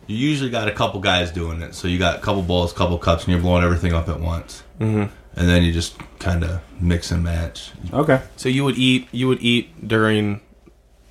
You 0.08 0.16
usually 0.18 0.52
got 0.52 0.68
a 0.68 0.72
couple 0.72 1.00
guys 1.00 1.32
doing 1.32 1.62
it, 1.64 1.74
so 1.74 1.88
you 1.88 1.98
got 1.98 2.18
a 2.18 2.22
couple 2.22 2.44
bowls, 2.44 2.72
couple 2.74 2.98
cups, 3.00 3.24
and 3.24 3.34
you're 3.34 3.42
blowing 3.42 3.64
everything 3.64 3.92
up 3.94 4.08
at 4.08 4.20
once. 4.20 4.62
hmm 4.78 5.06
And 5.36 5.50
then 5.50 5.64
you 5.64 5.72
just 5.72 5.98
kind 6.20 6.44
of 6.44 6.62
mix 6.80 7.10
and 7.10 7.24
match. 7.24 7.72
Okay. 7.92 8.22
So 8.38 8.48
you 8.48 8.64
would 8.66 8.78
eat. 8.78 9.08
You 9.12 9.28
would 9.28 9.42
eat 9.42 9.88
during 9.88 10.42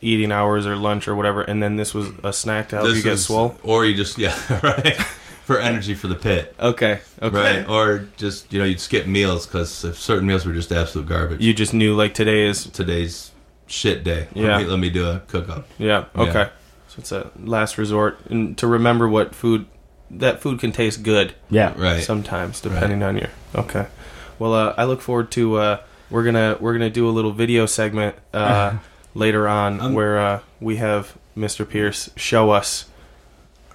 eating 0.01 0.31
hours 0.31 0.67
or 0.67 0.77
lunch 0.77 1.09
or 1.09 1.15
whatever, 1.17 1.43
and 1.43 1.61
then 1.63 1.75
this 1.77 1.93
was 1.95 2.11
a 2.23 2.33
snack 2.33 2.69
to 2.69 2.77
help 2.77 2.89
you 2.95 3.03
get 3.03 3.15
is- 3.15 3.25
swole. 3.27 3.57
or 3.65 3.85
you 3.85 3.95
just 3.97 4.17
yeah, 4.19 4.37
right, 4.63 4.95
for 5.45 5.59
energy 5.59 5.95
for 5.95 6.07
the 6.09 6.15
pit, 6.15 6.55
Okay. 6.61 7.01
Okay. 7.21 7.37
right? 7.59 7.69
Or 7.69 8.07
just 8.17 8.53
you 8.53 8.59
know 8.61 8.65
you'd 8.65 8.81
skip 8.81 9.07
meals 9.09 9.47
because 9.47 9.85
if 9.85 9.99
certain 9.99 10.27
meals 10.29 10.47
were 10.47 10.53
just 10.53 10.71
absolute 10.71 11.09
garbage. 11.09 11.41
You 11.41 11.53
just 11.53 11.75
knew 11.75 11.97
like 11.97 12.15
today 12.15 12.47
is 12.47 12.67
Today's 12.67 13.33
shit 13.67 14.05
day. 14.05 14.29
Yeah. 14.35 14.57
Let 14.57 14.59
me, 14.63 14.67
let 14.71 14.79
me 14.79 14.91
do 14.91 15.09
a 15.09 15.21
cook 15.27 15.49
up. 15.49 15.67
yeah. 15.79 16.05
Yeah. 16.17 16.51
Okay. 16.95 17.03
So 17.05 17.19
it's 17.19 17.27
a 17.27 17.31
last 17.45 17.79
resort, 17.79 18.19
and 18.31 18.57
to 18.59 18.67
remember 18.67 19.09
what 19.09 19.35
food 19.35 19.67
that 20.11 20.41
food 20.41 20.61
can 20.61 20.73
taste 20.73 21.03
good. 21.03 21.35
Yeah. 21.51 21.75
Right. 21.77 22.03
sometimes 22.03 22.61
depending 22.61 23.03
on 23.03 23.17
your 23.19 23.31
okay 23.55 23.87
well 24.39 24.53
uh, 24.55 24.75
i 24.77 24.85
look 24.85 25.01
forward 25.01 25.31
to 25.33 25.57
uh, 25.57 25.81
we're 26.11 26.25
gonna 26.25 26.57
we're 26.61 26.73
gonna 26.73 26.91
do 26.91 27.09
a 27.09 27.11
little 27.11 27.33
video 27.33 27.67
segment 27.67 28.15
uh, 28.33 28.77
later 29.15 29.49
on 29.49 29.81
Um, 29.81 29.95
where 29.95 30.19
uh, 30.21 30.41
we 30.61 30.77
have 30.77 31.17
mr 31.37 31.69
pierce 31.69 32.11
show 32.17 32.51
us 32.51 32.87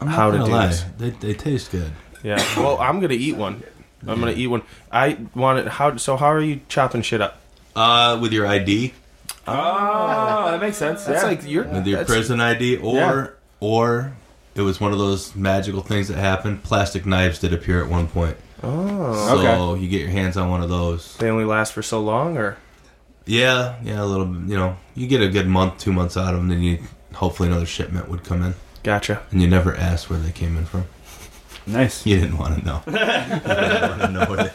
I'm 0.02 0.08
How 0.08 0.32
to 0.32 0.38
gonna 0.38 0.46
do 0.50 0.56
lie. 0.56 0.68
this. 0.68 0.86
They, 0.98 1.10
they 1.10 1.34
taste 1.34 1.72
good. 1.72 1.92
yeah 2.24 2.38
well 2.58 2.78
i'm 2.80 3.00
gonna 3.02 3.14
eat 3.16 3.36
one 3.36 3.64
i'm 4.08 4.20
gonna 4.20 4.32
eat 4.34 4.48
one 4.48 4.62
i 4.92 5.18
want 5.36 5.60
it 5.60 5.68
how 5.68 5.98
so 5.98 6.16
how 6.18 6.28
are 6.28 6.42
you 6.42 6.62
chopping 6.70 7.02
shit 7.02 7.22
up 7.22 7.42
Uh, 7.76 8.18
with 8.22 8.32
your 8.34 8.46
ID, 8.48 8.94
Ah, 9.52 10.48
oh, 10.48 10.52
that 10.52 10.62
makes 10.62 10.78
sense. 10.78 11.04
that's 11.04 11.24
yeah. 11.24 11.28
like 11.30 11.48
your 11.48 11.64
with 11.66 11.86
your 11.88 11.98
that's- 12.00 12.08
prison 12.08 12.40
ID, 12.42 12.78
or 12.78 12.96
Yeah. 12.96 13.28
or 13.60 14.14
it 14.56 14.62
was 14.62 14.80
one 14.82 14.92
of 14.92 15.00
those 15.00 15.36
magical 15.36 15.82
things 15.82 16.08
that 16.10 16.18
happened. 16.18 16.64
Plastic 16.64 17.06
knives 17.06 17.40
did 17.40 17.54
appear 17.54 17.82
at 17.84 17.90
one 17.90 18.08
point, 18.08 18.36
oh 18.64 19.14
so 19.28 19.38
Okay. 19.40 19.82
you 19.82 19.88
get 19.90 20.02
your 20.02 20.10
hands 20.10 20.36
on 20.38 20.50
one 20.50 20.62
of 20.62 20.70
those. 20.70 21.16
they 21.18 21.30
only 21.30 21.46
last 21.46 21.74
for 21.74 21.82
so 21.82 22.00
long 22.02 22.38
or 22.38 22.58
Yeah, 23.26 23.76
yeah, 23.84 24.02
a 24.02 24.06
little. 24.06 24.28
You 24.28 24.58
know, 24.58 24.78
you 24.96 25.08
get 25.08 25.22
a 25.22 25.30
good 25.30 25.48
month, 25.48 25.78
two 25.78 25.94
months 25.94 26.18
out 26.18 26.34
of 26.34 26.40
them, 26.40 26.50
then 26.50 26.62
you 26.62 26.80
hopefully 27.14 27.50
another 27.50 27.66
shipment 27.66 28.10
would 28.10 28.24
come 28.24 28.42
in, 28.44 28.54
gotcha 28.84 29.22
and 29.32 29.42
you 29.42 29.48
never 29.48 29.76
asked 29.76 30.10
where 30.10 30.20
they 30.20 30.32
came 30.32 30.58
in 30.58 30.66
from. 30.66 30.86
nice. 31.68 32.06
You 32.06 32.20
didn't 32.20 32.38
want 32.38 32.60
to 32.60 32.66
know. 32.66 32.82
you 32.88 32.92
didn't 32.94 33.90
want 33.90 34.02
to 34.02 34.08
know 34.12 34.26
where 34.26 34.44
they. 34.46 34.52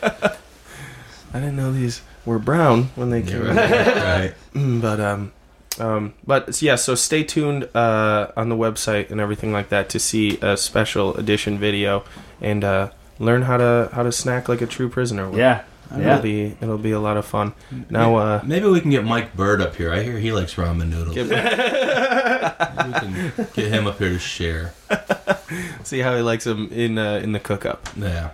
i 1.33 1.41
didn't 1.41 1.57
know 1.57 1.73
these 1.73 2.01
were 2.25 2.39
brown 2.39 2.85
when 2.97 3.11
they 3.11 3.23
came 3.23 3.43
in. 3.47 3.57
right, 3.57 3.87
right. 3.87 4.35
Mm, 4.55 4.81
but 4.81 5.01
um 5.01 5.33
um 5.81 6.15
but 6.27 6.63
yeah 6.63 6.77
so 6.77 6.95
stay 6.95 7.23
tuned 7.25 7.69
uh 7.75 8.29
on 8.37 8.49
the 8.49 8.55
website 8.57 9.11
and 9.11 9.21
everything 9.21 9.53
like 9.53 9.69
that 9.71 9.89
to 9.91 9.99
see 9.99 10.39
a 10.41 10.57
special 10.57 11.17
edition 11.17 11.59
video 11.59 12.05
and 12.41 12.63
uh 12.65 12.91
learn 13.19 13.43
how 13.43 13.57
to 13.57 13.89
how 13.93 14.03
to 14.03 14.13
snack 14.13 14.49
like 14.49 14.61
a 14.63 14.67
true 14.67 14.89
prisoner 14.89 15.31
Yeah. 15.37 15.63
it'll 15.91 16.03
Yeah. 16.03 16.21
be 16.21 16.57
it'll 16.61 16.79
be 16.79 16.93
a 16.93 17.01
lot 17.01 17.17
of 17.17 17.27
fun 17.27 17.53
now 17.91 18.17
uh 18.17 18.41
Maybe 18.45 18.67
we 18.69 18.81
can 18.81 18.91
get 18.91 19.05
Mike 19.05 19.35
Bird 19.37 19.61
up 19.61 19.75
here. 19.77 19.93
I 19.93 20.03
hear 20.03 20.19
he 20.19 20.31
likes 20.33 20.55
ramen 20.55 20.89
noodles. 20.91 21.15
get- 21.15 21.29
we 21.29 22.93
can 22.93 23.33
get 23.55 23.69
him 23.73 23.87
up 23.87 23.99
here 23.99 24.11
to 24.11 24.19
share. 24.19 24.73
see 25.83 26.01
how 26.01 26.15
he 26.17 26.23
likes 26.23 26.45
them 26.45 26.69
in 26.73 26.99
uh, 26.99 27.17
in 27.23 27.33
the 27.33 27.41
cook 27.41 27.67
up 27.67 27.89
Yeah. 27.97 28.31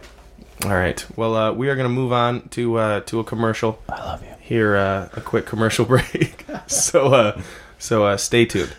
All 0.65 0.75
right 0.75 1.07
well 1.17 1.35
uh 1.35 1.53
we 1.53 1.69
are 1.69 1.77
gonna 1.77 1.89
move 1.89 2.13
on 2.13 2.49
to 2.49 2.77
uh 2.77 3.01
to 3.01 3.19
a 3.21 3.25
commercial 3.25 3.81
I 3.89 4.01
love 4.05 4.23
you. 4.23 4.35
here 4.41 4.77
uh, 4.77 5.09
a 5.15 5.21
quick 5.21 5.47
commercial 5.47 5.85
break. 5.87 6.45
so 6.67 7.15
uh, 7.15 7.41
so 7.79 8.05
uh, 8.05 8.17
stay 8.17 8.45
tuned. 8.45 8.75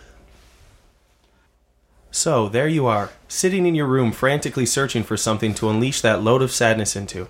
So 2.10 2.48
there 2.48 2.68
you 2.68 2.86
are, 2.86 3.10
sitting 3.26 3.64
in 3.66 3.74
your 3.74 3.86
room 3.86 4.12
frantically 4.12 4.66
searching 4.66 5.02
for 5.02 5.16
something 5.16 5.54
to 5.54 5.70
unleash 5.70 6.02
that 6.02 6.22
load 6.22 6.42
of 6.42 6.52
sadness 6.52 6.94
into. 6.94 7.26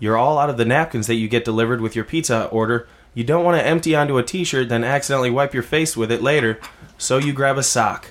You're 0.00 0.16
all 0.16 0.38
out 0.38 0.50
of 0.50 0.56
the 0.56 0.64
napkins 0.64 1.06
that 1.06 1.14
you 1.14 1.28
get 1.28 1.44
delivered 1.44 1.80
with 1.80 1.94
your 1.94 2.04
pizza 2.04 2.46
order. 2.46 2.88
You 3.14 3.22
don't 3.22 3.44
want 3.44 3.56
to 3.58 3.64
empty 3.66 3.94
onto 3.94 4.18
a 4.18 4.24
t-shirt 4.24 4.68
then 4.68 4.82
accidentally 4.82 5.30
wipe 5.30 5.54
your 5.54 5.62
face 5.62 5.96
with 5.96 6.10
it 6.10 6.20
later, 6.20 6.58
so 6.98 7.18
you 7.18 7.32
grab 7.32 7.56
a 7.56 7.62
sock. 7.62 8.08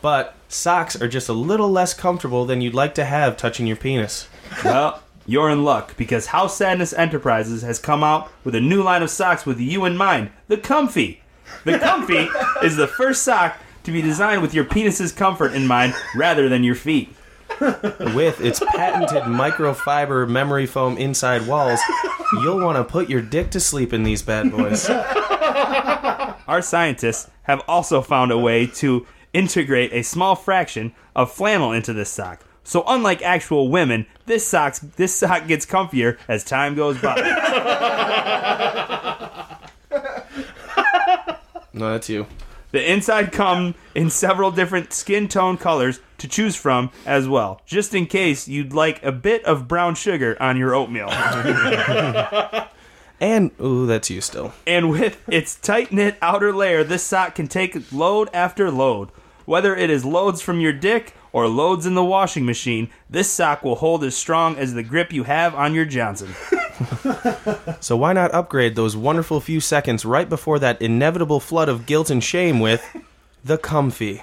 But 0.00 0.34
socks 0.48 1.00
are 1.00 1.06
just 1.06 1.28
a 1.28 1.34
little 1.34 1.68
less 1.70 1.92
comfortable 1.92 2.46
than 2.46 2.62
you'd 2.62 2.74
like 2.74 2.94
to 2.94 3.04
have 3.04 3.36
touching 3.36 3.66
your 3.66 3.76
penis. 3.76 4.26
well, 4.64 5.02
you're 5.26 5.50
in 5.50 5.64
luck 5.64 5.96
because 5.96 6.26
House 6.26 6.56
Sadness 6.56 6.92
Enterprises 6.92 7.62
has 7.62 7.78
come 7.78 8.02
out 8.02 8.30
with 8.44 8.54
a 8.54 8.60
new 8.60 8.82
line 8.82 9.02
of 9.02 9.10
socks 9.10 9.46
with 9.46 9.60
you 9.60 9.84
in 9.84 9.96
mind 9.96 10.30
the 10.48 10.56
Comfy. 10.56 11.22
The 11.64 11.78
Comfy 11.78 12.28
is 12.62 12.76
the 12.76 12.86
first 12.86 13.22
sock 13.22 13.56
to 13.84 13.92
be 13.92 14.02
designed 14.02 14.42
with 14.42 14.54
your 14.54 14.64
penis's 14.64 15.12
comfort 15.12 15.52
in 15.54 15.66
mind 15.66 15.94
rather 16.14 16.48
than 16.48 16.64
your 16.64 16.74
feet. 16.74 17.14
With 17.60 18.40
its 18.40 18.60
patented 18.60 19.24
microfiber 19.24 20.28
memory 20.28 20.66
foam 20.66 20.96
inside 20.96 21.46
walls, 21.46 21.80
you'll 22.34 22.60
want 22.60 22.76
to 22.76 22.84
put 22.84 23.08
your 23.08 23.22
dick 23.22 23.50
to 23.50 23.60
sleep 23.60 23.92
in 23.92 24.02
these 24.02 24.22
bad 24.22 24.50
boys. 24.50 24.88
Our 26.48 26.62
scientists 26.62 27.30
have 27.44 27.62
also 27.68 28.02
found 28.02 28.32
a 28.32 28.38
way 28.38 28.66
to 28.66 29.06
integrate 29.32 29.92
a 29.92 30.02
small 30.02 30.34
fraction 30.34 30.92
of 31.14 31.32
flannel 31.32 31.72
into 31.72 31.92
this 31.92 32.10
sock. 32.10 32.44
So 32.64 32.84
unlike 32.86 33.22
actual 33.22 33.68
women, 33.68 34.06
this 34.26 34.46
sock 34.46 34.76
this 34.96 35.14
sock 35.14 35.46
gets 35.46 35.66
comfier 35.66 36.18
as 36.28 36.44
time 36.44 36.74
goes 36.74 37.00
by. 37.00 37.18
No, 41.74 41.92
that's 41.92 42.08
you. 42.10 42.26
The 42.70 42.92
inside 42.92 43.32
come 43.32 43.74
in 43.94 44.10
several 44.10 44.50
different 44.50 44.92
skin 44.92 45.26
tone 45.26 45.56
colors 45.56 46.00
to 46.18 46.28
choose 46.28 46.54
from 46.54 46.90
as 47.06 47.26
well, 47.26 47.62
just 47.66 47.94
in 47.94 48.06
case 48.06 48.46
you'd 48.46 48.74
like 48.74 49.02
a 49.02 49.10
bit 49.10 49.42
of 49.46 49.68
brown 49.68 49.94
sugar 49.94 50.36
on 50.40 50.56
your 50.56 50.74
oatmeal. 50.74 51.08
And 53.20 53.52
ooh, 53.60 53.86
that's 53.86 54.10
you 54.10 54.20
still. 54.20 54.52
and 54.66 54.90
with 54.90 55.22
its 55.28 55.54
tight 55.54 55.92
knit 55.92 56.16
outer 56.20 56.52
layer, 56.52 56.82
this 56.82 57.04
sock 57.04 57.36
can 57.36 57.46
take 57.46 57.92
load 57.92 58.28
after 58.34 58.68
load. 58.68 59.10
Whether 59.44 59.76
it 59.76 59.90
is 59.90 60.04
loads 60.04 60.42
from 60.42 60.58
your 60.58 60.72
dick 60.72 61.14
or 61.32 61.48
loads 61.48 61.86
in 61.86 61.94
the 61.94 62.04
washing 62.04 62.44
machine, 62.44 62.90
this 63.08 63.30
sock 63.30 63.62
will 63.62 63.76
hold 63.76 64.04
as 64.04 64.14
strong 64.14 64.56
as 64.56 64.74
the 64.74 64.82
grip 64.82 65.12
you 65.12 65.24
have 65.24 65.54
on 65.54 65.74
your 65.74 65.84
Johnson. 65.84 66.34
So 67.80 67.96
why 67.96 68.12
not 68.12 68.34
upgrade 68.34 68.74
those 68.74 68.96
wonderful 68.96 69.40
few 69.40 69.60
seconds 69.60 70.04
right 70.04 70.28
before 70.28 70.58
that 70.60 70.80
inevitable 70.82 71.38
flood 71.38 71.68
of 71.68 71.86
guilt 71.86 72.10
and 72.10 72.22
shame 72.22 72.58
with 72.60 72.84
the 73.44 73.58
comfy. 73.58 74.22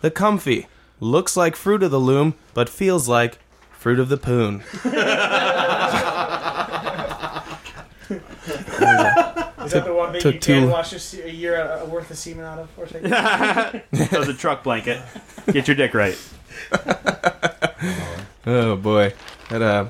The 0.00 0.10
comfy. 0.10 0.66
looks 1.00 1.36
like 1.36 1.56
Fruit 1.56 1.82
of 1.82 1.90
the 1.90 1.98
Loom, 1.98 2.34
but 2.54 2.68
feels 2.68 3.08
like 3.08 3.38
Fruit 3.72 3.98
of 3.98 4.08
the 4.08 4.16
Poon. 4.16 4.62
Is 9.64 9.72
that 9.72 9.84
the 9.84 9.94
one 9.94 10.12
that 10.12 10.22
took 10.22 10.34
you 10.34 10.40
two- 10.40 10.60
can 10.60 10.70
wash 10.70 10.92
a, 10.92 10.98
se- 10.98 11.22
a 11.22 11.32
year 11.32 11.60
uh, 11.60 11.84
worth 11.86 12.10
of 12.10 12.18
semen 12.18 12.44
out 12.44 12.58
of? 12.58 12.68
Or 12.78 12.86
something? 12.86 13.10
That 13.10 14.12
was 14.18 14.28
a 14.28 14.34
truck 14.34 14.62
blanket. 14.64 15.00
Get 15.52 15.66
your 15.68 15.76
dick 15.76 15.94
right. 15.94 16.18
Oh 18.44 18.74
boy, 18.76 19.14
that 19.50 19.62
uh 19.62 19.88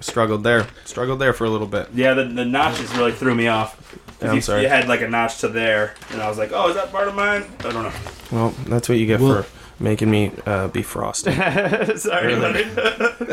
struggled 0.00 0.44
there, 0.44 0.66
struggled 0.84 1.18
there 1.20 1.32
for 1.32 1.44
a 1.44 1.50
little 1.50 1.66
bit. 1.66 1.88
Yeah, 1.94 2.12
the, 2.14 2.24
the 2.24 2.44
notches 2.44 2.94
really 2.96 3.12
threw 3.12 3.34
me 3.34 3.46
off. 3.48 3.76
'Cause 3.78 3.98
Yeah, 4.22 4.28
I'm 4.28 4.34
you, 4.36 4.40
sorry. 4.42 4.62
you 4.62 4.68
had 4.68 4.88
like 4.88 5.00
a 5.00 5.08
notch 5.08 5.38
to 5.40 5.48
there, 5.48 5.94
and 6.10 6.20
I 6.22 6.28
was 6.28 6.36
like, 6.38 6.50
"Oh, 6.52 6.68
is 6.68 6.74
that 6.76 6.90
part 6.92 7.08
of 7.08 7.14
mine?" 7.14 7.44
I 7.60 7.62
don't 7.72 7.82
know. 7.82 7.92
Well, 8.30 8.50
that's 8.68 8.88
what 8.90 8.98
you 8.98 9.06
get 9.06 9.20
Well- 9.20 9.42
for 9.42 9.48
making 9.82 10.10
me 10.10 10.32
uh, 10.46 10.68
be 10.68 10.82
frosty. 10.82 11.32
Sorry, 11.96 12.34
buddy. 12.36 12.64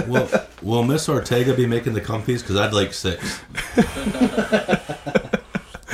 Will, 0.10 0.30
will 0.62 0.84
Miss 0.84 1.08
Ortega 1.10 1.54
be 1.54 1.66
making 1.68 1.94
the 1.94 2.02
comfies? 2.02 2.40
Because 2.40 2.56
I'd 2.58 2.74
like 2.74 2.94
six. 2.94 3.42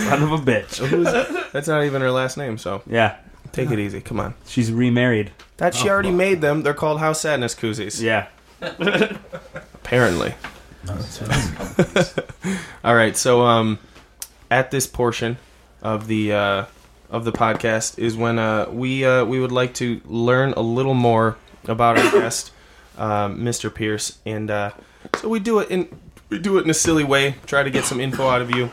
Son 0.10 0.24
of 0.24 0.32
a 0.32 0.38
bitch. 0.38 1.52
That's 1.52 1.68
not 1.68 1.84
even 1.84 2.02
her 2.02 2.12
last 2.12 2.38
name, 2.38 2.58
so 2.58 2.82
Yeah, 2.88 3.18
take 3.52 3.72
it 3.72 3.80
easy. 3.80 4.02
Come 4.02 4.20
on. 4.20 4.34
she's 4.46 4.72
remarried. 4.72 5.32
That 5.58 5.74
she 5.76 5.90
Oh, 5.90 5.94
already 5.94 6.10
well. 6.10 6.18
made 6.18 6.42
them. 6.42 6.64
They're 6.64 6.74
called 6.74 7.00
house 7.00 7.22
sadness 7.22 7.56
koozies. 7.56 8.02
Yeah. 8.02 8.28
Apparently. 8.62 10.34
All 12.84 12.96
right. 12.96 13.16
So, 13.18 13.42
um, 13.44 13.80
at 14.50 14.72
this 14.72 14.88
portion 14.88 15.38
of 15.82 16.08
the 16.08 16.34
uh, 16.34 16.66
of 17.10 17.26
the 17.26 17.32
podcast 17.32 18.00
is 18.00 18.16
when 18.16 18.40
uh, 18.40 18.68
we 18.72 19.04
uh, 19.06 19.26
we 19.26 19.40
would 19.40 19.52
like 19.52 19.74
to 19.76 20.02
learn 20.06 20.54
a 20.54 20.62
little 20.62 20.94
more 20.94 21.38
about 21.66 21.98
our 21.98 22.12
guest, 22.22 22.52
um, 22.98 23.40
Mr. 23.40 23.74
Pierce, 23.74 24.18
and 24.26 24.50
uh, 24.50 24.72
so 25.18 25.28
we 25.30 25.40
do 25.40 25.60
it 25.60 25.70
in 25.70 25.88
we 26.30 26.40
do 26.40 26.58
it 26.58 26.64
in 26.64 26.70
a 26.70 26.74
silly 26.76 27.04
way. 27.04 27.36
Try 27.46 27.64
to 27.64 27.70
get 27.70 27.84
some 27.86 28.00
info 28.00 28.28
out 28.28 28.42
of 28.42 28.56
you. 28.56 28.72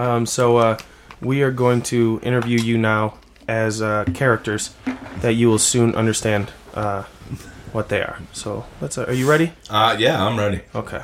Um, 0.00 0.24
so 0.24 0.56
uh, 0.56 0.78
we 1.20 1.42
are 1.42 1.50
going 1.50 1.82
to 1.82 2.20
interview 2.22 2.58
you 2.58 2.78
now 2.78 3.18
as 3.46 3.82
uh, 3.82 4.06
characters 4.14 4.74
that 5.18 5.34
you 5.34 5.48
will 5.48 5.58
soon 5.58 5.94
understand 5.94 6.50
uh, 6.72 7.02
what 7.72 7.90
they 7.90 8.00
are. 8.00 8.18
So 8.32 8.64
let's. 8.80 8.96
Uh, 8.96 9.04
are 9.04 9.12
you 9.12 9.28
ready? 9.28 9.52
Uh, 9.68 9.96
yeah, 9.98 10.24
I'm 10.24 10.38
ready. 10.38 10.62
Okay. 10.74 11.02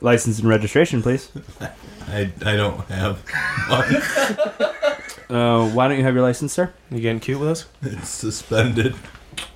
License 0.00 0.40
and 0.40 0.48
registration, 0.48 1.02
please. 1.02 1.30
I, 2.08 2.32
I 2.44 2.56
don't 2.56 2.80
have 2.88 3.20
one. 3.68 4.72
Uh, 5.28 5.68
why 5.70 5.88
don't 5.88 5.98
you 5.98 6.04
have 6.04 6.14
your 6.14 6.22
license, 6.22 6.52
sir? 6.52 6.72
You 6.90 7.00
getting 7.00 7.20
cute 7.20 7.40
with 7.40 7.48
us? 7.48 7.66
It's 7.82 8.08
suspended. 8.08 8.94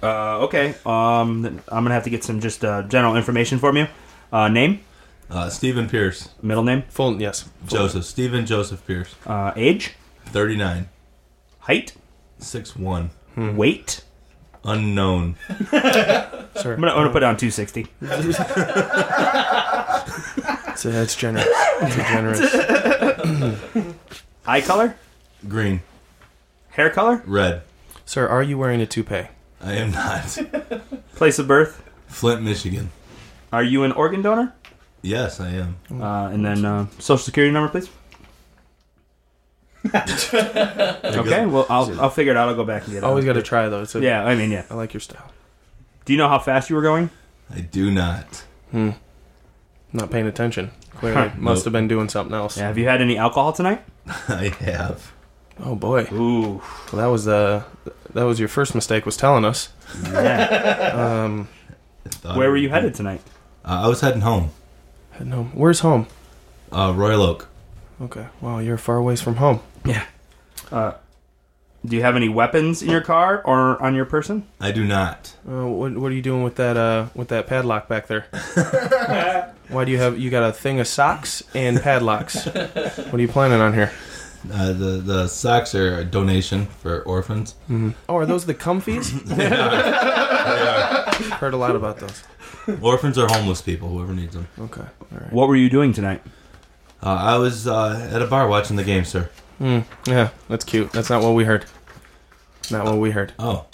Uh, 0.03 0.39
okay. 0.41 0.75
Um, 0.85 1.43
then 1.43 1.63
I'm 1.69 1.85
gonna 1.85 1.95
have 1.95 2.05
to 2.05 2.11
get 2.11 2.25
some 2.25 2.41
just 2.41 2.65
uh, 2.65 2.83
general 2.83 3.17
information 3.17 3.59
from 3.59 3.77
you. 3.77 3.87
Uh, 4.33 4.49
name, 4.49 4.81
Uh, 5.31 5.49
Stephen 5.49 5.89
Pierce. 5.89 6.29
middle 6.43 6.65
name, 6.65 6.83
Full 6.89 7.21
yes. 7.21 7.43
Full- 7.67 7.79
Joseph. 7.79 8.05
Stephen 8.05 8.47
Joseph 8.47 8.85
Pierce. 8.87 9.15
uh, 9.27 9.53
age, 9.57 9.95
39. 10.27 10.89
height, 11.61 11.93
6'1. 12.41 13.11
weight. 13.37 14.03
Unknown. 14.65 15.37
Sir. 15.71 16.75
I'm 16.75 16.81
gonna, 16.81 16.93
I'm 16.93 16.99
gonna 16.99 17.11
put 17.11 17.21
down 17.21 17.37
260. 17.37 17.87
So 20.77 20.91
that's 20.91 21.15
generous. 21.15 21.47
That's 21.81 21.95
generous. 21.97 22.41
Eye 24.47 24.63
color, 24.63 24.97
Green. 25.49 25.83
hair 26.71 26.91
color, 26.91 27.23
Red. 27.27 27.63
Sir, 28.05 28.27
are 28.29 28.43
you 28.43 28.59
wearing 28.59 28.81
a 28.81 28.87
toupee? 28.87 29.29
I 29.63 29.75
am 29.75 29.91
not. 29.93 30.39
place 31.15 31.39
of 31.39 31.47
birth. 31.47 31.83
Flint, 32.09 32.43
Michigan. 32.43 32.91
Are 33.53 33.63
you 33.63 33.85
an 33.85 33.93
organ 33.93 34.23
donor? 34.23 34.55
Yes, 35.03 35.41
I 35.41 35.49
am. 35.51 35.77
Uh, 35.91 36.29
and 36.29 36.45
then 36.45 36.65
uh, 36.65 36.87
social 36.99 37.19
security 37.19 37.53
number, 37.53 37.69
please. 37.71 37.89
Okay. 39.93 41.47
Well, 41.47 41.67
I'll 41.71 42.01
I'll 42.01 42.11
figure 42.11 42.33
it 42.33 42.37
out. 42.37 42.49
I'll 42.49 42.55
go 42.55 42.65
back 42.65 42.83
and 42.85 42.93
get 42.93 42.99
it. 42.99 43.05
Always 43.05 43.25
got 43.25 43.33
to 43.35 43.43
try 43.43 43.69
though. 43.69 43.83
It's 43.83 43.95
a, 43.95 44.01
Yeah. 44.01 44.25
I 44.25 44.35
mean, 44.35 44.51
yeah. 44.51 44.65
I 44.71 44.75
like 44.75 44.93
your 44.93 45.01
style. 45.01 45.31
Do 46.05 46.13
you 46.13 46.19
know 46.19 46.29
how 46.29 46.39
fast 46.39 46.69
you 46.71 46.77
were 46.77 46.83
going? 46.83 47.09
I 47.55 47.61
do 47.61 47.91
not. 47.91 48.45
Hmm. 48.71 48.91
Not 49.93 50.11
paying 50.11 50.27
attention. 50.27 50.71
Clearly, 50.97 51.33
must 51.39 51.61
Nope. 51.61 51.65
have 51.65 51.73
been 51.73 51.89
doing 51.89 52.09
something 52.09 52.35
else. 52.35 52.57
Yeah. 52.59 52.67
Have 52.69 52.79
you 52.79 52.85
had 52.87 53.01
any 53.01 53.17
alcohol 53.17 53.53
tonight? 53.53 53.83
I 54.29 54.55
have. 54.61 55.13
Oh 55.63 55.75
boy. 55.75 56.07
Ooh. 56.13 56.63
Well, 56.93 57.03
that 57.03 57.07
was 57.07 57.29
uh, 57.29 57.65
that 58.15 58.25
was 58.25 58.39
your 58.39 58.49
first 58.49 58.75
mistake. 58.75 59.07
Was 59.07 59.17
telling 59.17 59.45
us. 59.45 59.69
Yeah. 60.05 61.23
Um, 61.25 61.49
Thought 62.09 62.37
Where 62.37 62.51
were 62.51 62.57
you 62.57 62.71
headed 62.71 62.95
tonight? 62.95 63.21
Uh, 63.65 63.83
I 63.85 63.89
was 63.89 64.01
heading 64.01 64.23
home. 64.23 64.51
heading 65.13 65.33
home. 65.33 65.51
Where's 65.55 65.81
home? 65.81 66.07
Uh, 66.73 66.93
Royal 66.97 67.23
Oak. 67.23 67.49
Okay. 68.01 68.27
Wow, 68.41 68.59
you're 68.59 68.79
far 68.79 68.97
away 68.97 69.17
from 69.17 69.37
home. 69.37 69.61
Yeah. 69.85 70.05
Uh, 70.73 70.93
do 71.85 71.97
you 71.97 72.03
have 72.03 72.17
any 72.17 72.29
weapons 72.29 72.83
in 72.83 72.91
your 72.91 73.01
car 73.01 73.43
or 73.45 73.83
on 73.83 73.95
your 73.95 74.05
person? 74.05 74.47
I 74.61 74.71
do 74.71 74.85
not. 74.87 75.35
Uh, 75.49 75.67
what 75.67 75.97
What 75.97 76.11
are 76.13 76.15
you 76.15 76.23
doing 76.23 76.43
with 76.43 76.57
that 76.57 76.77
uh 76.77 77.07
with 77.15 77.29
that 77.29 77.47
padlock 77.47 77.89
back 77.89 78.07
there? 78.07 78.27
Why 79.69 79.85
do 79.85 79.93
you 79.93 79.99
have 79.99 80.19
you 80.19 80.31
got 80.31 80.43
a 80.49 80.53
thing 80.53 80.81
of 80.81 80.87
socks 80.87 81.43
and 81.55 81.81
padlocks? 81.81 82.47
what 82.47 83.15
are 83.15 83.21
you 83.21 83.29
planning 83.29 83.61
on 83.61 83.73
here? 83.75 83.93
Uh, 84.51 84.69
the 84.73 85.03
the 85.05 85.29
socks 85.29 85.75
are 85.75 85.99
a 85.99 86.05
donation 86.05 86.67
for 86.67 87.03
orphans. 87.03 87.55
Oh, 88.09 88.17
are 88.17 88.27
those 88.27 88.47
the 88.47 88.55
comfies? 88.55 89.11
Heard 91.41 91.55
a 91.55 91.57
lot 91.57 91.77
about 91.77 91.99
those. 91.99 92.23
orphans 92.81 93.19
are 93.19 93.27
homeless 93.29 93.61
people. 93.63 93.89
Whoever 93.91 94.13
needs 94.15 94.35
them. 94.35 94.49
Okay. 94.59 94.81
All 94.81 95.19
right. 95.19 95.33
What 95.33 95.49
were 95.49 95.57
you 95.57 95.69
doing 95.69 95.93
tonight? 95.93 96.23
Uh, 97.03 97.15
I 97.15 97.37
was 97.39 97.67
uh, 97.67 98.09
at 98.13 98.23
a 98.23 98.27
bar 98.27 98.49
watching 98.49 98.77
the 98.77 98.85
game, 98.85 99.05
sir. 99.05 99.29
Hmm. 99.59 99.81
Yeah, 100.07 100.31
that's 100.49 100.65
cute. 100.65 100.93
That's 100.93 101.11
not 101.11 101.23
what 101.23 101.35
we 101.35 101.45
heard. 101.45 101.67
Not 102.71 102.85
what 102.87 102.99
we 102.99 103.11
heard. 103.11 103.33
Oh, 103.39 103.67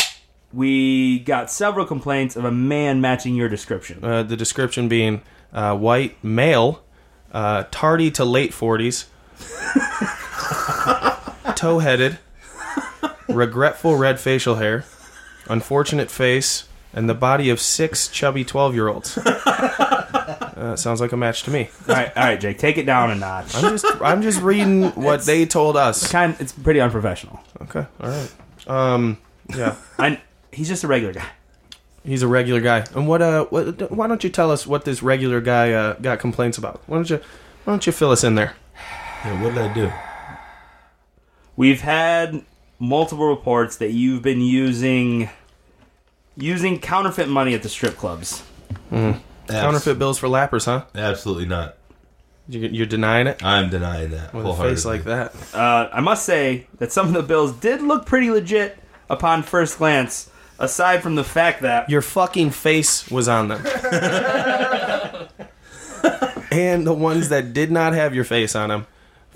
We 0.52 1.20
got 1.20 1.50
several 1.50 1.86
complaints 1.86 2.34
of 2.34 2.44
a 2.44 2.50
man 2.52 3.00
matching 3.00 3.34
your 3.34 3.48
description. 3.48 4.04
Uh, 4.04 4.22
the 4.24 4.36
description 4.36 4.88
being 4.88 5.22
uh, 5.52 5.76
white 5.76 6.22
male, 6.24 6.82
uh, 7.32 7.64
tardy 7.70 8.10
to 8.12 8.24
late 8.24 8.52
forties, 10.36 11.54
toe-headed, 11.56 12.18
regretful 13.28 13.96
red 13.96 14.20
facial 14.20 14.56
hair, 14.56 14.84
unfortunate 15.48 16.10
face, 16.10 16.68
and 16.92 17.08
the 17.08 17.14
body 17.14 17.50
of 17.50 17.60
six 17.60 18.08
chubby 18.08 18.44
twelve-year-olds. 18.44 19.18
Uh, 20.56 20.74
sounds 20.74 21.02
like 21.02 21.12
a 21.12 21.16
match 21.18 21.42
to 21.42 21.50
me. 21.50 21.68
all 21.86 21.94
right, 21.94 22.16
all 22.16 22.24
right, 22.24 22.40
Jake, 22.40 22.56
take 22.58 22.78
it 22.78 22.86
down 22.86 23.10
a 23.10 23.14
notch. 23.14 23.54
I'm 23.54 23.62
just 23.76 23.84
I'm 24.00 24.22
just 24.22 24.40
reading 24.40 24.84
what 24.94 25.22
they 25.22 25.44
told 25.44 25.76
us. 25.76 26.10
kind, 26.10 26.34
it's 26.40 26.50
pretty 26.50 26.80
unprofessional. 26.80 27.38
Okay, 27.62 27.86
all 28.00 28.08
right. 28.08 28.34
Um, 28.66 29.18
yeah, 29.54 29.76
I, 29.98 30.18
he's 30.50 30.66
just 30.66 30.82
a 30.82 30.88
regular 30.88 31.12
guy. 31.12 31.26
he's 32.04 32.22
a 32.22 32.26
regular 32.26 32.62
guy. 32.62 32.86
And 32.94 33.06
what 33.06 33.20
uh, 33.20 33.44
what, 33.46 33.92
why 33.92 34.06
don't 34.06 34.24
you 34.24 34.30
tell 34.30 34.50
us 34.50 34.66
what 34.66 34.86
this 34.86 35.02
regular 35.02 35.42
guy 35.42 35.72
uh, 35.72 35.92
got 36.00 36.20
complaints 36.20 36.56
about? 36.56 36.80
Why 36.86 36.96
don't 36.96 37.10
you 37.10 37.18
why 37.64 37.72
don't 37.74 37.86
you 37.86 37.92
fill 37.92 38.10
us 38.10 38.24
in 38.24 38.34
there? 38.34 38.56
yeah, 39.26 39.42
what 39.42 39.54
did 39.54 39.58
I 39.70 39.74
do? 39.74 39.92
We've 41.56 41.80
had 41.80 42.42
multiple 42.78 43.26
reports 43.26 43.76
that 43.76 43.90
you've 43.92 44.22
been 44.22 44.40
using 44.40 45.30
using 46.36 46.78
counterfeit 46.78 47.28
money 47.28 47.54
at 47.54 47.62
the 47.62 47.68
strip 47.68 47.96
clubs. 47.96 48.42
Counterfeit 49.48 49.98
bills 49.98 50.18
for 50.18 50.28
lappers, 50.28 50.66
huh? 50.66 50.84
Absolutely 50.94 51.46
not. 51.46 51.76
You, 52.48 52.60
you're 52.68 52.86
denying 52.86 53.26
it 53.26 53.42
I'm 53.42 53.70
denying 53.70 54.10
that. 54.10 54.32
with 54.32 54.46
a 54.46 54.54
face 54.54 54.84
like 54.84 55.04
that. 55.04 55.34
Uh, 55.52 55.88
I 55.92 56.00
must 56.00 56.24
say 56.24 56.66
that 56.78 56.92
some 56.92 57.08
of 57.08 57.12
the 57.14 57.22
bills 57.22 57.52
did 57.52 57.82
look 57.82 58.06
pretty 58.06 58.30
legit 58.30 58.78
upon 59.10 59.42
first 59.42 59.78
glance, 59.78 60.30
aside 60.58 61.02
from 61.02 61.16
the 61.16 61.24
fact 61.24 61.62
that 61.62 61.90
Your 61.90 62.02
fucking 62.02 62.50
face 62.50 63.10
was 63.10 63.26
on 63.28 63.48
them. 63.48 63.66
and 66.52 66.86
the 66.86 66.92
ones 66.92 67.30
that 67.30 67.52
did 67.52 67.70
not 67.72 67.94
have 67.94 68.14
your 68.14 68.24
face 68.24 68.54
on 68.54 68.68
them, 68.68 68.86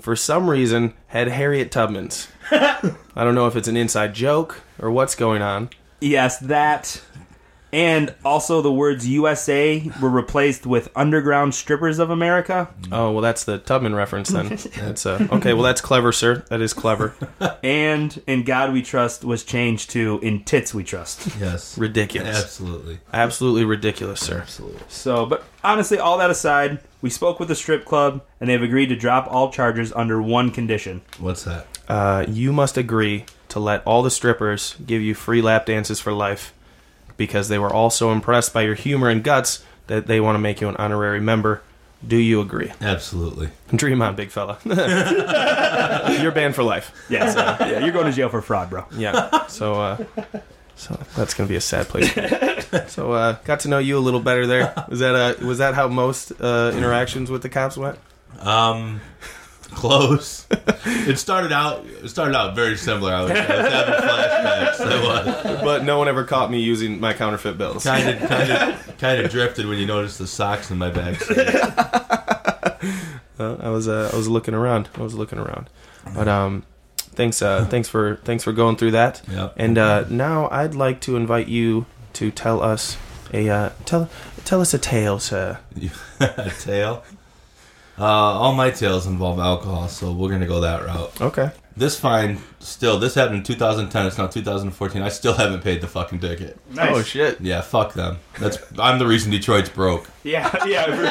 for 0.01 0.15
some 0.15 0.49
reason, 0.49 0.93
had 1.07 1.27
Harriet 1.27 1.71
Tubman's. 1.71 2.27
I 2.51 2.93
don't 3.15 3.35
know 3.35 3.47
if 3.47 3.55
it's 3.55 3.67
an 3.67 3.77
inside 3.77 4.13
joke 4.13 4.61
or 4.79 4.91
what's 4.91 5.15
going 5.15 5.41
on. 5.41 5.69
yes, 6.01 6.39
that 6.39 7.01
And 7.73 8.13
also, 8.25 8.61
the 8.61 8.71
words 8.71 9.07
USA 9.07 9.89
were 10.01 10.09
replaced 10.09 10.65
with 10.65 10.89
Underground 10.95 11.55
Strippers 11.55 11.99
of 11.99 12.09
America. 12.09 12.69
Oh 12.91 13.11
well, 13.11 13.21
that's 13.21 13.45
the 13.45 13.59
Tubman 13.59 13.95
reference 13.95 14.29
then. 14.29 14.47
That's 14.75 15.05
uh, 15.05 15.27
okay. 15.31 15.53
Well, 15.53 15.63
that's 15.63 15.81
clever, 15.81 16.11
sir. 16.11 16.43
That 16.49 16.61
is 16.61 16.73
clever. 16.73 17.13
And 17.63 18.21
In 18.27 18.43
God 18.43 18.73
We 18.73 18.81
Trust 18.81 19.23
was 19.23 19.43
changed 19.43 19.91
to 19.91 20.19
In 20.21 20.43
Tits 20.43 20.73
We 20.73 20.83
Trust. 20.83 21.27
Yes. 21.39 21.77
Ridiculous. 21.77 22.43
Absolutely. 22.43 22.99
Absolutely 23.13 23.65
ridiculous, 23.65 24.19
sir. 24.19 24.39
Absolutely. 24.41 24.81
So, 24.87 25.25
but 25.25 25.43
honestly, 25.63 25.99
all 25.99 26.17
that 26.17 26.29
aside, 26.29 26.79
we 27.01 27.09
spoke 27.09 27.39
with 27.39 27.47
the 27.47 27.55
strip 27.55 27.85
club 27.85 28.23
and 28.39 28.49
they've 28.49 28.61
agreed 28.61 28.87
to 28.87 28.95
drop 28.95 29.27
all 29.29 29.51
charges 29.51 29.93
under 29.93 30.21
one 30.21 30.51
condition. 30.51 31.01
What's 31.19 31.43
that? 31.43 31.67
Uh, 31.87 32.25
you 32.27 32.51
must 32.51 32.77
agree 32.77 33.25
to 33.49 33.59
let 33.59 33.83
all 33.85 34.01
the 34.03 34.11
strippers 34.11 34.75
give 34.85 35.01
you 35.01 35.13
free 35.13 35.41
lap 35.41 35.65
dances 35.65 35.99
for 35.99 36.13
life 36.13 36.53
because 37.21 37.49
they 37.49 37.59
were 37.59 37.71
all 37.71 37.91
so 37.91 38.11
impressed 38.11 38.51
by 38.51 38.63
your 38.63 38.73
humor 38.73 39.07
and 39.07 39.23
guts 39.23 39.63
that 39.85 40.07
they 40.07 40.19
want 40.19 40.33
to 40.33 40.39
make 40.39 40.59
you 40.59 40.67
an 40.67 40.75
honorary 40.77 41.21
member. 41.21 41.61
Do 42.05 42.15
you 42.15 42.41
agree? 42.41 42.71
Absolutely. 42.81 43.51
Dream 43.75 44.01
on, 44.01 44.15
big 44.15 44.31
fella. 44.31 44.57
You're 46.19 46.31
banned 46.31 46.55
for 46.55 46.63
life. 46.63 46.91
Yeah, 47.11 47.29
so, 47.29 47.39
yeah, 47.67 47.85
you're 47.85 47.91
going 47.91 48.07
to 48.07 48.11
jail 48.11 48.29
for 48.29 48.41
fraud, 48.41 48.71
bro. 48.71 48.85
Yeah. 48.97 49.45
So, 49.45 49.75
uh, 49.75 50.03
so 50.75 50.99
that's 51.15 51.35
gonna 51.35 51.47
be 51.47 51.57
a 51.57 51.61
sad 51.61 51.87
place. 51.89 52.11
so, 52.91 53.11
uh, 53.11 53.33
got 53.43 53.59
to 53.59 53.67
know 53.67 53.77
you 53.77 53.99
a 53.99 54.03
little 54.07 54.19
better 54.19 54.47
there. 54.47 54.73
Was 54.89 54.97
that 54.97 55.13
uh, 55.13 55.45
was 55.45 55.59
that 55.59 55.75
how 55.75 55.87
most 55.87 56.31
uh, 56.41 56.71
interactions 56.75 57.29
with 57.29 57.43
the 57.43 57.49
cops 57.49 57.77
went? 57.77 57.99
Um, 58.39 58.99
close. 59.73 60.45
it 60.51 61.17
started 61.17 61.51
out. 61.51 61.85
It 61.85 62.09
started 62.09 62.35
out 62.35 62.55
very 62.55 62.77
similar. 62.77 63.13
I 63.13 63.21
was, 63.23 63.31
I 63.31 63.35
was 63.35 63.71
having 63.71 63.93
flashbacks. 63.93 64.79
I 64.81 65.43
was 65.53 65.61
But 65.63 65.83
no 65.83 65.97
one 65.97 66.07
ever 66.07 66.23
caught 66.23 66.51
me 66.51 66.59
using 66.59 66.99
my 66.99 67.13
counterfeit 67.13 67.57
bills. 67.57 67.83
kind 67.83 68.09
of, 68.09 68.29
kind 68.29 68.51
of, 68.51 68.97
kind 68.97 69.21
of 69.21 69.31
drifted 69.31 69.65
when 69.67 69.77
you 69.77 69.85
noticed 69.85 70.19
the 70.19 70.27
socks 70.27 70.71
in 70.71 70.77
my 70.77 70.89
back. 70.89 71.21
Uh, 73.39 73.57
I 73.59 73.69
was 73.69 73.87
uh, 73.87 74.09
I 74.13 74.15
was 74.15 74.27
looking 74.27 74.53
around. 74.53 74.89
I 74.95 75.01
was 75.01 75.15
looking 75.15 75.39
around. 75.39 75.69
But 76.13 76.27
um, 76.27 76.63
thanks 76.97 77.41
uh, 77.41 77.65
thanks 77.65 77.89
for 77.89 78.17
thanks 78.17 78.43
for 78.43 78.53
going 78.53 78.75
through 78.75 78.91
that. 78.91 79.21
Yep. 79.29 79.53
And 79.57 79.77
uh, 79.77 80.05
now 80.09 80.49
I'd 80.49 80.75
like 80.75 81.01
to 81.01 81.15
invite 81.15 81.47
you 81.47 81.85
to 82.13 82.31
tell 82.31 82.61
us 82.61 82.97
a 83.33 83.49
uh, 83.49 83.69
tell 83.85 84.09
tell 84.45 84.61
us 84.61 84.73
a 84.73 84.79
tale, 84.79 85.19
sir. 85.19 85.59
a 86.19 86.51
tail. 86.59 87.03
Uh, 88.01 88.03
all 88.03 88.53
my 88.55 88.71
tales 88.71 89.05
involve 89.05 89.37
alcohol, 89.37 89.87
so 89.87 90.11
we're 90.11 90.31
gonna 90.31 90.47
go 90.47 90.61
that 90.61 90.83
route. 90.83 91.21
Okay. 91.21 91.51
This 91.77 91.99
fine, 91.99 92.39
still, 92.57 92.97
this 92.97 93.13
happened 93.13 93.37
in 93.37 93.43
2010. 93.43 94.07
It's 94.07 94.17
now 94.17 94.25
2014. 94.25 95.03
I 95.03 95.09
still 95.09 95.33
haven't 95.33 95.61
paid 95.61 95.81
the 95.81 95.87
fucking 95.87 96.19
ticket. 96.19 96.57
Oh 96.79 97.03
shit. 97.03 97.39
Yeah, 97.41 97.61
fuck 97.61 97.93
them. 97.93 98.17
That's 98.39 98.57
I'm 98.79 98.97
the 98.97 99.05
reason 99.05 99.29
Detroit's 99.29 99.69
broke. 99.69 100.09
Yeah, 100.23 100.49
yeah, 100.65 100.85
for 100.85 101.03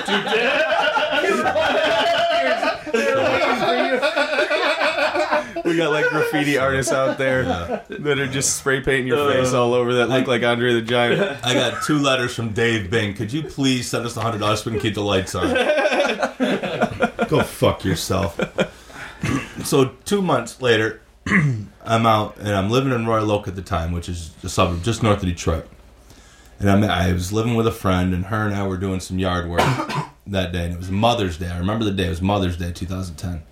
We 5.65 5.77
got 5.77 5.93
like 5.93 6.09
graffiti 6.09 6.59
artists 6.59 6.93
out 6.93 7.19
there 7.19 7.45
that 7.45 8.19
are 8.19 8.27
just 8.27 8.57
spray 8.57 8.81
painting 8.81 9.07
your 9.07 9.31
face 9.33 9.53
all 9.53 9.75
over 9.75 9.95
that 9.95 10.09
look 10.09 10.27
like 10.27 10.43
Andre 10.43 10.73
the 10.73 10.83
Giant. 10.83 11.21
I 11.45 11.55
got 11.55 11.85
two 11.85 11.99
letters 11.99 12.35
from 12.35 12.53
Dave 12.53 12.91
Bing. 12.91 13.15
Could 13.15 13.33
you 13.33 13.45
please 13.45 13.89
send 13.89 14.05
us 14.05 14.17
a 14.17 14.21
hundred 14.21 14.39
dollars 14.39 14.65
so 14.65 14.71
we 14.71 14.77
can 14.77 14.83
keep 14.83 14.95
the 14.95 15.03
lights 15.03 15.37
on? 15.37 15.55
Go 17.29 17.43
fuck 17.43 17.85
yourself. 17.85 18.39
so 19.65 19.87
two 20.05 20.23
months 20.23 20.61
later, 20.63 21.01
I'm 21.27 22.07
out 22.07 22.37
and 22.39 22.49
I'm 22.49 22.71
living 22.71 22.93
in 22.93 23.07
Royal 23.07 23.31
Oak 23.31 23.49
at 23.49 23.57
the 23.57 23.63
time, 23.63 23.93
which 23.93 24.09
is 24.09 24.33
a 24.43 24.49
suburb 24.49 24.83
just 24.83 25.03
north 25.03 25.23
of 25.23 25.29
Detroit. 25.29 25.67
And 26.59 26.71
I'm, 26.71 26.85
I 26.85 27.13
was 27.13 27.33
living 27.33 27.55
with 27.55 27.67
a 27.67 27.73
friend, 27.73 28.13
and 28.13 28.27
her 28.27 28.45
and 28.47 28.55
I 28.55 28.67
were 28.67 28.77
doing 28.77 29.01
some 29.01 29.19
yard 29.19 29.49
work 29.49 29.61
that 30.27 30.53
day. 30.53 30.67
And 30.67 30.75
it 30.75 30.79
was 30.79 30.91
Mother's 30.91 31.39
Day. 31.39 31.49
I 31.49 31.59
remember 31.59 31.87
the 31.87 31.91
day. 31.91 32.07
It 32.07 32.11
was 32.11 32.21
Mother's 32.21 32.59
Day, 32.59 32.71
2010. 32.71 33.43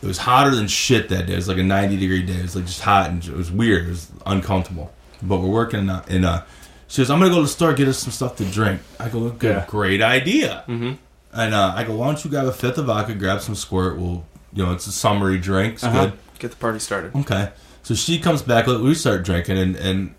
It 0.00 0.06
was 0.06 0.16
hotter 0.18 0.54
than 0.54 0.68
shit 0.68 1.08
that 1.10 1.26
day. 1.26 1.34
It 1.34 1.36
was 1.36 1.48
like 1.48 1.58
a 1.58 1.62
90 1.62 1.96
degree 1.98 2.22
day. 2.22 2.34
It 2.34 2.42
was 2.42 2.56
like 2.56 2.64
just 2.66 2.80
hot 2.80 3.10
and 3.10 3.22
it 3.22 3.34
was 3.34 3.50
weird. 3.50 3.86
It 3.86 3.90
was 3.90 4.10
uncomfortable. 4.24 4.90
But 5.20 5.40
we're 5.40 5.48
working 5.50 5.80
in, 5.80 5.90
uh, 5.90 6.04
in 6.08 6.24
uh, 6.24 6.46
she 6.86 7.02
goes, 7.02 7.10
I'm 7.10 7.18
gonna 7.18 7.30
go 7.30 7.36
to 7.38 7.42
the 7.42 7.48
store 7.48 7.74
get 7.74 7.88
us 7.88 7.98
some 7.98 8.12
stuff 8.12 8.36
to 8.36 8.44
drink. 8.44 8.80
I 9.00 9.08
go, 9.08 9.28
good, 9.30 9.56
Yeah. 9.56 9.64
great 9.66 10.00
idea. 10.00 10.64
Mm-hmm. 10.68 10.92
And 11.32 11.54
uh, 11.54 11.72
I 11.76 11.84
go, 11.84 11.94
why 11.96 12.06
don't 12.06 12.24
you 12.24 12.30
grab 12.30 12.46
a 12.46 12.52
fifth 12.52 12.78
of 12.78 12.86
vodka, 12.86 13.14
grab 13.14 13.40
some 13.40 13.54
squirt. 13.54 13.98
We'll, 13.98 14.24
you 14.52 14.64
know, 14.64 14.72
it's 14.72 14.86
a 14.86 14.92
summery 14.92 15.38
drink. 15.38 15.74
It's 15.74 15.84
Uh-huh. 15.84 16.06
good. 16.06 16.18
Get 16.38 16.50
the 16.52 16.56
party 16.56 16.78
started. 16.78 17.14
Okay. 17.16 17.50
So 17.82 17.94
she 17.94 18.18
comes 18.18 18.42
back. 18.42 18.66
We 18.66 18.94
start 18.94 19.24
drinking, 19.24 19.58
and, 19.58 19.76
and 19.76 20.14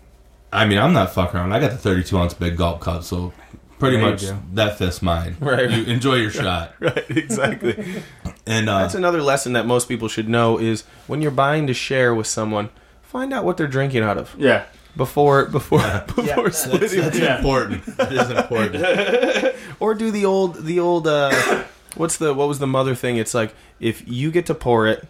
I 0.52 0.66
mean, 0.66 0.78
I'm 0.78 0.92
not 0.92 1.12
fucking 1.14 1.38
around. 1.38 1.52
I 1.52 1.60
got 1.60 1.70
the 1.70 1.76
32 1.78 2.18
ounce 2.18 2.34
big 2.34 2.56
gulp 2.56 2.80
cup, 2.80 3.04
so 3.04 3.32
pretty 3.78 3.96
There 3.96 4.10
much 4.10 4.24
that 4.54 4.76
fist's 4.78 5.00
mine. 5.02 5.36
Right. 5.40 5.70
You 5.70 5.84
enjoy 5.84 6.16
your 6.16 6.30
shot. 6.42 6.74
Right, 6.80 7.04
exactly. 7.10 8.02
And 8.46 8.68
uh, 8.68 8.80
That's 8.80 8.94
another 8.96 9.22
lesson 9.22 9.52
that 9.52 9.64
most 9.66 9.88
people 9.88 10.08
should 10.08 10.28
know 10.28 10.58
is 10.58 10.82
when 11.06 11.22
you're 11.22 11.30
buying 11.30 11.66
to 11.68 11.74
share 11.74 12.14
with 12.14 12.26
someone, 12.26 12.70
find 13.02 13.32
out 13.32 13.44
what 13.44 13.56
they're 13.56 13.68
drinking 13.68 14.02
out 14.02 14.18
of 14.18 14.34
Yeah. 14.36 14.64
Before 14.96 15.46
before 15.46 15.78
before 16.06 16.24
Yeah. 16.24 16.48
splitting. 16.50 17.00
that's 17.00 17.18
Yeah. 17.18 17.38
important. 17.38 17.84
That 17.96 18.12
is 18.12 18.30
important. 18.30 19.54
Or 19.80 19.94
do 19.94 20.10
the 20.10 20.26
old 20.26 20.64
the 20.66 20.78
old 20.78 21.06
uh 21.06 21.64
what's 21.96 22.18
the 22.18 22.34
what 22.34 22.48
was 22.48 22.58
the 22.58 22.66
mother 22.66 22.94
thing? 22.94 23.16
It's 23.16 23.32
like 23.32 23.54
if 23.80 24.06
you 24.06 24.30
get 24.30 24.44
to 24.46 24.54
pour 24.54 24.86
it, 24.86 25.08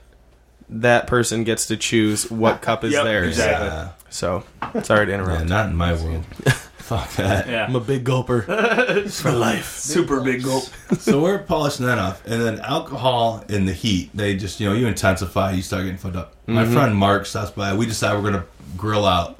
that 0.69 1.09
person 1.09 1.43
gets 1.43 1.67
to 1.67 1.77
choose 1.77 2.31
what 2.31 2.61
cup 2.69 2.85
is 2.85 2.93
Yep, 2.93 3.05
theirs. 3.05 3.29
exactly. 3.39 3.67
Yeah. 3.67 3.89
So 4.11 4.45
sorry 4.85 5.07
to 5.07 5.13
Yeah, 5.13 5.19
interrupt. 5.19 5.49
not 5.49 5.71
in 5.71 5.75
my 5.77 5.93
world. 5.95 6.25
Fuck 6.79 7.11
that. 7.17 7.49
Yeah. 7.49 7.67
I'm 7.67 7.75
a 7.75 7.81
big 7.81 8.05
gulper 8.05 8.45
for 9.23 9.33
life. 9.33 9.77
Super 9.77 10.21
big 10.21 10.45
gulp. 10.45 10.65
So 10.99 11.21
we're 11.21 11.39
polishing 11.39 11.87
that 11.87 11.99
off, 11.99 12.25
and 12.27 12.41
then 12.41 12.61
alcohol 12.61 13.45
and 13.49 13.67
the 13.67 13.73
heat, 13.73 14.11
they 14.15 14.37
just 14.37 14.61
you 14.61 14.69
know 14.69 14.75
you 14.77 14.87
intensify, 14.87 15.51
you 15.53 15.63
start 15.63 15.83
getting 15.83 15.99
fucked 15.99 16.15
up. 16.17 16.35
My 16.47 16.65
friend 16.65 16.95
Mark 16.95 17.27
stops 17.27 17.51
by. 17.51 17.75
We 17.75 17.87
decide 17.87 18.15
we're 18.15 18.31
gonna 18.31 18.45
grill 18.77 19.05
out. 19.07 19.39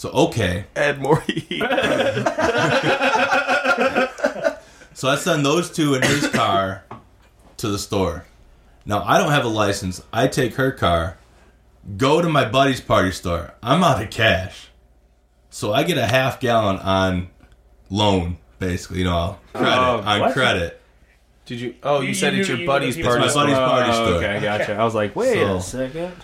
So 0.00 0.08
okay, 0.12 0.64
Add 0.76 0.98
more 0.98 1.20
heat. 1.20 1.58
so 4.94 5.10
I 5.10 5.16
send 5.16 5.44
those 5.44 5.70
two 5.70 5.92
in 5.94 6.00
his 6.00 6.26
car 6.28 6.84
to 7.58 7.68
the 7.68 7.78
store. 7.78 8.24
Now 8.86 9.02
I 9.04 9.18
don't 9.18 9.30
have 9.30 9.44
a 9.44 9.48
license. 9.48 10.02
I 10.10 10.26
take 10.26 10.54
her 10.54 10.72
car, 10.72 11.18
go 11.98 12.22
to 12.22 12.30
my 12.30 12.46
buddy's 12.48 12.80
party 12.80 13.12
store. 13.12 13.52
I'm 13.62 13.84
out 13.84 14.02
of 14.02 14.08
cash, 14.08 14.68
so 15.50 15.74
I 15.74 15.82
get 15.82 15.98
a 15.98 16.06
half 16.06 16.40
gallon 16.40 16.78
on 16.78 17.28
loan, 17.90 18.38
basically. 18.58 19.00
You 19.00 19.04
know, 19.04 19.36
credit 19.52 19.70
Oh, 19.78 20.00
on 20.02 20.20
what? 20.20 20.32
credit. 20.32 20.80
Did 21.44 21.60
you? 21.60 21.74
Oh, 21.82 22.00
you, 22.00 22.08
You- 22.08 22.14
said 22.14 22.32
you 22.32 22.40
it's 22.40 22.48
your 22.48 22.56
you 22.56 22.66
buddy's 22.66 22.96
knew- 22.96 23.04
party. 23.04 23.26
It's 23.26 23.34
my 23.34 23.42
buddy's 23.42 23.58
party 23.58 23.90
Oh, 23.90 23.94
store. 24.06 24.14
okay, 24.14 24.36
I 24.36 24.40
gotcha. 24.40 24.74
I 24.76 24.82
was 24.84 24.94
like, 24.94 25.14
wait 25.14 25.34
So- 25.34 25.56
a 25.56 25.60
second. 25.60 26.14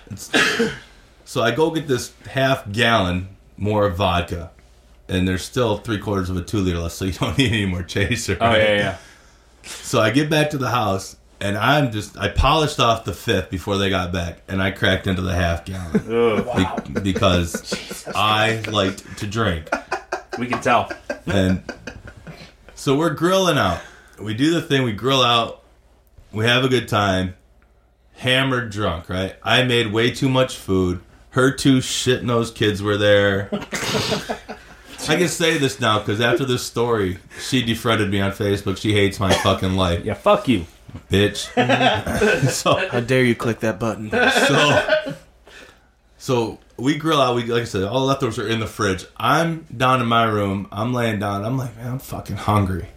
So 1.26 1.42
I 1.42 1.50
go 1.50 1.70
get 1.72 1.86
this 1.86 2.14
half 2.26 2.72
gallon 2.72 3.35
more 3.56 3.88
vodka, 3.90 4.50
and 5.08 5.26
there's 5.26 5.42
still 5.44 5.78
three 5.78 5.98
quarters 5.98 6.30
of 6.30 6.36
a 6.36 6.42
two 6.42 6.58
liter 6.58 6.78
left, 6.78 6.94
so 6.94 7.04
you 7.04 7.12
don't 7.20 7.36
need 7.38 7.52
any 7.52 7.66
more 7.66 7.82
chaser. 7.82 8.36
Oh 8.40 8.54
yeah, 8.54 8.76
yeah. 8.76 8.98
So 9.64 10.00
I 10.00 10.10
get 10.10 10.30
back 10.30 10.50
to 10.50 10.58
the 10.58 10.68
house, 10.70 11.16
and 11.40 11.56
I'm 11.58 11.90
just 11.92 12.16
I 12.18 12.28
polished 12.28 12.78
off 12.80 13.04
the 13.04 13.12
fifth 13.12 13.50
before 13.50 13.78
they 13.78 13.90
got 13.90 14.12
back, 14.12 14.38
and 14.48 14.62
I 14.62 14.70
cracked 14.70 15.06
into 15.06 15.22
the 15.22 15.34
half 15.34 15.64
gallon 15.64 16.02
Ugh, 16.46 16.84
Be- 16.94 17.00
because 17.00 18.06
I 18.14 18.60
liked 18.70 19.18
to 19.18 19.26
drink, 19.26 19.68
we 20.38 20.46
can 20.46 20.60
tell. 20.60 20.92
and 21.26 21.62
so 22.74 22.96
we're 22.96 23.14
grilling 23.14 23.58
out. 23.58 23.80
We 24.20 24.34
do 24.34 24.50
the 24.52 24.62
thing. 24.62 24.82
We 24.82 24.92
grill 24.92 25.22
out. 25.22 25.62
We 26.32 26.44
have 26.46 26.64
a 26.64 26.68
good 26.68 26.88
time. 26.88 27.34
Hammered 28.14 28.70
drunk, 28.70 29.08
right? 29.10 29.36
I 29.42 29.62
made 29.64 29.92
way 29.92 30.10
too 30.10 30.28
much 30.28 30.56
food. 30.56 31.00
Her 31.36 31.50
two 31.52 31.82
shit 31.82 32.24
nosed 32.24 32.54
kids 32.54 32.82
were 32.82 32.96
there. 32.96 33.50
I 33.52 35.16
can 35.16 35.28
say 35.28 35.58
this 35.58 35.78
now 35.78 35.98
because 35.98 36.18
after 36.18 36.46
this 36.46 36.62
story, 36.62 37.18
she 37.38 37.62
defriended 37.62 38.10
me 38.10 38.22
on 38.22 38.32
Facebook. 38.32 38.78
She 38.78 38.94
hates 38.94 39.20
my 39.20 39.34
fucking 39.34 39.74
life, 39.76 40.02
Yeah, 40.02 40.14
fuck 40.14 40.48
you. 40.48 40.64
bitch. 41.10 41.44
so, 42.50 42.88
How 42.88 43.00
dare 43.00 43.22
you 43.22 43.34
click 43.34 43.60
that 43.60 43.78
button? 43.78 44.08
so, 44.10 45.14
so 46.16 46.58
we 46.78 46.96
grill 46.96 47.20
out. 47.20 47.36
We 47.36 47.44
like 47.44 47.62
I 47.62 47.66
said, 47.66 47.82
all 47.84 48.00
the 48.00 48.06
leftovers 48.06 48.38
are 48.38 48.48
in 48.48 48.60
the 48.60 48.66
fridge. 48.66 49.04
I'm 49.18 49.66
down 49.76 50.00
in 50.00 50.06
my 50.06 50.24
room. 50.24 50.66
I'm 50.72 50.94
laying 50.94 51.18
down. 51.20 51.44
I'm 51.44 51.58
like, 51.58 51.76
man, 51.76 51.92
I'm 51.92 51.98
fucking 51.98 52.36
hungry. 52.36 52.88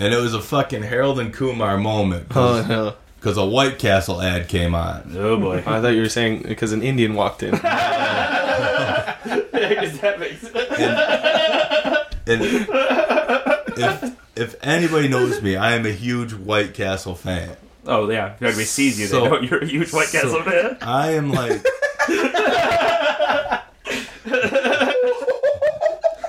And 0.00 0.12
it 0.12 0.16
was 0.20 0.34
a 0.34 0.40
fucking 0.40 0.82
Harold 0.82 1.20
and 1.20 1.32
Kumar 1.32 1.78
moment 1.78 2.26
Oh 2.34 2.96
because 3.22 3.36
a 3.36 3.46
White 3.46 3.78
Castle 3.78 4.20
ad 4.20 4.48
came 4.48 4.74
on. 4.74 5.14
Oh 5.16 5.36
boy. 5.38 5.58
I 5.58 5.80
thought 5.80 5.94
you 5.94 6.00
were 6.00 6.08
saying 6.08 6.42
because 6.42 6.72
an 6.72 6.82
Indian 6.82 7.14
walked 7.14 7.44
in. 7.44 7.52
that 7.62 9.16
makes 10.18 10.40
sense. 10.40 10.56
And 12.26 12.42
if 13.78 14.16
if 14.34 14.56
anybody 14.64 15.06
knows 15.06 15.40
me, 15.40 15.54
I 15.54 15.74
am 15.74 15.86
a 15.86 15.92
huge 15.92 16.34
White 16.34 16.74
Castle 16.74 17.14
fan. 17.14 17.56
Oh 17.86 18.10
yeah, 18.10 18.34
everybody 18.40 18.64
sees 18.64 18.98
you, 18.98 19.06
So- 19.06 19.20
they 19.22 19.28
know 19.30 19.40
you're 19.40 19.62
a 19.62 19.66
huge 19.66 19.92
White 19.92 20.08
Castle 20.08 20.30
so- 20.30 20.42
fan. 20.42 20.78
I 20.82 21.12
am 21.12 21.30
like. 21.32 21.64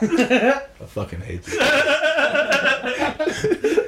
I 0.05 0.65
fucking 0.87 1.21
hate 1.21 1.43
this. 1.43 1.55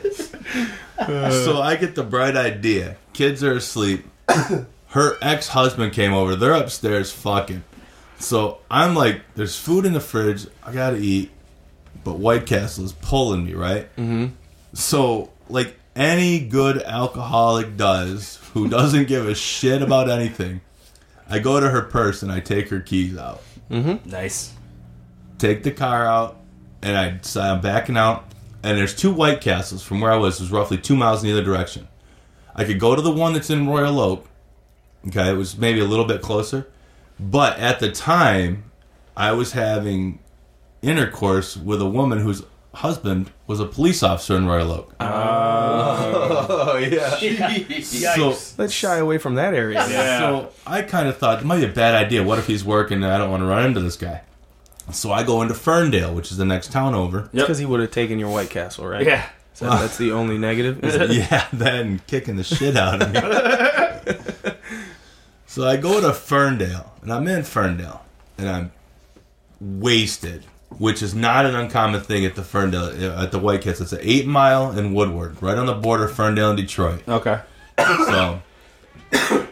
so 1.46 1.62
I 1.62 1.76
get 1.76 1.96
the 1.96 2.04
bright 2.04 2.36
idea. 2.36 2.98
Kids 3.14 3.44
are 3.44 3.54
asleep. 3.54 4.06
Her 4.88 5.18
ex 5.22 5.50
husband 5.50 5.94
came 5.94 6.14
over. 6.14 6.36
They're 6.36 6.54
upstairs 6.54 7.12
fucking. 7.12 7.64
So 8.20 8.60
I'm 8.72 8.96
like, 8.96 9.22
there's 9.36 9.58
food 9.58 9.86
in 9.86 9.94
the 9.94 10.00
fridge. 10.00 10.48
I 10.64 10.72
gotta 10.72 10.98
eat. 10.98 11.32
But 12.04 12.20
White 12.20 12.46
Castle 12.46 12.86
is 12.86 12.94
pulling 12.94 13.46
me, 13.46 13.54
right? 13.56 13.94
Mm-hmm. 13.98 14.28
So, 14.74 15.32
like 15.50 15.76
any 15.96 16.40
good 16.40 16.82
alcoholic 16.82 17.78
does, 17.78 18.40
who 18.54 18.68
doesn't 18.70 19.08
give 19.08 19.28
a 19.28 19.36
shit 19.36 19.82
about 19.82 20.10
anything, 20.10 20.62
I 21.30 21.40
go 21.40 21.60
to 21.60 21.70
her 21.70 21.82
purse 21.82 22.22
and 22.24 22.32
I 22.32 22.40
take 22.40 22.70
her 22.70 22.80
keys 22.80 23.18
out 23.18 23.42
Nice. 24.06 24.54
take 25.40 25.64
the 25.64 25.72
car 25.72 26.06
out, 26.06 26.38
and 26.84 26.96
I 26.96 27.10
decide 27.18 27.50
I'm 27.52 27.62
backing 27.62 27.98
out. 27.98 28.26
And 28.66 28.80
there's 28.80 28.96
two 28.96 29.14
White 29.14 29.42
Castles 29.42 29.84
from 29.84 30.02
where 30.02 30.12
I 30.12 30.18
was. 30.18 30.40
It 30.40 30.44
was 30.44 30.52
roughly 30.52 30.80
two 30.80 30.96
miles 30.96 31.24
in 31.24 31.30
either 31.30 31.44
direction. 31.44 31.88
I 32.56 32.64
could 32.64 32.80
go 32.80 32.96
to 32.96 33.02
the 33.02 33.12
one 33.12 33.34
that's 33.34 33.52
in 33.52 33.68
Royal 33.68 34.00
Oak. 34.00 34.28
Okay, 35.08 35.30
it 35.30 35.36
was 35.36 35.56
maybe 35.56 35.80
a 35.80 35.86
little 35.86 36.06
bit 36.06 36.24
closer, 36.24 36.68
but 37.20 37.60
at 37.60 37.80
the 37.80 37.92
time, 37.92 38.64
I 39.16 39.34
was 39.34 39.52
having 39.52 40.18
intercourse 40.82 41.56
with 41.56 41.80
a 41.80 41.86
woman 41.86 42.22
whose 42.22 42.42
husband 42.74 43.30
was 43.46 43.60
a 43.60 43.68
police 43.68 44.02
officer 44.02 44.36
in 44.36 44.48
Royal 44.48 44.72
Oak. 44.72 44.96
Oh, 45.00 46.48
oh 46.50 46.78
yeah. 46.80 47.82
so, 47.84 48.36
Let's 48.58 48.74
shy 48.74 48.98
away 48.98 49.20
from 49.20 49.36
that 49.36 49.54
area. 49.54 49.88
Yeah. 49.88 50.20
So 50.20 50.52
I 50.66 50.82
kind 50.82 51.08
of 51.08 51.18
thought 51.18 51.40
it 51.40 51.46
might 51.46 51.60
be 51.60 51.66
a 51.66 51.72
bad 51.72 51.94
idea. 51.94 52.24
What 52.24 52.40
if 52.40 52.48
he's 52.48 52.66
working 52.66 53.04
and 53.04 53.14
I 53.14 53.20
don't 53.20 53.30
want 53.30 53.42
to 53.42 53.48
run 53.48 53.64
into 53.64 53.80
this 53.80 53.96
guy? 53.96 54.24
So 54.92 55.12
I 55.12 55.24
go 55.24 55.42
into 55.42 55.54
Ferndale, 55.56 56.14
which 56.14 56.32
is 56.32 56.38
the 56.38 56.46
next 56.46 56.72
town 56.72 56.94
over. 56.94 57.30
Because 57.34 57.58
he 57.58 57.66
would 57.66 57.80
have 57.80 57.92
taken 57.92 58.20
your 58.20 58.30
White 58.30 58.50
Castle, 58.50 58.86
right? 58.86 59.06
Yeah. 59.06 59.28
So 59.54 59.66
that's 59.70 59.98
the 60.04 60.12
only 60.12 60.38
negative. 60.38 60.84
Is 60.84 60.96
it? 61.02 61.12
yeah, 61.12 61.48
then 61.52 62.02
kicking 62.08 62.36
the 62.36 62.44
shit 62.44 62.76
out 62.78 63.02
of 63.02 63.12
me. 63.12 64.52
so 65.48 65.68
I 65.68 65.78
go 65.78 66.00
to 66.02 66.14
Ferndale, 66.14 66.94
and 67.02 67.12
I'm 67.12 67.28
in 67.28 67.44
Ferndale, 67.44 68.06
and 68.38 68.50
I'm 68.50 68.72
wasted, 69.60 70.46
which 70.78 71.02
is 71.02 71.16
not 71.16 71.46
an 71.46 71.56
uncommon 71.56 72.02
thing 72.02 72.26
at 72.26 72.36
the 72.36 72.44
Ferndale 72.44 73.12
uh, 73.12 73.24
at 73.24 73.32
the 73.32 73.40
White 73.40 73.62
Castle. 73.62 73.84
It's 73.84 73.94
an 73.94 74.00
eight 74.02 74.28
mile 74.28 74.78
in 74.78 74.94
Woodward, 74.94 75.42
right 75.42 75.58
on 75.58 75.66
the 75.66 75.74
border 75.74 76.06
of 76.06 76.14
Ferndale 76.16 76.50
and 76.52 76.58
Detroit. 76.58 77.02
Okay. 77.08 77.40
So 77.78 78.42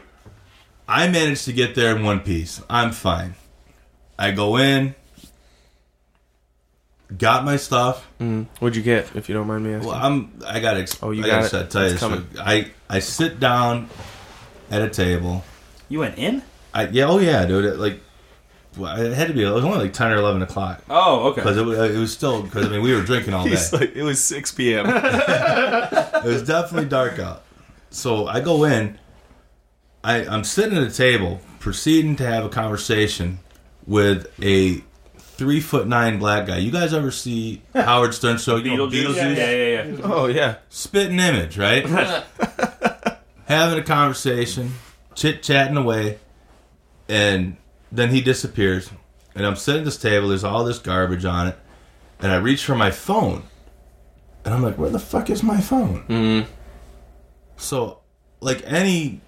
I 0.88 1.08
managed 1.08 1.46
to 1.46 1.54
get 1.54 1.76
there 1.76 1.96
in 1.96 2.04
one 2.04 2.20
piece. 2.20 2.62
I'm 2.70 2.92
fine. 2.92 3.36
I 4.20 4.32
go 4.32 4.58
in, 4.58 4.96
got 7.18 7.44
my 7.46 7.58
stuff. 7.58 8.08
Mm. 8.20 8.48
What'd 8.60 8.76
you 8.76 8.84
get, 8.84 9.16
if 9.16 9.28
you 9.30 9.36
don't 9.36 9.48
mind 9.48 9.64
me 9.64 9.74
asking? 9.74 9.90
Well, 9.90 9.98
I'm. 10.00 10.40
I 10.46 10.60
got. 10.60 10.78
Ex- 10.78 10.98
Oh, 11.02 11.12
you 11.12 11.24
I 11.24 11.28
got 11.28 11.52
gotta 11.52 11.66
it. 11.66 11.72
tell 11.72 11.88
you 11.88 11.94
It's 11.94 12.02
this. 12.02 12.40
I 12.40 12.72
I 12.90 13.00
sit 13.00 13.40
down 13.40 13.90
at 14.72 14.82
a 14.82 14.90
table. 14.90 15.44
You 15.90 16.00
went 16.00 16.18
in? 16.18 16.42
I 16.74 16.88
yeah. 16.88 17.06
Oh 17.08 17.20
yeah, 17.20 17.46
dude. 17.46 17.66
It, 17.66 17.78
like, 17.78 18.00
well, 18.78 19.00
it 19.00 19.14
had 19.14 19.28
to 19.28 19.34
be. 19.34 19.44
It 19.44 19.50
was 19.52 19.64
only 19.64 19.80
like 19.80 19.94
ten 19.94 20.12
or 20.12 20.16
eleven 20.16 20.42
o'clock 20.42 20.82
Oh, 20.90 21.28
okay. 21.30 21.42
because 21.42 21.58
it, 21.58 21.66
wa- 21.66 21.74
it 21.74 21.98
was 21.98 22.12
still 22.14 22.42
because 22.44 22.66
I 22.66 22.70
mean 22.70 22.82
we 22.82 22.94
were 22.96 23.02
drinking 23.04 23.34
all 23.34 23.44
day. 23.46 23.52
He's 23.52 23.72
like, 23.74 23.96
it 23.96 24.04
was 24.04 24.24
6 24.24 24.52
p.m. 24.54 24.86
It 26.24 26.24
was 26.24 26.44
definitely 26.44 26.90
dark 26.90 27.20
out. 27.20 27.44
So 27.90 28.28
I 28.28 28.40
go 28.40 28.64
in. 28.64 28.98
I 30.04 30.26
I'm 30.26 30.44
sitting 30.44 30.78
at 30.78 30.84
a 30.84 30.92
table, 30.92 31.42
proceeding 31.60 32.16
to 32.18 32.26
have 32.26 32.44
a 32.46 32.50
conversation 32.50 33.40
with 33.86 34.28
a 34.42 34.82
three 35.36 35.60
foot 35.60 35.88
nine 35.88 36.20
black 36.20 36.48
guy. 36.48 36.58
You 36.58 36.72
guys 36.72 36.94
ever 36.94 37.12
see 37.12 37.62
Howard 37.74 38.14
Stern 38.14 38.38
show? 38.38 38.58
You 38.58 38.78
know, 38.78 38.88
Beetlejuice? 38.88 39.16
Yeah, 39.16 39.52
yeah, 39.52 39.52
yeah. 39.52 39.86
yeah. 39.86 40.00
oh, 40.04 40.28
yeah. 40.28 40.56
spitting 40.70 41.20
image, 41.20 41.58
right? 41.58 41.86
Having 43.46 43.80
a 43.80 43.84
conversation, 43.84 44.74
chit 45.16 45.44
chatting 45.44 45.78
away, 45.78 46.20
and 47.10 47.58
then 47.92 48.10
he 48.10 48.22
disappears. 48.22 48.90
And 49.36 49.46
I'm 49.46 49.56
sitting 49.56 49.82
at 49.82 49.86
this 49.86 49.98
table, 49.98 50.30
there's 50.30 50.44
all 50.44 50.64
this 50.64 50.80
garbage 50.80 51.26
on 51.26 51.48
it, 51.48 51.58
and 52.20 52.32
I 52.32 52.38
reach 52.38 52.64
for 52.64 52.76
my 52.76 52.92
phone. 52.92 53.44
And 54.46 54.54
I'm 54.54 54.62
like, 54.62 54.78
where 54.78 54.90
the 54.90 55.00
fuck 55.00 55.30
is 55.30 55.42
my 55.42 55.60
phone? 55.60 56.04
Mm. 56.08 56.46
So, 57.58 58.00
like 58.40 58.62
any 58.66 59.22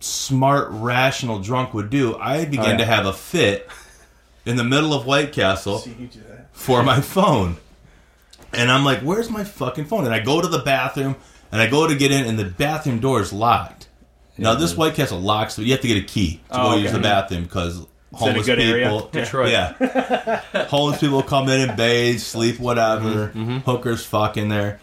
smart, 0.00 0.68
rational 0.70 1.38
drunk 1.38 1.72
would 1.72 1.88
do, 1.88 2.16
I 2.16 2.44
began 2.44 2.72
yeah. 2.72 2.76
to 2.78 2.84
have 2.84 3.06
a 3.06 3.12
fit 3.12 3.68
in 4.46 4.56
the 4.56 4.64
middle 4.64 4.94
of 4.94 5.04
White 5.04 5.32
Castle 5.32 5.78
See 5.80 5.90
you 5.98 6.06
do 6.06 6.20
that. 6.28 6.48
for 6.52 6.82
my 6.82 7.00
phone. 7.02 7.56
And 8.52 8.70
I'm 8.70 8.84
like, 8.84 9.00
where's 9.00 9.28
my 9.28 9.44
fucking 9.44 9.84
phone? 9.86 10.04
And 10.06 10.14
I 10.14 10.20
go 10.20 10.40
to 10.40 10.48
the 10.48 10.60
bathroom 10.60 11.16
and 11.52 11.60
I 11.60 11.66
go 11.68 11.86
to 11.86 11.94
get 11.94 12.10
in 12.12 12.24
and 12.26 12.38
the 12.38 12.44
bathroom 12.44 13.00
door 13.00 13.20
is 13.20 13.32
locked. 13.32 13.88
Now 14.38 14.54
this 14.54 14.76
White 14.76 14.94
Castle 14.94 15.20
locks, 15.20 15.54
so 15.54 15.62
you 15.62 15.72
have 15.72 15.80
to 15.80 15.88
get 15.88 15.96
a 15.98 16.06
key 16.06 16.40
to 16.50 16.60
Oh, 16.60 16.62
go 16.62 16.70
okay. 16.72 16.82
use 16.82 16.92
the 16.92 16.98
bathroom 17.00 17.42
because 17.44 17.78
in 17.78 17.84
a 18.12 18.16
homeless 18.16 18.46
good 18.46 18.60
area? 18.60 18.84
people, 18.86 19.08
Detroit. 19.12 19.50
yeah, 19.50 20.40
homeless 20.68 21.00
people 21.00 21.22
come 21.22 21.48
in 21.48 21.68
and 21.68 21.76
bathe, 21.76 22.20
sleep, 22.20 22.58
whatever. 22.60 23.28
Mm-hmm, 23.28 23.58
Hookers 23.58 24.04
fuck 24.04 24.36
in 24.36 24.48
there. 24.48 24.78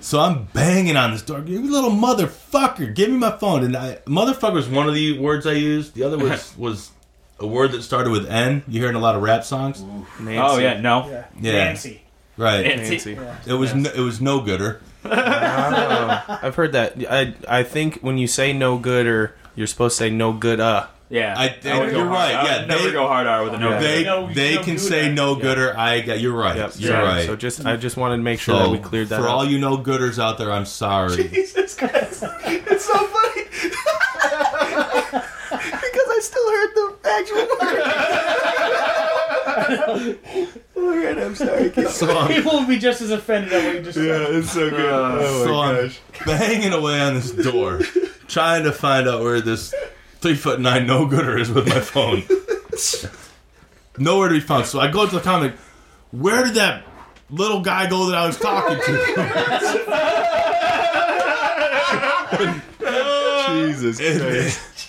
So 0.00 0.20
I'm 0.20 0.44
banging 0.54 0.96
on 0.96 1.10
this 1.12 1.22
door. 1.22 1.40
You 1.46 1.60
little 1.70 1.90
motherfucker, 1.90 2.94
give 2.94 3.10
me 3.10 3.16
my 3.18 3.32
phone. 3.36 3.62
And 3.64 3.76
I, 3.76 3.96
motherfucker 4.06 4.54
was 4.54 4.68
one 4.68 4.88
of 4.88 4.94
the 4.94 5.18
words 5.18 5.46
I 5.46 5.52
used. 5.52 5.94
The 5.94 6.04
other 6.04 6.16
was 6.16 6.54
was 6.58 6.90
a 7.40 7.46
word 7.46 7.72
that 7.72 7.82
started 7.82 8.10
with 8.10 8.28
N. 8.28 8.62
You 8.68 8.80
hear 8.80 8.88
in 8.90 8.94
a 8.94 9.00
lot 9.00 9.14
of 9.14 9.22
rap 9.22 9.44
songs. 9.44 9.82
Nancy. 10.20 10.38
Oh, 10.38 10.58
yeah, 10.58 10.80
no. 10.80 11.08
Yeah. 11.08 11.24
Yeah. 11.40 11.52
Nancy. 11.52 12.02
Right. 12.36 12.64
Nancy. 12.64 13.12
Yeah. 13.12 13.36
It 13.46 13.52
was 13.54 13.74
no, 13.74 13.90
it 13.90 14.00
was 14.00 14.20
no 14.20 14.40
gooder. 14.40 14.80
Oh, 15.04 15.10
I've 16.42 16.54
heard 16.54 16.72
that. 16.72 16.96
I 17.10 17.34
I 17.48 17.62
think 17.62 18.00
when 18.00 18.18
you 18.18 18.26
say 18.26 18.52
no 18.52 18.78
good 18.78 19.06
or 19.06 19.34
you're 19.56 19.66
supposed 19.66 19.96
to 19.98 20.04
say 20.04 20.10
no 20.10 20.32
good 20.32 20.60
uh. 20.60 20.86
Yeah. 21.10 21.34
I- 21.38 21.56
I 21.64 21.78
would 21.78 21.90
you're 21.90 22.04
go 22.04 22.10
right, 22.10 22.34
hard- 22.34 22.46
I 22.46 22.50
yeah, 22.52 22.58
would 22.60 22.68
never 22.68 22.82
they- 22.84 22.92
go 22.92 23.06
hard 23.08 23.26
R 23.26 23.42
with 23.44 23.54
a 23.54 23.58
no. 23.58 23.70
Yeah. 23.70 23.80
They 23.80 24.04
No, 24.04 24.32
they 24.32 24.54
don't 24.54 24.64
can 24.64 24.74
do 24.74 24.78
say 24.78 25.08
that. 25.08 25.14
no 25.14 25.36
Yeah. 25.36 25.42
gooder. 25.42 25.74
I 25.78 26.00
got 26.02 26.20
you're 26.20 26.36
right. 26.36 26.56
Yep. 26.56 26.72
You're 26.76 26.92
so, 26.92 27.02
right. 27.02 27.26
So 27.26 27.34
just 27.36 27.64
I 27.64 27.76
just 27.76 27.96
wanted 27.96 28.18
to 28.18 28.22
make 28.22 28.40
sure 28.40 28.54
So, 28.56 28.62
that 28.64 28.70
we 28.70 28.78
cleared 28.78 29.08
that 29.08 29.20
for 29.20 29.26
up. 29.26 29.32
all 29.32 29.44
you 29.46 29.58
no 29.58 29.78
gooders 29.78 30.18
out 30.22 30.36
there, 30.38 30.52
I'm 30.52 30.66
sorry. 30.66 31.28
Jesus 31.28 31.74
Christ. 31.74 32.24
It's 32.44 32.84
so 32.84 32.92
funny. 32.98 33.44
because 34.70 36.08
I 36.10 36.18
still 36.22 36.50
heard 36.50 36.74
the 36.74 36.87
actual 37.18 37.46
word. 37.60 37.82
Alright, 40.76 41.18
I'm 41.18 41.34
sorry. 41.34 41.72
so 41.88 42.26
People 42.28 42.52
will 42.52 42.66
be 42.66 42.78
just 42.78 43.00
as 43.02 43.10
offended 43.10 43.52
at 43.52 43.64
what 43.64 43.74
you 43.74 43.82
just 43.82 43.96
said. 43.96 44.34
it's 44.34 44.52
so 44.52 44.70
good. 44.70 44.86
Uh, 44.86 45.18
oh 45.20 45.44
so 45.44 45.60
I'm 45.60 45.90
banging 46.26 46.72
away 46.72 47.00
on 47.00 47.14
this 47.14 47.32
door, 47.32 47.80
trying 48.28 48.62
to 48.64 48.72
find 48.72 49.08
out 49.08 49.22
where 49.22 49.40
this 49.40 49.74
three 50.20 50.34
foot 50.36 50.60
nine 50.60 50.86
no 50.86 51.06
gooder 51.06 51.36
is 51.38 51.50
with 51.50 51.68
my 51.68 51.80
phone. 51.80 52.22
Nowhere 53.98 54.28
to 54.28 54.34
be 54.34 54.40
found. 54.40 54.66
So 54.66 54.78
I 54.80 54.88
go 54.90 55.06
to 55.06 55.14
the 55.16 55.20
comic. 55.20 55.54
Where 56.12 56.44
did 56.44 56.54
that 56.54 56.84
little 57.30 57.60
guy 57.60 57.88
go 57.88 58.06
that 58.06 58.16
I 58.16 58.26
was 58.26 58.38
talking 58.38 58.78
to? 58.78 58.98
Jesus 63.48 63.98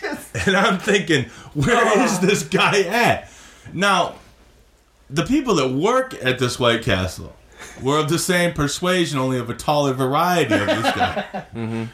and, 0.09 0.19
and 0.47 0.57
I'm 0.57 0.79
thinking, 0.79 1.25
where 1.53 1.77
oh. 1.77 2.03
is 2.03 2.19
this 2.19 2.43
guy 2.43 2.81
at? 2.81 3.29
Now, 3.73 4.15
the 5.09 5.25
people 5.25 5.55
that 5.55 5.69
work 5.69 6.13
at 6.23 6.39
this 6.39 6.59
White 6.59 6.83
Castle 6.83 7.35
were 7.81 7.99
of 7.99 8.09
the 8.09 8.19
same 8.19 8.53
persuasion, 8.53 9.19
only 9.19 9.37
of 9.37 9.49
a 9.49 9.53
taller 9.55 9.93
variety 9.93 10.53
of 10.53 10.67
this 10.67 10.95
guy. 10.95 11.45
Mm-hmm. 11.53 11.85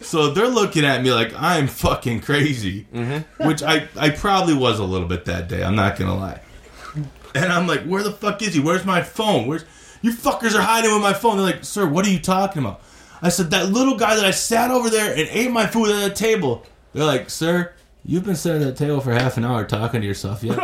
So 0.00 0.30
they're 0.30 0.48
looking 0.48 0.84
at 0.84 1.02
me 1.02 1.12
like 1.12 1.32
I'm 1.36 1.68
fucking 1.68 2.20
crazy, 2.20 2.86
mm-hmm. 2.92 3.46
which 3.46 3.62
I, 3.62 3.88
I 3.96 4.10
probably 4.10 4.54
was 4.54 4.78
a 4.78 4.84
little 4.84 5.06
bit 5.06 5.26
that 5.26 5.48
day. 5.48 5.62
I'm 5.62 5.76
not 5.76 5.96
gonna 5.96 6.16
lie. 6.16 6.40
And 7.34 7.52
I'm 7.52 7.66
like, 7.66 7.82
where 7.84 8.02
the 8.02 8.12
fuck 8.12 8.42
is 8.42 8.54
he? 8.54 8.60
Where's 8.60 8.84
my 8.84 9.02
phone? 9.02 9.46
Where's 9.46 9.64
you 10.00 10.12
fuckers 10.12 10.54
are 10.56 10.62
hiding 10.62 10.92
with 10.92 11.02
my 11.02 11.12
phone? 11.12 11.36
They're 11.36 11.46
like, 11.46 11.64
sir, 11.64 11.86
what 11.86 12.06
are 12.06 12.10
you 12.10 12.18
talking 12.18 12.62
about? 12.62 12.80
I 13.22 13.28
said 13.28 13.50
that 13.52 13.70
little 13.70 13.96
guy 13.96 14.16
that 14.16 14.24
I 14.24 14.32
sat 14.32 14.70
over 14.70 14.90
there 14.90 15.10
and 15.12 15.28
ate 15.30 15.50
my 15.50 15.66
food 15.66 15.90
at 15.90 16.08
the 16.08 16.14
table. 16.14 16.66
They're 16.92 17.04
like, 17.04 17.30
sir, 17.30 17.72
you've 18.04 18.24
been 18.24 18.36
sitting 18.36 18.62
at 18.62 18.66
that 18.66 18.76
table 18.76 19.00
for 19.00 19.12
half 19.12 19.36
an 19.36 19.44
hour 19.44 19.64
talking 19.64 20.00
to 20.00 20.06
yourself 20.06 20.42
yet. 20.42 20.58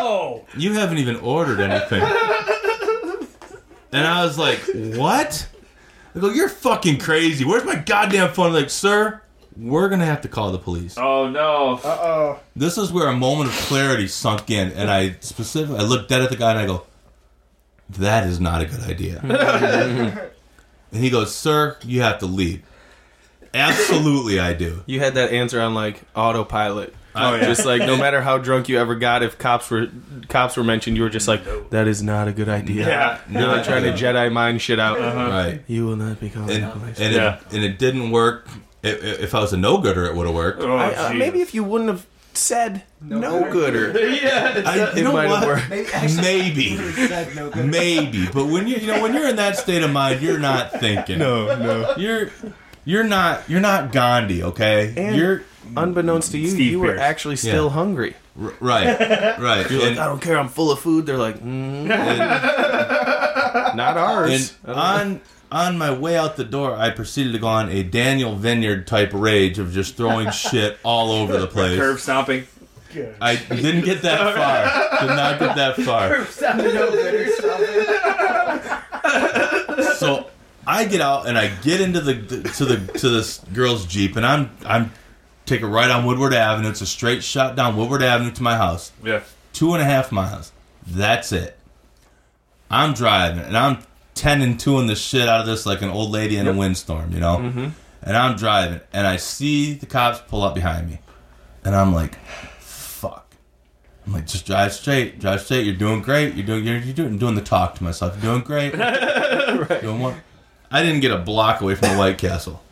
Whoa. 0.00 0.44
You 0.56 0.72
haven't 0.74 0.98
even 0.98 1.16
ordered 1.16 1.60
anything. 1.60 2.02
And 3.92 4.06
I 4.06 4.24
was 4.24 4.38
like, 4.38 4.60
what? 4.96 5.48
I 6.14 6.20
go, 6.20 6.30
you're 6.30 6.48
fucking 6.48 6.98
crazy. 6.98 7.44
Where's 7.44 7.64
my 7.64 7.76
goddamn 7.76 8.32
phone? 8.32 8.52
Like, 8.52 8.70
sir, 8.70 9.22
we're 9.56 9.88
gonna 9.88 10.04
have 10.06 10.20
to 10.22 10.28
call 10.28 10.52
the 10.52 10.58
police. 10.58 10.96
Oh, 10.98 11.28
no. 11.28 11.80
Uh-oh. 11.82 12.40
This 12.54 12.76
is 12.76 12.92
where 12.92 13.08
a 13.08 13.16
moment 13.16 13.50
of 13.50 13.56
clarity 13.56 14.08
sunk 14.08 14.50
in, 14.50 14.72
and 14.72 14.90
I 14.90 15.16
specifically 15.20 15.78
I 15.78 15.82
looked 15.82 16.08
dead 16.08 16.22
at 16.22 16.30
the 16.30 16.36
guy 16.36 16.50
and 16.50 16.58
I 16.60 16.66
go, 16.66 16.84
"That 17.90 18.26
is 18.26 18.40
not 18.40 18.60
a 18.60 18.66
good 18.66 18.80
idea." 18.80 19.20
and 20.92 21.02
he 21.02 21.08
goes, 21.10 21.34
"Sir, 21.34 21.76
you 21.82 22.02
have 22.02 22.18
to 22.18 22.26
leave." 22.26 22.62
Absolutely, 23.54 24.38
I 24.40 24.52
do. 24.54 24.82
You 24.86 25.00
had 25.00 25.14
that 25.14 25.32
answer 25.32 25.60
on 25.60 25.74
like 25.74 26.02
autopilot. 26.14 26.94
Oh, 27.14 27.34
yeah. 27.34 27.46
Just 27.46 27.64
like 27.66 27.80
no 27.80 27.96
matter 28.04 28.20
how 28.20 28.38
drunk 28.38 28.68
you 28.68 28.78
ever 28.78 28.94
got, 28.94 29.22
if 29.22 29.38
cops 29.38 29.70
were 29.70 29.88
cops 30.28 30.56
were 30.56 30.62
mentioned, 30.64 30.96
you 30.96 31.02
were 31.02 31.08
just 31.08 31.26
like, 31.26 31.42
"That 31.70 31.88
is 31.88 32.02
not 32.02 32.28
a 32.28 32.32
good 32.32 32.48
idea." 32.48 32.86
Yeah. 32.86 33.20
You're 33.28 33.40
not 33.42 33.64
trying 33.64 33.82
to 33.84 33.92
Jedi 33.92 34.30
mind 34.32 34.60
shit 34.62 34.78
out. 34.78 34.98
Right. 35.00 35.62
You 35.66 35.86
will 35.86 35.96
not 35.96 36.20
be 36.20 36.30
calling 36.30 36.50
And, 36.50 36.64
the 36.64 36.70
police. 36.78 37.00
and, 37.00 37.14
Yeah. 37.14 37.36
it, 37.38 37.52
and 37.54 37.64
it 37.64 37.78
didn't 37.78 38.10
work. 38.12 38.46
I- 38.84 38.88
I- 38.88 38.92
If 38.92 39.34
I 39.34 39.40
was 39.40 39.52
a 39.52 39.56
no 39.56 39.78
gooder, 39.78 40.04
it 40.04 40.14
would 40.14 40.26
have 40.26 40.34
worked. 40.36 40.62
Oh, 40.62 40.76
I- 40.76 40.94
uh, 40.94 41.12
maybe 41.14 41.40
if 41.40 41.54
you 41.54 41.64
wouldn't 41.64 41.90
have 41.90 42.06
said 42.34 42.84
no, 43.00 43.50
gooder, 43.50 43.98
yeah. 44.22 44.62
I, 44.64 44.78
it 44.92 44.98
you 44.98 45.02
know 45.04 45.12
might 45.14 45.28
have 45.28 45.40
what? 45.40 45.48
worked. 45.48 45.70
Maybe, 45.70 45.88
actually, 45.92 46.22
Maybe. 46.22 46.76
no. 47.34 47.50
Maybe. 47.64 48.26
But 48.32 48.46
when 48.46 48.68
you 48.68 48.76
you 48.76 48.86
know 48.86 49.02
when 49.02 49.12
you're 49.14 49.28
in 49.28 49.36
that 49.36 49.56
state 49.56 49.82
of 49.82 49.90
mind, 49.90 50.20
you're 50.22 50.38
not 50.38 50.78
thinking. 50.78 51.18
No, 51.18 51.56
no. 51.56 51.94
You're 51.96 52.30
you're 52.88 53.04
not 53.04 53.48
you're 53.50 53.60
not 53.60 53.92
Gandhi, 53.92 54.42
okay? 54.42 54.92
And- 54.96 55.14
you're 55.16 55.42
Unbeknownst 55.76 56.30
to 56.32 56.38
you, 56.38 56.48
Steve 56.48 56.72
you 56.72 56.80
were 56.80 56.88
Pierce. 56.92 57.00
actually 57.00 57.36
still 57.36 57.66
Yeah. 57.66 57.70
hungry. 57.72 58.14
r- 58.42 58.54
right. 58.60 58.86
Right. 59.38 59.70
You're 59.70 59.80
like, 59.80 59.90
And- 59.90 59.98
I 60.00 60.06
don't 60.06 60.20
care, 60.22 60.38
I'm 60.38 60.48
full 60.48 60.70
of 60.72 60.78
food. 60.80 61.04
They're 61.04 61.18
like, 61.18 61.36
mm, 61.44 61.90
and- 61.90 63.76
not 63.76 63.96
ours. 63.98 64.54
And 64.64 64.74
on 64.74 65.20
on 65.52 65.76
my 65.78 65.90
way 65.90 66.16
out 66.16 66.36
the 66.36 66.44
door, 66.44 66.74
I 66.76 66.88
proceeded 66.90 67.32
to 67.34 67.38
go 67.38 67.48
on 67.48 67.68
a 67.70 67.82
Daniel 67.82 68.34
Vinyard 68.36 68.86
type 68.86 69.10
rage 69.12 69.58
of 69.58 69.72
just 69.72 69.96
throwing 69.96 70.30
shit 70.44 70.78
all 70.82 71.10
over 71.12 71.36
the 71.38 71.46
place. 71.46 71.78
curb 71.78 71.98
stomping. 72.00 72.46
Good. 72.94 73.14
I 73.20 73.36
didn't 73.36 73.84
get 73.84 74.00
that 74.02 74.34
far. 74.34 75.00
Did 75.06 75.14
not 75.16 75.38
get 75.38 75.54
that 75.56 75.76
far. 75.82 76.24
Sounded 76.26 76.74
no 76.74 76.90
good. 76.90 77.28
So 79.98 80.26
I 80.68 80.84
get 80.84 81.00
out 81.00 81.26
and 81.26 81.38
I 81.38 81.48
get 81.48 81.80
into 81.80 81.98
the 81.98 82.14
to 82.56 82.64
the 82.66 82.98
to 82.98 83.08
this 83.08 83.38
girl's 83.54 83.86
jeep, 83.86 84.16
and 84.16 84.26
I'm 84.26 84.50
I'm 84.66 84.92
take 85.46 85.62
a 85.62 85.66
right 85.66 85.90
on 85.90 86.04
Woodward 86.04 86.34
Avenue. 86.34 86.68
It's 86.68 86.82
a 86.82 86.86
straight 86.86 87.24
shot 87.24 87.56
down 87.56 87.74
Woodward 87.74 88.02
Avenue 88.02 88.32
to 88.32 88.42
my 88.42 88.54
house. 88.58 88.92
Yeah. 89.02 89.22
Two 89.54 89.72
and 89.72 89.80
a 89.80 89.86
half 89.86 90.12
miles. 90.12 90.52
That's 90.86 91.32
it. 91.32 91.58
I'm 92.70 92.92
driving 92.92 93.42
and 93.42 93.56
I'm 93.56 93.78
ten 94.14 94.42
and 94.42 94.60
two 94.60 94.86
the 94.86 94.94
shit 94.94 95.26
out 95.26 95.40
of 95.40 95.46
this 95.46 95.64
like 95.64 95.80
an 95.80 95.88
old 95.88 96.10
lady 96.10 96.36
in 96.36 96.46
a 96.46 96.52
windstorm, 96.52 97.12
you 97.12 97.20
know. 97.20 97.38
Mm-hmm. 97.38 97.68
And 98.02 98.16
I'm 98.16 98.36
driving 98.36 98.80
and 98.92 99.06
I 99.06 99.16
see 99.16 99.72
the 99.72 99.86
cops 99.86 100.20
pull 100.28 100.42
up 100.42 100.54
behind 100.54 100.90
me, 100.90 100.98
and 101.64 101.74
I'm 101.74 101.94
like, 101.94 102.18
"Fuck." 102.60 103.34
I'm 104.06 104.12
like, 104.12 104.26
just 104.26 104.44
drive 104.44 104.74
straight, 104.74 105.18
drive 105.18 105.40
straight. 105.40 105.64
You're 105.64 105.76
doing 105.76 106.02
great. 106.02 106.34
You're 106.34 106.46
doing, 106.46 106.64
you're, 106.66 106.78
you're 106.78 106.94
doing, 106.94 107.18
doing 107.18 107.34
the 107.34 107.42
talk 107.42 107.74
to 107.76 107.84
myself. 107.84 108.22
You're 108.22 108.32
doing 108.32 108.44
great. 108.44 108.72
Doing 109.82 110.00
what? 110.00 110.14
I 110.70 110.82
didn't 110.82 111.00
get 111.00 111.10
a 111.10 111.18
block 111.18 111.60
away 111.60 111.74
from 111.74 111.90
the 111.90 111.96
White 111.96 112.18
Castle. 112.18 112.62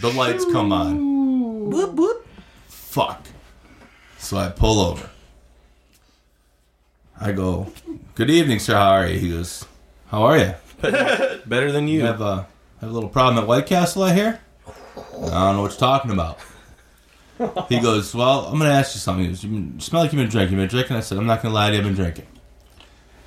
The 0.00 0.10
lights 0.12 0.44
come 0.52 0.72
on. 0.72 1.70
Whoop 1.70 1.94
whoop. 1.94 2.26
Fuck. 2.68 3.26
So 4.18 4.36
I 4.36 4.48
pull 4.48 4.80
over. 4.80 5.08
I 7.18 7.32
go, 7.32 7.72
"Good 8.14 8.28
evening, 8.28 8.58
sir. 8.58 8.74
How 8.74 8.90
are 8.90 9.06
you?" 9.06 9.18
He 9.18 9.30
goes, 9.30 9.64
"How 10.08 10.24
are 10.24 10.38
you? 10.38 10.54
Better 11.46 11.72
than 11.72 11.88
you. 11.88 12.00
You 12.00 12.06
have 12.06 12.20
a 12.20 12.46
have 12.80 12.90
a 12.90 12.92
little 12.92 13.08
problem 13.08 13.42
at 13.42 13.48
White 13.48 13.66
Castle, 13.66 14.02
I 14.02 14.12
hear." 14.12 14.40
I 14.96 15.00
don't 15.10 15.56
know 15.56 15.62
what 15.62 15.70
you're 15.72 15.78
talking 15.78 16.10
about. 16.10 16.38
He 17.68 17.80
goes, 17.80 18.14
"Well, 18.14 18.46
I'm 18.46 18.58
going 18.58 18.70
to 18.70 18.76
ask 18.76 18.94
you 18.94 19.00
something." 19.00 19.24
He 19.24 19.30
goes, 19.30 19.44
"You 19.44 19.50
you 19.50 19.80
smell 19.80 20.02
like 20.02 20.12
you've 20.12 20.20
been 20.20 20.28
drinking. 20.28 20.58
You've 20.58 20.68
been 20.68 20.76
drinking." 20.76 20.96
I 20.96 21.00
said, 21.00 21.16
"I'm 21.16 21.26
not 21.26 21.42
going 21.42 21.52
to 21.52 21.54
lie 21.54 21.68
to 21.70 21.74
you. 21.74 21.80
I've 21.80 21.86
been 21.86 21.94
drinking." 21.94 22.26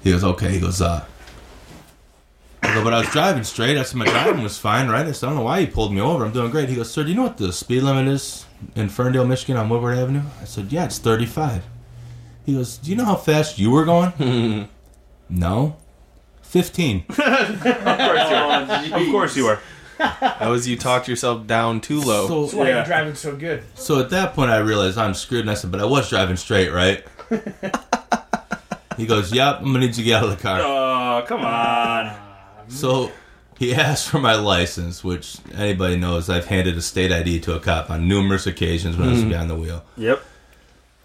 He 0.04 0.12
goes, 0.12 0.24
"Okay." 0.24 0.52
He 0.52 0.60
goes, 0.60 0.82
"Uh." 0.82 1.04
I 2.62 2.74
go, 2.74 2.84
but 2.84 2.94
I 2.94 3.00
was 3.00 3.10
driving 3.10 3.44
straight. 3.44 3.78
I 3.78 3.84
said 3.84 3.98
my 3.98 4.06
driving 4.06 4.44
was 4.44 4.58
fine, 4.58 4.90
right? 4.90 5.06
I 5.06 5.12
said, 5.12 5.28
I 5.28 5.30
don't 5.30 5.38
know 5.40 5.46
why 5.46 5.62
he 5.62 5.68
pulled 5.68 5.94
me 5.94 6.02
over. 6.02 6.26
I'm 6.26 6.32
doing 6.34 6.52
great. 6.52 6.70
He 6.70 6.76
goes, 6.76 6.92
sir, 6.92 7.04
do 7.04 7.10
you 7.10 7.16
know 7.16 7.24
what 7.24 7.38
the 7.38 7.52
speed 7.54 7.82
limit 7.84 8.08
is 8.08 8.46
in 8.76 8.90
Ferndale, 8.90 9.26
Michigan 9.26 9.58
on 9.58 9.70
Woodward 9.70 9.98
Avenue? 9.98 10.22
I 10.42 10.46
said, 10.46 10.72
yeah, 10.72 10.86
it's 10.86 10.98
35. 11.00 11.64
He 12.46 12.54
goes, 12.56 12.78
do 12.78 12.92
you 12.92 12.98
know 12.98 13.06
how 13.06 13.16
fast 13.16 13.58
you 13.60 13.72
were 13.72 13.86
going? 13.86 14.68
no. 15.30 15.78
15. 16.44 17.06
Of 17.10 17.18
course 17.18 18.30
you 18.30 18.36
are. 18.36 18.68
Oh, 18.70 19.06
of 19.06 19.12
course 19.12 19.38
you 19.38 19.48
are. 19.48 19.60
That 20.00 20.48
was 20.48 20.68
you 20.68 20.78
talked 20.78 21.08
yourself 21.08 21.46
down 21.48 21.82
too 21.82 22.00
low. 22.02 22.28
So, 22.28 22.42
That's 22.44 22.54
why 22.54 22.68
Yeah. 22.70 22.76
you're 22.78 22.86
driving 22.86 23.16
so 23.16 23.36
good. 23.36 23.64
so 23.76 24.00
at 24.00 24.10
that 24.12 24.34
point, 24.34 24.50
I 24.52 24.58
realized 24.60 24.98
I'm 24.98 25.14
screwed, 25.14 25.42
and 25.42 25.52
I 25.52 25.54
said, 25.56 25.72
but 25.72 25.80
I 25.82 25.86
was 25.86 26.10
driving 26.10 26.38
straight, 26.38 26.72
right? 26.72 27.04
he 28.98 29.06
goes, 29.06 29.32
yep, 29.34 29.58
I'm 29.58 29.66
going 29.66 29.74
to 29.76 29.80
need 29.82 29.88
you 29.88 29.94
to 29.96 30.04
get 30.04 30.24
out 30.24 30.30
of 30.30 30.36
the 30.38 30.42
car. 30.42 30.60
Oh, 30.62 31.26
come 31.28 31.42
on. 31.42 32.29
So 32.70 33.12
he 33.58 33.76
asked 33.76 34.10
for 34.10 34.20
my 34.20 34.36
license, 34.36 35.04
which 35.04 35.38
anybody 35.54 35.98
knows 35.98 36.30
I've 36.30 36.48
handed 36.48 36.78
a 36.78 36.82
state 36.82 37.12
ID 37.12 37.42
to 37.42 37.56
a 37.56 37.60
cop 37.60 37.90
on 37.90 38.08
numerous 38.08 38.48
occasions 38.48 38.98
when 38.98 39.10
I 39.10 39.12
was 39.12 39.22
mm-hmm. 39.22 39.30
behind 39.30 39.50
the 39.50 39.56
wheel. 39.56 39.84
Yep. 39.98 40.24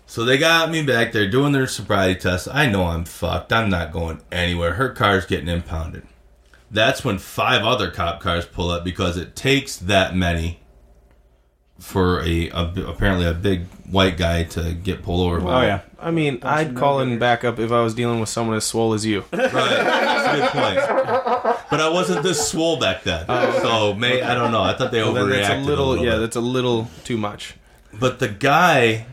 So 0.07 0.25
they 0.25 0.39
got 0.39 0.71
me 0.71 0.83
back 0.83 1.13
there 1.13 1.29
doing 1.29 1.53
their 1.53 1.67
sobriety 1.67 2.21
test. 2.21 2.47
I 2.53 2.67
know 2.67 2.85
I'm 2.85 3.05
fucked. 3.05 3.53
I'm 3.53 3.71
not 3.71 3.93
going 3.93 4.21
anywhere. 4.31 4.75
Her 4.75 4.91
car's 4.91 5.27
getting 5.27 5.49
impounded. 5.49 6.07
That's 6.71 7.05
when 7.05 7.19
five 7.19 7.65
other 7.65 7.91
cop 7.91 8.21
cars 8.21 8.47
pull 8.47 8.71
up 8.71 8.85
because 8.85 9.17
it 9.17 9.35
takes 9.35 9.77
that 9.77 10.15
many 10.15 10.61
for 11.79 12.21
a, 12.23 12.49
a 12.51 12.73
apparently 12.87 13.27
a 13.27 13.35
big 13.35 13.67
white 13.91 14.17
guy 14.17 14.45
to 14.45 14.73
get 14.75 15.03
pulled 15.03 15.27
over. 15.27 15.47
Oh 15.47 15.61
yeah. 15.63 15.81
I 16.01 16.11
mean, 16.11 16.39
I'd 16.43 16.77
call 16.77 17.01
in 17.01 17.19
backup 17.19 17.59
if 17.59 17.73
I 17.73 17.83
was 17.83 17.95
dealing 17.95 18.21
with 18.21 18.29
someone 18.29 18.57
as 18.57 18.65
swole 18.65 18.93
as 18.95 19.05
you. 19.07 19.25
Right. 19.33 19.51
That's 19.51 20.29
a 20.29 20.41
good 20.41 20.51
point. 20.51 21.61
But 21.71 21.81
I 21.81 21.89
wasn't 21.91 22.23
this 22.23 22.47
swole 22.49 22.79
back 22.79 23.03
then. 23.05 23.27
So, 23.27 23.95
may, 23.95 24.21
I 24.23 24.35
don't 24.35 24.53
know. 24.53 24.63
I 24.63 24.75
thought 24.75 24.91
they 24.93 25.03
Well, 25.03 25.13
then 25.15 25.25
overreacted 25.27 25.41
that's 25.43 25.55
a 25.67 25.67
little, 25.67 25.97
yeah, 25.97 26.13
bit. 26.13 26.19
that's 26.21 26.37
a 26.37 26.41
little 26.41 26.89
too 27.05 27.17
much. 27.17 27.55
But 27.99 28.19
the 28.19 28.29
guy, 28.29 29.07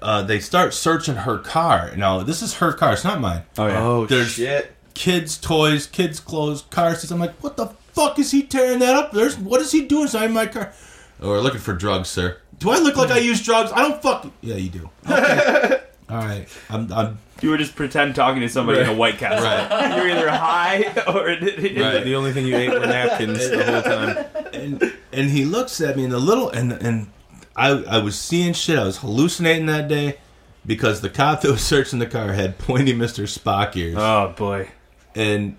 uh, 0.00 0.22
they 0.22 0.40
start 0.40 0.72
searching 0.74 1.16
her 1.16 1.38
car. 1.38 1.92
Now, 1.96 2.22
this 2.22 2.40
is 2.42 2.54
her 2.56 2.72
car. 2.72 2.94
It's 2.94 3.04
not 3.04 3.20
mine. 3.20 3.42
Oh 3.58 3.66
yeah. 3.66 3.82
Oh 3.82 4.06
There's 4.06 4.32
shit! 4.32 4.72
kids' 4.94 5.36
toys, 5.36 5.86
kids' 5.86 6.18
clothes, 6.20 6.62
car 6.70 6.94
seats. 6.94 7.10
I'm 7.10 7.18
like, 7.20 7.34
what 7.42 7.56
the 7.56 7.66
fuck 7.92 8.18
is 8.18 8.30
he 8.30 8.42
tearing 8.42 8.78
that 8.78 8.94
up? 8.94 9.12
There's 9.12 9.36
what 9.38 9.60
is 9.60 9.72
he 9.72 9.84
doing 9.86 10.02
inside 10.02 10.30
my 10.30 10.46
car? 10.46 10.72
Oh, 11.20 11.28
we're 11.30 11.40
looking 11.40 11.60
for 11.60 11.72
drugs, 11.74 12.08
sir. 12.08 12.36
Do 12.58 12.70
I 12.70 12.78
look 12.78 12.96
like 12.96 13.10
I 13.10 13.18
use 13.18 13.42
drugs? 13.44 13.70
I 13.72 13.80
don't 13.80 14.00
fuck. 14.02 14.30
Yeah, 14.40 14.56
you 14.56 14.68
do. 14.70 14.90
Okay. 15.10 15.80
All 16.08 16.18
right. 16.18 16.46
I'm. 16.70 16.92
I'm 16.92 17.18
You 17.42 17.50
were 17.50 17.58
just 17.58 17.74
pretend 17.74 18.14
talking 18.14 18.40
to 18.42 18.48
somebody 18.48 18.78
in 18.80 18.86
a 18.88 18.94
White 18.94 19.18
Castle. 19.18 19.44
right. 19.44 19.96
You're 19.96 20.08
either 20.16 20.30
high 20.30 20.84
or 21.08 21.26
Right. 21.26 22.04
The 22.04 22.14
only 22.14 22.32
thing 22.32 22.46
you 22.46 22.56
ate 22.56 22.70
were 22.70 22.78
napkins 22.86 23.50
the 23.50 23.64
whole 23.64 23.82
time. 23.82 24.24
and 24.52 24.92
and 25.12 25.30
he 25.30 25.44
looks 25.44 25.80
at 25.80 25.96
me 25.96 26.04
and 26.04 26.12
the 26.12 26.18
little 26.20 26.48
and 26.50 26.72
and 26.72 27.08
I 27.56 27.70
I 27.70 27.98
was 27.98 28.16
seeing 28.16 28.52
shit. 28.52 28.78
I 28.78 28.84
was 28.84 28.98
hallucinating 28.98 29.66
that 29.66 29.88
day 29.88 30.18
because 30.64 31.00
the 31.00 31.10
cop 31.10 31.40
that 31.40 31.50
was 31.50 31.62
searching 31.62 31.98
the 31.98 32.06
car 32.06 32.32
had 32.34 32.56
pointy 32.58 32.92
Mister 32.92 33.24
Spock 33.24 33.74
ears, 33.74 33.96
Oh 33.98 34.32
boy. 34.36 34.68
and 35.16 35.56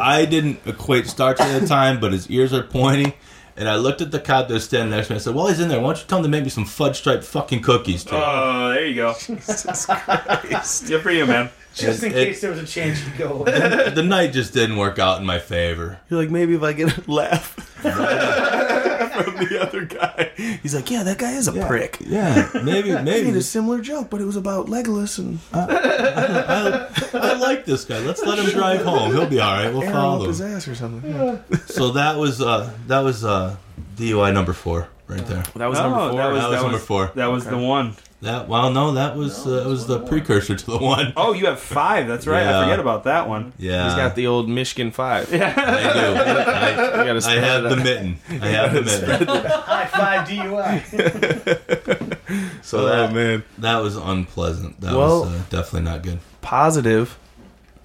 I 0.00 0.24
didn't 0.24 0.58
equate 0.66 1.06
starch 1.06 1.38
at 1.38 1.60
the 1.60 1.68
time, 1.68 2.00
but 2.00 2.12
his 2.12 2.28
ears 2.30 2.52
are 2.52 2.64
pointy. 2.64 3.14
And 3.58 3.68
I 3.68 3.76
looked 3.76 4.02
at 4.02 4.10
the 4.10 4.20
cop 4.20 4.48
that 4.48 4.54
was 4.54 4.64
standing 4.64 4.90
next 4.90 5.06
to 5.06 5.14
me. 5.14 5.16
I 5.16 5.20
said, 5.20 5.34
"While 5.34 5.46
he's 5.46 5.60
in 5.60 5.68
there, 5.68 5.80
why 5.80 5.86
don't 5.88 5.98
you 5.98 6.04
tell 6.06 6.18
him 6.18 6.24
to 6.24 6.28
make 6.28 6.44
me 6.44 6.50
some 6.50 6.66
fudge 6.66 6.98
striped 6.98 7.24
fucking 7.24 7.62
cookies 7.62 8.04
too?" 8.04 8.10
Oh, 8.16 8.68
there 8.68 8.84
you 8.86 8.94
go. 8.94 9.14
Jesus 9.18 9.86
Christ! 9.86 10.86
Good 10.88 11.02
for 11.02 11.10
you, 11.10 11.24
man. 11.26 11.48
Just 11.76 12.02
in 12.02 12.10
It- 12.12 12.14
case 12.14 12.40
there 12.40 12.50
was 12.50 12.60
a 12.60 12.66
chance 12.66 13.00
you 13.04 13.12
go. 13.18 13.44
the 13.44 14.02
night 14.02 14.32
just 14.32 14.52
didn't 14.54 14.76
work 14.78 14.98
out 14.98 15.20
in 15.20 15.26
my 15.26 15.38
favor. 15.38 15.98
You're 16.08 16.20
like 16.20 16.30
maybe 16.30 16.54
if 16.54 16.62
I 16.62 16.72
get 16.72 16.96
a 16.96 17.10
laugh 17.10 17.48
from 17.82 19.36
the 19.46 19.58
other 19.60 19.84
guy, 19.84 20.30
he's 20.62 20.74
like, 20.74 20.90
yeah, 20.90 21.02
that 21.02 21.18
guy 21.18 21.32
is 21.32 21.48
a 21.48 21.52
prick. 21.66 21.98
Yeah, 22.00 22.48
maybe 22.62 22.92
I 22.96 23.02
maybe 23.02 23.26
made 23.26 23.36
a 23.36 23.42
similar 23.42 23.80
joke, 23.80 24.08
but 24.10 24.20
it 24.20 24.24
was 24.24 24.36
about 24.36 24.66
Legolas 24.66 25.18
and 25.18 25.38
I, 25.52 26.88
I 27.12 27.34
like 27.38 27.64
this 27.64 27.84
guy. 27.84 27.98
Let's 28.00 28.22
let 28.22 28.38
him 28.38 28.46
drive 28.50 28.82
home. 28.84 29.12
He'll 29.12 29.26
be 29.26 29.40
all 29.40 29.52
right. 29.52 29.70
We'll 29.72 29.82
Aaron 29.82 29.94
follow 29.94 30.16
up 30.16 30.22
him. 30.22 30.28
his 30.28 30.40
ass 30.40 30.68
or 30.68 30.74
something. 30.74 31.42
So 31.66 31.90
that 31.92 32.16
was 32.16 32.40
uh 32.40 32.72
that 32.86 33.00
was 33.00 33.24
uh 33.24 33.56
DUI 33.96 34.32
number 34.32 34.52
four 34.52 34.88
right 35.08 35.24
there. 35.26 35.42
That 35.56 35.66
was 35.66 35.78
Oh, 35.78 35.82
number 35.90 35.98
four. 36.10 36.18
that 36.18 36.32
was- 36.32 36.42
That 36.42 36.50
was 36.50 36.62
number 36.62 36.78
four. 36.78 37.10
That 37.14 37.26
was 37.26 37.44
the 37.46 37.58
one. 37.58 37.94
That 38.22 38.48
well 38.48 38.70
no 38.70 38.92
that 38.92 39.14
was 39.14 39.46
uh, 39.46 39.50
that 39.60 39.66
was 39.66 39.86
the 39.86 40.00
precursor 40.00 40.56
to 40.56 40.66
the 40.66 40.78
one. 40.78 41.12
Oh, 41.18 41.34
you 41.34 41.46
have 41.46 41.60
five. 41.60 42.08
That's 42.08 42.26
right. 42.26 42.42
Yeah. 42.44 42.60
I 42.60 42.64
forget 42.64 42.80
about 42.80 43.04
that 43.04 43.28
one. 43.28 43.52
Yeah, 43.58 43.84
He's 43.84 43.94
got 43.94 44.14
the 44.16 44.26
old 44.26 44.48
Michigan 44.48 44.90
Five. 44.90 45.30
I 45.32 45.36
do. 45.38 45.42
I, 45.42 45.46
You 47.06 47.12
gotta 47.12 47.28
I 47.28 47.34
have 47.34 47.62
the 47.64 47.76
mitten. 47.76 48.18
I 48.30 48.46
have 48.48 48.72
the 48.72 48.82
mitten. 48.82 49.26
High 49.28 49.86
five 49.86 50.26
DUI. 50.28 52.12
So 52.62 52.80
Oh 52.80 52.86
that 52.86 53.12
man, 53.14 53.44
that 53.58 53.76
was 53.78 53.96
unpleasant. 53.96 54.80
That 54.80 54.94
Well- 54.96 55.20
was 55.26 55.30
uh, 55.32 55.42
definitely 55.50 55.82
not 55.82 56.02
good. 56.02 56.18
positive. 56.40 57.16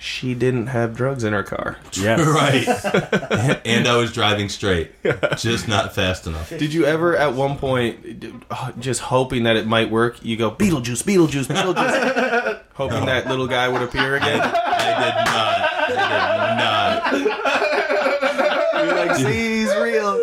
She 0.04 0.34
didn't 0.34 0.66
have 0.68 0.96
drugs 0.96 1.24
in 1.24 1.32
her 1.32 1.44
car. 1.44 1.78
Yes. 1.94 2.20
Right. 2.26 3.62
and 3.68 3.88
I 3.88 3.98
was 3.98 4.12
driving 4.12 4.50
straight, 4.50 4.92
just 5.38 5.68
not 5.68 5.94
fast 5.94 6.26
enough. 6.26 6.50
Did 6.50 6.74
you 6.74 6.86
ever, 6.86 7.16
at 7.16 7.36
one 7.36 7.56
point, 7.60 8.44
uh, 8.50 8.72
just 8.80 9.00
hoping 9.02 9.44
that 9.44 9.58
it 9.58 9.68
might 9.68 9.92
work, 9.92 10.24
you 10.26 10.38
go 10.38 10.50
Beetlejuice, 10.50 11.04
Beetlejuice, 11.04 11.46
Beetlejuice, 11.46 12.62
hoping 12.74 13.06
that 13.06 13.28
little 13.28 13.46
guy 13.46 13.68
would 13.68 13.84
appear 13.84 14.16
again? 14.16 14.42
I 14.42 14.96
did 15.06 15.16
not. 15.28 15.70
I 15.94 17.12
did 17.12 17.26
not. 17.28 18.86
You're 18.86 19.06
like, 19.06 19.16
see, 19.18 19.60
he's 19.60 19.76
real. 19.76 20.18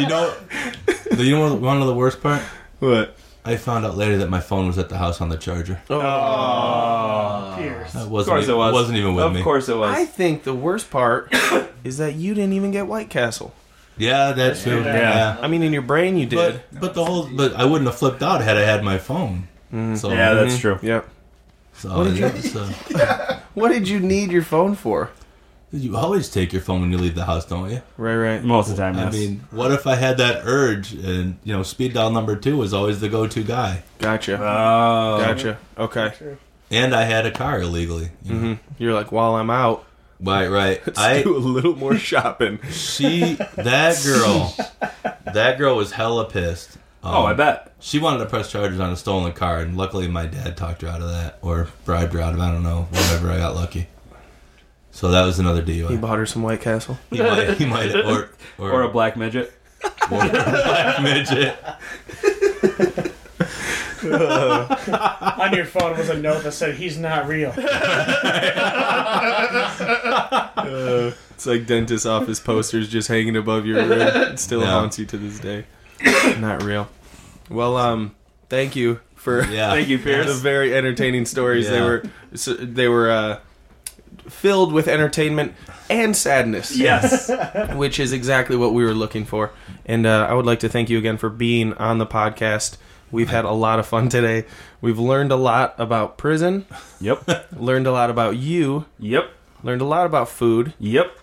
You 0.00 0.06
know, 0.08 0.34
you 1.16 1.30
know 1.36 1.50
what- 1.52 1.60
one 1.62 1.80
of 1.80 1.86
the 1.86 1.94
worst 1.94 2.20
part? 2.22 2.42
What? 2.80 3.16
I 3.44 3.56
found 3.56 3.84
out 3.84 3.96
later 3.96 4.18
that 4.18 4.30
my 4.30 4.40
phone 4.40 4.66
was 4.68 4.78
at 4.78 4.88
the 4.88 4.96
house 4.98 5.20
on 5.20 5.28
the 5.28 5.36
charger. 5.36 5.80
Oh, 5.90 7.54
Pierce. 7.58 7.92
That 7.92 8.02
of 8.04 8.10
wasn't 8.10 8.34
course 8.34 8.44
even, 8.44 8.54
it 8.54 8.58
was. 8.58 8.72
wasn't 8.72 8.98
even 8.98 9.14
with 9.14 9.24
of 9.24 9.32
me. 9.34 9.42
course 9.42 9.68
it 9.68 9.76
was. 9.76 9.90
I 9.94 10.04
think 10.04 10.44
the 10.44 10.54
worst 10.54 10.90
part 10.90 11.32
is 11.84 11.98
that 11.98 12.14
you 12.14 12.34
didn't 12.34 12.52
even 12.52 12.70
get 12.70 12.86
White 12.86 13.10
Castle. 13.10 13.52
Yeah, 13.98 14.32
that's 14.32 14.62
true. 14.62 14.80
Yeah. 14.82 14.96
Yeah. 14.96 15.36
I 15.40 15.48
mean, 15.48 15.62
in 15.62 15.72
your 15.72 15.82
brain 15.82 16.16
you 16.16 16.26
did. 16.26 16.62
But 16.72 16.80
but 16.80 16.94
the 16.94 17.04
whole 17.04 17.28
but 17.34 17.54
I 17.54 17.64
wouldn't 17.64 17.88
have 17.88 17.98
flipped 17.98 18.22
out 18.22 18.40
had 18.42 18.56
I 18.56 18.62
had 18.62 18.82
my 18.84 18.98
phone. 18.98 19.48
So 19.96 20.10
yeah, 20.10 20.34
that's 20.34 20.58
true. 20.58 20.78
Yeah. 20.82 21.02
so, 21.74 21.96
What 21.96 22.04
did 22.04 22.18
you- 22.18 22.26
it's, 22.26 22.54
uh, 22.94 23.40
What 23.54 23.70
did 23.70 23.88
you 23.88 24.00
need 24.00 24.30
your 24.30 24.42
phone 24.42 24.74
for? 24.74 25.10
You 25.72 25.96
always 25.96 26.28
take 26.28 26.52
your 26.52 26.62
phone 26.62 26.80
when 26.82 26.92
you 26.92 26.98
leave 26.98 27.14
the 27.14 27.24
house, 27.24 27.44
don't 27.46 27.70
you? 27.70 27.82
Right, 27.96 28.16
right. 28.16 28.44
Most 28.44 28.70
of 28.70 28.76
the 28.76 28.82
time, 28.82 28.96
I 28.98 29.04
yes. 29.04 29.12
mean, 29.14 29.44
what 29.50 29.72
if 29.72 29.86
I 29.86 29.94
had 29.96 30.18
that 30.18 30.42
urge 30.44 30.92
and 30.92 31.38
you 31.44 31.52
know, 31.54 31.62
speed 31.62 31.94
dial 31.94 32.10
number 32.10 32.36
two 32.36 32.56
was 32.56 32.74
always 32.74 33.00
the 33.00 33.08
go-to 33.08 33.42
guy, 33.42 33.82
Gotcha. 33.98 34.34
oh, 34.34 35.18
Gotcha. 35.24 35.58
Okay. 35.78 36.12
and 36.70 36.94
I 36.94 37.04
had 37.04 37.26
a 37.26 37.30
car 37.30 37.60
illegally. 37.62 38.10
You 38.24 38.34
know? 38.34 38.54
hmm 38.54 38.82
You're 38.82 38.92
like, 38.94 39.10
while 39.12 39.34
I'm 39.36 39.50
out, 39.50 39.86
Right, 40.20 40.46
right. 40.48 40.80
let's 40.86 40.98
I 40.98 41.22
do 41.22 41.36
a 41.36 41.38
little 41.38 41.74
more 41.74 41.96
shopping. 41.96 42.60
she 42.70 43.34
that 43.56 44.00
girl, 44.04 44.54
that 45.32 45.58
girl 45.58 45.76
was 45.76 45.92
hella 45.92 46.26
pissed. 46.30 46.76
Um, 47.04 47.14
Oh, 47.16 47.24
I 47.24 47.34
bet. 47.34 47.72
She 47.80 47.98
wanted 47.98 48.18
to 48.18 48.26
press 48.26 48.48
charges 48.48 48.78
on 48.78 48.92
a 48.92 48.96
stolen 48.96 49.32
car, 49.32 49.58
and 49.58 49.76
luckily 49.76 50.06
my 50.06 50.26
dad 50.26 50.56
talked 50.56 50.82
her 50.82 50.88
out 50.88 51.00
of 51.02 51.08
that, 51.08 51.38
or 51.42 51.66
bribed 51.84 52.12
her 52.12 52.20
out 52.20 52.34
of. 52.34 52.38
I 52.40 52.52
don't 52.52 52.62
know. 52.62 52.82
Whatever. 52.90 53.32
I 53.32 53.38
got 53.38 53.56
lucky. 53.56 53.88
So 54.92 55.10
that 55.10 55.24
was 55.24 55.38
another 55.38 55.62
deal. 55.62 55.88
He 55.88 55.96
bought 55.96 56.18
her 56.18 56.26
some 56.26 56.42
White 56.42 56.60
Castle. 56.60 56.98
He 57.10 57.20
might, 57.20 57.56
he 57.56 57.64
might, 57.66 57.94
or 58.04 58.30
or, 58.58 58.70
Or 58.70 58.82
a 58.82 58.88
black 58.88 59.16
midget. 59.16 59.52
or 60.10 60.24
a 60.24 60.28
black 60.28 61.02
midget. 61.02 61.56
On 64.04 65.52
your 65.54 65.64
phone 65.64 65.96
was 65.96 66.08
a 66.08 66.18
note 66.18 66.42
that 66.44 66.52
said 66.52 66.74
he's 66.76 66.98
not 66.98 67.26
real. 67.26 67.52
It's 71.34 71.46
like 71.46 71.66
dentist 71.66 72.06
office 72.06 72.38
posters 72.38 72.88
just 72.88 73.08
hanging 73.08 73.36
above 73.36 73.66
your 73.66 73.78
room. 73.84 73.92
It 74.00 74.38
still 74.38 74.60
Yeah. 74.60 74.70
haunts 74.70 74.98
you 74.98 75.06
to 75.06 75.16
this 75.16 75.40
day. 75.40 75.64
Not 76.38 76.62
real. 76.62 76.88
Well, 77.50 77.76
um, 77.76 78.14
thank 78.48 78.76
you 78.76 79.00
for 79.16 79.44
Yeah. 79.46 79.70
Thank 79.72 79.88
you, 79.88 79.98
the 79.98 80.38
very 80.40 80.72
entertaining 80.74 81.26
stories. 81.26 81.68
They 81.68 81.78
Yeah. 81.78 81.84
were 81.84 82.02
so- 82.34 82.54
they 82.54 82.86
were 82.86 83.10
uh, 83.10 83.38
filled 84.32 84.72
with 84.72 84.88
entertainment 84.88 85.54
and 85.90 86.16
sadness. 86.16 86.76
yes. 86.76 87.30
which 87.74 88.00
is 88.00 88.12
exactly 88.12 88.56
what 88.56 88.72
we 88.72 88.84
were 88.84 88.94
looking 88.94 89.24
for. 89.24 89.50
And 89.86 90.06
uh, 90.06 90.26
I 90.28 90.34
would 90.34 90.46
like 90.46 90.60
to 90.60 90.68
thank 90.68 90.90
you 90.90 90.98
again 90.98 91.16
for 91.18 91.28
being 91.30 91.72
on 91.74 91.98
the 91.98 92.06
podcast. 92.06 92.76
We've 93.10 93.28
had 93.30 93.44
a 93.44 93.50
lot 93.52 93.78
of 93.78 93.86
fun 93.86 94.08
today. 94.08 94.46
We've 94.80 94.98
learned 94.98 95.32
a 95.32 95.36
lot 95.36 95.74
about 95.78 96.16
prison, 96.16 96.64
Yep. 97.00 97.52
learned 97.56 97.86
a 97.86 97.92
lot 97.92 98.08
about 98.10 98.36
you, 98.36 98.86
Yep. 98.98 99.30
learned 99.62 99.82
a 99.82 99.84
lot 99.84 100.06
about 100.06 100.28
food. 100.30 100.72
Yep. 100.78 101.18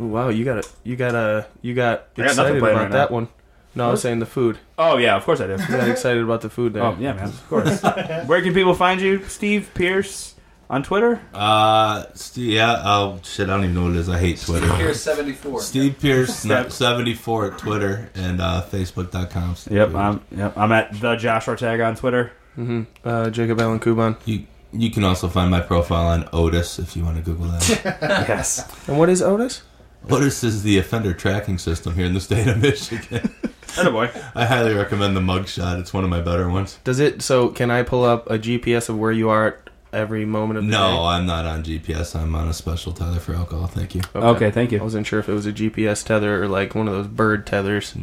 Ooh, 0.00 0.06
wow, 0.06 0.28
you 0.28 0.44
got 0.44 0.58
a, 0.58 0.68
you 0.82 0.96
got 0.96 1.14
a, 1.14 1.46
you 1.62 1.72
got 1.72 2.08
I 2.18 2.22
got 2.24 2.36
nothing 2.36 2.56
excited 2.56 2.60
planned 2.60 2.74
about 2.76 2.82
right 2.82 2.90
that 2.92 3.10
now. 3.10 3.14
one. 3.14 3.28
No, 3.76 3.88
I 3.88 3.90
was 3.90 4.02
saying 4.02 4.18
the 4.20 4.26
food. 4.26 4.58
Oh 4.78 4.98
yeah, 4.98 5.16
of 5.16 5.24
course 5.24 5.40
I 5.40 5.46
do. 5.46 5.52
You 5.54 5.68
got 5.68 5.88
excited 5.88 6.22
about 6.22 6.42
the 6.42 6.50
food 6.50 6.74
there. 6.74 6.82
Oh 6.82 6.96
yeah, 7.00 7.12
man. 7.14 7.24
Of 7.28 7.46
course. 7.48 7.82
Where 8.26 8.40
can 8.42 8.52
people 8.54 8.74
find 8.74 9.00
you, 9.00 9.24
Steve 9.24 9.70
Pierce, 9.74 10.33
on 10.70 10.82
Twitter? 10.82 11.20
Uh, 11.32 12.04
Steve, 12.14 12.50
yeah. 12.52 12.82
Oh 12.84 13.20
shit, 13.22 13.48
I 13.48 13.54
don't 13.54 13.64
even 13.64 13.74
know 13.74 13.82
what 13.84 13.92
it 13.92 13.96
is. 13.98 14.08
I 14.08 14.18
hate 14.18 14.40
Twitter. 14.40 14.66
Here's 14.74 15.02
74. 15.02 15.60
Steve 15.60 15.98
Pierce 16.00 16.34
seventy 16.74 17.14
four 17.14 17.52
at 17.52 17.58
Twitter 17.58 18.10
and 18.14 18.40
uh, 18.40 18.62
Facebook.com. 18.70 19.56
Steve 19.56 19.74
Yep. 19.74 19.88
Pierce. 19.88 19.96
I'm. 20.00 20.20
Yep. 20.36 20.56
I'm 20.58 20.72
at 20.72 21.00
the 21.00 21.16
Josh 21.16 21.48
Ortega 21.48 21.84
on 21.84 21.96
Twitter. 21.96 22.32
hmm 22.54 22.82
Uh, 23.04 23.30
Jacob 23.30 23.60
Allen 23.60 23.80
Kuban. 23.80 24.16
You 24.26 24.44
you 24.72 24.90
can 24.90 25.04
also 25.04 25.28
find 25.28 25.50
my 25.50 25.60
profile 25.60 26.06
on 26.08 26.28
Otis 26.32 26.78
if 26.80 26.96
you 26.96 27.04
want 27.04 27.16
to 27.16 27.22
Google 27.22 27.46
that. 27.46 27.68
yes. 28.28 28.88
And 28.88 28.98
what 28.98 29.08
is 29.08 29.22
Otis? 29.22 29.62
Otis 30.10 30.42
is 30.44 30.62
the 30.64 30.78
offender 30.78 31.14
tracking 31.14 31.58
system 31.58 31.94
here 31.94 32.04
in 32.06 32.12
the 32.12 32.20
state 32.20 32.46
of 32.48 32.60
Michigan. 32.60 33.32
Atta 33.78 33.90
boy. 33.90 34.10
I 34.34 34.44
highly 34.44 34.74
recommend 34.74 35.16
the 35.16 35.20
mugshot. 35.20 35.80
It's 35.80 35.92
one 35.94 36.04
of 36.04 36.10
my 36.10 36.20
better 36.20 36.48
ones. 36.48 36.78
Does 36.84 36.98
it? 37.00 37.22
So 37.22 37.48
can 37.48 37.70
I 37.70 37.82
pull 37.84 38.04
up 38.04 38.28
a 38.30 38.38
GPS 38.38 38.88
of 38.88 38.98
where 38.98 39.10
you 39.12 39.30
are 39.30 39.46
at 39.48 39.63
every 39.94 40.24
moment 40.24 40.58
of 40.58 40.64
the 40.64 40.70
No, 40.70 40.78
day? 40.90 40.96
I'm 40.98 41.26
not 41.26 41.46
on 41.46 41.62
GPS. 41.62 42.14
I'm 42.14 42.34
on 42.34 42.48
a 42.48 42.52
special 42.52 42.92
tether 42.92 43.20
for 43.20 43.34
alcohol. 43.34 43.66
Thank 43.66 43.94
you. 43.94 44.02
Okay. 44.14 44.50
thank 44.50 44.72
you. 44.72 44.78
I 44.78 44.80
you. 44.80 44.84
wasn't 44.84 45.06
sure 45.06 45.20
if 45.20 45.28
it 45.28 45.32
was 45.32 45.46
a 45.46 45.52
GPS 45.52 46.04
tether 46.04 46.42
or 46.42 46.48
like 46.48 46.74
one 46.74 46.88
of 46.88 46.94
those 46.94 47.06
bird 47.08 47.46
tethers 47.46 47.94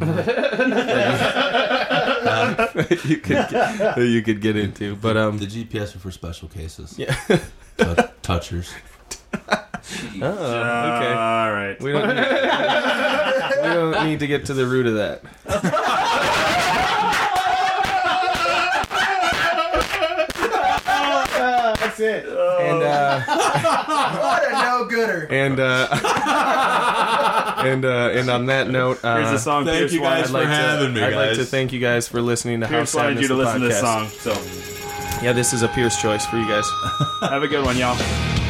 could 3.18 3.48
get, 3.48 3.50
that 3.78 4.06
you 4.08 4.22
could 4.22 4.40
get 4.40 4.56
into. 4.56 4.96
But 4.96 5.16
um, 5.16 5.38
The 5.38 5.46
GPS 5.46 5.94
are 5.94 5.98
for 5.98 6.10
special 6.10 6.48
cases. 6.48 6.98
Yeah. 6.98 7.14
Tou- 7.76 7.94
touchers. 8.22 8.72
oh, 9.34 9.68
okay. 10.22 10.22
All 10.22 11.52
right. 11.52 11.76
We 11.80 11.92
don't, 11.92 12.08
need, 12.08 12.26
we 13.62 13.68
don't 13.74 14.04
need 14.06 14.18
to 14.20 14.26
get 14.26 14.46
to 14.46 14.54
the 14.54 14.66
root 14.66 14.86
of 14.86 14.94
that. 14.94 15.22
That's 22.02 22.26
it. 22.26 22.32
And 22.32 22.82
uh, 22.82 23.20
What 24.18 24.48
a 24.48 24.52
no 24.52 24.84
gooder. 24.86 25.26
and 25.30 25.58
uh, 25.60 25.88
and 27.64 27.84
uh, 27.84 28.10
and 28.12 28.30
on 28.30 28.46
that 28.46 28.68
note, 28.68 29.04
uh, 29.04 29.16
Here's 29.18 29.30
the 29.30 29.38
song. 29.38 29.64
thank 29.64 29.78
Pierce 29.78 29.92
you 29.92 30.00
guys 30.00 30.26
I'd 30.26 30.30
like 30.32 30.42
for 30.44 30.48
to, 30.48 30.54
having 30.54 30.94
me, 30.94 31.02
I'd 31.02 31.14
like 31.14 31.36
to 31.36 31.44
thank 31.44 31.72
you 31.72 31.80
guys 31.80 32.08
for 32.08 32.20
listening 32.20 32.60
to 32.60 32.68
Pierce 32.68 32.92
How 32.92 32.98
wanted 33.00 33.16
Sadness 33.16 33.22
you 33.22 33.28
to 33.28 33.34
the 33.34 33.40
listen 33.44 33.60
to 33.60 33.68
this 33.68 33.82
podcast. 33.82 34.10
song. 34.32 35.18
So 35.18 35.24
Yeah, 35.24 35.32
this 35.32 35.52
is 35.52 35.62
a 35.62 35.68
Pierce 35.68 36.00
choice 36.00 36.26
for 36.26 36.36
you 36.38 36.48
guys. 36.48 36.68
have 37.20 37.42
a 37.42 37.48
good 37.48 37.64
one, 37.64 37.76
y'all. 37.76 38.41